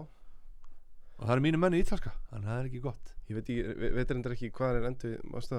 Og 1.21 1.27
það 1.29 1.35
er 1.37 1.43
mínu 1.45 1.59
menni 1.61 1.81
ítalska 1.85 2.13
Þannig 2.31 2.47
að 2.47 2.51
það 2.51 2.61
er 2.65 2.69
ekki 2.71 2.83
gott 2.89 3.11
Ég 3.31 3.37
veit, 3.37 3.45
ekki, 3.51 3.75
ve- 3.81 3.91
veit 3.99 4.11
reyndar 4.15 4.33
ekki 4.37 4.49
hvað 4.57 4.79
er 4.79 4.87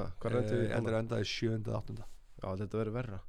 það? 0.01 0.07
Hvað 0.19 0.31
er 0.31 0.37
Eh, 0.41 0.61
við 0.65 0.71
Endur 0.79 0.97
endaði 0.99 1.27
sjöunda, 1.31 1.75
áttunda 1.77 2.07
Já, 2.41 2.47
þetta 2.63 2.79
verður 2.81 2.95
verra 2.97 3.19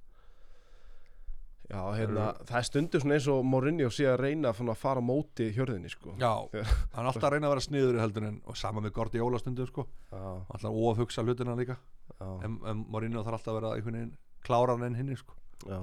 Já, 1.73 1.81
hérna, 1.97 2.25
það 2.45 2.57
er 2.59 2.65
stundur 2.67 3.01
svona 3.01 3.15
eins 3.17 3.27
og 3.33 3.45
Mourinho 3.49 3.87
sé 3.95 4.05
að 4.11 4.19
reyna 4.21 4.51
að 4.75 4.81
fara 4.81 5.01
móti 5.05 5.47
hjörðinni, 5.57 5.89
sko 5.93 6.13
Já, 6.21 6.33
hann 6.53 7.05
er 7.05 7.09
alltaf 7.09 7.29
að 7.29 7.33
reyna 7.37 7.49
að 7.49 7.53
vera 7.55 7.65
sniður 7.65 7.97
í 7.97 8.03
heldur 8.03 8.27
en 8.29 8.41
og 8.51 8.59
sama 8.61 8.83
með 8.85 8.93
Gordi 8.99 9.21
Jólastundum 9.23 9.69
sko 9.71 9.85
Já, 10.11 10.25
alltaf 10.53 10.81
ofhugsa 10.91 11.25
hlutina 11.25 11.55
líka 11.57 11.79
já, 11.79 12.29
en, 12.45 12.59
en 12.69 12.83
Mourinho 12.93 13.23
þarf 13.25 13.39
alltaf 13.39 13.55
að 13.55 13.59
vera 13.61 13.71
einhvern 13.79 13.97
veginn 14.01 14.17
kláran 14.45 14.85
enn 14.89 14.99
hinni 14.99 15.17
sko 15.17 15.39
já 15.71 15.81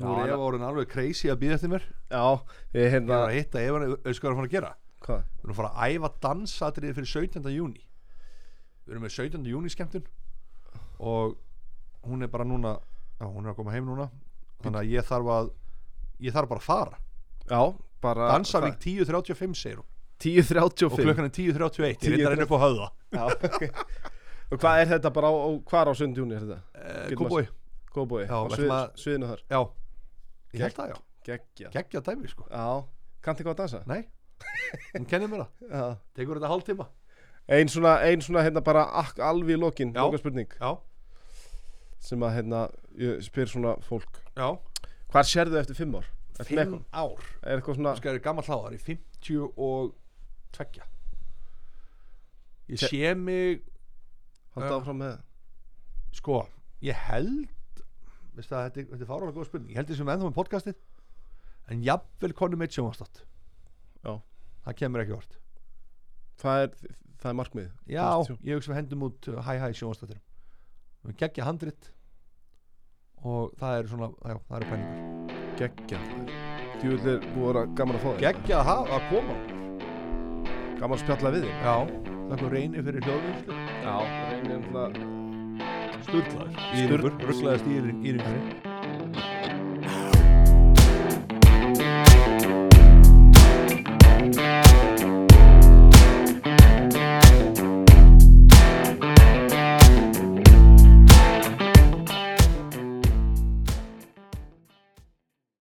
Nú 0.00 0.08
er 0.08 0.22
hann- 0.22 0.30
Eva 0.32 0.46
orðin 0.48 0.64
alveg 0.70 0.88
crazy 0.88 1.28
að 1.28 1.42
býða 1.42 1.58
eftir 1.58 1.72
mér 1.74 1.84
Já, 2.08 2.24
ég 2.72 2.86
Ég 2.86 2.92
hérna 2.94 3.18
að 3.26 3.34
hitta 3.36 3.60
auðvitað 3.82 4.22
hvað 4.22 4.30
er 4.30 4.32
að 4.32 4.40
fara 4.40 4.48
að 4.48 4.54
gera 4.56 4.72
Hvað? 5.02 5.22
Við 5.38 5.44
erum 5.44 5.54
að 5.54 5.58
fara 5.60 5.72
að 5.74 5.94
æfa 5.96 6.10
dansatriði 6.26 6.94
fyrir 6.98 7.10
17. 7.12 7.48
júni 7.56 7.82
Við 8.86 8.92
erum 8.94 9.04
með 9.06 9.14
17. 9.16 9.46
júni 9.52 9.70
skemmtun. 9.70 10.06
Og 11.02 11.36
hún 12.06 12.22
er 12.26 12.30
bara 12.32 12.44
núna 12.46 12.76
já, 13.20 13.26
hún 13.26 13.44
er 13.46 13.52
að 13.52 13.58
koma 13.60 13.74
heim 13.74 13.86
núna. 13.86 14.08
Þannig 14.62 14.80
að 14.80 14.90
ég 14.92 15.06
þarf 15.06 15.30
að 15.36 15.50
ég 16.22 16.34
þarf 16.34 16.50
bara 16.50 16.62
að 16.62 16.66
fara. 16.66 16.98
Já, 17.50 17.60
bara 18.02 18.28
Dansavík 18.32 18.78
10.35 18.82 19.54
segir 19.58 19.80
hún. 19.82 19.88
10.35 20.22 20.86
og 20.86 20.98
klukkan 21.02 21.26
er 21.26 21.34
10.31 21.34 21.86
ég 21.88 21.98
10:35. 22.02 22.26
er 22.26 22.34
þetta 22.36 22.46
upp 22.46 22.54
á 22.54 22.60
höfða. 22.62 22.88
Já, 23.12 23.24
ok. 23.48 23.62
Og 24.52 24.60
hvað 24.62 24.80
er 24.82 24.90
þetta 24.92 25.10
bara 25.16 25.30
á, 25.30 25.34
á 25.34 25.48
hvar 25.70 25.90
á 25.90 25.92
sundjúni 25.98 26.36
er 26.36 26.42
þetta? 26.46 26.58
eh, 26.74 27.14
Kóboi, 27.92 28.26
Já, 28.26 28.36
á 28.38 28.46
við 28.48 28.58
svið, 28.58 28.74
sviðinu 29.02 29.30
þar. 29.30 29.42
Já. 29.50 29.60
Ég 30.52 30.62
held 30.66 30.76
það 30.76 30.92
já, 30.92 30.98
Geggja 31.26 31.70
geggja 31.74 32.00
dæmi 32.06 32.28
sko. 32.30 32.46
Já, 32.50 32.66
kannti 33.22 33.44
hvað 33.46 33.54
að 33.54 33.60
dansa? 33.62 33.80
nei, 33.86 34.02
hún 34.96 35.06
kennir 35.10 35.30
mér 35.32 35.44
það 35.44 35.70
Já 35.72 35.84
tekur 36.18 36.38
þetta 36.40 36.50
hálftíma 36.52 36.88
Ein 37.52 37.68
svona, 37.68 37.96
ein 38.06 38.20
svona 38.22 38.44
hérna 38.46 38.62
bara 38.64 38.84
ak, 39.02 39.16
alveg 39.18 39.56
í 39.56 39.60
lokin, 39.60 39.90
Já. 39.96 40.04
loka 40.06 40.20
spurning 40.20 40.52
já, 40.60 40.70
sem 42.02 42.22
að 42.22 42.36
hérna, 42.36 42.60
ég 43.02 43.22
spyr 43.26 43.50
svona 43.50 43.72
fólk 43.82 44.20
já, 44.38 44.46
Hvað 45.12 45.26
sérðu 45.28 45.58
eftir 45.60 45.76
fimm 45.76 45.96
ár? 45.98 46.06
Með 46.38 46.48
fimm 46.52 46.60
eitthvað? 46.62 46.84
ár 46.94 47.26
Er 47.42 47.58
eitthvað 47.58 47.78
svona 47.80 47.94
það 47.98 48.12
er 48.14 48.22
gammal 48.24 48.46
hláðar 48.46 48.76
í 48.76 48.80
50 48.86 49.42
og 49.66 49.90
tveggja 50.54 50.86
ég 52.72 52.80
sé 52.86 53.12
mig 53.18 53.60
Halda 54.54 54.70
Já. 54.70 54.78
áfram 54.78 55.02
með 55.02 55.18
sko, 56.12 56.38
ég 56.84 56.96
held 57.08 57.82
veistu 58.36 58.54
það, 58.54 58.64
þetta, 58.70 58.86
þetta 58.94 59.04
er 59.04 59.10
fárálega 59.10 59.36
góð 59.36 59.48
spurning 59.50 59.72
ég 59.74 59.78
held 59.80 59.90
þessum 59.92 60.10
ennþá 60.12 60.28
með 60.30 60.36
podcastið 60.38 60.78
en 61.72 61.82
jafnvel 61.86 62.32
konum 62.36 62.62
eitt 62.64 62.74
sjónvastátt. 62.74 63.22
Það 64.66 64.78
kemur 64.82 65.04
ekki 65.04 65.16
vort 65.16 65.38
Það 66.42 66.62
er, 66.64 66.76
það 67.22 67.30
er 67.32 67.38
markmið 67.38 67.66
já, 67.92 68.06
ég 68.42 68.56
hugsa 68.56 68.72
við 68.72 68.78
hendum 68.80 69.04
út 69.08 69.28
uh, 69.30 69.40
hæ 69.46 69.52
hæ 69.62 69.66
sjónvastáttirum 69.78 70.22
við 71.06 71.18
geggja 71.22 71.46
handrit 71.46 71.90
og 73.22 73.52
það 73.58 73.76
er 73.78 73.90
svona, 73.90 74.08
já, 74.26 74.34
það 74.48 74.56
eru 74.58 74.70
pælingar. 74.72 75.36
Geggja 75.60 76.00
Djúvill 76.82 77.12
er 77.12 77.26
búið 77.36 77.44
að 77.44 77.52
vera 77.52 77.62
gaman 77.78 77.98
að 77.98 78.02
fá 78.02 78.08
þig. 78.08 78.22
Geggja 78.24 78.62
að 78.72 79.04
koma. 79.12 79.36
Gaman 80.80 80.96
að 80.96 81.02
spjalla 81.04 81.32
við 81.36 81.46
þig. 81.46 81.60
Já, 81.62 81.76
það 82.32 82.42
er 82.48 82.52
reyni 82.56 82.84
fyrir 82.88 83.06
hljóðvinnslu 83.06 83.60
Já, 83.84 83.94
reynir 84.32 84.56
um 84.58 84.66
það. 84.74 85.00
Sturglaður, 86.08 86.60
Sturl- 86.74 87.16
rugglaðist 87.30 87.70
í 87.70 87.78
íringunni 87.78 88.71